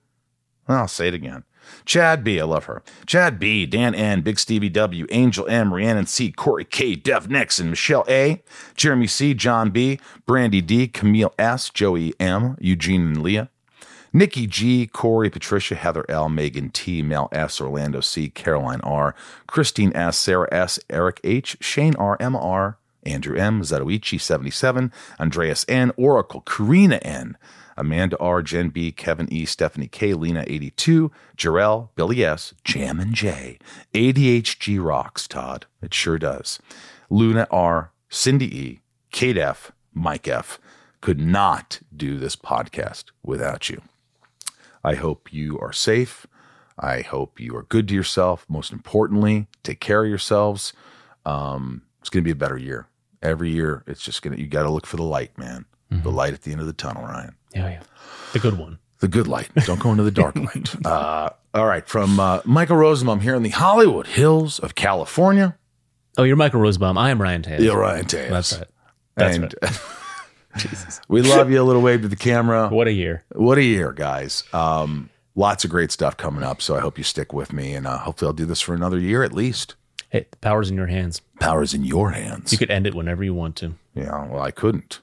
I'll 0.73 0.89
say 0.89 1.09
it 1.09 1.15
again. 1.15 1.45
Chad 1.85 2.25
B, 2.25 2.41
I 2.41 2.45
love 2.45 2.65
her. 2.65 2.83
Chad 3.07 3.39
B, 3.39 3.67
Dan 3.67 3.95
N, 3.95 4.23
Big 4.23 4.39
Stevie 4.39 4.69
W, 4.69 5.07
Angel 5.11 5.47
M, 5.49 5.73
Rhiannon 5.73 6.07
C, 6.07 6.33
Corey 6.33 6.65
K, 6.65 6.95
Dev 6.95 7.31
Nixon, 7.31 7.71
Michelle 7.71 8.05
A, 8.09 8.43
Jeremy 8.77 9.07
C, 9.07 9.35
John 9.35 9.71
B, 9.71 10.01
Brandy 10.27 10.61
D, 10.61 10.89
Camille 10.89 11.33
S, 11.39 11.71
Joey 11.71 12.15
M, 12.19 12.57
Eugene 12.61 13.03
and 13.03 13.23
Leah, 13.23 13.51
Nikki 14.13 14.47
G, 14.47 14.87
Corey, 14.87 15.31
Patricia, 15.31 15.75
Heather 15.75 16.05
L, 16.09 16.29
Megan 16.29 16.71
T, 16.71 17.03
Mel 17.03 17.29
S, 17.33 17.61
Orlando 17.61 18.01
C, 18.01 18.29
Caroline 18.29 18.81
R, 18.83 19.15
Christine 19.47 19.93
S, 19.95 20.19
Sarah 20.19 20.49
S, 20.51 20.79
Eric 20.91 21.21
H, 21.23 21.57
Shane 21.61 21.95
R, 21.97 22.17
Emma 22.19 22.41
R, 22.41 22.79
Andrew 23.05 23.37
M, 23.37 23.63
Zatoichi 23.63 24.21
77, 24.21 24.93
Andreas 25.19 25.65
N, 25.69 25.93
Oracle, 25.97 26.43
Karina 26.43 26.97
N, 26.97 27.37
Amanda 27.81 28.19
R, 28.19 28.43
Jen 28.43 28.69
B, 28.69 28.93
Kevin 28.93 29.33
E, 29.33 29.47
Stephanie 29.47 29.89
K, 29.89 30.13
Lena 30.13 30.45
82, 30.47 31.11
Jarell, 31.37 31.89
Billy 31.97 32.23
S, 32.23 32.53
Jam 32.63 33.01
and 33.01 33.15
J, 33.15 33.59
ADHG 33.95 34.83
rocks, 34.85 35.27
Todd. 35.27 35.65
It 35.83 35.95
sure 35.95 36.19
does. 36.19 36.61
Luna 37.09 37.47
R, 37.51 37.93
Cindy 38.11 38.57
E, 38.57 38.81
Kate 39.11 39.39
F, 39.39 39.73
Mike 39.95 40.29
F. 40.29 40.61
Could 41.01 41.19
not 41.19 41.81
do 41.97 42.19
this 42.19 42.37
podcast 42.37 43.05
without 43.25 43.71
you. 43.71 43.81
I 44.85 44.97
hope 44.97 45.33
you 45.33 45.59
are 45.59 45.73
safe. 45.73 46.27
I 46.79 47.01
hope 47.01 47.41
you 47.41 47.57
are 47.57 47.63
good 47.63 47.89
to 47.89 47.95
yourself. 47.95 48.45
Most 48.49 48.73
importantly, 48.73 49.47
take 49.63 49.81
care 49.81 50.03
of 50.05 50.09
yourselves. 50.11 50.75
Um, 51.25 51.83
it's 52.01 52.11
going 52.11 52.23
to 52.23 52.29
be 52.29 52.33
a 52.33 52.35
better 52.37 52.59
year. 52.59 52.87
Every 53.23 53.51
year, 53.51 53.85
it's 53.87 54.03
just 54.03 54.21
going 54.21 54.37
to, 54.37 54.43
you 54.43 54.49
got 54.49 54.65
to 54.65 54.71
look 54.71 54.87
for 54.87 54.97
the 54.97 55.03
light, 55.03 55.37
man. 55.39 55.65
The 55.91 56.11
light 56.13 56.35
at 56.35 56.43
the 56.43 56.53
end 56.53 56.61
of 56.61 56.67
the 56.67 56.73
tunnel, 56.73 57.03
Ryan. 57.03 57.35
Yeah, 57.55 57.69
yeah, 57.69 57.83
the 58.33 58.39
good 58.39 58.59
one. 58.59 58.79
The 59.01 59.09
good 59.09 59.27
light. 59.27 59.49
Don't 59.65 59.81
go 59.81 59.91
into 59.93 60.03
the 60.03 60.11
dark 60.11 60.37
light. 60.37 60.75
Uh, 60.85 61.31
all 61.55 61.67
right. 61.67 61.89
From 61.89 62.21
uh, 62.21 62.41
Michael 62.45 62.77
Rosenbaum 62.77 63.21
here 63.21 63.35
in 63.35 63.43
the 63.43 63.49
Hollywood 63.49 64.07
Hills 64.07 64.59
of 64.59 64.75
California. 64.75 65.57
Oh, 66.19 66.23
you're 66.23 66.37
Michael 66.37 66.61
Rosenbaum. 66.61 66.99
I 66.99 67.11
am 67.11 67.21
Ryan 67.21 67.43
Taylor. 67.43 67.65
You're 67.65 67.79
Ryan 67.79 68.05
Taylor. 68.05 68.31
That's 68.31 68.59
right. 68.59 68.69
That's 69.17 69.37
and 69.37 69.55
right. 69.63 71.01
we 71.09 71.23
love 71.23 71.51
you. 71.51 71.61
A 71.61 71.65
little 71.65 71.81
wave 71.83 72.03
to 72.03 72.09
the 72.09 72.17
camera. 72.17 72.69
What 72.69 72.89
a 72.89 72.93
year. 72.93 73.25
What 73.33 73.57
a 73.59 73.63
year, 73.65 73.93
guys. 73.93 74.45
Um, 74.53 75.09
lots 75.35 75.65
of 75.65 75.71
great 75.71 75.91
stuff 75.91 76.17
coming 76.17 76.43
up. 76.43 76.61
So 76.61 76.77
I 76.77 76.81
hope 76.81 76.99
you 76.99 77.05
stick 77.05 77.33
with 77.33 77.53
me. 77.53 77.75
And 77.75 77.87
uh, 77.87 77.99
hopefully 77.99 78.29
I'll 78.29 78.33
do 78.35 78.47
this 78.47 78.61
for 78.61 78.75
another 78.75 78.99
year 78.99 79.23
at 79.23 79.33
least. 79.33 79.77
Hey, 80.11 80.27
the 80.31 80.37
power's 80.39 80.71
in 80.71 80.77
your 80.77 80.89
hands. 80.89 81.23
Power's 81.41 81.73
in 81.73 81.85
your 81.85 82.11
hands. 82.11 82.53
You 82.53 82.59
could 82.59 82.71
end 82.71 82.87
it 82.87 82.95
whenever 82.95 83.25
you 83.25 83.33
want 83.33 83.57
to. 83.57 83.75
yeah. 83.95 84.27
Well, 84.27 84.43
I 84.43 84.51
couldn't. 84.51 85.01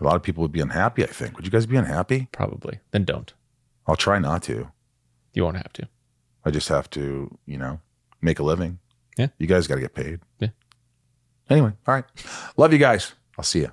A 0.00 0.04
lot 0.04 0.16
of 0.16 0.22
people 0.22 0.42
would 0.42 0.52
be 0.52 0.60
unhappy, 0.60 1.02
I 1.02 1.08
think. 1.08 1.36
Would 1.36 1.44
you 1.44 1.50
guys 1.50 1.66
be 1.66 1.76
unhappy? 1.76 2.28
Probably. 2.32 2.78
Then 2.92 3.04
don't. 3.04 3.32
I'll 3.86 3.96
try 3.96 4.18
not 4.18 4.42
to. 4.44 4.70
You 5.32 5.44
won't 5.44 5.56
have 5.56 5.72
to. 5.74 5.88
I 6.44 6.50
just 6.50 6.68
have 6.68 6.88
to, 6.90 7.36
you 7.46 7.58
know, 7.58 7.80
make 8.20 8.38
a 8.38 8.42
living. 8.42 8.78
Yeah. 9.16 9.28
You 9.38 9.46
guys 9.46 9.66
got 9.66 9.74
to 9.74 9.80
get 9.80 9.94
paid. 9.94 10.20
Yeah. 10.38 10.48
Anyway, 11.50 11.72
all 11.86 11.94
right. 11.94 12.04
Love 12.56 12.72
you 12.72 12.78
guys. 12.78 13.12
I'll 13.36 13.44
see 13.44 13.60
you. 13.60 13.72